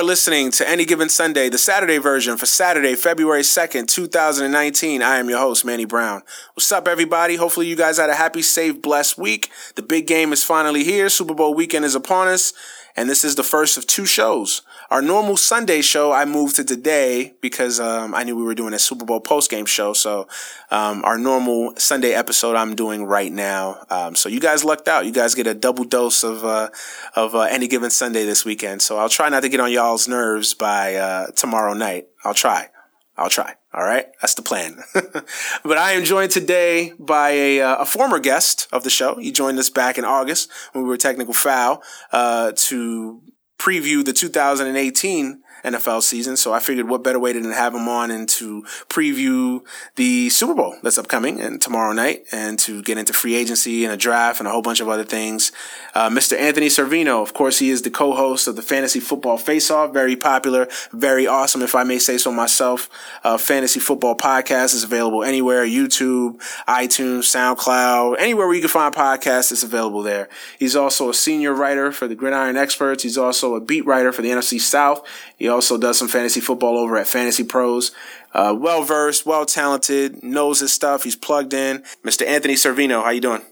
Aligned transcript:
Are 0.00 0.04
listening 0.04 0.50
to 0.50 0.66
Any 0.66 0.86
Given 0.86 1.10
Sunday, 1.10 1.50
the 1.50 1.58
Saturday 1.58 1.98
version 1.98 2.38
for 2.38 2.46
Saturday, 2.46 2.94
February 2.94 3.42
2nd, 3.42 3.86
2019. 3.86 5.02
I 5.02 5.18
am 5.18 5.28
your 5.28 5.38
host, 5.38 5.62
Manny 5.62 5.84
Brown. 5.84 6.22
What's 6.54 6.72
up, 6.72 6.88
everybody? 6.88 7.36
Hopefully, 7.36 7.66
you 7.66 7.76
guys 7.76 7.98
had 7.98 8.08
a 8.08 8.14
happy, 8.14 8.40
safe, 8.40 8.80
blessed 8.80 9.18
week. 9.18 9.50
The 9.74 9.82
big 9.82 10.06
game 10.06 10.32
is 10.32 10.42
finally 10.42 10.84
here. 10.84 11.10
Super 11.10 11.34
Bowl 11.34 11.52
weekend 11.52 11.84
is 11.84 11.94
upon 11.94 12.28
us, 12.28 12.54
and 12.96 13.10
this 13.10 13.24
is 13.24 13.34
the 13.34 13.42
first 13.42 13.76
of 13.76 13.86
two 13.86 14.06
shows. 14.06 14.62
Our 14.90 15.02
normal 15.02 15.36
Sunday 15.36 15.82
show 15.82 16.10
I 16.10 16.24
moved 16.24 16.56
to 16.56 16.64
today 16.64 17.34
because 17.40 17.78
um, 17.78 18.12
I 18.12 18.24
knew 18.24 18.34
we 18.34 18.42
were 18.42 18.56
doing 18.56 18.74
a 18.74 18.78
Super 18.78 19.04
Bowl 19.04 19.20
post 19.20 19.48
game 19.48 19.64
show. 19.64 19.92
So 19.92 20.26
um, 20.72 21.04
our 21.04 21.16
normal 21.16 21.74
Sunday 21.76 22.12
episode 22.12 22.56
I'm 22.56 22.74
doing 22.74 23.04
right 23.04 23.30
now. 23.30 23.84
Um, 23.88 24.16
so 24.16 24.28
you 24.28 24.40
guys 24.40 24.64
lucked 24.64 24.88
out. 24.88 25.06
You 25.06 25.12
guys 25.12 25.36
get 25.36 25.46
a 25.46 25.54
double 25.54 25.84
dose 25.84 26.24
of 26.24 26.44
uh, 26.44 26.70
of 27.14 27.36
uh, 27.36 27.42
any 27.42 27.68
given 27.68 27.90
Sunday 27.90 28.24
this 28.24 28.44
weekend. 28.44 28.82
So 28.82 28.98
I'll 28.98 29.08
try 29.08 29.28
not 29.28 29.42
to 29.42 29.48
get 29.48 29.60
on 29.60 29.70
y'all's 29.70 30.08
nerves 30.08 30.54
by 30.54 30.96
uh, 30.96 31.26
tomorrow 31.36 31.72
night. 31.72 32.08
I'll 32.24 32.34
try. 32.34 32.70
I'll 33.16 33.30
try. 33.30 33.54
All 33.72 33.84
right, 33.84 34.06
that's 34.20 34.34
the 34.34 34.42
plan. 34.42 34.82
but 34.92 35.78
I 35.78 35.92
am 35.92 36.04
joined 36.04 36.32
today 36.32 36.94
by 36.98 37.30
a, 37.30 37.60
uh, 37.60 37.76
a 37.76 37.86
former 37.86 38.18
guest 38.18 38.66
of 38.72 38.82
the 38.82 38.90
show. 38.90 39.14
He 39.20 39.30
joined 39.30 39.60
us 39.60 39.70
back 39.70 39.98
in 39.98 40.04
August 40.04 40.50
when 40.72 40.82
we 40.82 40.90
were 40.90 40.96
technical 40.96 41.34
foul 41.34 41.80
uh, 42.10 42.50
to 42.56 43.22
preview 43.60 44.02
the 44.02 44.12
2018 44.14 45.39
NFL 45.64 46.02
season. 46.02 46.36
So 46.36 46.52
I 46.52 46.60
figured 46.60 46.88
what 46.88 47.04
better 47.04 47.18
way 47.18 47.32
than 47.32 47.42
to 47.44 47.54
have 47.54 47.74
him 47.74 47.88
on 47.88 48.10
and 48.10 48.28
to 48.30 48.62
preview 48.88 49.62
the 49.96 50.28
Super 50.30 50.54
Bowl 50.54 50.76
that's 50.82 50.98
upcoming 50.98 51.40
and 51.40 51.60
tomorrow 51.60 51.92
night 51.92 52.24
and 52.32 52.58
to 52.60 52.82
get 52.82 52.98
into 52.98 53.12
free 53.12 53.34
agency 53.34 53.84
and 53.84 53.92
a 53.92 53.96
draft 53.96 54.40
and 54.40 54.48
a 54.48 54.50
whole 54.50 54.62
bunch 54.62 54.80
of 54.80 54.88
other 54.88 55.04
things. 55.04 55.52
Uh, 55.94 56.08
Mr. 56.08 56.38
Anthony 56.38 56.66
Servino, 56.68 57.22
of 57.22 57.34
course, 57.34 57.58
he 57.58 57.70
is 57.70 57.82
the 57.82 57.90
co-host 57.90 58.46
of 58.48 58.56
the 58.56 58.62
Fantasy 58.62 59.00
Football 59.00 59.38
Face 59.38 59.70
Off. 59.70 59.92
Very 59.92 60.16
popular, 60.16 60.68
very 60.92 61.26
awesome, 61.26 61.62
if 61.62 61.74
I 61.74 61.84
may 61.84 61.98
say 61.98 62.18
so 62.18 62.32
myself. 62.32 62.88
Uh, 63.24 63.36
Fantasy 63.38 63.80
Football 63.80 64.16
Podcast 64.16 64.74
is 64.74 64.84
available 64.84 65.24
anywhere, 65.24 65.64
YouTube, 65.66 66.40
iTunes, 66.68 67.24
SoundCloud, 67.24 68.16
anywhere 68.18 68.46
where 68.46 68.54
you 68.54 68.62
can 68.62 68.70
find 68.70 68.94
podcasts, 68.94 69.52
it's 69.52 69.62
available 69.62 70.02
there. 70.02 70.28
He's 70.58 70.76
also 70.76 71.08
a 71.10 71.14
senior 71.14 71.52
writer 71.52 71.92
for 71.92 72.06
the 72.08 72.14
Gridiron 72.14 72.56
Experts. 72.56 73.02
He's 73.02 73.18
also 73.18 73.54
a 73.54 73.60
beat 73.60 73.84
writer 73.86 74.12
for 74.12 74.22
the 74.22 74.30
NFC 74.30 74.60
South. 74.60 75.06
He 75.36 75.48
also 75.50 75.78
does 75.78 75.98
some 75.98 76.08
fantasy 76.08 76.40
football 76.40 76.78
over 76.78 76.96
at 76.96 77.06
Fantasy 77.06 77.44
Pros. 77.44 77.92
Uh, 78.32 78.54
well 78.56 78.82
versed, 78.82 79.26
well 79.26 79.44
talented, 79.44 80.22
knows 80.22 80.60
his 80.60 80.72
stuff. 80.72 81.04
He's 81.04 81.16
plugged 81.16 81.52
in. 81.52 81.82
Mr. 82.04 82.26
Anthony 82.26 82.54
Servino, 82.54 83.02
how 83.02 83.10
you 83.10 83.20
doing? 83.20 83.42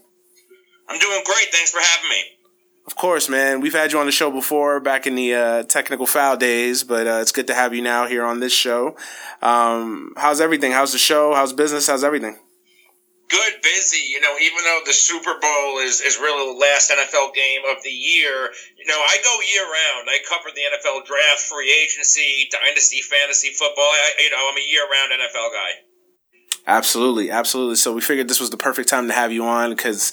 I'm 0.87 0.99
doing 0.99 1.21
great. 1.25 1.47
Thanks 1.51 1.71
for 1.71 1.79
having 1.81 2.09
me. 2.09 2.23
Of 2.87 2.95
course, 2.95 3.29
man. 3.29 3.61
We've 3.61 3.73
had 3.73 3.91
you 3.91 3.99
on 3.99 4.07
the 4.07 4.11
show 4.11 4.31
before 4.31 4.79
back 4.79 5.05
in 5.05 5.13
the 5.13 5.35
uh, 5.35 5.63
technical 5.63 6.07
foul 6.07 6.37
days, 6.37 6.83
but 6.83 7.05
uh, 7.05 7.19
it's 7.21 7.31
good 7.31 7.45
to 7.47 7.53
have 7.53 7.73
you 7.75 7.83
now 7.83 8.07
here 8.07 8.25
on 8.25 8.39
this 8.39 8.53
show. 8.53 8.95
Um, 9.43 10.13
how's 10.17 10.41
everything? 10.41 10.71
How's 10.71 10.91
the 10.91 10.97
show? 10.97 11.35
How's 11.35 11.53
business? 11.53 11.85
How's 11.85 12.03
everything? 12.03 12.39
Good, 13.29 13.61
busy. 13.61 14.03
You 14.09 14.19
know, 14.19 14.35
even 14.41 14.63
though 14.65 14.81
the 14.85 14.93
Super 14.93 15.39
Bowl 15.39 15.79
is, 15.79 16.01
is 16.01 16.17
really 16.17 16.53
the 16.53 16.59
last 16.59 16.91
NFL 16.91 17.33
game 17.33 17.61
of 17.69 17.81
the 17.83 17.93
year, 17.93 18.49
you 18.77 18.85
know, 18.85 18.97
I 18.97 19.17
go 19.23 19.37
year 19.45 19.63
round. 19.63 20.09
I 20.09 20.19
cover 20.27 20.49
the 20.53 20.61
NFL 20.61 21.05
draft, 21.05 21.41
free 21.47 21.71
agency, 21.71 22.49
dynasty, 22.51 23.01
fantasy 23.01 23.49
football. 23.49 23.89
I, 23.89 24.11
you 24.19 24.29
know, 24.31 24.49
I'm 24.49 24.57
a 24.57 24.67
year 24.67 24.83
round 24.83 25.13
NFL 25.13 25.49
guy. 25.53 25.71
Absolutely, 26.67 27.31
absolutely. 27.31 27.75
So 27.75 27.93
we 27.93 28.01
figured 28.01 28.27
this 28.27 28.39
was 28.39 28.49
the 28.49 28.57
perfect 28.57 28.89
time 28.89 29.07
to 29.07 29.13
have 29.13 29.31
you 29.31 29.45
on 29.45 29.71
because 29.71 30.11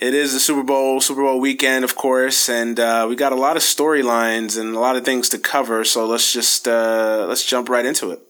it 0.00 0.12
is 0.12 0.32
the 0.32 0.40
Super 0.40 0.64
Bowl, 0.64 1.00
Super 1.00 1.22
Bowl 1.22 1.38
weekend, 1.38 1.84
of 1.84 1.94
course, 1.94 2.48
and 2.48 2.80
uh, 2.80 3.06
we 3.08 3.14
got 3.14 3.32
a 3.32 3.36
lot 3.36 3.56
of 3.56 3.62
storylines 3.62 4.58
and 4.58 4.74
a 4.74 4.80
lot 4.80 4.96
of 4.96 5.04
things 5.04 5.28
to 5.28 5.38
cover. 5.38 5.84
So 5.84 6.06
let's 6.06 6.32
just 6.32 6.66
uh, 6.66 7.26
let's 7.28 7.44
jump 7.44 7.68
right 7.68 7.86
into 7.86 8.10
it. 8.10 8.20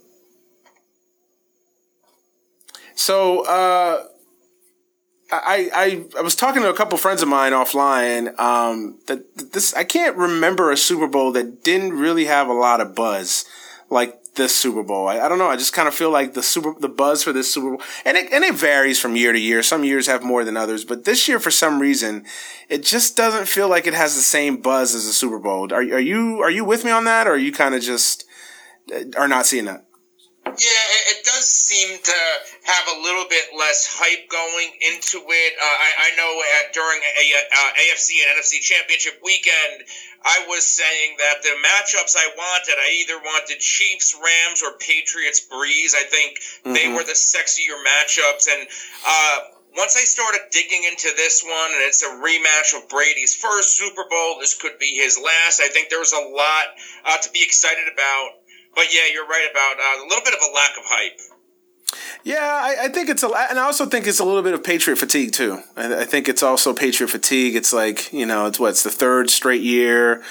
So 2.94 3.46
uh, 3.46 4.04
I, 5.30 5.70
I, 5.74 6.18
I 6.18 6.22
was 6.22 6.36
talking 6.36 6.62
to 6.62 6.70
a 6.70 6.74
couple 6.74 6.98
friends 6.98 7.22
of 7.22 7.28
mine 7.28 7.52
offline. 7.52 8.38
Um, 8.38 8.98
that 9.06 9.52
this 9.52 9.74
I 9.74 9.84
can't 9.84 10.16
remember 10.16 10.70
a 10.70 10.76
Super 10.76 11.06
Bowl 11.06 11.32
that 11.32 11.62
didn't 11.64 11.94
really 11.94 12.26
have 12.26 12.48
a 12.48 12.52
lot 12.52 12.80
of 12.80 12.94
buzz 12.94 13.44
like 13.90 14.20
this 14.34 14.54
Super 14.54 14.82
Bowl. 14.82 15.08
I, 15.08 15.20
I 15.20 15.28
don't 15.28 15.38
know. 15.38 15.48
I 15.48 15.56
just 15.56 15.72
kind 15.72 15.88
of 15.88 15.94
feel 15.94 16.10
like 16.10 16.34
the 16.34 16.42
super 16.42 16.74
the 16.78 16.88
buzz 16.88 17.22
for 17.22 17.32
this 17.32 17.52
Super 17.52 17.70
Bowl, 17.70 17.82
and 18.04 18.16
it 18.16 18.32
and 18.32 18.44
it 18.44 18.54
varies 18.54 19.00
from 19.00 19.16
year 19.16 19.32
to 19.32 19.38
year. 19.38 19.62
Some 19.62 19.84
years 19.84 20.06
have 20.06 20.22
more 20.22 20.44
than 20.44 20.56
others, 20.56 20.84
but 20.84 21.04
this 21.04 21.26
year 21.28 21.40
for 21.40 21.50
some 21.50 21.80
reason, 21.80 22.24
it 22.68 22.82
just 22.82 23.16
doesn't 23.16 23.46
feel 23.46 23.68
like 23.68 23.86
it 23.86 23.94
has 23.94 24.14
the 24.14 24.22
same 24.22 24.58
buzz 24.58 24.94
as 24.94 25.06
the 25.06 25.12
Super 25.12 25.38
Bowl. 25.38 25.72
Are 25.72 25.78
are 25.78 26.00
you 26.00 26.40
are 26.40 26.50
you 26.50 26.64
with 26.64 26.84
me 26.84 26.90
on 26.90 27.04
that, 27.04 27.26
or 27.26 27.32
are 27.32 27.38
you 27.38 27.52
kind 27.52 27.74
of 27.74 27.82
just 27.82 28.24
uh, 28.94 29.04
are 29.16 29.28
not 29.28 29.46
seeing 29.46 29.64
that? 29.66 29.84
Yeah, 30.44 30.84
it, 31.10 31.24
does 31.24 31.48
seem 31.48 31.98
to 31.98 32.18
have 32.68 32.86
a 32.96 33.00
little 33.02 33.24
bit 33.28 33.56
less 33.56 33.88
hype 33.88 34.28
going 34.28 34.70
into 34.92 35.24
it. 35.24 35.52
Uh, 35.56 35.64
I, 35.64 35.90
I, 35.98 36.08
know 36.20 36.30
at, 36.60 36.72
during 36.76 37.00
a, 37.00 37.24
uh, 37.32 37.80
AFC 37.80 38.20
and 38.22 38.38
NFC 38.38 38.60
Championship 38.60 39.18
weekend, 39.24 39.88
I 40.22 40.44
was 40.46 40.64
saying 40.64 41.16
that 41.18 41.42
the 41.42 41.56
matchups 41.58 42.14
I 42.14 42.28
wanted, 42.36 42.76
I 42.76 43.02
either 43.02 43.18
wanted 43.18 43.58
Chiefs, 43.58 44.14
Rams, 44.14 44.62
or 44.62 44.76
Patriots, 44.78 45.42
Brees. 45.48 45.96
I 45.96 46.04
think 46.04 46.38
mm-hmm. 46.38 46.72
they 46.72 46.92
were 46.92 47.04
the 47.04 47.16
sexier 47.16 47.80
matchups, 47.80 48.46
and 48.46 48.68
uh, 49.04 49.36
once 49.76 49.96
I 49.96 50.04
started 50.04 50.40
digging 50.50 50.84
into 50.84 51.10
this 51.16 51.42
one, 51.42 51.70
and 51.72 51.82
it's 51.82 52.02
a 52.02 52.20
rematch 52.22 52.78
of 52.78 52.88
Brady's 52.88 53.34
first 53.34 53.76
Super 53.76 54.04
Bowl, 54.08 54.38
this 54.38 54.54
could 54.54 54.78
be 54.78 54.94
his 54.94 55.18
last. 55.18 55.60
I 55.60 55.68
think 55.68 55.90
there's 55.90 56.12
a 56.12 56.20
lot 56.20 56.66
uh, 57.04 57.18
to 57.18 57.30
be 57.30 57.42
excited 57.42 57.84
about 57.92 58.43
but 58.74 58.92
yeah, 58.92 59.02
you're 59.12 59.26
right 59.26 59.48
about 59.50 59.76
uh, 59.78 60.04
a 60.04 60.06
little 60.08 60.24
bit 60.24 60.34
of 60.34 60.40
a 60.40 60.54
lack 60.54 60.76
of 60.76 60.84
hype. 60.86 61.20
Yeah, 62.24 62.38
I, 62.40 62.84
I, 62.84 62.88
think 62.88 63.10
it's 63.10 63.22
a, 63.22 63.26
and 63.26 63.58
I 63.58 63.64
also 63.64 63.86
think 63.86 64.06
it's 64.06 64.18
a 64.18 64.24
little 64.24 64.42
bit 64.42 64.54
of 64.54 64.64
Patriot 64.64 64.96
fatigue 64.96 65.32
too. 65.32 65.62
I, 65.76 66.00
I, 66.00 66.04
think 66.04 66.28
it's 66.28 66.42
also 66.42 66.72
Patriot 66.72 67.08
fatigue. 67.08 67.54
It's 67.54 67.72
like 67.72 68.12
you 68.12 68.26
know, 68.26 68.46
it's 68.46 68.58
what 68.58 68.70
it's 68.70 68.82
the 68.82 68.90
third 68.90 69.30
straight 69.30 69.62
year. 69.62 70.22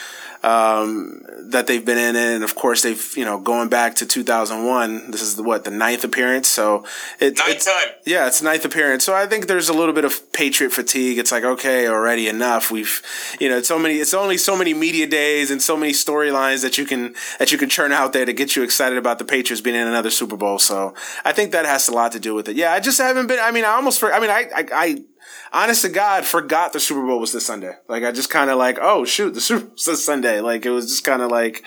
Um, 0.43 1.21
that 1.51 1.67
they've 1.67 1.83
been 1.83 1.97
in, 1.97 2.15
and 2.15 2.43
of 2.43 2.55
course 2.55 2.81
they've 2.81 3.13
you 3.15 3.23
know 3.23 3.39
going 3.39 3.69
back 3.69 3.95
to 3.95 4.05
2001. 4.05 5.11
This 5.11 5.21
is 5.21 5.35
the, 5.35 5.43
what 5.43 5.63
the 5.63 5.71
ninth 5.71 6.03
appearance, 6.03 6.47
so 6.49 6.85
it, 7.19 7.37
ninth 7.37 7.49
it's 7.49 7.65
time. 7.65 7.93
Yeah, 8.05 8.27
it's 8.27 8.41
ninth 8.41 8.65
appearance. 8.65 9.05
So 9.05 9.13
I 9.13 9.25
think 9.25 9.47
there's 9.47 9.69
a 9.69 9.73
little 9.73 9.93
bit 9.93 10.03
of 10.03 10.31
Patriot 10.33 10.71
fatigue. 10.71 11.17
It's 11.17 11.31
like 11.31 11.43
okay, 11.43 11.87
already 11.87 12.27
enough. 12.27 12.71
We've 12.71 13.01
you 13.39 13.47
know 13.47 13.57
it's 13.57 13.67
so 13.67 13.79
many. 13.79 13.95
It's 13.95 14.13
only 14.13 14.37
so 14.37 14.57
many 14.57 14.73
media 14.73 15.07
days 15.07 15.49
and 15.49 15.61
so 15.61 15.77
many 15.77 15.93
storylines 15.93 16.61
that 16.61 16.77
you 16.77 16.85
can 16.85 17.15
that 17.39 17.51
you 17.51 17.57
can 17.57 17.69
churn 17.69 17.93
out 17.93 18.11
there 18.11 18.25
to 18.25 18.33
get 18.33 18.55
you 18.55 18.63
excited 18.63 18.97
about 18.97 19.19
the 19.19 19.25
Patriots 19.25 19.61
being 19.61 19.77
in 19.77 19.87
another 19.87 20.09
Super 20.09 20.35
Bowl. 20.35 20.59
So 20.59 20.93
I 21.23 21.31
think 21.31 21.53
that 21.53 21.65
has 21.65 21.87
a 21.87 21.93
lot 21.93 22.11
to 22.11 22.19
do 22.19 22.35
with 22.35 22.49
it. 22.49 22.57
Yeah, 22.57 22.73
I 22.73 22.81
just 22.81 22.99
haven't 22.99 23.27
been. 23.27 23.39
I 23.39 23.51
mean, 23.51 23.63
I 23.63 23.71
almost. 23.71 24.03
I 24.03 24.19
mean, 24.19 24.29
I 24.29 24.49
I, 24.53 24.65
I 24.73 25.03
honest 25.53 25.83
to 25.83 25.89
God, 25.89 26.25
forgot 26.25 26.73
the 26.73 26.79
Super 26.79 27.05
Bowl 27.05 27.19
was 27.19 27.31
this 27.31 27.45
Sunday. 27.45 27.75
Like 27.87 28.03
I 28.03 28.11
just 28.11 28.29
kind 28.29 28.49
of 28.49 28.57
like, 28.57 28.77
oh 28.81 29.05
shoot, 29.05 29.33
the 29.33 29.41
Super 29.41 29.65
Bowl's 29.65 29.85
this 29.85 30.03
Sunday. 30.03 30.41
Like 30.41 30.65
it 30.65 30.71
was 30.71 30.87
just 30.87 31.03
kind 31.03 31.21
of 31.21 31.31
like, 31.31 31.63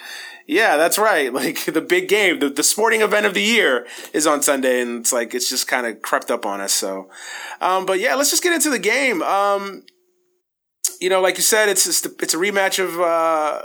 yeah, 0.47 0.77
that's 0.77 0.99
right. 0.99 1.33
Like 1.37 1.65
the 1.65 1.81
big 1.81 2.09
game, 2.09 2.41
the, 2.41 2.49
the 2.49 2.62
sporting 2.62 3.03
event 3.03 3.27
of 3.27 3.35
the 3.35 3.43
year 3.43 3.87
is 4.12 4.27
on 4.27 4.43
Sunday, 4.43 4.81
and 4.81 5.00
it's 5.00 5.12
like 5.12 5.35
it's 5.35 5.49
just 5.49 5.69
kind 5.69 5.87
of 5.87 6.03
crept 6.03 6.31
up 6.31 6.44
on 6.44 6.61
us. 6.61 6.73
So, 6.73 7.09
um, 7.61 7.87
but 7.87 8.00
yeah, 8.00 8.15
let's 8.15 8.31
just 8.31 8.43
get 8.43 8.53
into 8.53 8.71
the 8.71 8.79
game. 8.79 9.23
Um, 9.23 9.85
you 11.00 11.11
know, 11.11 11.21
like 11.21 11.37
you 11.37 11.43
said, 11.43 11.69
it's 11.69 11.85
just, 11.85 12.06
it's 12.23 12.35
a 12.35 12.38
rematch 12.38 12.83
of. 12.83 13.00
Uh, 13.00 13.62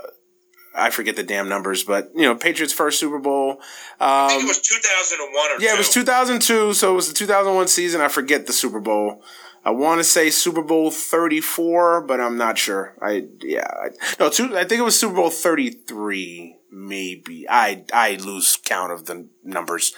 I 0.73 0.89
forget 0.89 1.17
the 1.17 1.23
damn 1.23 1.49
numbers, 1.49 1.83
but 1.83 2.11
you 2.15 2.21
know, 2.21 2.35
Patriots' 2.35 2.71
first 2.71 2.99
Super 2.99 3.19
Bowl. 3.19 3.51
Um, 3.51 3.59
I 3.99 4.27
think 4.29 4.43
it 4.43 4.47
was 4.47 4.61
2001 4.61 5.51
or 5.51 5.61
yeah, 5.61 5.69
two. 5.69 5.75
it 5.75 5.77
was 5.77 5.89
2002, 5.89 6.73
so 6.73 6.91
it 6.91 6.95
was 6.95 7.07
the 7.09 7.13
2001 7.13 7.67
season. 7.67 7.99
I 8.01 8.07
forget 8.07 8.47
the 8.47 8.53
Super 8.53 8.79
Bowl. 8.79 9.21
I 9.63 9.69
want 9.71 9.99
to 9.99 10.03
say 10.03 10.29
Super 10.29 10.63
Bowl 10.63 10.89
34, 10.89 12.01
but 12.01 12.19
I'm 12.19 12.37
not 12.37 12.57
sure. 12.57 12.95
I, 13.01 13.27
yeah, 13.41 13.67
I, 13.67 13.89
no, 14.19 14.29
two, 14.29 14.57
I 14.57 14.63
think 14.63 14.79
it 14.79 14.83
was 14.83 14.99
Super 14.99 15.15
Bowl 15.15 15.29
33, 15.29 16.57
maybe. 16.71 17.47
I, 17.47 17.83
I 17.93 18.15
lose 18.15 18.57
count 18.57 18.91
of 18.91 19.05
the 19.05 19.27
numbers. 19.43 19.93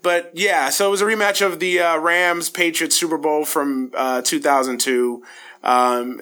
But 0.00 0.30
yeah, 0.34 0.70
so 0.70 0.88
it 0.88 0.90
was 0.90 1.02
a 1.02 1.06
rematch 1.06 1.44
of 1.44 1.60
the 1.60 1.80
uh, 1.80 1.98
Rams 1.98 2.48
Patriots 2.48 2.98
Super 2.98 3.18
Bowl 3.18 3.44
from 3.44 3.92
uh, 3.94 4.22
2002. 4.22 5.22
Um, 5.62 6.20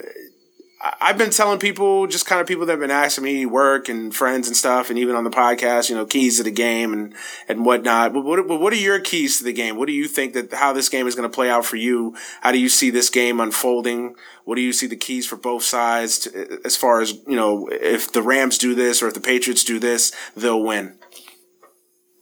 I've 0.83 1.19
been 1.19 1.31
telling 1.31 1.59
people, 1.59 2.07
just 2.07 2.25
kind 2.25 2.41
of 2.41 2.47
people 2.47 2.65
that 2.65 2.73
have 2.73 2.81
been 2.81 2.91
asking 2.91 3.25
me, 3.25 3.45
work 3.45 3.91
and 3.91 4.15
friends 4.15 4.49
and 4.49 4.57
stuff, 4.57 4.89
and 4.89 4.99
even 4.99 5.15
on 5.15 5.25
the 5.25 5.31
podcast, 5.31 5.91
you 5.91 5.95
know, 5.95 6.07
keys 6.07 6.39
to 6.39 6.43
the 6.43 6.51
game 6.51 6.95
and, 6.95 7.15
and 7.49 7.67
whatnot. 7.67 8.15
But 8.15 8.25
what, 8.25 8.49
what 8.49 8.73
are 8.73 8.77
your 8.77 8.99
keys 8.99 9.37
to 9.39 9.45
the 9.45 9.53
game? 9.53 9.77
What 9.77 9.89
do 9.89 9.93
you 9.93 10.09
think 10.09 10.33
that 10.33 10.55
how 10.55 10.73
this 10.73 10.89
game 10.89 11.07
is 11.07 11.15
going 11.15 11.29
to 11.29 11.35
play 11.35 11.51
out 11.51 11.67
for 11.67 11.77
you? 11.77 12.17
How 12.41 12.51
do 12.51 12.59
you 12.59 12.71
see 12.71 12.89
this 12.89 13.11
game 13.11 13.41
unfolding? 13.41 14.17
What 14.45 14.55
do 14.55 14.63
you 14.63 14.73
see 14.73 14.87
the 14.87 14.97
keys 14.97 15.27
for 15.27 15.37
both 15.37 15.65
sides 15.65 16.21
to, 16.21 16.61
as 16.65 16.79
far 16.79 17.03
as, 17.03 17.13
you 17.27 17.37
know, 17.37 17.69
if 17.71 18.11
the 18.11 18.23
Rams 18.23 18.57
do 18.57 18.75
this 18.75 19.03
or 19.03 19.09
if 19.09 19.15
the 19.15 19.21
Patriots 19.21 19.65
do 19.65 19.79
this, 19.79 20.13
they'll 20.35 20.63
win? 20.63 20.95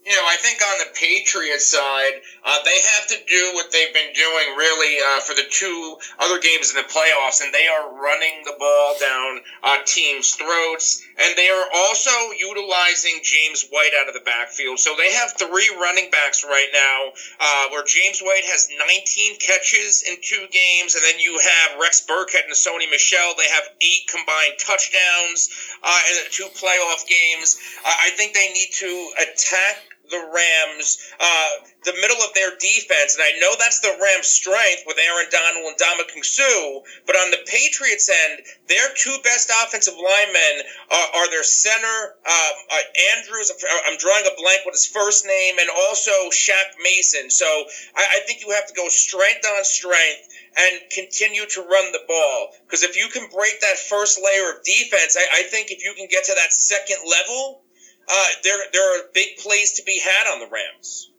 You 0.09 0.17
know, 0.17 0.25
I 0.25 0.41
think 0.41 0.65
on 0.65 0.79
the 0.81 0.89
Patriots 0.97 1.69
side, 1.69 2.25
uh, 2.41 2.65
they 2.65 2.81
have 2.97 3.13
to 3.13 3.19
do 3.29 3.53
what 3.53 3.69
they've 3.69 3.93
been 3.93 4.17
doing 4.17 4.57
really 4.57 4.97
uh, 5.05 5.21
for 5.21 5.37
the 5.37 5.45
two 5.51 5.99
other 6.19 6.41
games 6.41 6.73
in 6.73 6.81
the 6.81 6.89
playoffs, 6.89 7.45
and 7.45 7.53
they 7.53 7.69
are 7.69 7.93
running 7.93 8.41
the 8.49 8.57
ball 8.59 8.97
down 8.97 9.45
uh, 9.63 9.77
teams' 9.85 10.33
throats, 10.33 11.05
and 11.21 11.37
they 11.37 11.51
are 11.51 11.67
also 11.77 12.11
utilizing 12.41 13.21
James 13.21 13.69
White 13.69 13.93
out 14.01 14.09
of 14.09 14.15
the 14.15 14.25
backfield. 14.25 14.81
So 14.81 14.97
they 14.97 15.13
have 15.13 15.37
three 15.37 15.69
running 15.77 16.09
backs 16.09 16.43
right 16.43 16.73
now, 16.73 17.13
uh, 17.37 17.65
where 17.77 17.85
James 17.85 18.25
White 18.25 18.49
has 18.49 18.73
19 18.73 19.37
catches 19.45 20.09
in 20.09 20.17
two 20.25 20.49
games, 20.49 20.97
and 20.97 21.05
then 21.05 21.21
you 21.21 21.37
have 21.37 21.77
Rex 21.85 22.01
Burkhead 22.09 22.49
and 22.49 22.57
Sony 22.57 22.89
Michel. 22.89 23.37
They 23.37 23.53
have 23.53 23.69
eight 23.85 24.09
combined 24.09 24.57
touchdowns 24.57 25.53
uh, 25.85 26.01
in 26.17 26.33
two 26.33 26.49
playoff 26.57 27.05
games. 27.05 27.61
I 27.85 28.09
think 28.17 28.33
they 28.33 28.49
need 28.57 28.73
to 28.81 29.11
attack 29.21 29.98
the 30.11 30.21
Rams, 30.21 30.99
uh, 31.21 31.51
the 31.85 31.95
middle 32.01 32.19
of 32.23 32.35
their 32.35 32.57
defense, 32.59 33.15
and 33.15 33.23
I 33.23 33.39
know 33.39 33.55
that's 33.59 33.81
the 33.81 33.97
Rams' 34.01 34.29
strength 34.29 34.83
with 34.87 34.99
Aaron 34.99 35.27
Donald 35.31 35.65
and 35.67 35.77
Ndamukong 35.79 36.25
Suh, 36.25 36.81
but 37.07 37.17
on 37.17 37.31
the 37.31 37.39
Patriots' 37.47 38.09
end, 38.09 38.41
their 38.69 38.89
two 38.95 39.17
best 39.23 39.51
offensive 39.51 39.95
linemen 39.95 40.67
are, 40.91 41.09
are 41.17 41.31
their 41.31 41.45
center, 41.45 42.15
um, 42.27 42.55
uh, 42.71 42.85
Andrews, 43.17 43.53
I'm 43.87 43.97
drawing 43.99 44.27
a 44.27 44.35
blank 44.41 44.63
with 44.65 44.75
his 44.75 44.87
first 44.87 45.27
name, 45.27 45.59
and 45.59 45.71
also 45.71 46.31
Shaq 46.31 46.77
Mason. 46.83 47.31
So 47.31 47.47
I, 47.95 48.17
I 48.17 48.19
think 48.27 48.41
you 48.41 48.51
have 48.51 48.67
to 48.67 48.75
go 48.75 48.89
strength 48.89 49.47
on 49.47 49.65
strength 49.65 50.29
and 50.57 50.81
continue 50.91 51.47
to 51.47 51.61
run 51.63 51.93
the 51.93 52.01
ball. 52.07 52.49
Because 52.67 52.83
if 52.83 52.97
you 52.97 53.09
can 53.09 53.29
break 53.31 53.61
that 53.61 53.79
first 53.79 54.21
layer 54.23 54.51
of 54.51 54.65
defense, 54.65 55.17
I, 55.17 55.41
I 55.41 55.43
think 55.45 55.71
if 55.71 55.85
you 55.85 55.95
can 55.95 56.09
get 56.09 56.25
to 56.25 56.35
that 56.35 56.53
second 56.53 56.99
level, 57.07 57.63
uh, 58.09 58.27
there 58.43 58.59
there 58.73 58.99
are 58.99 59.05
big 59.13 59.37
plays 59.39 59.73
to 59.73 59.83
be 59.85 59.99
had 59.99 60.33
on 60.33 60.41
the 60.41 60.47
Rams, 60.47 61.11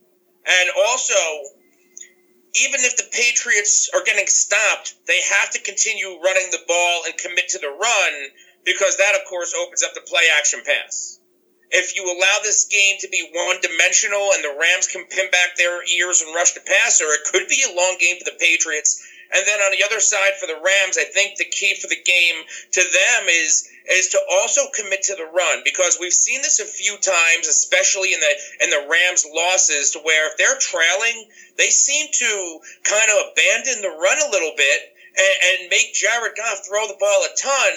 and 0.45 0.69
also 0.77 1.15
even 2.55 2.81
if 2.81 2.97
the 2.97 3.07
Patriots 3.11 3.89
are 3.93 4.03
getting 4.03 4.25
stopped, 4.27 4.95
they 5.05 5.21
have 5.21 5.51
to 5.51 5.61
continue 5.61 6.19
running 6.21 6.49
the 6.51 6.59
ball 6.67 7.03
and 7.05 7.15
commit 7.17 7.49
to 7.49 7.59
the 7.59 7.69
run 7.69 8.13
because 8.65 8.97
that, 8.97 9.15
of 9.15 9.21
course, 9.25 9.53
opens 9.53 9.83
up 9.83 9.93
the 9.93 10.01
play 10.01 10.23
action 10.35 10.61
pass. 10.65 11.18
If 11.71 11.95
you 11.95 12.05
allow 12.05 12.39
this 12.41 12.65
game 12.65 12.97
to 12.99 13.09
be 13.09 13.29
one 13.33 13.61
dimensional 13.61 14.31
and 14.33 14.43
the 14.43 14.57
Rams 14.59 14.87
can 14.87 15.05
pin 15.05 15.29
back 15.29 15.55
their 15.55 15.83
ears 15.85 16.21
and 16.21 16.33
rush 16.33 16.53
the 16.53 16.61
passer, 16.61 17.05
it 17.05 17.29
could 17.31 17.47
be 17.47 17.61
a 17.61 17.75
long 17.75 17.97
game 17.99 18.17
for 18.17 18.25
the 18.25 18.37
Patriots. 18.39 19.01
And 19.31 19.45
then 19.45 19.59
on 19.61 19.71
the 19.71 19.83
other 19.83 19.99
side 19.99 20.33
for 20.39 20.47
the 20.47 20.57
Rams, 20.57 20.97
I 20.97 21.05
think 21.05 21.37
the 21.37 21.45
key 21.45 21.75
for 21.75 21.87
the 21.87 22.01
game 22.01 22.43
to 22.71 22.81
them 22.81 23.29
is 23.29 23.69
is 23.89 24.09
to 24.09 24.21
also 24.31 24.69
commit 24.75 25.01
to 25.03 25.15
the 25.15 25.25
run 25.25 25.61
because 25.65 25.97
we've 25.99 26.13
seen 26.13 26.41
this 26.41 26.59
a 26.59 26.65
few 26.65 26.97
times, 26.97 27.47
especially 27.47 28.13
in 28.13 28.19
the 28.19 28.33
in 28.61 28.69
the 28.69 28.87
Rams 28.89 29.25
losses, 29.29 29.91
to 29.91 29.99
where 29.99 30.31
if 30.31 30.37
they're 30.37 30.57
trailing, 30.57 31.29
they 31.57 31.69
seem 31.69 32.07
to 32.11 32.59
kind 32.83 33.09
of 33.11 33.31
abandon 33.31 33.81
the 33.81 33.89
run 33.89 34.17
a 34.17 34.31
little 34.31 34.53
bit 34.57 34.95
and, 35.17 35.61
and 35.61 35.69
make 35.69 35.93
Jared 35.93 36.33
Goff 36.35 36.65
throw 36.65 36.87
the 36.87 36.97
ball 36.99 37.25
a 37.25 37.35
ton. 37.37 37.73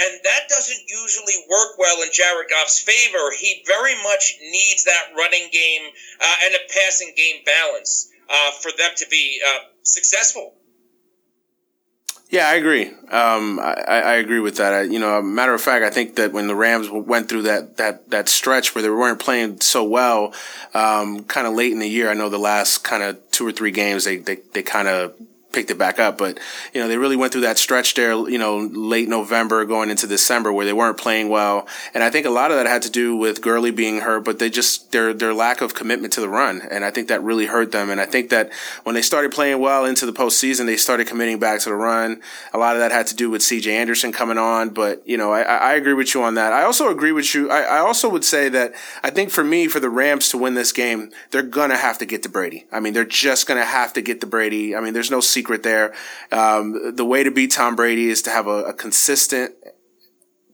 And 0.00 0.20
that 0.24 0.48
doesn't 0.48 0.88
usually 0.88 1.34
work 1.50 1.76
well 1.78 2.02
in 2.02 2.08
Jared 2.12 2.48
Goff's 2.50 2.78
favor. 2.78 3.32
He 3.36 3.64
very 3.66 3.94
much 4.02 4.38
needs 4.40 4.84
that 4.84 5.12
running 5.16 5.48
game 5.50 5.90
uh, 6.20 6.34
and 6.44 6.54
a 6.54 6.72
passing 6.72 7.12
game 7.16 7.42
balance 7.44 8.10
uh, 8.30 8.52
for 8.52 8.70
them 8.70 8.90
to 8.96 9.06
be 9.10 9.40
uh, 9.44 9.60
successful. 9.82 10.54
Yeah, 12.30 12.46
I 12.46 12.54
agree. 12.56 12.88
Um, 13.10 13.58
I, 13.58 13.72
I, 13.88 14.14
agree 14.16 14.40
with 14.40 14.58
that. 14.58 14.74
I, 14.74 14.82
you 14.82 14.98
know, 14.98 15.22
matter 15.22 15.54
of 15.54 15.62
fact, 15.62 15.82
I 15.82 15.88
think 15.88 16.16
that 16.16 16.30
when 16.30 16.46
the 16.46 16.54
Rams 16.54 16.90
went 16.90 17.30
through 17.30 17.42
that, 17.42 17.78
that, 17.78 18.10
that 18.10 18.28
stretch 18.28 18.74
where 18.74 18.82
they 18.82 18.90
weren't 18.90 19.18
playing 19.18 19.62
so 19.62 19.82
well, 19.82 20.34
um, 20.74 21.24
kind 21.24 21.46
of 21.46 21.54
late 21.54 21.72
in 21.72 21.78
the 21.78 21.88
year, 21.88 22.10
I 22.10 22.14
know 22.14 22.28
the 22.28 22.38
last 22.38 22.84
kind 22.84 23.02
of 23.02 23.18
two 23.30 23.46
or 23.46 23.52
three 23.52 23.70
games, 23.70 24.04
they, 24.04 24.18
they, 24.18 24.40
they 24.52 24.62
kind 24.62 24.88
of 24.88 25.14
picked 25.52 25.70
it 25.70 25.78
back 25.78 25.98
up. 25.98 26.18
But, 26.18 26.38
you 26.74 26.80
know, 26.80 26.88
they 26.88 26.98
really 26.98 27.16
went 27.16 27.32
through 27.32 27.42
that 27.42 27.58
stretch 27.58 27.94
there, 27.94 28.12
you 28.12 28.38
know, 28.38 28.58
late 28.58 29.08
November 29.08 29.64
going 29.64 29.90
into 29.90 30.06
December 30.06 30.52
where 30.52 30.66
they 30.66 30.72
weren't 30.72 30.98
playing 30.98 31.28
well. 31.28 31.66
And 31.94 32.04
I 32.04 32.10
think 32.10 32.26
a 32.26 32.30
lot 32.30 32.50
of 32.50 32.56
that 32.56 32.66
had 32.66 32.82
to 32.82 32.90
do 32.90 33.16
with 33.16 33.40
Gurley 33.40 33.70
being 33.70 34.00
hurt, 34.00 34.24
but 34.24 34.38
they 34.38 34.50
just, 34.50 34.92
their, 34.92 35.14
their 35.14 35.32
lack 35.32 35.60
of 35.60 35.74
commitment 35.74 36.12
to 36.14 36.20
the 36.20 36.28
run. 36.28 36.62
And 36.70 36.84
I 36.84 36.90
think 36.90 37.08
that 37.08 37.22
really 37.22 37.46
hurt 37.46 37.72
them. 37.72 37.90
And 37.90 38.00
I 38.00 38.06
think 38.06 38.30
that 38.30 38.52
when 38.84 38.94
they 38.94 39.02
started 39.02 39.32
playing 39.32 39.60
well 39.60 39.84
into 39.84 40.04
the 40.04 40.12
postseason, 40.12 40.66
they 40.66 40.76
started 40.76 41.06
committing 41.06 41.38
back 41.38 41.60
to 41.60 41.70
the 41.70 41.74
run. 41.74 42.20
A 42.52 42.58
lot 42.58 42.76
of 42.76 42.80
that 42.80 42.92
had 42.92 43.06
to 43.08 43.16
do 43.16 43.30
with 43.30 43.42
CJ 43.42 43.68
Anderson 43.68 44.12
coming 44.12 44.38
on. 44.38 44.70
But, 44.70 45.06
you 45.08 45.16
know, 45.16 45.32
I, 45.32 45.42
I 45.42 45.74
agree 45.74 45.94
with 45.94 46.14
you 46.14 46.22
on 46.22 46.34
that. 46.34 46.52
I 46.52 46.64
also 46.64 46.90
agree 46.90 47.12
with 47.12 47.34
you. 47.34 47.50
I, 47.50 47.62
I 47.62 47.78
also 47.78 48.08
would 48.10 48.24
say 48.24 48.48
that 48.50 48.74
I 49.02 49.10
think 49.10 49.30
for 49.30 49.44
me, 49.44 49.66
for 49.66 49.80
the 49.80 49.90
Rams 49.90 50.28
to 50.30 50.38
win 50.38 50.54
this 50.54 50.72
game, 50.72 51.10
they're 51.30 51.42
going 51.42 51.70
to 51.70 51.76
have 51.76 51.98
to 51.98 52.06
get 52.06 52.22
to 52.24 52.28
Brady. 52.28 52.66
I 52.70 52.80
mean, 52.80 52.92
they're 52.92 53.04
just 53.04 53.46
going 53.46 53.60
to 53.60 53.66
have 53.66 53.92
to 53.94 54.02
get 54.02 54.20
to 54.20 54.26
Brady. 54.26 54.76
I 54.76 54.80
mean, 54.80 54.92
there's 54.92 55.10
no 55.10 55.20
there. 55.62 55.94
Um, 56.32 56.94
the 56.94 57.04
way 57.04 57.22
to 57.24 57.30
beat 57.30 57.52
Tom 57.52 57.76
Brady 57.76 58.08
is 58.08 58.22
to 58.22 58.30
have 58.30 58.46
a, 58.46 58.64
a 58.64 58.72
consistent 58.72 59.54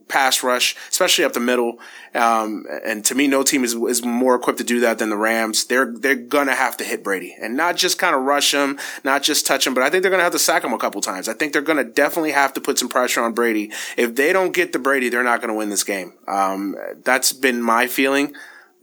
pass 0.09 0.43
rush, 0.43 0.77
especially 0.91 1.25
up 1.25 1.33
the 1.33 1.41
middle. 1.41 1.79
Um, 2.15 2.67
and 2.85 3.05
to 3.07 3.15
me, 3.15 3.27
no 3.27 3.43
team 3.43 3.65
is, 3.65 3.75
is 3.75 4.05
more 4.05 4.35
equipped 4.35 4.59
to 4.59 4.65
do 4.65 4.81
that 4.81 4.99
than 4.99 5.11
the 5.11 5.17
Rams. 5.17 5.65
They're, 5.65 5.93
they're 5.93 6.15
gonna 6.15 6.55
have 6.55 6.77
to 6.79 6.85
hit 6.85 7.03
Brady 7.03 7.35
and 7.41 7.57
not 7.57 7.77
just 7.77 7.99
kind 7.99 8.15
of 8.15 8.23
rush 8.23 8.53
him, 8.53 8.79
not 9.03 9.23
just 9.23 9.47
touch 9.47 9.67
him, 9.67 9.75
but 9.75 9.83
I 9.83 9.91
think 9.91 10.03
they're 10.03 10.11
gonna 10.11 10.23
have 10.23 10.33
to 10.33 10.39
sack 10.39 10.63
him 10.63 10.73
a 10.73 10.79
couple 10.79 11.01
times. 11.01 11.29
I 11.29 11.35
think 11.35 11.53
they're 11.53 11.63
gonna 11.63 11.85
definitely 11.85 12.33
have 12.33 12.53
to 12.55 12.61
put 12.61 12.79
some 12.79 12.89
pressure 12.89 13.23
on 13.23 13.33
Brady. 13.33 13.73
If 13.97 14.15
they 14.15 14.33
don't 14.33 14.55
get 14.55 14.73
the 14.73 14.79
Brady, 14.79 15.09
they're 15.09 15.25
not 15.25 15.41
gonna 15.41 15.55
win 15.55 15.71
this 15.71 15.85
game. 15.85 16.15
Um, 16.29 16.77
that's 17.03 17.33
been 17.33 17.61
my 17.63 17.87
feeling 17.87 18.35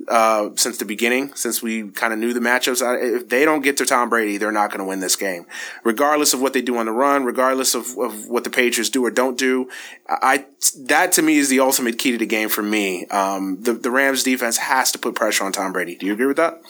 uh, 0.08 0.50
since 0.55 0.77
the 0.77 0.86
beginning, 0.86 1.34
since 1.36 1.62
we 1.62 1.89
kind 1.89 2.13
of 2.13 2.20
knew 2.20 2.34
the 2.34 2.39
matchups. 2.39 2.81
If 3.01 3.29
they 3.29 3.46
don't 3.46 3.62
get 3.62 3.77
to 3.77 3.86
Tom 3.86 4.10
Brady, 4.10 4.38
they're 4.38 4.51
not 4.51 4.70
going 4.70 4.79
to 4.79 4.86
win 4.86 5.00
this 5.00 5.15
game, 5.15 5.46
regardless 5.84 6.34
of 6.34 6.41
what 6.41 6.53
they 6.53 6.62
do 6.62 6.77
on 6.77 6.86
the 6.86 6.91
run, 6.91 7.24
regardless 7.24 7.75
of, 7.75 7.98
of 7.98 8.27
what 8.27 8.43
the 8.43 8.50
Patriots 8.50 8.89
do 8.89 9.05
or 9.05 9.12
don't 9.12 9.38
do. 9.38 9.70
I 10.08 10.46
that 10.81 11.12
to 11.13 11.22
me 11.22 11.38
is 11.38 11.50
the 11.50 11.60
ultimate 11.60 11.98
key 11.98 12.12
to 12.12 12.17
the 12.17 12.25
game 12.25 12.50
for 12.50 12.63
me. 12.63 13.05
Um, 13.08 13.62
the 13.62 13.74
the 13.74 13.91
Rams 13.91 14.24
defense 14.24 14.58
has 14.58 14.91
to 14.91 15.00
put 15.00 15.15
pressure 15.15 15.43
on 15.43 15.51
Tom 15.51 15.74
Brady. 15.74 15.96
Do 15.96 16.05
you 16.05 16.13
agree 16.13 16.27
with 16.27 16.38
that? 16.38 16.62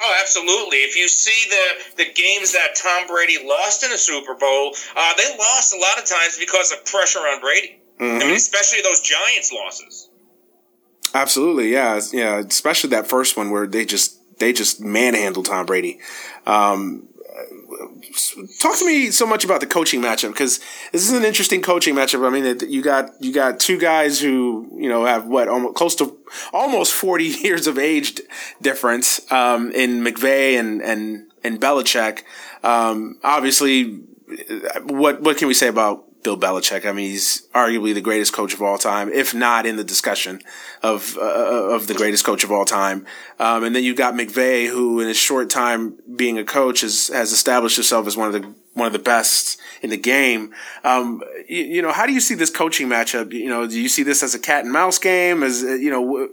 Oh, 0.00 0.18
absolutely. 0.20 0.78
If 0.78 0.96
you 0.96 1.08
see 1.08 1.48
the, 1.48 2.04
the 2.04 2.12
games 2.12 2.52
that 2.52 2.74
Tom 2.74 3.06
Brady 3.06 3.38
lost 3.42 3.84
in 3.84 3.92
a 3.92 3.96
Super 3.96 4.34
Bowl, 4.34 4.74
uh, 4.96 5.14
they 5.16 5.36
lost 5.38 5.72
a 5.72 5.78
lot 5.78 5.98
of 5.98 6.04
times 6.04 6.36
because 6.38 6.72
of 6.72 6.84
pressure 6.84 7.20
on 7.20 7.40
Brady. 7.40 7.80
Mm-hmm. 8.00 8.22
I 8.22 8.24
mean, 8.24 8.34
especially 8.34 8.82
those 8.82 9.00
Giants 9.00 9.52
losses. 9.52 10.03
Absolutely, 11.14 11.72
yeah, 11.72 12.00
yeah. 12.12 12.38
Especially 12.40 12.90
that 12.90 13.06
first 13.06 13.36
one 13.36 13.50
where 13.50 13.66
they 13.66 13.84
just 13.84 14.20
they 14.38 14.52
just 14.52 14.80
manhandled 14.80 15.46
Tom 15.46 15.64
Brady. 15.64 16.00
Um, 16.44 17.08
talk 18.58 18.78
to 18.78 18.86
me 18.86 19.10
so 19.10 19.26
much 19.26 19.44
about 19.44 19.60
the 19.60 19.66
coaching 19.66 20.00
matchup 20.00 20.30
because 20.32 20.58
this 20.92 21.08
is 21.08 21.12
an 21.12 21.24
interesting 21.24 21.62
coaching 21.62 21.94
matchup. 21.94 22.26
I 22.26 22.30
mean, 22.30 22.58
you 22.68 22.82
got 22.82 23.10
you 23.20 23.32
got 23.32 23.60
two 23.60 23.78
guys 23.78 24.20
who 24.20 24.68
you 24.76 24.88
know 24.88 25.04
have 25.04 25.26
what 25.26 25.48
almost 25.48 25.76
close 25.76 25.94
to 25.96 26.16
almost 26.52 26.92
forty 26.94 27.24
years 27.42 27.66
of 27.66 27.78
age 27.78 28.20
difference 28.60 29.30
um, 29.30 29.70
in 29.72 30.02
McVay 30.02 30.58
and 30.58 30.82
and 30.82 31.30
and 31.42 31.60
Belichick. 31.60 32.22
Um, 32.62 33.18
obviously, 33.22 34.00
what 34.84 35.20
what 35.20 35.36
can 35.36 35.48
we 35.48 35.54
say 35.54 35.68
about 35.68 36.03
Bill 36.24 36.38
Belichick. 36.38 36.86
I 36.86 36.92
mean, 36.92 37.10
he's 37.10 37.46
arguably 37.54 37.94
the 37.94 38.00
greatest 38.00 38.32
coach 38.32 38.54
of 38.54 38.62
all 38.62 38.78
time, 38.78 39.12
if 39.12 39.34
not 39.34 39.66
in 39.66 39.76
the 39.76 39.84
discussion 39.84 40.40
of 40.82 41.16
uh, 41.18 41.20
of 41.20 41.86
the 41.86 41.94
greatest 41.94 42.24
coach 42.24 42.42
of 42.42 42.50
all 42.50 42.64
time. 42.64 43.06
Um, 43.38 43.62
and 43.62 43.76
then 43.76 43.84
you've 43.84 43.98
got 43.98 44.14
McVay, 44.14 44.68
who 44.68 45.00
in 45.00 45.06
his 45.06 45.18
short 45.18 45.50
time 45.50 45.98
being 46.16 46.38
a 46.38 46.44
coach 46.44 46.80
has 46.80 47.08
has 47.08 47.30
established 47.30 47.76
himself 47.76 48.06
as 48.06 48.16
one 48.16 48.34
of 48.34 48.42
the 48.42 48.54
one 48.72 48.86
of 48.86 48.92
the 48.92 48.98
best 48.98 49.60
in 49.82 49.90
the 49.90 49.96
game. 49.96 50.52
Um, 50.82 51.22
you, 51.48 51.64
you, 51.64 51.82
know, 51.82 51.92
how 51.92 52.06
do 52.06 52.12
you 52.12 52.20
see 52.20 52.34
this 52.34 52.50
coaching 52.50 52.88
matchup? 52.88 53.32
You 53.32 53.48
know, 53.48 53.68
do 53.68 53.80
you 53.80 53.88
see 53.88 54.02
this 54.02 54.22
as 54.22 54.34
a 54.34 54.38
cat 54.38 54.64
and 54.64 54.72
mouse 54.72 54.98
game? 54.98 55.42
As 55.42 55.62
you 55.62 55.90
know, 55.90 56.30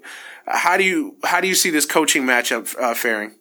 how 0.48 0.78
do 0.78 0.86
you 0.86 1.18
how 1.26 1.42
do 1.42 1.48
you 1.50 1.56
see 1.56 1.70
this 1.70 1.86
coaching 1.86 2.24
matchup 2.24 2.76
uh, 2.80 2.94
faring? 2.94 3.36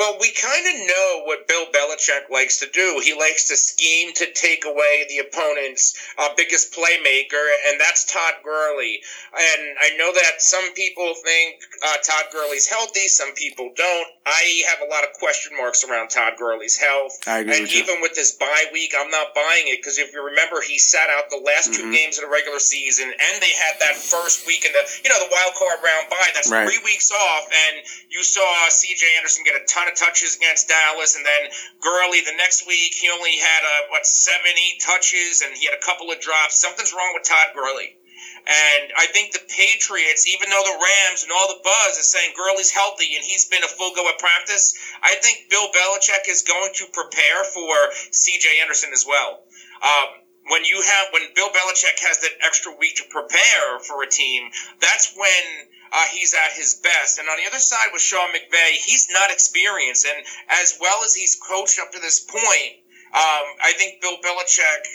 Well, 0.00 0.16
we 0.18 0.32
kind 0.32 0.64
of 0.64 0.86
know 0.88 1.28
what 1.28 1.46
Bill 1.46 1.66
Belichick 1.76 2.32
likes 2.32 2.60
to 2.60 2.66
do. 2.72 3.02
He 3.04 3.12
likes 3.12 3.48
to 3.48 3.56
scheme 3.56 4.14
to 4.14 4.32
take 4.32 4.64
away 4.64 5.04
the 5.12 5.18
opponent's 5.28 5.92
uh, 6.16 6.32
biggest 6.38 6.72
playmaker, 6.72 7.44
and 7.68 7.78
that's 7.78 8.10
Todd 8.10 8.40
Gurley. 8.42 9.02
And 9.36 9.76
I 9.76 9.94
know 9.98 10.10
that 10.14 10.40
some 10.40 10.72
people 10.72 11.12
think 11.22 11.60
uh, 11.84 12.00
Todd 12.00 12.32
Gurley's 12.32 12.66
healthy, 12.66 13.08
some 13.08 13.34
people 13.34 13.76
don't. 13.76 14.08
I 14.24 14.64
have 14.72 14.80
a 14.80 14.90
lot 14.90 15.04
of 15.04 15.12
question 15.20 15.52
marks 15.58 15.84
around 15.84 16.08
Todd 16.08 16.32
Gurley's 16.38 16.80
health. 16.80 17.20
I 17.26 17.40
agree 17.40 17.60
and 17.60 17.68
even 17.68 18.00
with 18.00 18.14
this 18.14 18.32
bye 18.32 18.72
week, 18.72 18.94
I'm 18.96 19.10
not 19.10 19.34
buying 19.34 19.68
it 19.68 19.84
because 19.84 19.98
if 19.98 20.14
you 20.14 20.24
remember, 20.24 20.62
he 20.62 20.78
sat 20.78 21.10
out 21.10 21.28
the 21.28 21.44
last 21.44 21.76
mm-hmm. 21.76 21.76
two 21.76 21.92
games 21.92 22.16
of 22.16 22.24
the 22.24 22.32
regular 22.32 22.58
season, 22.58 23.04
and 23.04 23.42
they 23.42 23.52
had 23.52 23.76
that 23.84 24.00
first 24.00 24.46
week 24.46 24.64
in 24.64 24.72
the 24.72 24.80
you 25.04 25.12
know 25.12 25.20
the 25.20 25.28
wild 25.28 25.52
card 25.60 25.84
round 25.84 26.08
bye. 26.08 26.32
That's 26.32 26.48
right. 26.48 26.64
three 26.64 26.80
weeks 26.88 27.12
off, 27.12 27.44
and 27.52 27.84
you 28.08 28.24
saw 28.24 28.48
C.J. 28.72 29.04
Anderson 29.20 29.44
get 29.44 29.60
a 29.60 29.64
ton 29.68 29.89
of 29.90 29.98
touches 29.98 30.36
against 30.36 30.68
Dallas, 30.68 31.16
and 31.16 31.26
then 31.26 31.50
Gurley 31.80 32.20
the 32.22 32.36
next 32.36 32.66
week 32.66 32.94
he 32.94 33.10
only 33.10 33.36
had 33.36 33.62
a 33.64 33.90
what 33.90 34.06
seven, 34.06 34.54
eight 34.54 34.80
touches, 34.80 35.42
and 35.42 35.56
he 35.56 35.66
had 35.66 35.74
a 35.74 35.82
couple 35.82 36.10
of 36.10 36.20
drops. 36.20 36.60
Something's 36.60 36.92
wrong 36.92 37.12
with 37.14 37.28
Todd 37.28 37.52
Gurley. 37.54 37.96
And 38.46 38.92
I 38.96 39.06
think 39.06 39.32
the 39.32 39.44
Patriots, 39.48 40.26
even 40.26 40.48
though 40.48 40.64
the 40.64 40.80
Rams 40.80 41.22
and 41.22 41.32
all 41.32 41.48
the 41.48 41.60
buzz 41.62 41.98
is 41.98 42.10
saying 42.10 42.32
Gurley's 42.36 42.70
healthy 42.70 43.14
and 43.14 43.24
he's 43.24 43.44
been 43.44 43.62
a 43.62 43.68
full 43.68 43.94
go 43.94 44.08
at 44.08 44.18
practice, 44.18 44.74
I 45.02 45.14
think 45.16 45.50
Bill 45.50 45.68
Belichick 45.68 46.28
is 46.28 46.42
going 46.42 46.72
to 46.76 46.86
prepare 46.86 47.44
for 47.44 47.92
C.J. 48.10 48.60
Anderson 48.62 48.90
as 48.92 49.04
well. 49.06 49.44
Um, 49.82 50.08
when 50.48 50.64
you 50.64 50.80
have 50.80 51.12
when 51.12 51.32
Bill 51.34 51.50
Belichick 51.50 52.00
has 52.00 52.20
that 52.20 52.32
extra 52.40 52.72
week 52.74 52.96
to 52.96 53.04
prepare 53.10 53.78
for 53.80 54.02
a 54.02 54.08
team, 54.08 54.50
that's 54.80 55.14
when 55.14 55.68
uh, 55.92 56.04
he's 56.12 56.34
at 56.34 56.52
his 56.52 56.80
best. 56.82 57.18
And 57.18 57.28
on 57.28 57.36
the 57.36 57.48
other 57.48 57.58
side 57.58 57.88
with 57.92 58.02
Sean 58.02 58.30
McVay, 58.30 58.70
he's 58.84 59.08
not 59.10 59.30
experienced. 59.30 60.06
And 60.06 60.24
as 60.62 60.78
well 60.80 61.04
as 61.04 61.14
he's 61.14 61.36
coached 61.36 61.78
up 61.80 61.92
to 61.92 62.00
this 62.00 62.20
point, 62.20 62.74
um, 63.12 63.46
I 63.62 63.72
think 63.76 64.00
Bill 64.00 64.18
Belichick 64.22 64.86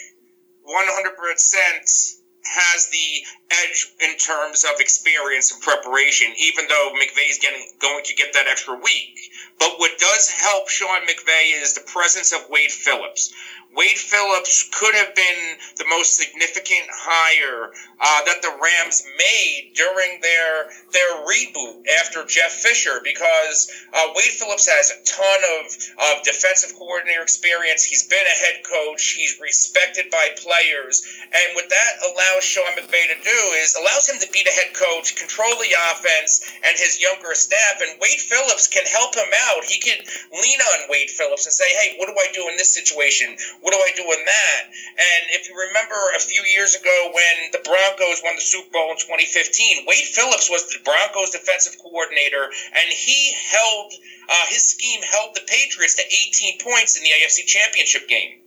100% 0.64 2.16
has 2.46 2.88
the 2.88 3.24
edge 3.50 3.86
in 4.00 4.16
terms 4.16 4.64
of 4.64 4.80
experience 4.80 5.52
and 5.52 5.60
preparation, 5.60 6.32
even 6.38 6.66
though 6.68 6.92
McVay's 6.94 7.38
getting 7.38 7.66
going 7.80 8.04
to 8.04 8.14
get 8.14 8.32
that 8.34 8.46
extra 8.46 8.74
week. 8.74 9.18
But 9.58 9.78
what 9.78 9.98
does 9.98 10.28
help 10.28 10.68
Sean 10.68 11.02
McVay 11.06 11.60
is 11.60 11.74
the 11.74 11.80
presence 11.80 12.32
of 12.32 12.48
Wade 12.48 12.70
Phillips. 12.70 13.34
Wade 13.76 14.00
Phillips 14.00 14.68
could 14.72 14.94
have 14.94 15.14
been 15.14 15.56
the 15.76 15.84
most 15.88 16.16
significant 16.16 16.88
hire 16.88 17.72
uh, 18.00 18.24
that 18.24 18.40
the 18.40 18.52
Rams 18.56 19.04
made 19.16 19.72
during 19.76 20.20
their 20.20 20.68
their 20.92 21.12
reboot 21.28 21.84
after 22.00 22.24
Jeff 22.24 22.52
Fisher 22.52 23.00
because 23.04 23.68
uh, 23.92 24.08
Wade 24.16 24.32
Phillips 24.32 24.68
has 24.68 24.92
a 24.92 24.98
ton 25.04 25.40
of, 25.60 25.64
of 26.12 26.24
defensive 26.24 26.72
coordinator 26.76 27.20
experience. 27.20 27.84
He's 27.84 28.08
been 28.08 28.24
a 28.24 28.36
head 28.40 28.64
coach. 28.64 29.12
He's 29.12 29.36
respected 29.40 30.10
by 30.10 30.28
players, 30.40 31.04
and 31.28 31.54
what 31.54 31.68
that 31.68 31.92
allows 32.08 32.44
Sean 32.44 32.72
McVay 32.80 33.12
to 33.12 33.18
do 33.20 33.40
is 33.60 33.76
allows 33.76 34.08
him 34.08 34.20
to 34.20 34.28
be 34.32 34.40
the 34.44 34.56
head 34.56 34.72
coach, 34.72 35.16
control 35.16 35.52
the 35.60 35.76
offense, 35.92 36.44
and 36.64 36.76
his 36.76 37.00
younger 37.00 37.34
staff. 37.34 37.84
And 37.84 38.00
Wade 38.00 38.24
Phillips 38.24 38.68
can 38.68 38.84
help 38.88 39.14
him 39.14 39.28
out. 39.52 39.64
He 39.64 39.80
can 39.80 40.00
lean 40.32 40.60
on 40.60 40.88
Wade 40.88 41.10
Phillips 41.10 41.44
and 41.44 41.52
say, 41.52 41.68
"Hey, 41.76 41.96
what 41.96 42.08
do 42.08 42.16
I 42.16 42.32
do 42.32 42.48
in 42.48 42.56
this 42.56 42.72
situation? 42.72 43.36
What 43.66 43.74
do 43.74 43.82
I 43.82 43.90
do 43.98 44.06
in 44.06 44.22
that? 44.22 44.60
And 44.94 45.22
if 45.34 45.50
you 45.50 45.58
remember 45.58 45.98
a 46.14 46.22
few 46.22 46.38
years 46.46 46.78
ago 46.78 47.10
when 47.10 47.50
the 47.50 47.66
Broncos 47.66 48.22
won 48.22 48.38
the 48.38 48.46
Super 48.46 48.70
Bowl 48.70 48.94
in 48.94 48.96
2015, 49.02 49.82
Wade 49.90 50.06
Phillips 50.06 50.46
was 50.46 50.70
the 50.70 50.78
Broncos 50.86 51.34
defensive 51.34 51.74
coordinator, 51.82 52.46
and 52.46 52.88
he 52.94 53.34
held 53.34 53.90
uh, 54.30 54.46
his 54.54 54.62
scheme 54.70 55.02
held 55.02 55.34
the 55.34 55.42
Patriots 55.50 55.98
to 55.98 56.06
18 56.06 56.62
points 56.62 56.94
in 56.94 57.02
the 57.02 57.10
AFC 57.10 57.42
Championship 57.42 58.06
game 58.06 58.38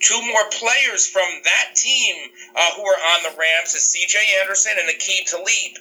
two 0.00 0.20
more 0.20 0.44
players 0.52 1.06
from 1.06 1.26
that 1.44 1.74
team 1.74 2.14
uh, 2.54 2.70
who 2.76 2.84
are 2.84 3.00
on 3.16 3.22
the 3.24 3.38
Rams 3.40 3.74
is 3.74 3.82
C.J. 3.82 4.18
Anderson 4.40 4.72
and 4.78 4.88
Aqib 4.88 5.26
Talib. 5.26 5.80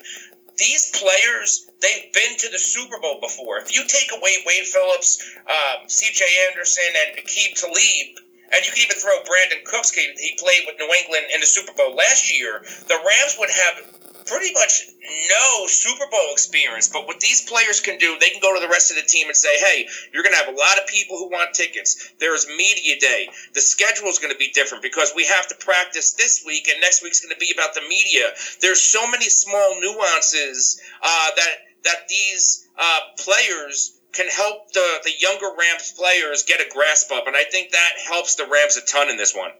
These 0.57 0.89
players, 0.95 1.69
they've 1.81 2.11
been 2.13 2.37
to 2.39 2.49
the 2.49 2.57
Super 2.57 2.99
Bowl 2.99 3.19
before. 3.21 3.59
If 3.59 3.75
you 3.75 3.83
take 3.85 4.09
away 4.15 4.37
Wade 4.45 4.65
Phillips, 4.65 5.21
um, 5.45 5.87
C.J. 5.87 6.25
Anderson, 6.49 6.89
and 6.95 7.17
Aqib 7.17 7.53
Talib, 7.61 8.26
and 8.53 8.65
you 8.65 8.71
can 8.71 8.83
even 8.83 8.97
throw 8.97 9.17
Brandin 9.23 9.63
Cooks. 9.63 9.91
He 9.91 10.37
played 10.37 10.63
with 10.65 10.79
New 10.79 10.89
England 11.03 11.27
in 11.33 11.39
the 11.39 11.45
Super 11.45 11.73
Bowl 11.73 11.95
last 11.95 12.31
year. 12.31 12.63
The 12.87 12.95
Rams 12.95 13.35
would 13.39 13.49
have 13.49 13.97
pretty 14.27 14.53
much 14.53 14.83
no 15.29 15.67
Super 15.67 16.05
Bowl 16.11 16.31
experience. 16.31 16.89
But 16.89 17.07
what 17.07 17.19
these 17.19 17.41
players 17.41 17.79
can 17.79 17.97
do, 17.97 18.17
they 18.19 18.29
can 18.29 18.41
go 18.41 18.53
to 18.53 18.59
the 18.59 18.67
rest 18.67 18.91
of 18.91 18.97
the 18.97 19.03
team 19.03 19.27
and 19.27 19.35
say, 19.35 19.57
hey, 19.57 19.87
you're 20.13 20.23
going 20.23 20.33
to 20.33 20.39
have 20.39 20.53
a 20.53 20.57
lot 20.57 20.77
of 20.77 20.87
people 20.87 21.17
who 21.17 21.29
want 21.29 21.53
tickets. 21.53 22.13
There's 22.19 22.47
media 22.47 22.99
day. 22.99 23.29
The 23.53 23.61
schedule 23.61 24.07
is 24.07 24.19
going 24.19 24.33
to 24.33 24.37
be 24.37 24.51
different 24.51 24.83
because 24.83 25.13
we 25.15 25.25
have 25.25 25.47
to 25.47 25.55
practice 25.55 26.13
this 26.13 26.43
week, 26.45 26.67
and 26.67 26.79
next 26.81 27.01
week's 27.01 27.21
going 27.21 27.33
to 27.33 27.39
be 27.39 27.53
about 27.55 27.73
the 27.73 27.81
media. 27.81 28.29
There's 28.61 28.81
so 28.81 29.09
many 29.09 29.29
small 29.29 29.79
nuances 29.81 30.81
uh, 31.01 31.29
that 31.35 31.55
that 31.83 32.07
these 32.09 32.67
uh, 32.77 32.99
players 33.17 33.96
can 34.17 34.27
help 34.27 34.73
the, 34.73 34.99
the 35.03 35.11
younger 35.19 35.47
Rams 35.47 35.93
players 35.95 36.43
get 36.43 36.59
a 36.59 36.65
grasp 36.73 37.11
of, 37.11 37.27
and 37.27 37.35
I 37.35 37.43
think 37.43 37.71
that 37.71 37.91
helps 38.07 38.35
the 38.35 38.45
Rams 38.45 38.75
a 38.75 38.81
ton 38.81 39.09
in 39.09 39.17
this 39.17 39.35
one. 39.35 39.51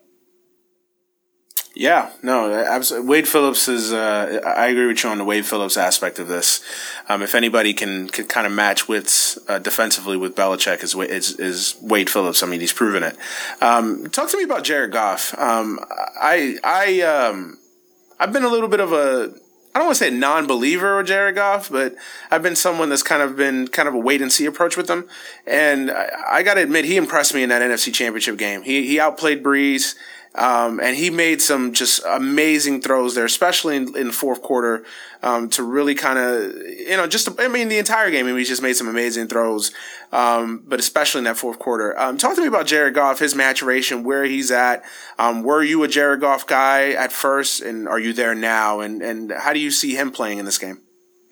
Yeah, 1.76 2.10
no, 2.24 2.52
absolutely. 2.52 3.08
Wade 3.08 3.28
Phillips 3.28 3.68
is. 3.68 3.94
Uh, 3.94 4.42
I 4.44 4.68
agree 4.68 4.88
with 4.88 5.04
you 5.04 5.12
on 5.12 5.20
the 5.20 5.24
Wade 5.24 5.46
Phillips 5.46 5.78
aspect 5.78 6.18
of 6.18 6.28
this. 6.28 6.64
Um, 7.08 7.22
if 7.22 7.36
anybody 7.36 7.72
can, 7.72 8.08
can 8.10 8.26
kind 8.26 8.48
of 8.48 8.54
match 8.54 8.88
wits 8.88 9.38
uh, 9.48 9.60
defensively 9.60 10.18
with 10.18 10.36
Belichick, 10.36 10.84
is, 10.84 10.96
is, 10.96 11.40
is 11.40 11.76
Wade 11.80 12.10
Phillips. 12.10 12.42
I 12.42 12.48
mean, 12.48 12.62
he's 12.62 12.74
proven 12.74 13.04
it. 13.04 13.16
Um, 13.62 14.10
talk 14.10 14.28
to 14.32 14.38
me 14.38 14.44
about 14.44 14.64
Jared 14.64 14.92
Goff. 14.92 15.38
Um, 15.38 15.80
I 16.20 16.58
I 16.64 17.02
um, 17.02 17.60
I've 18.20 18.34
been 18.34 18.44
a 18.44 18.50
little 18.50 18.70
bit 18.70 18.80
of 18.80 18.92
a 18.92 19.36
I 19.78 19.80
don't 19.80 19.90
want 19.90 20.00
to 20.00 20.06
say 20.06 20.10
non-believer 20.10 20.98
with 20.98 21.06
Jared 21.06 21.36
Goff, 21.36 21.70
but 21.70 21.94
I've 22.32 22.42
been 22.42 22.56
someone 22.56 22.90
that's 22.90 23.04
kind 23.04 23.22
of 23.22 23.36
been 23.36 23.68
kind 23.68 23.88
of 23.88 23.94
a 23.94 24.00
wait 24.00 24.24
and 24.24 24.32
see 24.32 24.48
approach 24.48 24.76
with 24.76 24.90
him. 24.90 25.08
And 25.46 25.92
I, 25.92 26.10
I 26.28 26.42
got 26.42 26.56
to 26.56 26.64
admit, 26.64 26.86
he 26.86 26.98
impressed 26.98 27.36
me 27.36 27.44
in 27.44 27.50
that 27.50 27.62
NFC 27.62 27.94
Championship 27.94 28.38
game. 28.38 28.64
He 28.64 28.88
he 28.88 29.00
outplayed 29.00 29.44
Brees. 29.44 29.94
Um, 30.38 30.80
and 30.80 30.96
he 30.96 31.10
made 31.10 31.42
some 31.42 31.74
just 31.74 32.00
amazing 32.06 32.82
throws 32.82 33.16
there, 33.16 33.26
especially 33.26 33.76
in, 33.76 33.98
in 33.98 34.12
fourth 34.12 34.44
quarter, 34.44 34.86
um, 35.24 35.50
to 35.50 35.64
really 35.64 35.96
kind 35.96 36.20
of, 36.20 36.56
you 36.56 36.96
know, 36.96 37.08
just, 37.08 37.28
I 37.40 37.48
mean, 37.48 37.70
the 37.70 37.80
entire 37.80 38.12
game, 38.12 38.28
he 38.38 38.44
just 38.44 38.62
made 38.62 38.76
some 38.76 38.88
amazing 38.88 39.28
throws, 39.28 39.72
um, 40.12 40.64
but 40.68 40.80
especially 40.80 41.20
in 41.20 41.26
that 41.26 41.38
fourth 41.38 41.58
quarter. 41.58 41.98
Um, 42.00 42.20
talk 42.20 42.36
to 42.36 42.42
me 42.42 42.48
about 42.48 42.68
Jared 42.68 42.94
Goff, 42.94 43.18
his 43.18 43.34
maturation, 43.34 44.04
where 44.04 44.26
he's 44.26 44.52
at. 44.52 44.84
Um, 45.18 45.42
were 45.42 45.64
you 45.64 45.84
a 45.84 45.88
Jared 45.88 46.22
Goff 46.22 46.46
guy 46.46 46.92
at 46.92 47.12
first, 47.12 47.62
and 47.62 47.88
are 47.88 48.00
you 48.00 48.14
there 48.14 48.36
now? 48.36 48.80
And, 48.80 49.02
and 49.02 49.32
how 49.32 49.54
do 49.54 49.60
you 49.60 49.72
see 49.72 49.96
him 49.96 50.12
playing 50.12 50.38
in 50.38 50.46
this 50.46 50.60
game? 50.60 50.82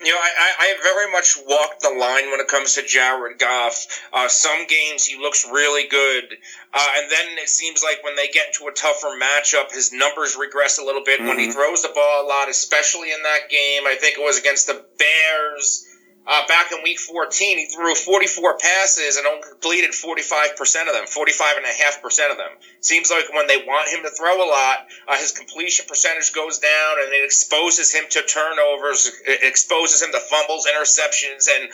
You 0.06 0.12
know, 0.12 0.20
I, 0.20 0.52
I 0.60 0.76
very 0.84 1.12
much 1.12 1.36
walk 1.48 1.80
the 1.80 1.90
line 1.90 2.30
when 2.30 2.40
it 2.40 2.48
comes 2.48 2.76
to 2.76 2.84
Jared 2.84 3.40
Goff. 3.40 3.88
Uh, 4.14 4.28
some 4.28 4.68
games 4.68 5.04
he 5.04 5.18
looks 5.18 5.48
really 5.52 5.88
good, 5.88 6.38
uh, 6.74 6.88
and 6.98 7.12
then 7.12 7.38
it 7.40 7.50
seems 7.50 7.82
like 7.84 8.04
when 8.04 8.16
they 8.16 8.28
get 8.28 8.48
into 8.48 8.68
a 8.68 8.72
tougher 8.72 9.18
matchup, 9.20 9.74
his 9.74 9.92
numbers 9.92 10.38
regress 10.40 10.78
a 10.78 10.84
little 10.84 11.04
bit. 11.04 11.20
Mm-hmm. 11.20 11.28
When 11.28 11.40
he 11.40 11.46
mm-hmm. 11.46 11.54
throws 11.54 11.82
the 11.82 11.92
ball 11.96 12.26
a 12.26 12.28
lot, 12.28 12.50
especially 12.50 13.12
in 13.12 13.24
that 13.24 13.50
game, 13.50 13.88
I 13.88 13.96
think 14.00 14.18
it 14.20 14.24
was 14.24 14.38
against 14.38 14.68
the 14.68 14.86
Bears. 15.00 15.88
Uh, 16.28 16.48
back 16.48 16.72
in 16.72 16.82
week 16.84 17.00
14, 17.00 17.58
he 17.58 17.66
threw 17.68 17.94
44 17.94 18.58
passes 18.58 19.18
and 19.18 19.28
only 19.28 19.48
completed 19.48 19.92
45% 19.92 20.88
of 20.88 20.94
them, 20.94 21.06
45.5% 21.06 22.32
of 22.32 22.38
them. 22.38 22.52
Seems 22.82 23.12
like 23.12 23.32
when 23.34 23.48
they 23.48 23.58
want 23.58 23.90
him 23.90 24.04
to 24.04 24.10
throw 24.10 24.36
a 24.38 24.50
lot, 24.50 24.88
uh, 25.08 25.18
his 25.18 25.32
completion 25.32 25.86
percentage 25.88 26.34
goes 26.34 26.60
down 26.60 26.96
and 27.04 27.14
it 27.14 27.26
exposes 27.26 27.94
him 27.94 28.06
to 28.10 28.24
turnovers, 28.24 29.12
it 29.26 29.44
exposes 29.44 30.02
him 30.02 30.12
to 30.12 30.20
fumbles, 30.20 30.66
interceptions, 30.66 31.48
and 31.48 31.70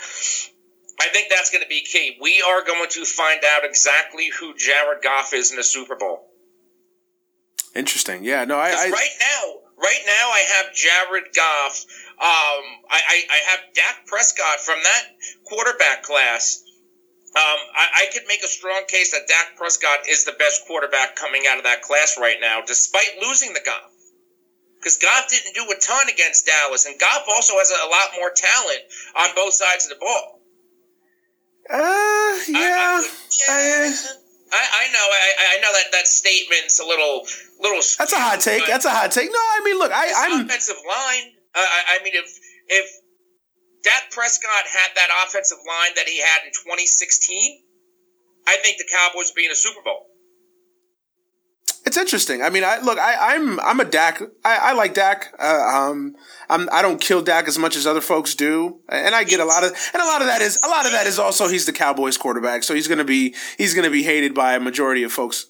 I 1.00 1.08
think 1.10 1.30
that's 1.30 1.50
going 1.50 1.64
to 1.64 1.70
be 1.70 1.82
key. 1.82 2.18
We 2.22 2.44
are 2.48 2.64
going 2.64 2.88
to 2.88 3.06
find 3.06 3.42
out 3.56 3.66
exactly 3.66 4.30
who 4.40 4.54
Jared 4.56 5.02
Goff 5.02 5.34
is 5.34 5.52
in 5.52 5.58
the 5.58 5.64
Super 5.64 5.96
Bowl. 5.96 6.28
Interesting. 7.74 8.24
Yeah. 8.24 8.44
No, 8.46 8.58
I, 8.58 8.70
I 8.70 8.90
right 8.90 9.16
now, 9.20 9.54
right 9.78 10.04
now, 10.06 10.30
I 10.30 10.44
have 10.58 10.74
Jared 10.76 11.34
Goff 11.34 11.86
um, 12.22 12.86
I, 12.86 13.02
I, 13.02 13.18
I 13.34 13.40
have 13.50 13.74
Dak 13.74 14.06
Prescott 14.06 14.60
from 14.62 14.78
that 14.78 15.04
quarterback 15.44 16.04
class. 16.04 16.62
Um, 17.34 17.60
I, 17.74 18.06
I, 18.06 18.06
could 18.14 18.28
make 18.28 18.44
a 18.44 18.48
strong 18.48 18.84
case 18.88 19.10
that 19.12 19.26
Dak 19.28 19.58
Prescott 19.58 20.06
is 20.08 20.26
the 20.26 20.34
best 20.34 20.68
quarterback 20.68 21.16
coming 21.16 21.44
out 21.50 21.58
of 21.58 21.64
that 21.64 21.82
class 21.82 22.18
right 22.20 22.38
now, 22.40 22.62
despite 22.62 23.18
losing 23.26 23.54
the 23.54 23.62
Goff. 23.66 23.90
Because 24.78 24.98
Goff 24.98 25.30
didn't 25.30 25.56
do 25.56 25.64
a 25.64 25.80
ton 25.80 26.10
against 26.14 26.46
Dallas, 26.46 26.86
and 26.86 27.00
Goff 27.00 27.24
also 27.28 27.54
has 27.58 27.72
a, 27.72 27.88
a 27.88 27.90
lot 27.90 28.14
more 28.20 28.30
talent 28.30 28.82
on 29.18 29.30
both 29.34 29.54
sides 29.54 29.90
of 29.90 29.98
the 29.98 30.06
ball. 30.06 30.42
Uh, 31.72 32.38
yeah. 32.52 33.02
I, 33.02 33.10
yeah. 33.50 33.94
I, 34.54 34.62
I 34.62 34.92
know. 34.94 35.08
I, 35.10 35.58
I 35.58 35.62
know 35.62 35.72
that 35.74 35.92
that 35.94 36.08
statement's 36.08 36.80
a 36.80 36.86
little 36.86 37.26
little. 37.62 37.82
That's 37.98 38.14
a 38.14 38.20
hot 38.20 38.42
take. 38.42 38.68
That's 38.68 38.86
a 38.86 38.92
hot 38.92 39.10
take. 39.10 39.32
No, 39.32 39.40
I 39.40 39.62
mean, 39.64 39.80
look, 39.80 39.92
I, 39.92 40.12
I'm 40.16 40.46
offensive 40.46 40.76
line. 40.86 41.41
I, 41.56 42.00
I 42.00 42.04
mean, 42.04 42.14
if 42.16 42.30
if 42.68 42.88
Dak 43.84 44.12
Prescott 44.12 44.66
had 44.68 44.96
that 44.96 45.10
offensive 45.26 45.58
line 45.68 45.92
that 45.96 46.08
he 46.08 46.20
had 46.20 46.46
in 46.46 46.52
2016, 46.52 47.64
I 48.48 48.58
think 48.64 48.78
the 48.78 48.88
Cowboys 48.92 49.32
would 49.32 49.36
be 49.36 49.46
in 49.46 49.52
a 49.52 49.56
Super 49.56 49.82
Bowl. 49.84 50.08
It's 51.84 51.98
interesting. 51.98 52.44
I 52.44 52.50
mean, 52.52 52.64
I 52.64 52.80
look, 52.80 53.00
I, 53.00 53.36
am 53.36 53.60
I'm, 53.60 53.60
I'm 53.60 53.80
a 53.80 53.86
Dak. 53.86 54.22
I, 54.46 54.58
I 54.58 54.74
like 54.74 54.94
Dak. 54.94 55.34
Uh, 55.40 55.90
um, 55.90 56.16
I'm 56.48 56.70
I 56.72 56.82
don't 56.84 57.02
kill 57.02 57.24
Dak 57.24 57.48
as 57.48 57.58
much 57.58 57.76
as 57.76 57.88
other 57.88 58.02
folks 58.02 58.36
do, 58.36 58.80
and 58.88 59.16
I 59.16 59.24
get 59.24 59.40
a 59.40 59.46
lot 59.46 59.64
of 59.64 59.72
and 59.94 60.02
a 60.02 60.06
lot 60.06 60.22
of 60.22 60.28
that 60.28 60.42
is 60.42 60.60
a 60.64 60.68
lot 60.68 60.86
of 60.86 60.92
that 60.92 61.08
is 61.08 61.18
also 61.18 61.48
he's 61.48 61.66
the 61.66 61.74
Cowboys 61.74 62.18
quarterback, 62.18 62.64
so 62.64 62.76
he's 62.76 62.88
gonna 62.88 63.04
be 63.04 63.36
he's 63.58 63.74
gonna 63.74 63.90
be 63.90 64.04
hated 64.04 64.36
by 64.36 64.54
a 64.54 64.60
majority 64.60 65.02
of 65.04 65.12
folks 65.12 65.48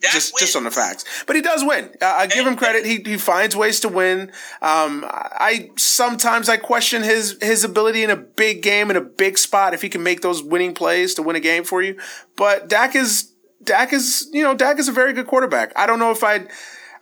just 0.00 0.38
just 0.38 0.56
on 0.56 0.64
the 0.64 0.70
facts. 0.70 1.04
But 1.26 1.36
he 1.36 1.42
does 1.42 1.62
win. 1.64 1.90
Uh, 2.00 2.06
I 2.06 2.26
give 2.26 2.46
him 2.46 2.56
credit. 2.56 2.86
He 2.86 3.02
he 3.04 3.18
finds 3.18 3.54
ways 3.54 3.80
to 3.80 3.88
win. 3.88 4.32
Um, 4.62 5.04
I 5.08 5.70
sometimes 5.76 6.48
I 6.48 6.56
question 6.56 7.02
his 7.02 7.36
his 7.40 7.64
ability 7.64 8.02
in 8.02 8.10
a 8.10 8.16
big 8.16 8.62
game 8.62 8.90
in 8.90 8.96
a 8.96 9.00
big 9.00 9.38
spot 9.38 9.74
if 9.74 9.82
he 9.82 9.88
can 9.88 10.02
make 10.02 10.22
those 10.22 10.42
winning 10.42 10.74
plays 10.74 11.14
to 11.14 11.22
win 11.22 11.36
a 11.36 11.40
game 11.40 11.64
for 11.64 11.82
you. 11.82 11.98
But 12.36 12.68
Dak 12.68 12.94
is 12.94 13.32
Dak 13.62 13.92
is 13.92 14.28
you 14.32 14.42
know 14.42 14.54
Dak 14.54 14.78
is 14.78 14.88
a 14.88 14.92
very 14.92 15.12
good 15.12 15.26
quarterback. 15.26 15.72
I 15.76 15.86
don't 15.86 15.98
know 15.98 16.10
if 16.10 16.22
I'd. 16.24 16.48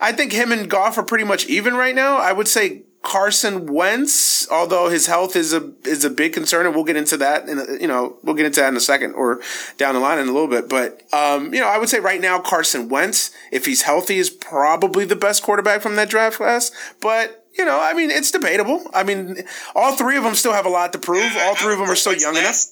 I 0.00 0.10
think 0.10 0.32
him 0.32 0.50
and 0.50 0.68
Goff 0.68 0.98
are 0.98 1.04
pretty 1.04 1.24
much 1.24 1.46
even 1.46 1.74
right 1.74 1.94
now. 1.94 2.16
I 2.16 2.32
would 2.32 2.48
say 2.48 2.82
Carson 3.02 3.66
Wentz, 3.66 4.48
although 4.50 4.88
his 4.88 5.06
health 5.06 5.34
is 5.34 5.52
a 5.52 5.72
is 5.84 6.04
a 6.04 6.10
big 6.10 6.32
concern, 6.32 6.66
and 6.66 6.74
we'll 6.74 6.84
get 6.84 6.96
into 6.96 7.16
that. 7.16 7.48
In 7.48 7.58
a, 7.58 7.80
you 7.80 7.88
know, 7.88 8.16
we'll 8.22 8.36
get 8.36 8.46
into 8.46 8.60
that 8.60 8.68
in 8.68 8.76
a 8.76 8.80
second 8.80 9.14
or 9.14 9.40
down 9.76 9.94
the 9.94 10.00
line 10.00 10.20
in 10.20 10.28
a 10.28 10.32
little 10.32 10.48
bit. 10.48 10.68
But 10.68 11.02
um, 11.12 11.52
you 11.52 11.60
know, 11.60 11.68
I 11.68 11.78
would 11.78 11.88
say 11.88 11.98
right 11.98 12.20
now 12.20 12.38
Carson 12.38 12.88
Wentz, 12.88 13.32
if 13.50 13.66
he's 13.66 13.82
healthy, 13.82 14.18
is 14.18 14.30
probably 14.30 15.04
the 15.04 15.16
best 15.16 15.42
quarterback 15.42 15.82
from 15.82 15.96
that 15.96 16.10
draft 16.10 16.36
class. 16.36 16.70
But 17.00 17.44
you 17.58 17.64
know, 17.64 17.80
I 17.80 17.92
mean, 17.92 18.10
it's 18.10 18.30
debatable. 18.30 18.88
I 18.94 19.02
mean, 19.02 19.42
all 19.74 19.96
three 19.96 20.16
of 20.16 20.22
them 20.22 20.36
still 20.36 20.52
have 20.52 20.66
a 20.66 20.70
lot 20.70 20.92
to 20.92 20.98
prove. 21.00 21.32
All 21.40 21.56
three 21.56 21.72
of 21.72 21.80
them 21.80 21.90
are 21.90 21.96
still 21.96 22.14
young 22.14 22.36
enough. 22.36 22.66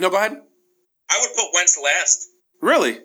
No, 0.00 0.10
go 0.10 0.16
ahead. 0.16 0.32
I 0.32 1.18
would 1.20 1.30
put 1.36 1.54
Wentz 1.54 1.78
last. 1.82 2.28
Really? 2.60 2.98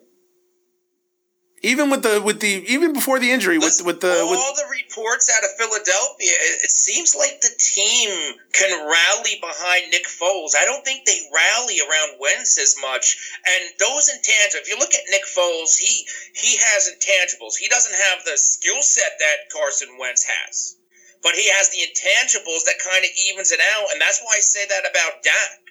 Even 1.65 1.89
with 1.89 2.03
the 2.03 2.21
with 2.21 2.39
the 2.39 2.61
even 2.69 2.93
before 2.93 3.17
the 3.17 3.31
injury 3.31 3.57
with 3.57 3.81
with 3.83 3.99
the 3.99 4.13
all 4.13 4.29
with, 4.29 4.61
the 4.61 4.69
reports 4.69 5.25
out 5.33 5.41
of 5.41 5.49
Philadelphia, 5.57 6.35
it, 6.61 6.69
seems 6.69 7.15
like 7.17 7.41
the 7.41 7.49
team 7.57 8.37
can 8.53 8.69
rally 8.85 9.41
behind 9.41 9.89
Nick 9.89 10.05
Foles. 10.05 10.53
I 10.53 10.65
don't 10.69 10.85
think 10.85 11.05
they 11.05 11.17
rally 11.33 11.81
around 11.81 12.21
Wentz 12.21 12.61
as 12.61 12.77
much. 12.79 13.17
And 13.41 13.73
those 13.79 14.05
intangibles, 14.13 14.61
if 14.61 14.69
you 14.69 14.77
look 14.77 14.93
at 14.93 15.09
Nick 15.09 15.25
Foles, 15.25 15.73
he 15.77 16.05
he 16.37 16.57
has 16.61 16.93
intangibles. 16.93 17.57
He 17.57 17.67
doesn't 17.67 17.95
have 17.95 18.23
the 18.23 18.37
skill 18.37 18.81
set 18.83 19.17
that 19.17 19.49
Carson 19.49 19.97
Wentz 19.97 20.29
has, 20.29 20.77
but 21.23 21.33
he 21.33 21.49
has 21.57 21.73
the 21.73 21.81
intangibles 21.81 22.69
that 22.69 22.77
kind 22.85 23.01
of 23.01 23.09
evens 23.33 23.51
it 23.51 23.59
out. 23.73 23.89
And 23.91 23.99
that's 23.99 24.21
why 24.21 24.37
I 24.37 24.45
say 24.45 24.61
that 24.69 24.85
about 24.85 25.23
Dak. 25.23 25.66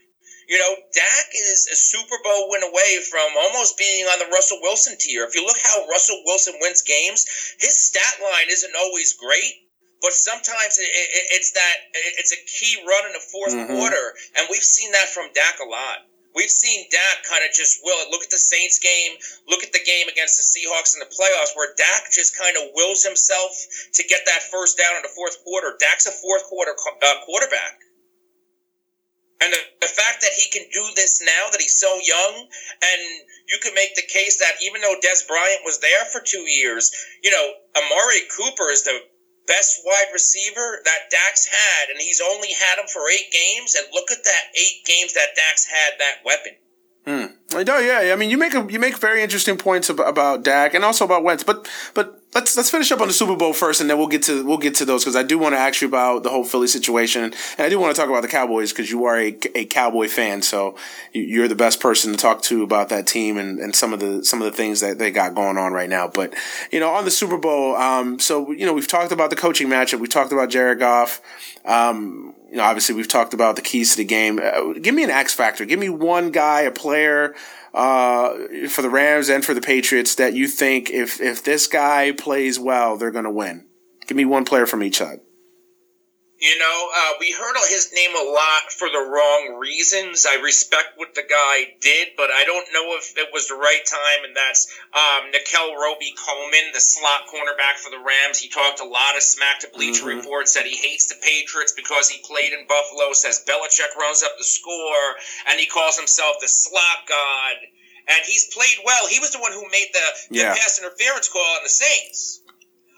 You 0.47 0.59
know, 0.59 0.77
Dak 0.95 1.27
is 1.35 1.67
a 1.73 1.75
Super 1.75 2.19
Bowl 2.23 2.51
win 2.51 2.63
away 2.63 3.03
from 3.11 3.27
almost 3.43 3.77
being 3.77 4.07
on 4.07 4.19
the 4.19 4.31
Russell 4.31 4.59
Wilson 4.63 4.97
tier. 4.99 5.25
If 5.25 5.35
you 5.35 5.45
look 5.45 5.59
how 5.59 5.87
Russell 5.91 6.23
Wilson 6.25 6.55
wins 6.61 6.83
games, 6.83 7.27
his 7.59 7.77
stat 7.77 8.23
line 8.23 8.47
isn't 8.49 8.75
always 8.79 9.15
great, 9.15 9.67
but 10.01 10.13
sometimes 10.13 10.79
it, 10.79 10.87
it, 10.87 11.25
it's 11.35 11.51
that 11.53 11.77
it's 12.23 12.33
a 12.33 12.41
key 12.47 12.79
run 12.87 13.07
in 13.07 13.13
the 13.13 13.27
4th 13.27 13.55
mm-hmm. 13.59 13.75
quarter, 13.75 14.15
and 14.39 14.47
we've 14.51 14.63
seen 14.63 14.93
that 14.93 15.09
from 15.11 15.33
Dak 15.35 15.59
a 15.59 15.69
lot. 15.69 16.07
We've 16.37 16.53
seen 16.53 16.85
Dak 16.93 17.25
kind 17.25 17.43
of 17.49 17.51
just 17.57 17.81
will 17.83 17.97
it. 18.05 18.13
Look 18.13 18.23
at 18.23 18.29
the 18.29 18.37
Saints 18.37 18.79
game. 18.79 19.17
Look 19.49 19.65
at 19.65 19.73
the 19.73 19.81
game 19.81 20.07
against 20.07 20.37
the 20.37 20.45
Seahawks 20.45 20.93
in 20.93 21.01
the 21.01 21.09
playoffs, 21.09 21.57
where 21.57 21.73
Dak 21.75 22.13
just 22.13 22.37
kind 22.37 22.55
of 22.61 22.77
wills 22.77 23.03
himself 23.03 23.57
to 23.95 24.05
get 24.05 24.21
that 24.29 24.45
first 24.53 24.77
down 24.77 25.01
in 25.01 25.03
the 25.03 25.11
fourth 25.17 25.43
quarter. 25.43 25.75
Dak's 25.81 26.05
a 26.05 26.13
fourth 26.13 26.45
quarter 26.45 26.77
uh, 26.77 27.25
quarterback. 27.25 27.81
And 29.41 29.53
the, 29.53 29.87
fact 29.97 30.21
that 30.21 30.37
he 30.37 30.51
can 30.53 30.69
do 30.73 30.85
this 30.95 31.23
now 31.25 31.49
that 31.51 31.61
he's 31.61 31.77
so 31.77 31.89
young, 32.05 32.35
and 32.37 33.01
you 33.49 33.59
can 33.63 33.75
make 33.75 33.95
the 33.97 34.05
case 34.05 34.39
that 34.39 34.61
even 34.63 34.83
though 34.83 34.95
Dez 35.01 35.27
Bryant 35.27 35.65
was 35.65 35.81
there 35.81 36.05
for 36.13 36.21
two 36.21 36.45
years, 36.45 36.93
you 37.25 37.31
know, 37.31 37.47
Amari 37.77 38.21
Cooper 38.37 38.69
is 38.71 38.85
the 38.85 39.01
best 39.47 39.81
wide 39.85 40.13
receiver 40.13 40.83
that 40.85 41.09
Dak's 41.11 41.47
had, 41.47 41.91
and 41.91 42.01
he's 42.01 42.21
only 42.21 42.53
had 42.53 42.79
him 42.79 42.87
for 42.93 43.09
eight 43.09 43.33
games. 43.33 43.75
And 43.75 43.87
look 43.93 44.11
at 44.11 44.23
that 44.25 44.45
eight 44.55 44.85
games 44.85 45.15
that 45.15 45.33
Dak's 45.35 45.65
had 45.65 45.95
that 45.99 46.17
weapon. 46.25 46.53
Hmm. 47.07 47.65
No, 47.65 47.79
yeah, 47.79 48.13
I 48.13 48.17
mean, 48.17 48.31
you 48.31 48.37
make 48.37 48.55
a, 48.55 48.67
you 48.69 48.81
make 48.81 48.99
very 48.99 49.23
interesting 49.23 49.57
points 49.57 49.89
about, 49.89 50.09
about 50.09 50.43
Dak 50.43 50.75
and 50.75 50.85
also 50.85 51.05
about 51.05 51.23
Wentz, 51.23 51.45
but 51.45 51.69
but 51.95 52.26
let's 52.35 52.57
let's 52.57 52.71
finish 52.71 52.93
up 52.93 53.01
on 53.01 53.09
the 53.09 53.15
Super 53.15 53.37
Bowl 53.37 53.53
first, 53.53 53.81
and 53.81 53.89
then 53.89 53.99
we'll 53.99 54.09
get 54.09 54.23
to 54.25 54.45
we'll 54.45 54.59
get 54.59 54.75
to 54.77 54.85
those 54.85 55.05
because 55.05 55.17
I 55.17 55.23
do 55.23 55.39
want 55.39 55.55
to 55.55 55.59
ask 55.59 55.81
you 55.81 55.89
about 55.89 56.23
the 56.23 56.31
whole 56.31 56.45
Philly 56.45 56.67
situation, 56.67 57.25
and 57.25 57.35
I 57.59 57.69
do 57.69 57.79
want 57.79 57.95
to 57.95 58.01
talk 58.01 58.11
about 58.11 58.23
the 58.23 58.29
Cowboys 58.29 58.73
because 58.73 58.91
you 58.91 59.05
are 59.05 59.19
a, 59.19 59.37
a 59.55 59.65
Cowboy 59.65 60.09
fan, 60.09 60.43
so 60.43 60.77
you're 61.13 61.49
the 61.49 61.55
best 61.55 61.81
person 61.81 62.13
to 62.13 62.19
talk 62.19 62.43
to 62.43 62.63
about 62.63 62.89
that 62.91 63.07
team 63.07 63.39
and, 63.39 63.59
and 63.59 63.75
some 63.75 63.93
of 63.93 64.01
the 64.01 64.25
some 64.25 64.43
of 64.43 64.51
the 64.51 64.57
things 64.57 64.81
that 64.81 64.99
they 64.99 65.11
got 65.11 65.35
going 65.35 65.57
on 65.57 65.73
right 65.73 65.89
now. 65.89 66.09
But 66.09 66.35
you 66.71 66.81
know, 66.81 66.91
on 66.91 67.05
the 67.05 67.11
Super 67.11 67.39
Bowl, 67.39 67.75
um, 67.77 68.19
so 68.19 68.51
you 68.53 68.67
know, 68.67 68.73
we've 68.73 68.89
talked 68.89 69.13
about 69.13 69.31
the 69.31 69.37
coaching 69.37 69.69
matchup, 69.69 70.01
we 70.01 70.09
talked 70.09 70.33
about 70.33 70.51
Jared 70.51 70.79
Goff. 70.79 71.21
Um, 71.65 72.35
you 72.51 72.59
know, 72.59 72.63
obviously 72.63 72.95
we've 72.95 73.09
talked 73.09 73.35
about 73.35 73.57
the 73.57 73.63
keys 73.63 73.91
to 73.93 73.97
the 73.99 74.05
game. 74.05 74.39
Uh, 74.43 74.75
give 74.75 74.95
me 74.95 75.03
an 75.03 75.11
X 75.11 75.35
factor. 75.35 75.65
Give 75.65 75.81
me 75.81 75.89
one 75.89 76.31
guy, 76.31 76.61
a 76.63 76.71
player, 76.71 77.35
uh, 77.75 78.35
for 78.69 78.83
the 78.83 78.91
Rams 78.91 79.29
and 79.29 79.45
for 79.45 79.55
the 79.55 79.61
Patriots 79.61 80.15
that 80.17 80.35
you 80.35 80.49
think 80.49 80.91
if 80.91 81.21
if 81.21 81.43
this 81.43 81.67
guy 81.67 82.13
plays 82.13 82.59
well, 82.59 82.97
they're 82.97 83.11
going 83.11 83.25
to 83.25 83.31
win? 83.31 83.67
Give 84.07 84.17
me 84.17 84.25
one 84.25 84.45
player 84.45 84.67
from 84.67 84.83
each 84.83 84.99
side. 84.99 85.21
You 86.47 86.55
know, 86.63 86.79
uh, 86.95 87.13
we 87.19 87.35
heard 87.35 87.59
his 87.67 87.91
name 87.91 88.15
a 88.15 88.23
lot 88.23 88.71
for 88.71 88.87
the 88.87 89.03
wrong 89.03 89.59
reasons. 89.59 90.23
I 90.31 90.39
respect 90.39 90.95
what 90.95 91.11
the 91.19 91.27
guy 91.27 91.75
did, 91.81 92.15
but 92.17 92.31
I 92.31 92.45
don't 92.47 92.71
know 92.71 92.95
if 92.95 93.19
it 93.19 93.35
was 93.35 93.49
the 93.49 93.59
right 93.59 93.83
time. 93.83 94.23
And 94.23 94.31
that's 94.31 94.71
um, 94.95 95.33
Nickell 95.35 95.75
Robey-Coleman, 95.75 96.71
the 96.71 96.79
slot 96.79 97.27
cornerback 97.27 97.83
for 97.83 97.91
the 97.91 97.99
Rams. 97.99 98.39
He 98.39 98.49
talked 98.49 98.79
a 98.79 98.87
lot 98.87 99.17
of 99.17 99.27
smack 99.27 99.59
to 99.67 99.75
Bleacher 99.75 100.07
mm-hmm. 100.07 100.23
Report, 100.23 100.47
said 100.47 100.71
he 100.71 100.79
hates 100.79 101.11
the 101.11 101.19
Patriots 101.19 101.75
because 101.75 102.09
he 102.09 102.23
played 102.23 102.55
in 102.55 102.71
Buffalo, 102.71 103.11
says 103.11 103.43
Belichick 103.43 103.99
runs 103.99 104.23
up 104.23 104.39
the 104.39 104.47
score, 104.47 105.19
and 105.51 105.59
he 105.59 105.67
calls 105.67 105.99
himself 105.99 106.39
the 106.39 106.47
slot 106.47 107.11
god. 107.11 107.59
And 108.07 108.23
he's 108.23 108.47
played 108.55 108.87
well. 108.87 109.09
He 109.09 109.19
was 109.19 109.33
the 109.33 109.43
one 109.43 109.51
who 109.51 109.67
made 109.75 109.91
the, 109.91 110.07
the 110.31 110.39
yeah. 110.47 110.55
pass 110.55 110.79
interference 110.79 111.27
call 111.29 111.43
on 111.59 111.67
the 111.67 111.75
Saints. 111.75 112.46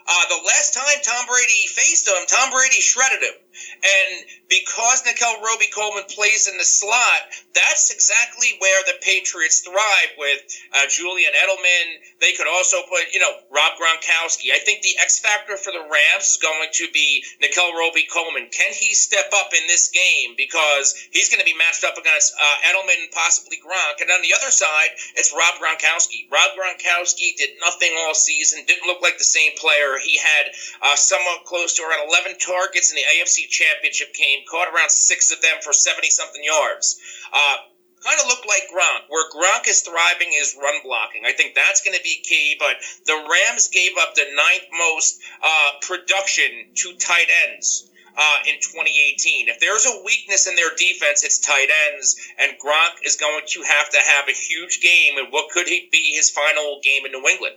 Uh, 0.09 0.27
the 0.29 0.43
last 0.47 0.73
time 0.75 0.99
Tom 1.05 1.27
Brady 1.27 1.67
faced 1.69 2.09
him, 2.09 2.27
Tom 2.27 2.51
Brady 2.51 2.81
shredded 2.81 3.23
him. 3.23 3.35
And 3.79 4.27
because 4.49 5.05
Nickell 5.05 5.45
Robey-Coleman 5.45 6.05
plays 6.09 6.49
in 6.49 6.57
the 6.59 6.65
slot, 6.65 7.21
that's 7.55 7.93
exactly 7.93 8.57
where 8.59 8.83
the 8.87 8.99
Patriots 9.03 9.61
thrive 9.61 10.13
with 10.17 10.41
uh, 10.75 10.87
Julian 10.89 11.33
Edelman. 11.37 11.87
They 12.21 12.33
could 12.33 12.49
also 12.49 12.79
put, 12.89 13.13
you 13.13 13.21
know, 13.21 13.31
Rob 13.51 13.77
Gronkowski. 13.77 14.51
I 14.55 14.59
think 14.65 14.83
the 14.83 14.97
X 15.03 15.21
factor 15.21 15.57
for 15.57 15.73
the 15.73 15.85
Rams 15.85 16.27
is 16.27 16.39
going 16.41 16.69
to 16.73 16.87
be 16.93 17.25
Nickell 17.41 17.77
Robey-Coleman. 17.77 18.49
Can 18.51 18.73
he 18.73 18.95
step 18.95 19.31
up 19.35 19.51
in 19.53 19.67
this 19.67 19.91
game? 19.91 20.35
Because 20.37 20.95
he's 21.11 21.29
going 21.29 21.41
to 21.41 21.49
be 21.49 21.57
matched 21.57 21.85
up 21.85 21.99
against 21.99 22.35
uh, 22.35 22.69
Edelman 22.73 23.05
and 23.05 23.13
possibly 23.13 23.59
Gronk. 23.59 24.01
And 24.01 24.11
on 24.11 24.23
the 24.23 24.35
other 24.35 24.51
side, 24.51 24.97
it's 25.17 25.35
Rob 25.35 25.61
Gronkowski. 25.61 26.31
Rob 26.33 26.57
Gronkowski 26.57 27.37
did 27.37 27.51
nothing 27.61 27.93
all 28.01 28.15
season, 28.15 28.65
didn't 28.67 28.87
look 28.87 29.03
like 29.03 29.19
the 29.19 29.29
same 29.29 29.53
player. 29.57 29.99
He 30.03 30.17
had 30.19 30.53
uh, 30.83 30.97
somewhat 30.97 31.45
close 31.45 31.75
to 31.77 31.83
around 31.83 32.09
11 32.09 32.39
targets 32.39 32.91
in 32.91 32.97
the 32.97 33.07
AFC 33.19 33.48
Championship 33.49 34.15
game, 34.15 34.45
caught 34.51 34.73
around 34.73 34.91
six 34.91 35.33
of 35.33 35.41
them 35.43 35.57
for 35.63 35.73
70 35.73 36.11
something 36.11 36.43
yards. 36.45 37.01
Uh, 37.33 37.57
kind 38.05 38.21
of 38.21 38.27
looked 38.27 38.47
like 38.47 38.71
Gronk. 38.73 39.09
Where 39.09 39.29
Gronk 39.31 39.69
is 39.69 39.83
thriving 39.83 40.33
is 40.35 40.57
run 40.61 40.81
blocking. 40.85 41.23
I 41.27 41.33
think 41.33 41.55
that's 41.55 41.83
going 41.83 41.97
to 41.97 42.03
be 42.03 42.23
key. 42.23 42.57
But 42.59 42.77
the 43.07 43.27
Rams 43.29 43.69
gave 43.69 43.93
up 43.99 44.15
the 44.15 44.27
ninth 44.35 44.69
most 44.73 45.21
uh, 45.43 45.71
production 45.83 46.73
to 46.75 46.95
tight 46.97 47.29
ends. 47.49 47.85
Uh, 48.21 48.39
in 48.49 48.55
2018. 48.59 49.47
If 49.49 49.61
there's 49.61 49.87
a 49.87 50.03
weakness 50.05 50.49
in 50.49 50.57
their 50.57 50.75
defense, 50.77 51.23
it's 51.23 51.39
tight 51.39 51.69
ends, 51.93 52.17
and 52.41 52.59
Gronk 52.59 53.07
is 53.07 53.15
going 53.15 53.43
to 53.47 53.63
have 53.63 53.91
to 53.91 53.99
have 53.99 54.27
a 54.27 54.33
huge 54.33 54.81
game. 54.81 55.19
And 55.19 55.33
what 55.33 55.51
could 55.53 55.69
he 55.69 55.89
be 55.93 56.15
his 56.17 56.29
final 56.29 56.81
game 56.83 57.07
in 57.07 57.13
New 57.13 57.25
England? 57.29 57.55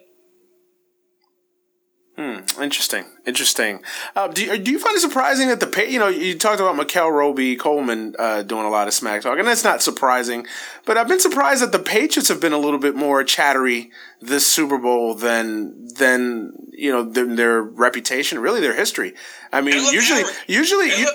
Hmm, 2.22 2.62
interesting, 2.62 3.06
interesting. 3.26 3.82
Uh, 4.16 4.28
do, 4.28 4.46
you, 4.46 4.58
do 4.60 4.70
you 4.70 4.78
find 4.78 4.96
it 4.96 5.00
surprising 5.00 5.48
that 5.48 5.60
the 5.60 5.90
you 5.90 5.98
know 5.98 6.08
you 6.08 6.38
talked 6.38 6.60
about 6.60 6.76
Nickell 6.76 7.10
Robey-Coleman 7.10 8.16
uh, 8.20 8.44
doing 8.44 8.64
a 8.64 8.70
lot 8.70 8.88
of 8.88 8.94
smack 8.94 9.24
talk, 9.24 9.40
and 9.40 9.48
that's 9.48 9.64
not 9.64 9.82
surprising. 9.82 10.46
But 10.86 10.98
I've 10.98 11.08
been 11.08 11.20
surprised 11.20 11.64
that 11.64 11.72
the 11.72 11.80
Patriots 11.80 12.30
have 12.30 12.40
been 12.40 12.54
a 12.54 12.60
little 12.60 12.78
bit 12.78 12.96
more 12.96 13.24
chattery 13.24 13.90
this 14.22 14.46
Super 14.46 14.78
Bowl 14.78 15.16
than 15.16 15.88
than 15.96 16.54
you 16.72 16.92
know 16.92 17.02
than 17.02 17.38
their 17.38 17.64
reputation, 17.64 18.38
really 18.38 18.62
their 18.62 18.76
history. 18.76 19.16
I 19.52 19.62
mean, 19.62 19.74
usually, 19.92 20.22
usually, 20.46 20.90
you, 20.90 21.10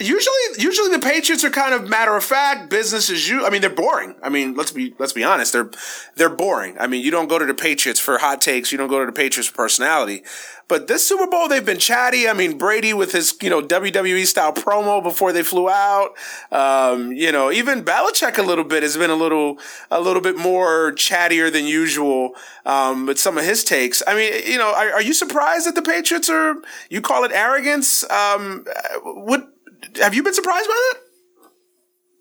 Usually, 0.00 0.34
usually 0.58 0.90
the 0.90 0.98
Patriots 0.98 1.44
are 1.44 1.50
kind 1.50 1.74
of 1.74 1.88
matter 1.88 2.16
of 2.16 2.24
fact, 2.24 2.70
business 2.70 3.08
as 3.08 3.28
usual. 3.28 3.46
I 3.46 3.50
mean, 3.50 3.60
they're 3.60 3.70
boring. 3.70 4.16
I 4.20 4.30
mean, 4.30 4.54
let's 4.54 4.72
be 4.72 4.94
let's 4.98 5.12
be 5.12 5.22
honest. 5.22 5.52
They're 5.52 5.70
they're 6.16 6.28
boring. 6.28 6.76
I 6.80 6.88
mean, 6.88 7.04
you 7.04 7.12
don't 7.12 7.28
go 7.28 7.38
to 7.38 7.46
the 7.46 7.54
Patriots 7.54 8.00
for 8.00 8.18
hot 8.18 8.40
takes. 8.40 8.72
You 8.72 8.78
don't 8.78 8.88
go 8.88 8.98
to 8.98 9.06
the 9.06 9.12
Patriots 9.12 9.48
for 9.48 9.54
personality. 9.54 10.24
But 10.66 10.88
this 10.88 11.06
Super 11.06 11.26
Bowl, 11.26 11.48
they've 11.48 11.64
been 11.64 11.78
chatty. 11.78 12.28
I 12.28 12.32
mean, 12.32 12.58
Brady 12.58 12.94
with 12.94 13.12
his 13.12 13.36
you 13.42 13.50
know 13.50 13.62
WWE 13.62 14.26
style 14.26 14.52
promo 14.52 15.02
before 15.02 15.32
they 15.32 15.42
flew 15.44 15.68
out. 15.68 16.14
Um, 16.50 17.12
you 17.12 17.30
know, 17.30 17.52
even 17.52 17.84
Belichick 17.84 18.38
a 18.38 18.42
little 18.42 18.64
bit 18.64 18.82
has 18.82 18.96
been 18.96 19.10
a 19.10 19.14
little 19.14 19.58
a 19.90 20.00
little 20.00 20.22
bit 20.22 20.36
more 20.36 20.92
chattier 20.92 21.52
than 21.52 21.66
usual. 21.66 22.32
Um, 22.64 23.06
with 23.06 23.18
some 23.18 23.36
of 23.38 23.44
his 23.44 23.64
takes. 23.64 24.02
I 24.06 24.14
mean, 24.14 24.32
you 24.46 24.56
know, 24.56 24.72
are, 24.72 24.92
are 24.92 25.02
you 25.02 25.12
surprised 25.12 25.66
that 25.66 25.74
the 25.74 25.82
Patriots 25.82 26.30
are? 26.30 26.54
You 26.90 27.00
call 27.00 27.24
it 27.24 27.32
arrogance? 27.32 28.08
Um, 28.10 28.64
what? 29.02 29.51
Have 29.96 30.14
you 30.14 30.22
been 30.22 30.34
surprised 30.34 30.68
by 30.68 30.74
that? 30.74 30.98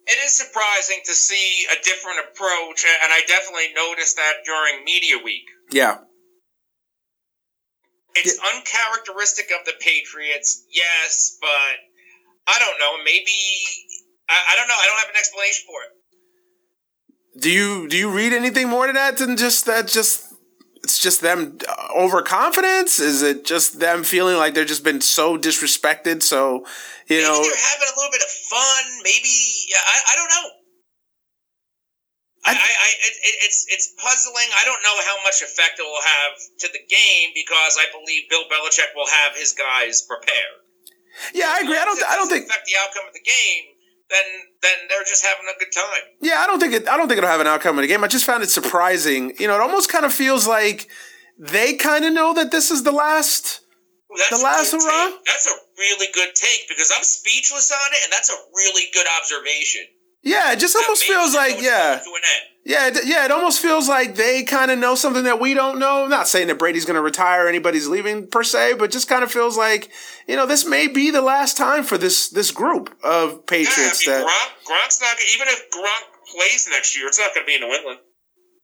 It 0.07 0.17
is 0.25 0.35
surprising 0.35 0.99
to 1.05 1.13
see 1.13 1.65
a 1.71 1.83
different 1.83 2.19
approach, 2.19 2.83
and 3.03 3.13
I 3.13 3.21
definitely 3.27 3.73
noticed 3.75 4.17
that 4.17 4.33
during 4.45 4.83
Media 4.83 5.17
Week. 5.23 5.45
Yeah. 5.71 5.99
It's 8.15 8.37
yeah. 8.37 8.49
uncharacteristic 8.57 9.51
of 9.57 9.65
the 9.65 9.73
Patriots, 9.79 10.65
yes, 10.69 11.37
but 11.39 11.77
I 12.47 12.59
don't 12.59 12.79
know. 12.79 12.97
Maybe 13.05 13.31
I, 14.27 14.53
I 14.53 14.55
don't 14.55 14.67
know. 14.67 14.75
I 14.75 14.85
don't 14.87 14.99
have 14.99 15.09
an 15.09 15.17
explanation 15.17 15.65
for 15.67 15.81
it. 15.83 17.41
Do 17.41 17.49
you 17.49 17.87
do 17.87 17.97
you 17.97 18.09
read 18.09 18.33
anything 18.33 18.67
more 18.67 18.87
to 18.87 18.93
that 18.93 19.17
than 19.17 19.37
just 19.37 19.65
that? 19.65 19.87
Just 19.87 20.30
it's 20.83 20.99
just 20.99 21.21
them 21.21 21.57
uh, 21.67 21.87
overconfidence? 21.95 22.99
Is 22.99 23.21
it 23.21 23.45
just 23.45 23.79
them 23.79 24.03
feeling 24.03 24.37
like 24.37 24.53
they've 24.53 24.67
just 24.67 24.83
been 24.83 25.01
so 25.01 25.37
disrespected? 25.37 26.23
So 26.23 26.65
you 27.07 27.17
maybe 27.17 27.23
know, 27.23 27.37
they're 27.41 27.65
having 27.71 27.89
a 27.89 27.95
little 27.97 28.11
bit 28.11 28.21
of 28.21 28.31
fun. 28.49 28.83
Maybe 29.03 29.33
I, 29.77 29.97
I 30.11 30.15
don't 30.15 30.29
know. 30.29 30.47
I, 32.41 32.57
I, 32.57 32.57
I 32.57 32.89
it, 33.05 33.35
it's 33.45 33.65
it's 33.69 33.93
puzzling. 34.01 34.49
I 34.57 34.65
don't 34.65 34.81
know 34.81 34.97
how 35.05 35.21
much 35.23 35.45
effect 35.45 35.77
it 35.77 35.85
will 35.85 36.01
have 36.01 36.33
to 36.65 36.67
the 36.73 36.81
game 36.89 37.29
because 37.37 37.77
I 37.77 37.85
believe 37.93 38.25
Bill 38.29 38.49
Belichick 38.49 38.97
will 38.97 39.09
have 39.09 39.37
his 39.37 39.53
guys 39.53 40.01
prepared. 40.01 40.65
Yeah, 41.33 41.53
I 41.53 41.61
agree. 41.61 41.77
I 41.77 41.85
don't. 41.85 42.01
I 42.01 42.15
don't 42.15 42.29
think 42.29 42.49
affect 42.49 42.65
the 42.65 42.81
outcome 42.81 43.05
of 43.05 43.13
the 43.13 43.21
game 43.21 43.70
then 44.11 44.27
then 44.61 44.77
they're 44.89 45.03
just 45.03 45.25
having 45.25 45.45
a 45.49 45.57
good 45.57 45.71
time. 45.71 46.03
Yeah, 46.21 46.39
I 46.39 46.47
don't 46.47 46.59
think 46.59 46.73
it. 46.73 46.87
I 46.87 46.97
don't 46.97 47.07
think 47.07 47.17
it'll 47.17 47.29
have 47.29 47.41
an 47.41 47.47
outcome 47.47 47.77
in 47.79 47.81
the 47.81 47.87
game. 47.87 48.03
I 48.03 48.07
just 48.07 48.25
found 48.25 48.43
it 48.43 48.49
surprising. 48.49 49.33
You 49.39 49.47
know, 49.47 49.55
it 49.55 49.61
almost 49.61 49.89
kind 49.89 50.05
of 50.05 50.13
feels 50.13 50.47
like 50.47 50.87
they 51.39 51.75
kind 51.75 52.05
of 52.05 52.13
know 52.13 52.33
that 52.33 52.51
this 52.51 52.69
is 52.69 52.83
the 52.83 52.91
last. 52.91 53.61
Well, 54.09 54.19
the 54.29 54.43
last 54.43 54.71
hurrah. 54.73 55.17
That's 55.25 55.47
a 55.47 55.55
really 55.77 56.07
good 56.13 56.35
take 56.35 56.67
because 56.67 56.91
I'm 56.95 57.03
speechless 57.03 57.71
on 57.71 57.91
it, 57.93 58.03
and 58.03 58.11
that's 58.11 58.29
a 58.29 58.35
really 58.53 58.83
good 58.93 59.07
observation. 59.17 59.87
Yeah, 60.23 60.53
it 60.53 60.59
just 60.59 60.75
almost 60.75 61.03
feels 61.03 61.33
like 61.33 61.61
yeah. 61.61 61.99
Yeah, 62.63 62.91
yeah, 63.03 63.25
it 63.25 63.31
almost 63.31 63.59
feels 63.59 63.89
like 63.89 64.15
they 64.15 64.43
kind 64.43 64.69
of 64.69 64.77
know 64.77 64.93
something 64.93 65.23
that 65.23 65.39
we 65.39 65.55
don't 65.55 65.79
know. 65.79 66.03
I'm 66.03 66.11
not 66.11 66.27
saying 66.27 66.47
that 66.47 66.59
Brady's 66.59 66.85
going 66.85 66.95
to 66.95 67.01
retire 67.01 67.45
or 67.45 67.49
anybody's 67.49 67.87
leaving 67.87 68.27
per 68.27 68.43
se, 68.43 68.75
but 68.75 68.91
just 68.91 69.09
kind 69.09 69.23
of 69.23 69.31
feels 69.31 69.57
like, 69.57 69.89
you 70.27 70.35
know, 70.35 70.45
this 70.45 70.63
may 70.63 70.87
be 70.87 71.09
the 71.09 71.23
last 71.23 71.57
time 71.57 71.83
for 71.83 71.97
this 71.97 72.29
this 72.29 72.51
group 72.51 72.95
of 73.03 73.47
Patriots. 73.47 74.05
Yeah, 74.05 74.13
I 74.13 74.17
mean, 74.17 74.27
that 74.27 74.31
Gronk, 74.31 74.75
Gronk's 74.75 75.01
not 75.01 75.17
even 75.33 75.47
if 75.47 75.71
Gronk 75.71 76.31
plays 76.31 76.67
next 76.69 76.95
year, 76.95 77.07
it's 77.07 77.17
not 77.17 77.33
going 77.33 77.45
to 77.45 77.47
be 77.47 77.55
in 77.55 77.61
New 77.61 77.75
England. 77.75 77.99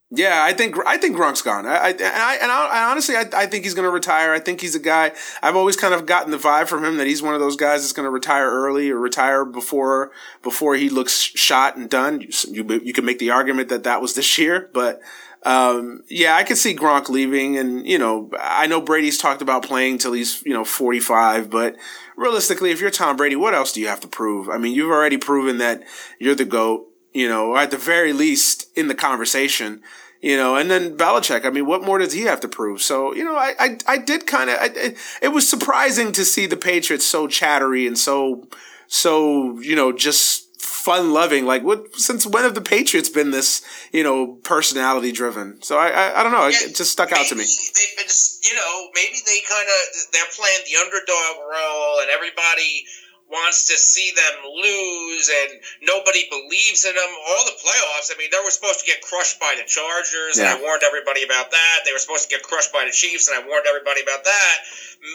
Yeah, 0.10 0.42
I 0.42 0.54
think 0.54 0.78
I 0.86 0.98
think 0.98 1.18
Gronk's 1.18 1.42
gone. 1.42 1.66
I, 1.66 1.76
I 1.76 1.90
and 1.90 2.02
I 2.02 2.36
and 2.42 2.50
I, 2.50 2.90
honestly, 2.90 3.18
I, 3.18 3.26
I 3.34 3.46
think 3.46 3.66
he's 3.66 3.74
going 3.74 3.86
to 3.86 3.92
retire. 3.92 4.32
I 4.32 4.40
think 4.40 4.62
he's 4.62 4.74
a 4.74 4.80
guy. 4.80 5.12
I've 5.44 5.58
always 5.58 5.76
kind 5.76 5.94
of 5.94 6.06
gotten 6.06 6.32
the 6.32 6.38
vibe 6.38 6.70
from 6.70 6.86
him 6.86 6.96
that 6.98 7.08
he's 7.08 7.22
one 7.22 7.34
of 7.34 7.42
those 7.42 7.58
guys 7.58 7.82
that's 7.82 7.92
going 7.92 8.06
to 8.06 8.10
retire 8.10 8.50
early 8.50 8.90
or 8.90 8.98
retire 9.00 9.44
before 9.44 10.12
before 10.44 10.76
he 10.76 10.90
looks 10.90 11.12
shot 11.12 11.76
and 11.76 11.90
done. 11.90 12.22
You 12.22 12.30
you, 12.50 12.82
you 12.86 12.94
can 12.94 13.04
make 13.04 13.20
the 13.20 13.32
argument 13.32 13.68
that 13.68 13.84
that 13.84 14.02
was 14.02 14.14
this 14.14 14.38
year, 14.38 14.70
but 14.74 15.02
um, 15.44 16.04
yeah, 16.10 16.36
I 16.36 16.44
could 16.46 16.58
see 16.58 16.74
Gronk 16.74 17.10
leaving, 17.10 17.58
and 17.58 17.86
you 17.86 18.00
know, 18.00 18.32
I 18.40 18.68
know 18.68 18.80
Brady's 18.80 19.18
talked 19.18 19.42
about 19.42 19.64
playing 19.64 19.98
till 19.98 20.14
he's 20.14 20.42
you 20.46 20.54
know 20.54 20.64
forty 20.64 21.02
five, 21.02 21.50
but 21.50 21.76
realistically, 22.16 22.72
if 22.72 22.80
you're 22.80 22.92
Tom 22.92 23.18
Brady, 23.18 23.36
what 23.36 23.54
else 23.54 23.74
do 23.74 23.82
you 23.82 23.88
have 23.88 24.00
to 24.02 24.08
prove? 24.08 24.48
I 24.48 24.58
mean, 24.58 24.74
you've 24.74 24.90
already 24.90 25.18
proven 25.18 25.58
that 25.58 25.84
you're 26.18 26.34
the 26.34 26.46
goat 26.46 26.88
you 27.18 27.28
know, 27.28 27.48
or 27.48 27.58
at 27.58 27.72
the 27.72 27.78
very 27.78 28.14
least 28.14 28.70
in 28.78 28.90
the 28.90 28.94
conversation, 28.94 29.82
you 30.22 30.38
know, 30.38 30.56
and 30.56 30.70
then 30.70 30.96
Belichick, 30.96 31.46
I 31.46 31.50
mean, 31.50 31.66
what 31.66 31.84
more 31.84 31.98
does 31.98 32.14
he 32.14 32.22
have 32.22 32.40
to 32.42 32.48
prove? 32.48 32.80
So, 32.80 33.16
you 33.16 33.24
know, 33.24 33.36
I, 33.36 33.56
I, 33.60 33.78
I 33.88 33.98
did 33.98 34.28
kind 34.28 34.52
of, 34.52 34.58
it, 34.62 34.98
it 35.20 35.30
was 35.30 35.50
surprising 35.50 36.12
to 36.12 36.24
see 36.24 36.46
the 36.46 36.58
Patriots 36.58 37.08
so 37.08 37.26
chattery 37.28 37.88
and 37.88 37.98
so, 37.98 38.48
so, 38.86 39.60
you 39.62 39.76
know, 39.76 39.92
just 39.92 40.62
fun 40.62 41.12
loving. 41.12 41.48
Like, 41.48 41.64
what, 41.64 41.96
since 41.96 42.28
when 42.28 42.44
have 42.44 42.54
the 42.54 42.62
Patriots 42.62 43.10
been 43.10 43.32
this, 43.32 43.66
you 43.92 44.04
know, 44.04 44.38
personality 44.44 45.12
driven? 45.12 45.60
So 45.64 45.80
I, 45.80 45.90
I, 45.90 46.20
I 46.20 46.24
don't 46.24 46.32
know. 46.32 46.46
Yeah, 46.46 46.70
it 46.70 46.76
just 46.76 46.92
stuck 46.92 47.12
out 47.12 47.26
to 47.30 47.36
me. 47.36 47.46
They've 47.46 47.98
been, 47.98 48.14
you 48.44 48.56
know, 48.56 48.90
maybe 48.94 49.18
they 49.26 49.40
kind 49.50 49.68
of, 49.68 49.78
they're 50.14 50.34
playing 50.38 50.64
the 50.70 50.78
underdog 50.86 51.36
role 51.50 52.00
and 52.02 52.10
everybody, 52.12 52.86
wants 53.28 53.68
to 53.68 53.76
see 53.76 54.12
them 54.16 54.36
lose 54.56 55.28
and 55.28 55.60
nobody 55.84 56.28
believes 56.32 56.88
in 56.88 56.96
them. 56.96 57.12
All 57.28 57.44
the 57.46 57.60
playoffs, 57.60 58.12
I 58.12 58.16
mean, 58.18 58.32
they 58.32 58.40
were 58.44 58.52
supposed 58.52 58.80
to 58.80 58.88
get 58.88 59.04
crushed 59.04 59.40
by 59.40 59.56
the 59.60 59.68
Chargers, 59.68 60.40
yeah. 60.40 60.48
and 60.48 60.60
I 60.60 60.64
warned 60.64 60.84
everybody 60.84 61.24
about 61.24 61.52
that. 61.52 61.78
They 61.84 61.92
were 61.92 62.02
supposed 62.02 62.30
to 62.30 62.32
get 62.32 62.44
crushed 62.44 62.72
by 62.72 62.88
the 62.88 62.96
Chiefs, 62.96 63.28
and 63.28 63.36
I 63.36 63.44
warned 63.44 63.68
everybody 63.68 64.02
about 64.02 64.24
that. 64.24 64.56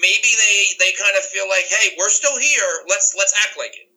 Maybe 0.01 0.31
they 0.37 0.57
they 0.79 0.93
kind 0.97 1.17
of 1.17 1.25
feel 1.25 1.49
like, 1.49 1.67
hey, 1.73 1.97
we're 1.97 2.13
still 2.13 2.37
here. 2.37 2.71
Let's 2.89 3.17
let's 3.17 3.33
act 3.49 3.57
like 3.57 3.75
it. 3.75 3.89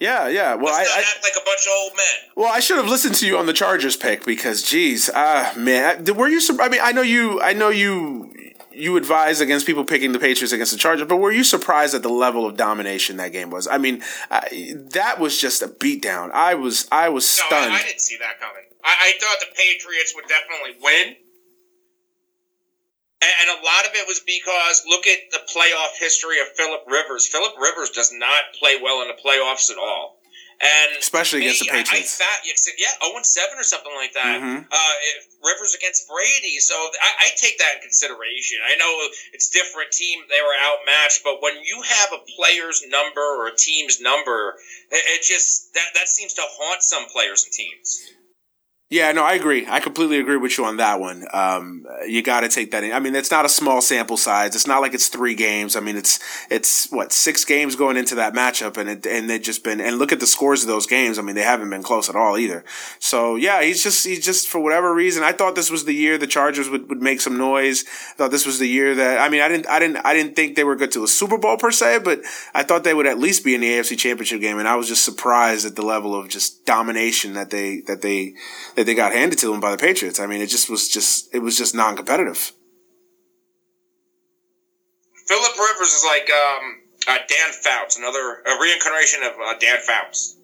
Yeah, 0.00 0.28
yeah. 0.28 0.54
Well, 0.54 0.72
I, 0.72 0.80
I 0.80 1.00
act 1.00 1.22
like 1.22 1.34
a 1.36 1.44
bunch 1.44 1.66
of 1.66 1.72
old 1.76 1.92
men. 1.92 2.32
Well, 2.34 2.50
I 2.50 2.60
should 2.60 2.78
have 2.78 2.88
listened 2.88 3.16
to 3.16 3.26
you 3.26 3.36
on 3.36 3.44
the 3.44 3.52
Chargers 3.52 3.96
pick 3.96 4.24
because, 4.24 4.62
geez, 4.62 5.10
ah, 5.14 5.52
uh, 5.52 5.58
man, 5.58 6.04
were 6.16 6.26
you? 6.26 6.40
I 6.58 6.70
mean, 6.70 6.80
I 6.82 6.92
know 6.92 7.02
you. 7.02 7.42
I 7.42 7.52
know 7.52 7.68
you 7.68 8.32
you 8.72 8.96
advise 8.96 9.40
against 9.40 9.66
people 9.66 9.84
picking 9.84 10.12
the 10.12 10.18
Patriots 10.18 10.52
against 10.52 10.72
the 10.72 10.78
Chargers, 10.78 11.06
but 11.06 11.16
were 11.16 11.32
you 11.32 11.44
surprised 11.44 11.94
at 11.94 12.02
the 12.02 12.08
level 12.08 12.46
of 12.46 12.56
domination 12.56 13.16
that 13.16 13.32
game 13.32 13.50
was? 13.50 13.66
I 13.66 13.78
mean, 13.78 14.02
I, 14.30 14.74
that 14.92 15.18
was 15.18 15.38
just 15.38 15.62
a 15.62 15.68
beatdown. 15.68 16.30
I 16.32 16.54
was, 16.54 16.88
I 16.92 17.08
was 17.08 17.28
stunned. 17.28 17.70
No, 17.70 17.76
I, 17.76 17.80
I 17.80 17.82
didn't 17.82 18.00
see 18.00 18.16
that 18.18 18.40
coming. 18.40 18.64
I, 18.84 18.94
I, 19.00 19.12
thought 19.20 19.40
the 19.40 19.54
Patriots 19.54 20.14
would 20.14 20.26
definitely 20.26 20.80
win, 20.82 21.16
and, 23.20 23.32
and, 23.42 23.50
a 23.50 23.64
lot 23.64 23.84
of 23.84 23.92
it 23.94 24.06
was 24.06 24.20
because 24.20 24.84
look 24.88 25.06
at 25.06 25.18
the 25.32 25.40
playoff 25.52 25.98
history 25.98 26.40
of 26.40 26.48
Philip 26.56 26.84
Rivers. 26.86 27.26
Philip 27.26 27.52
Rivers 27.60 27.90
does 27.90 28.10
not 28.12 28.54
play 28.58 28.78
well 28.82 29.02
in 29.02 29.08
the 29.08 29.20
playoffs 29.20 29.70
at 29.70 29.76
all. 29.76 30.19
And 30.60 31.00
especially 31.00 31.40
against 31.40 31.64
the 31.64 31.72
Patriots. 31.72 32.20
I, 32.20 32.24
I 32.24 32.52
thought, 32.52 32.76
yeah, 32.76 32.92
0 33.00 33.16
7 33.22 33.56
or 33.56 33.64
something 33.64 33.96
like 33.96 34.12
that. 34.12 34.44
Mm-hmm. 34.44 34.68
Uh, 34.68 34.94
Rivers 35.40 35.72
against 35.72 36.04
Brady. 36.04 36.60
So 36.60 36.76
I, 36.76 37.24
I, 37.24 37.28
take 37.40 37.56
that 37.58 37.76
in 37.76 37.80
consideration. 37.80 38.60
I 38.60 38.76
know 38.76 38.92
it's 39.32 39.48
different 39.48 39.90
team, 39.90 40.20
they 40.28 40.44
were 40.44 40.52
outmatched, 40.60 41.24
but 41.24 41.40
when 41.40 41.64
you 41.64 41.80
have 41.80 42.12
a 42.12 42.20
player's 42.36 42.84
number 42.86 43.24
or 43.24 43.48
a 43.48 43.56
team's 43.56 44.02
number, 44.02 44.60
it, 44.92 45.00
it 45.16 45.24
just, 45.24 45.72
that, 45.72 45.96
that 45.96 46.08
seems 46.08 46.34
to 46.34 46.42
haunt 46.44 46.82
some 46.82 47.08
players 47.08 47.44
and 47.44 47.52
teams. 47.52 48.12
Yeah, 48.92 49.12
no, 49.12 49.22
I 49.22 49.34
agree. 49.34 49.68
I 49.68 49.78
completely 49.78 50.18
agree 50.18 50.36
with 50.36 50.58
you 50.58 50.64
on 50.64 50.78
that 50.78 50.98
one. 50.98 51.24
Um, 51.32 51.86
you 52.08 52.22
got 52.22 52.40
to 52.40 52.48
take 52.48 52.72
that 52.72 52.82
in. 52.82 52.90
I 52.90 52.98
mean, 52.98 53.14
it's 53.14 53.30
not 53.30 53.44
a 53.44 53.48
small 53.48 53.80
sample 53.80 54.16
size. 54.16 54.56
It's 54.56 54.66
not 54.66 54.80
like 54.80 54.94
it's 54.94 55.06
three 55.06 55.36
games. 55.36 55.76
I 55.76 55.80
mean, 55.80 55.96
it's 55.96 56.18
it's 56.50 56.90
what 56.90 57.12
six 57.12 57.44
games 57.44 57.76
going 57.76 57.96
into 57.96 58.16
that 58.16 58.34
matchup, 58.34 58.76
and 58.76 58.90
it, 58.90 59.06
and 59.06 59.30
they've 59.30 59.40
just 59.40 59.62
been 59.62 59.80
and 59.80 60.00
look 60.00 60.10
at 60.10 60.18
the 60.18 60.26
scores 60.26 60.62
of 60.62 60.68
those 60.68 60.88
games. 60.88 61.20
I 61.20 61.22
mean, 61.22 61.36
they 61.36 61.44
haven't 61.44 61.70
been 61.70 61.84
close 61.84 62.08
at 62.08 62.16
all 62.16 62.36
either. 62.36 62.64
So 62.98 63.36
yeah, 63.36 63.62
he's 63.62 63.80
just 63.80 64.04
he's 64.04 64.24
just 64.24 64.48
for 64.48 64.58
whatever 64.58 64.92
reason. 64.92 65.22
I 65.22 65.34
thought 65.34 65.54
this 65.54 65.70
was 65.70 65.84
the 65.84 65.94
year 65.94 66.18
the 66.18 66.26
Chargers 66.26 66.68
would, 66.68 66.88
would 66.88 67.00
make 67.00 67.20
some 67.20 67.38
noise. 67.38 67.84
I 67.86 68.14
thought 68.16 68.32
this 68.32 68.44
was 68.44 68.58
the 68.58 68.68
year 68.68 68.96
that 68.96 69.20
I 69.20 69.28
mean, 69.28 69.40
I 69.40 69.46
didn't 69.46 69.68
I 69.68 69.78
didn't 69.78 70.04
I 70.04 70.14
didn't 70.14 70.34
think 70.34 70.56
they 70.56 70.64
were 70.64 70.74
good 70.74 70.90
to 70.92 71.04
a 71.04 71.08
Super 71.08 71.38
Bowl 71.38 71.56
per 71.56 71.70
se, 71.70 72.00
but 72.00 72.22
I 72.54 72.64
thought 72.64 72.82
they 72.82 72.94
would 72.94 73.06
at 73.06 73.20
least 73.20 73.44
be 73.44 73.54
in 73.54 73.60
the 73.60 73.70
AFC 73.70 73.96
Championship 73.96 74.40
game, 74.40 74.58
and 74.58 74.66
I 74.66 74.74
was 74.74 74.88
just 74.88 75.04
surprised 75.04 75.64
at 75.64 75.76
the 75.76 75.82
level 75.82 76.16
of 76.16 76.28
just 76.28 76.66
domination 76.66 77.34
that 77.34 77.50
they 77.50 77.82
that 77.82 78.02
they 78.02 78.34
that 78.80 78.86
they 78.86 78.94
got 78.94 79.12
handed 79.12 79.38
to 79.38 79.52
them 79.52 79.60
by 79.60 79.70
the 79.70 79.76
Patriots. 79.76 80.18
I 80.18 80.24
mean, 80.24 80.40
it 80.40 80.48
just 80.48 80.70
was 80.70 80.88
just 80.88 81.28
it 81.34 81.40
was 81.40 81.52
just 81.52 81.74
non-competitive. 81.74 82.52
Philip 85.28 85.52
Rivers 85.52 85.92
is 85.92 86.02
like 86.08 86.24
um, 86.32 86.80
uh, 87.06 87.18
Dan 87.28 87.52
Fouts, 87.60 87.98
another 87.98 88.40
a 88.40 88.56
reincarnation 88.56 89.22
of 89.22 89.32
uh, 89.36 89.52
Dan 89.60 89.76
Fouts. 89.84 90.40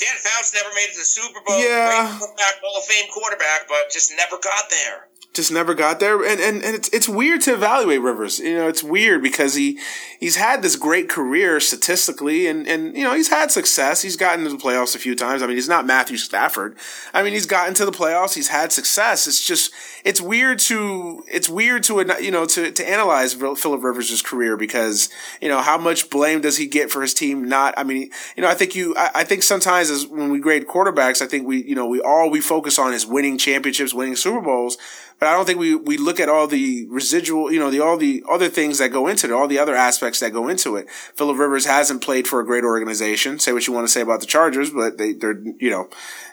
Dan 0.00 0.16
Fouts 0.16 0.54
never 0.54 0.72
made 0.74 0.88
it 0.88 0.92
to 0.96 1.00
the 1.00 1.04
Super 1.04 1.40
Bowl. 1.44 1.60
Yeah, 1.60 2.08
Hall 2.16 2.78
of 2.78 2.84
Fame 2.84 3.10
quarterback, 3.12 3.68
but 3.68 3.92
just 3.92 4.16
never 4.16 4.38
got 4.40 4.70
there 4.70 5.11
just 5.34 5.50
never 5.50 5.74
got 5.74 5.98
there. 5.98 6.22
And, 6.22 6.40
and, 6.40 6.62
and 6.62 6.74
it's, 6.74 6.88
it's 6.90 7.08
weird 7.08 7.40
to 7.42 7.54
evaluate 7.54 8.02
Rivers. 8.02 8.38
You 8.38 8.54
know, 8.56 8.68
it's 8.68 8.82
weird 8.82 9.22
because 9.22 9.54
he, 9.54 9.78
he's 10.20 10.36
had 10.36 10.62
this 10.62 10.76
great 10.76 11.08
career 11.08 11.58
statistically 11.58 12.46
and, 12.46 12.68
and, 12.68 12.94
you 12.94 13.02
know, 13.02 13.14
he's 13.14 13.28
had 13.28 13.50
success. 13.50 14.02
He's 14.02 14.16
gotten 14.16 14.44
to 14.44 14.50
the 14.50 14.58
playoffs 14.58 14.94
a 14.94 14.98
few 14.98 15.14
times. 15.14 15.42
I 15.42 15.46
mean, 15.46 15.56
he's 15.56 15.68
not 15.68 15.86
Matthew 15.86 16.18
Stafford. 16.18 16.76
I 17.14 17.22
mean, 17.22 17.32
he's 17.32 17.46
gotten 17.46 17.72
to 17.74 17.86
the 17.86 17.92
playoffs. 17.92 18.34
He's 18.34 18.48
had 18.48 18.72
success. 18.72 19.26
It's 19.26 19.44
just, 19.44 19.72
it's 20.04 20.20
weird 20.20 20.58
to, 20.60 21.24
it's 21.28 21.48
weird 21.48 21.82
to, 21.84 22.04
you 22.20 22.30
know, 22.30 22.44
to, 22.46 22.70
to 22.70 22.88
analyze 22.88 23.32
Philip 23.32 23.82
Rivers' 23.82 24.20
career 24.20 24.58
because, 24.58 25.08
you 25.40 25.48
know, 25.48 25.62
how 25.62 25.78
much 25.78 26.10
blame 26.10 26.42
does 26.42 26.58
he 26.58 26.66
get 26.66 26.90
for 26.90 27.00
his 27.00 27.14
team 27.14 27.48
not, 27.48 27.72
I 27.78 27.84
mean, 27.84 28.10
you 28.36 28.42
know, 28.42 28.48
I 28.48 28.54
think 28.54 28.74
you, 28.74 28.94
I, 28.96 29.10
I 29.14 29.24
think 29.24 29.42
sometimes 29.42 29.88
as 29.88 30.06
when 30.06 30.30
we 30.30 30.40
grade 30.40 30.66
quarterbacks, 30.66 31.22
I 31.22 31.26
think 31.26 31.46
we, 31.46 31.64
you 31.64 31.74
know, 31.74 31.86
we 31.86 32.00
all 32.02 32.30
we 32.30 32.40
focus 32.42 32.78
on 32.78 32.92
is 32.92 33.06
winning 33.06 33.38
championships, 33.38 33.94
winning 33.94 34.16
Super 34.16 34.42
Bowls 34.42 34.76
but 35.22 35.28
I 35.28 35.34
don't 35.34 35.46
think 35.46 35.60
we, 35.60 35.76
we 35.76 35.98
look 35.98 36.18
at 36.18 36.28
all 36.28 36.48
the 36.48 36.84
residual, 36.90 37.52
you 37.52 37.60
know, 37.60 37.70
the, 37.70 37.78
all 37.78 37.96
the 37.96 38.24
other 38.28 38.48
things 38.48 38.78
that 38.78 38.88
go 38.88 39.06
into 39.06 39.28
it, 39.28 39.32
all 39.32 39.46
the 39.46 39.60
other 39.60 39.76
aspects 39.76 40.18
that 40.18 40.32
go 40.32 40.48
into 40.48 40.74
it. 40.74 40.90
Philip 40.90 41.38
Rivers 41.38 41.64
hasn't 41.64 42.02
played 42.02 42.26
for 42.26 42.40
a 42.40 42.44
great 42.44 42.64
organization. 42.64 43.38
Say 43.38 43.52
what 43.52 43.64
you 43.68 43.72
want 43.72 43.86
to 43.86 43.92
say 43.92 44.00
about 44.00 44.18
the 44.18 44.26
Chargers, 44.26 44.70
but 44.70 44.98
they, 44.98 45.12
they're, 45.12 45.40
you 45.60 45.70
know, 45.70 45.88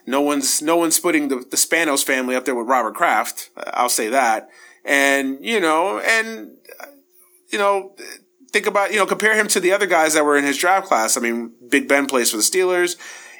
no 0.08 0.22
one's, 0.22 0.64
no 0.64 0.76
one's 0.76 0.98
putting 0.98 1.28
the, 1.28 1.36
the 1.36 1.56
Spanos 1.56 2.04
family 2.04 2.36
up 2.36 2.46
there 2.46 2.56
with 2.56 2.66
Robert 2.66 2.96
Kraft. 2.96 3.52
Uh, 3.56 3.70
I'll 3.76 3.90
say 3.90 4.10
that. 4.10 4.50
And, 4.84 5.38
you 5.40 5.60
know, 5.60 6.00
and, 6.00 6.58
you 7.50 7.60
know, 7.60 7.96
think 8.52 8.66
about, 8.66 8.90
you 8.90 8.98
know, 8.98 9.06
compare 9.06 9.36
him 9.36 9.48
to 9.50 9.60
the 9.60 9.72
other 9.72 9.86
guys 9.86 10.16
that 10.16 10.26
were 10.26 10.36
in 10.36 10.46
his 10.46 10.58
draft 10.58 10.88
class. 10.88 11.16
I 11.16 11.20
mean, 11.20 11.52
Big 11.70 11.88
Ben 11.88 12.08
plays 12.08 12.32
for 12.32 12.38
the 12.38 12.42
Steelers 12.42 12.96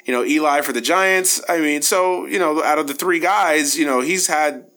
you 0.06 0.14
know, 0.14 0.24
Eli 0.24 0.62
for 0.62 0.72
the 0.72 0.80
Giants. 0.80 1.42
I 1.46 1.60
mean, 1.60 1.82
so, 1.82 2.24
you 2.24 2.38
know, 2.38 2.64
out 2.64 2.78
of 2.78 2.86
the 2.86 2.94
three 2.94 3.20
guys, 3.20 3.78
you 3.78 3.84
know, 3.84 4.00
he's 4.00 4.28
had 4.28 4.69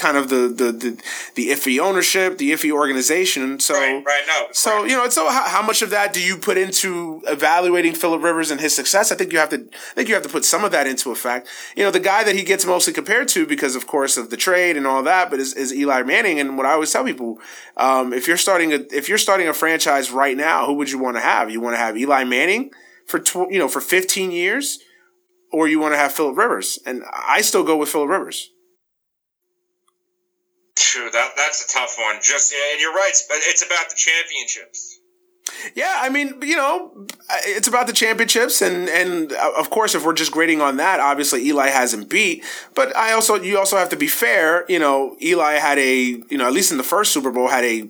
kind 0.00 0.16
of 0.16 0.30
the, 0.30 0.48
the, 0.48 0.72
the, 0.72 1.02
the, 1.34 1.48
iffy 1.50 1.78
ownership, 1.78 2.38
the 2.38 2.52
iffy 2.52 2.72
organization. 2.72 3.60
So, 3.60 3.74
right, 3.74 4.02
right, 4.04 4.22
no, 4.26 4.46
so, 4.52 4.84
you 4.84 4.96
know, 4.96 5.08
so 5.10 5.30
how, 5.30 5.46
how, 5.46 5.62
much 5.62 5.82
of 5.82 5.90
that 5.90 6.12
do 6.12 6.22
you 6.22 6.38
put 6.38 6.56
into 6.56 7.20
evaluating 7.26 7.92
Philip 7.94 8.22
Rivers 8.22 8.50
and 8.50 8.60
his 8.60 8.74
success? 8.74 9.12
I 9.12 9.14
think 9.14 9.32
you 9.32 9.38
have 9.38 9.50
to, 9.50 9.58
I 9.58 9.94
think 9.94 10.08
you 10.08 10.14
have 10.14 10.22
to 10.22 10.28
put 10.28 10.44
some 10.44 10.64
of 10.64 10.72
that 10.72 10.86
into 10.86 11.12
effect. 11.12 11.48
You 11.76 11.84
know, 11.84 11.90
the 11.90 12.00
guy 12.00 12.24
that 12.24 12.34
he 12.34 12.42
gets 12.42 12.64
mostly 12.64 12.94
compared 12.94 13.28
to 13.28 13.46
because 13.46 13.76
of 13.76 13.86
course 13.86 14.16
of 14.16 14.30
the 14.30 14.36
trade 14.36 14.76
and 14.76 14.86
all 14.86 15.02
that, 15.02 15.30
but 15.30 15.38
is, 15.38 15.52
is 15.52 15.74
Eli 15.74 16.02
Manning. 16.02 16.40
And 16.40 16.56
what 16.56 16.64
I 16.64 16.72
always 16.72 16.90
tell 16.90 17.04
people, 17.04 17.38
um, 17.76 18.14
if 18.14 18.26
you're 18.26 18.38
starting 18.38 18.72
a, 18.72 18.80
if 18.90 19.08
you're 19.08 19.18
starting 19.18 19.48
a 19.48 19.54
franchise 19.54 20.10
right 20.10 20.36
now, 20.36 20.66
who 20.66 20.72
would 20.74 20.90
you 20.90 20.98
want 20.98 21.16
to 21.18 21.20
have? 21.20 21.50
You 21.50 21.60
want 21.60 21.74
to 21.74 21.78
have 21.78 21.98
Eli 21.98 22.24
Manning 22.24 22.70
for, 23.04 23.18
tw- 23.18 23.50
you 23.50 23.58
know, 23.58 23.68
for 23.68 23.80
15 23.82 24.32
years 24.32 24.80
or 25.52 25.68
you 25.68 25.78
want 25.78 25.92
to 25.92 25.98
have 25.98 26.12
Philip 26.12 26.38
Rivers? 26.38 26.78
And 26.86 27.02
I 27.12 27.42
still 27.42 27.64
go 27.64 27.76
with 27.76 27.90
Philip 27.90 28.08
Rivers. 28.08 28.50
True, 30.90 31.08
that 31.12 31.30
that's 31.36 31.64
a 31.64 31.68
tough 31.72 31.94
one. 32.00 32.16
Just 32.20 32.52
and 32.52 32.80
you're 32.80 32.92
right. 32.92 33.12
But 33.28 33.38
it's 33.42 33.64
about 33.64 33.88
the 33.90 33.94
championships. 33.94 34.98
Yeah, 35.76 35.94
I 35.98 36.08
mean, 36.08 36.34
you 36.42 36.56
know, 36.56 37.06
it's 37.44 37.68
about 37.68 37.86
the 37.86 37.92
championships, 37.92 38.60
and 38.60 38.88
and 38.88 39.32
uh, 39.32 39.52
of 39.56 39.70
course, 39.70 39.94
if 39.94 40.04
we're 40.04 40.14
just 40.14 40.32
grading 40.32 40.60
on 40.60 40.78
that, 40.78 40.98
obviously 40.98 41.46
Eli 41.46 41.68
hasn't 41.68 42.08
beat. 42.08 42.42
But 42.74 42.96
I 42.96 43.12
also, 43.12 43.36
you 43.36 43.56
also 43.56 43.76
have 43.76 43.88
to 43.90 43.96
be 43.96 44.08
fair. 44.08 44.64
You 44.68 44.80
know, 44.80 45.16
Eli 45.22 45.52
had 45.54 45.78
a, 45.78 45.96
you 45.96 46.36
know, 46.36 46.48
at 46.48 46.52
least 46.52 46.72
in 46.72 46.76
the 46.76 46.82
first 46.82 47.12
Super 47.12 47.30
Bowl, 47.30 47.46
had 47.46 47.64
a, 47.64 47.88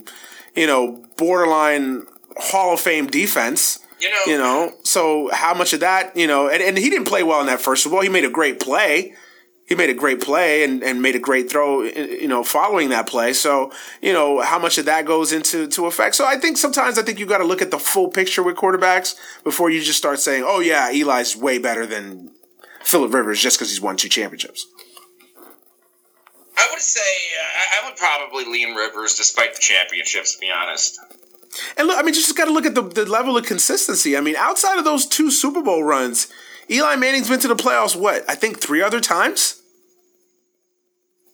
you 0.54 0.66
know, 0.66 1.02
borderline 1.16 2.04
Hall 2.36 2.74
of 2.74 2.80
Fame 2.80 3.06
defense. 3.06 3.78
You 3.98 4.10
know, 4.10 4.22
you 4.26 4.36
know, 4.36 4.74
so 4.82 5.30
how 5.32 5.54
much 5.54 5.72
of 5.72 5.80
that, 5.80 6.14
you 6.14 6.26
know, 6.26 6.50
and, 6.50 6.62
and 6.62 6.76
he 6.76 6.90
didn't 6.90 7.06
play 7.06 7.22
well 7.22 7.40
in 7.40 7.46
that 7.46 7.62
first 7.62 7.82
Super 7.82 7.94
Bowl. 7.94 8.02
He 8.02 8.10
made 8.10 8.24
a 8.24 8.30
great 8.30 8.60
play 8.60 9.14
he 9.70 9.76
made 9.76 9.88
a 9.88 9.94
great 9.94 10.20
play 10.20 10.64
and, 10.64 10.82
and 10.82 11.00
made 11.00 11.14
a 11.14 11.20
great 11.20 11.48
throw, 11.48 11.82
you 11.84 12.26
know, 12.26 12.42
following 12.42 12.88
that 12.88 13.06
play. 13.06 13.32
So, 13.32 13.72
you 14.02 14.12
know, 14.12 14.40
how 14.40 14.58
much 14.58 14.78
of 14.78 14.86
that 14.86 15.06
goes 15.06 15.32
into 15.32 15.68
to 15.68 15.86
effect. 15.86 16.16
So 16.16 16.26
I 16.26 16.38
think 16.38 16.58
sometimes 16.58 16.98
I 16.98 17.02
think 17.02 17.20
you 17.20 17.24
got 17.24 17.38
to 17.38 17.44
look 17.44 17.62
at 17.62 17.70
the 17.70 17.78
full 17.78 18.08
picture 18.08 18.42
with 18.42 18.56
quarterbacks 18.56 19.14
before 19.44 19.70
you 19.70 19.80
just 19.80 19.96
start 19.96 20.18
saying, 20.18 20.42
oh 20.44 20.58
yeah, 20.58 20.90
Eli's 20.90 21.36
way 21.36 21.58
better 21.58 21.86
than 21.86 22.32
Philip 22.82 23.14
Rivers 23.14 23.40
just 23.40 23.58
because 23.58 23.70
he's 23.70 23.80
won 23.80 23.96
two 23.96 24.08
championships. 24.08 24.66
I 26.58 26.68
would 26.72 26.80
say 26.80 27.00
uh, 27.00 27.84
I 27.84 27.88
would 27.88 27.96
probably 27.96 28.46
lean 28.46 28.74
Rivers 28.74 29.14
despite 29.14 29.54
the 29.54 29.60
championships, 29.60 30.34
to 30.34 30.40
be 30.40 30.50
honest. 30.50 30.98
And 31.76 31.86
look, 31.86 31.96
I 31.96 32.02
mean, 32.02 32.08
you 32.08 32.20
just 32.20 32.36
got 32.36 32.46
to 32.46 32.52
look 32.52 32.66
at 32.66 32.74
the, 32.74 32.82
the 32.82 33.06
level 33.06 33.36
of 33.36 33.46
consistency. 33.46 34.16
I 34.16 34.20
mean, 34.20 34.34
outside 34.34 34.78
of 34.78 34.84
those 34.84 35.06
two 35.06 35.30
Super 35.30 35.62
Bowl 35.62 35.84
runs, 35.84 36.26
Eli 36.68 36.96
Manning's 36.96 37.28
been 37.28 37.38
to 37.38 37.48
the 37.48 37.54
playoffs, 37.54 37.94
what, 37.94 38.24
I 38.28 38.34
think 38.34 38.58
three 38.58 38.82
other 38.82 39.00
times? 39.00 39.59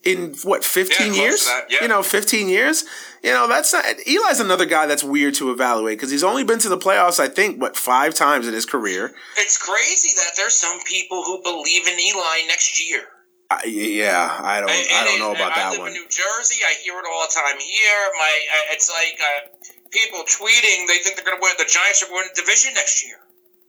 In 0.07 0.35
what 0.45 0.65
15 0.65 1.15
yeah, 1.15 1.21
years? 1.21 1.49
yeah. 1.69 1.79
you 1.83 1.89
know 1.89 2.03
15 2.03 2.49
years? 2.49 2.85
You 3.23 3.33
know 3.33 3.49
that's 3.49 3.73
not 3.73 3.85
eli's 4.07 4.41
another 4.41 4.67
guy 4.67 4.87
that's 4.87 5.03
weird 5.03 5.35
to 5.35 5.51
evaluate 5.51 5.99
because 5.99 6.11
he's 6.11 6.23
only 6.23 6.45
been 6.45 6.61
to 6.61 6.69
the 6.69 6.79
playoffs 6.79 7.19
i 7.19 7.27
think 7.27 7.61
what 7.61 7.77
five 7.77 8.15
times 8.15 8.47
in 8.47 8.55
his 8.55 8.67
career. 8.67 9.13
It's 9.37 9.59
crazy 9.59 10.15
that 10.15 10.37
there's 10.37 10.55
some 10.55 10.79
people 10.87 11.23
who 11.25 11.43
believe 11.43 11.89
in 11.89 11.99
eli 11.99 12.47
next 12.47 12.79
year. 12.79 13.03
Uh, 13.51 13.59
yeah 13.67 14.39
i 14.43 14.61
don't 14.61 14.71
and, 14.71 14.87
i 14.91 15.05
don't 15.05 15.19
know 15.19 15.31
about 15.31 15.55
that 15.55 15.67
I 15.67 15.71
live 15.71 15.79
one. 15.81 15.89
In 15.89 15.95
new 15.95 16.09
jersey 16.11 16.63
i 16.67 16.75
hear 16.83 16.95
it 16.99 17.07
all 17.07 17.27
the 17.27 17.35
time 17.35 17.59
here. 17.59 18.03
My 18.19 18.33
it's 18.71 18.91
like 18.91 19.19
uh, 19.19 19.51
people 19.91 20.21
tweeting 20.27 20.87
they 20.87 20.99
think 21.03 21.17
they're 21.17 21.27
going 21.27 21.39
to 21.39 21.43
win 21.43 21.55
the 21.59 21.67
giants 21.67 22.03
are 22.03 22.11
going 22.11 22.27
to 22.27 22.41
division 22.41 22.75
next 22.75 23.07
year 23.07 23.19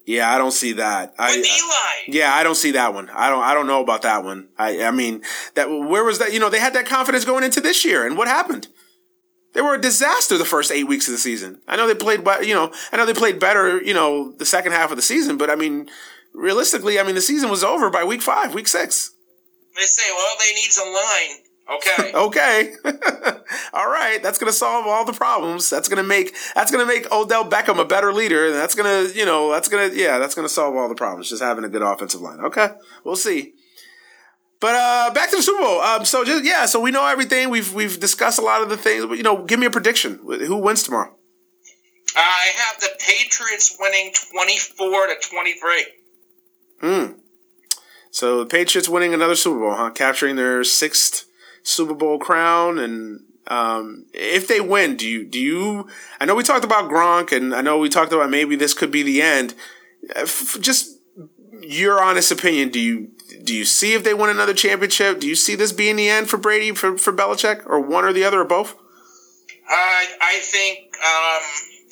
yeah, 0.08 0.34
I 0.34 0.38
don't 0.38 0.52
see 0.52 0.72
that. 0.72 1.12
With 1.12 1.20
I, 1.20 1.34
Eli. 1.36 2.18
Yeah, 2.18 2.34
I 2.34 2.42
don't 2.42 2.56
see 2.56 2.72
that 2.72 2.94
one. 2.94 3.10
I 3.10 3.30
don't. 3.30 3.44
I 3.44 3.54
don't 3.54 3.68
know 3.68 3.84
about 3.84 4.04
that 4.04 4.24
one. 4.24 4.48
I. 4.58 4.84
I 4.84 4.92
mean, 4.92 5.22
that 5.56 5.70
where 5.70 6.06
was 6.06 6.20
that? 6.20 6.32
You 6.34 6.40
know, 6.40 6.50
they 6.50 6.62
had 6.62 6.74
that 6.76 6.86
confidence 6.86 7.26
going 7.26 7.44
into 7.44 7.60
this 7.60 7.84
year, 7.84 8.08
and 8.08 8.18
what 8.18 8.30
happened? 8.30 8.70
They 9.54 9.62
were 9.62 9.76
a 9.76 9.82
disaster 9.82 10.38
the 10.38 10.46
first 10.46 10.72
eight 10.72 10.86
weeks 10.86 11.08
of 11.10 11.12
the 11.12 11.18
season. 11.18 11.62
I 11.68 11.76
know 11.76 11.88
they 11.88 11.96
played, 11.96 12.20
you 12.48 12.54
know, 12.54 12.72
I 12.92 12.98
know 12.98 13.06
they 13.06 13.14
played 13.14 13.40
better, 13.40 13.82
you 13.82 13.94
know, 13.94 14.32
the 14.32 14.46
second 14.46 14.74
half 14.74 14.92
of 14.92 14.98
the 14.98 15.02
season, 15.02 15.36
but 15.38 15.50
I 15.50 15.56
mean, 15.56 15.90
realistically, 16.34 17.00
I 17.00 17.04
mean, 17.04 17.16
the 17.16 17.22
season 17.22 17.50
was 17.50 17.64
over 17.64 17.90
by 17.90 18.04
week 18.04 18.22
five, 18.22 18.54
week 18.54 18.68
six. 18.68 19.12
They 19.76 19.84
say, 19.84 20.04
well, 20.16 20.36
they 20.40 20.54
need 20.54 20.72
some 20.72 20.94
line. 20.94 21.44
Okay. 21.70 22.12
okay. 22.16 22.74
all 23.74 23.90
right. 23.90 24.20
That's 24.24 24.40
gonna 24.40 24.52
solve 24.52 24.88
all 24.88 25.06
the 25.06 25.14
problems. 25.14 25.70
That's 25.70 25.90
gonna 25.90 26.04
make 26.04 26.36
that's 26.56 26.72
gonna 26.72 26.86
make 26.86 27.12
Odell 27.12 27.50
Beckham 27.50 27.80
a 27.80 27.86
better 27.86 28.14
leader, 28.14 28.48
and 28.48 28.56
that's 28.56 28.76
gonna 28.76 29.10
you 29.14 29.26
know 29.26 29.52
that's 29.52 29.68
gonna 29.68 29.90
yeah 29.94 30.18
that's 30.18 30.36
gonna 30.36 30.50
solve 30.50 30.76
all 30.76 30.88
the 30.90 30.96
problems. 30.96 31.30
Just 31.30 31.42
having 31.42 31.64
a 31.64 31.70
good 31.70 31.82
offensive 31.82 32.22
line. 32.22 32.40
Okay, 32.40 32.70
we'll 33.04 33.16
see. 33.16 33.54
But 34.60 34.76
uh, 34.76 35.14
back 35.14 35.30
to 35.30 35.36
the 35.36 35.44
Super 35.44 35.62
Bowl. 35.62 35.82
Um, 35.82 36.06
so 36.06 36.24
just 36.24 36.44
yeah, 36.44 36.66
so 36.66 36.80
we 36.80 36.92
know 36.92 37.06
everything. 37.06 37.50
We've 37.50 37.74
we've 37.74 38.00
discussed 38.00 38.40
a 38.40 38.42
lot 38.42 38.62
of 38.62 38.70
the 38.70 38.78
things. 38.78 39.06
But, 39.06 39.18
you 39.18 39.24
know, 39.24 39.44
give 39.44 39.60
me 39.60 39.68
a 39.68 39.72
prediction. 39.72 40.20
Who 40.24 40.58
wins 40.58 40.84
tomorrow? 40.84 41.14
I 42.16 42.50
have 42.56 42.82
the 42.82 42.90
Patriots 42.98 43.78
winning 43.80 44.12
twenty 44.32 44.58
four 44.58 45.08
to 45.08 45.16
twenty 45.30 45.54
three. 45.54 45.86
Hmm. 46.82 47.20
So 48.10 48.40
the 48.40 48.46
Patriots 48.48 48.90
winning 48.90 49.14
another 49.14 49.36
Super 49.36 49.60
Bowl, 49.60 49.76
huh? 49.76 49.92
Capturing 49.92 50.38
their 50.38 50.64
sixth 50.64 51.27
Super 51.68 51.94
Bowl 51.94 52.18
crown 52.18 52.80
and 52.80 53.22
um, 53.48 54.06
if 54.14 54.48
they 54.48 54.60
win, 54.60 54.98
do 54.98 55.08
you 55.08 55.26
do 55.26 55.40
you? 55.40 55.88
I 56.20 56.26
know 56.26 56.36
we 56.36 56.44
talked 56.44 56.66
about 56.66 56.90
Gronk, 56.90 57.32
and 57.32 57.56
I 57.56 57.62
know 57.62 57.78
we 57.78 57.88
talked 57.88 58.12
about 58.12 58.30
maybe 58.30 58.56
this 58.56 58.74
could 58.74 58.92
be 58.92 59.04
the 59.04 59.22
end. 59.22 59.54
Uh, 60.14 60.26
just 60.60 61.00
your 61.62 62.02
honest 62.02 62.32
opinion. 62.32 62.70
Do 62.70 62.80
you 62.80 63.12
do 63.44 63.56
you 63.56 63.64
see 63.64 63.94
if 63.94 64.04
they 64.04 64.14
win 64.14 64.30
another 64.30 64.54
championship? 64.54 65.22
Do 65.22 65.28
you 65.28 65.36
see 65.36 65.56
this 65.56 65.72
being 65.72 65.96
the 65.96 66.10
end 66.10 66.30
for 66.30 66.38
Brady 66.38 66.74
for 66.74 66.98
for 66.98 67.14
Belichick, 67.14 67.66
or 67.66 67.80
one 67.80 68.04
or 68.04 68.12
the 68.12 68.26
other, 68.26 68.42
or 68.42 68.46
both? 68.46 68.74
Uh, 68.74 70.04
I 70.22 70.40
think 70.42 70.94
um, 70.98 71.42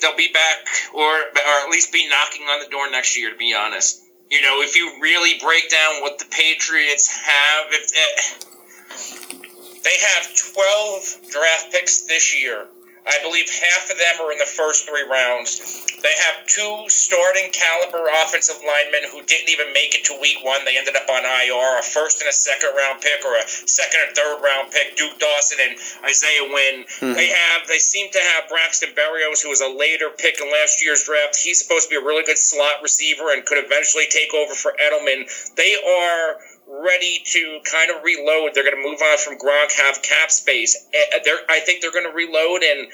they'll 0.01 0.17
be 0.17 0.31
back, 0.33 0.57
or 0.93 1.03
or 1.03 1.63
at 1.63 1.69
least 1.69 1.93
be 1.93 2.07
knocking 2.09 2.43
on 2.47 2.63
the 2.63 2.69
door 2.69 2.91
next 2.91 3.17
year. 3.17 3.31
To 3.31 3.37
be 3.37 3.55
honest. 3.57 4.01
You 4.29 4.41
know, 4.41 4.61
if 4.61 4.75
you 4.75 4.97
really 5.01 5.39
break 5.39 5.69
down 5.69 6.01
what 6.01 6.17
the 6.17 6.25
Patriots 6.25 7.15
have, 7.15 7.67
if 7.69 7.91
eh, 7.93 9.44
they 9.85 9.97
have 10.17 10.35
12 10.35 11.31
draft 11.31 11.71
picks 11.71 12.01
this 12.01 12.35
year, 12.35 12.65
I 13.05 13.21
believe 13.21 13.45
half 13.45 13.85
of 13.93 13.97
them 14.01 14.17
are 14.25 14.33
in 14.33 14.41
the 14.41 14.49
first 14.49 14.89
three 14.89 15.05
rounds. 15.05 15.61
They 16.01 16.13
have 16.25 16.41
two 16.49 16.89
starting 16.89 17.53
caliber 17.53 18.09
offensive 18.25 18.57
linemen 18.65 19.05
who 19.13 19.21
didn't 19.21 19.49
even 19.49 19.69
make 19.77 19.93
it 19.93 20.05
to 20.09 20.17
week 20.17 20.41
one. 20.41 20.65
They 20.65 20.77
ended 20.77 20.97
up 20.97 21.05
on 21.05 21.21
IR, 21.21 21.77
a 21.77 21.85
first 21.85 22.21
and 22.21 22.29
a 22.29 22.33
second 22.33 22.73
round 22.73 23.01
pick, 23.01 23.21
or 23.21 23.37
a 23.37 23.45
second 23.45 24.09
and 24.09 24.15
third 24.17 24.41
round 24.41 24.73
pick, 24.73 24.97
Duke 24.97 25.21
Dawson 25.21 25.61
and 25.61 25.77
Isaiah 26.01 26.49
Wynn. 26.49 26.89
Mm-hmm. 26.89 27.13
They 27.13 27.29
have 27.29 27.69
they 27.69 27.77
seem 27.77 28.09
to 28.09 28.19
have 28.33 28.49
Braxton 28.49 28.97
Berrios, 28.97 29.41
who 29.41 29.49
was 29.53 29.61
a 29.61 29.69
later 29.69 30.09
pick 30.09 30.41
in 30.41 30.49
last 30.49 30.81
year's 30.81 31.05
draft. 31.05 31.37
He's 31.37 31.61
supposed 31.61 31.85
to 31.85 31.89
be 31.93 32.01
a 32.01 32.05
really 32.05 32.25
good 32.25 32.41
slot 32.41 32.81
receiver 32.81 33.29
and 33.29 33.45
could 33.45 33.61
eventually 33.61 34.09
take 34.09 34.33
over 34.33 34.53
for 34.57 34.73
Edelman. 34.81 35.29
They 35.53 35.77
are 35.77 36.41
ready 36.83 37.21
to 37.25 37.59
kind 37.63 37.91
of 37.91 38.03
reload. 38.03 38.51
They're 38.53 38.63
going 38.63 38.75
to 38.75 38.89
move 38.89 39.01
on 39.01 39.17
from 39.17 39.37
Gronk, 39.37 39.71
have 39.73 40.01
cap 40.01 40.31
space. 40.31 40.87
Eh, 40.93 41.19
they're, 41.23 41.39
I 41.49 41.59
think 41.59 41.81
they're 41.81 41.91
going 41.91 42.09
to 42.09 42.15
reload, 42.15 42.63
and 42.63 42.87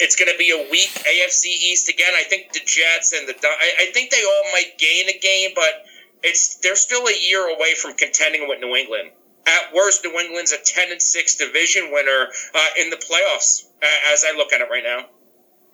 it's 0.00 0.16
going 0.16 0.30
to 0.30 0.38
be 0.38 0.50
a 0.50 0.70
weak 0.70 0.90
AFC 0.90 1.46
East 1.46 1.88
again. 1.88 2.12
I 2.14 2.22
think 2.24 2.52
the 2.52 2.60
Jets 2.60 3.12
and 3.12 3.28
the 3.28 3.34
I, 3.46 3.88
I 3.88 3.92
think 3.92 4.10
they 4.10 4.22
all 4.22 4.52
might 4.52 4.78
gain 4.78 5.08
a 5.08 5.18
game, 5.18 5.50
but 5.54 5.84
it's 6.22 6.56
they're 6.56 6.76
still 6.76 7.06
a 7.06 7.16
year 7.28 7.48
away 7.48 7.74
from 7.74 7.94
contending 7.94 8.48
with 8.48 8.60
New 8.60 8.74
England. 8.74 9.10
At 9.46 9.74
worst, 9.74 10.04
New 10.04 10.18
England's 10.18 10.52
a 10.52 10.58
ten 10.58 10.92
and 10.92 11.00
six 11.00 11.36
division 11.36 11.90
winner 11.90 12.28
uh, 12.54 12.66
in 12.80 12.90
the 12.90 12.96
playoffs, 12.96 13.64
as 14.12 14.24
I 14.24 14.36
look 14.36 14.52
at 14.52 14.60
it 14.60 14.68
right 14.70 14.84
now. 14.84 15.06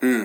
Hmm. 0.00 0.24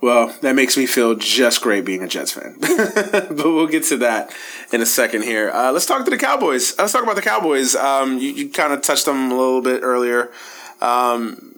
Well, 0.00 0.34
that 0.40 0.54
makes 0.54 0.78
me 0.78 0.86
feel 0.86 1.14
just 1.14 1.60
great 1.60 1.84
being 1.84 2.02
a 2.02 2.08
Jets 2.08 2.32
fan. 2.32 2.56
but 2.60 3.44
we'll 3.44 3.66
get 3.66 3.84
to 3.84 3.98
that 3.98 4.34
in 4.72 4.80
a 4.80 4.86
second 4.86 5.22
here. 5.22 5.50
Uh, 5.50 5.72
let's 5.72 5.84
talk 5.84 6.04
to 6.04 6.10
the 6.10 6.16
Cowboys. 6.16 6.76
Let's 6.78 6.92
talk 6.92 7.02
about 7.02 7.16
the 7.16 7.22
Cowboys. 7.22 7.76
Um, 7.76 8.18
you, 8.18 8.30
you 8.30 8.48
kind 8.48 8.72
of 8.72 8.80
touched 8.80 9.04
them 9.04 9.30
a 9.30 9.36
little 9.36 9.60
bit 9.60 9.82
earlier. 9.82 10.30
Um, 10.80 11.54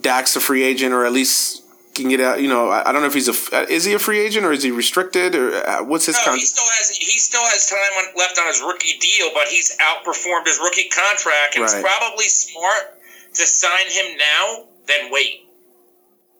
Dak's 0.00 0.34
a 0.34 0.40
free 0.40 0.64
agent, 0.64 0.92
or 0.92 1.06
at 1.06 1.12
least 1.12 1.62
can 1.96 2.08
get 2.08 2.20
out. 2.20 2.40
You 2.40 2.48
know, 2.48 2.68
I, 2.68 2.88
I 2.88 2.92
don't 2.92 3.02
know 3.02 3.08
if 3.08 3.14
he's 3.14 3.28
a 3.28 3.66
is 3.70 3.84
he 3.84 3.94
a 3.94 3.98
free 3.98 4.20
agent 4.20 4.44
or 4.44 4.52
is 4.52 4.62
he 4.62 4.70
restricted 4.70 5.34
or 5.34 5.54
uh, 5.54 5.84
what's 5.84 6.06
his? 6.06 6.16
No, 6.16 6.24
con- 6.24 6.38
he 6.38 6.44
still 6.44 6.64
has 6.64 6.90
he 6.96 7.18
still 7.18 7.42
has 7.42 7.68
time 7.68 7.78
on, 7.78 8.16
left 8.16 8.38
on 8.38 8.46
his 8.46 8.60
rookie 8.60 8.98
deal, 8.98 9.30
but 9.34 9.48
he's 9.48 9.76
outperformed 9.78 10.46
his 10.46 10.58
rookie 10.58 10.88
contract, 10.88 11.56
and 11.56 11.62
right. 11.62 11.72
it's 11.72 11.80
probably 11.80 12.26
smart 12.26 13.00
to 13.34 13.42
sign 13.42 13.90
him 13.90 14.16
now 14.18 14.64
than 14.86 15.10
wait. 15.10 15.45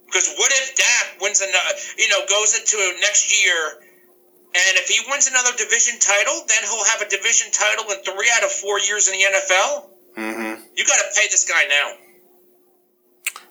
Because 0.07 0.33
what 0.39 0.51
if 0.53 0.77
Dak 0.77 1.21
wins 1.21 1.41
another, 1.41 1.75
you 1.99 2.09
know, 2.09 2.23
goes 2.29 2.55
into 2.55 2.79
next 3.03 3.29
year, 3.43 3.83
and 4.55 4.79
if 4.79 4.89
he 4.89 5.01
wins 5.11 5.27
another 5.27 5.51
division 5.59 5.99
title, 5.99 6.43
then 6.49 6.63
he'll 6.63 6.85
have 6.85 7.03
a 7.03 7.09
division 7.09 7.51
title 7.53 7.85
in 7.91 8.03
three 8.03 8.31
out 8.35 8.45
of 8.45 8.51
four 8.51 8.79
years 8.81 9.09
in 9.09 9.15
the 9.19 9.25
NFL. 9.27 9.91
Mm-hmm. 10.17 10.63
You 10.77 10.85
got 10.87 10.97
to 10.97 11.21
pay 11.21 11.27
this 11.29 11.45
guy 11.45 11.65
now. 11.69 11.93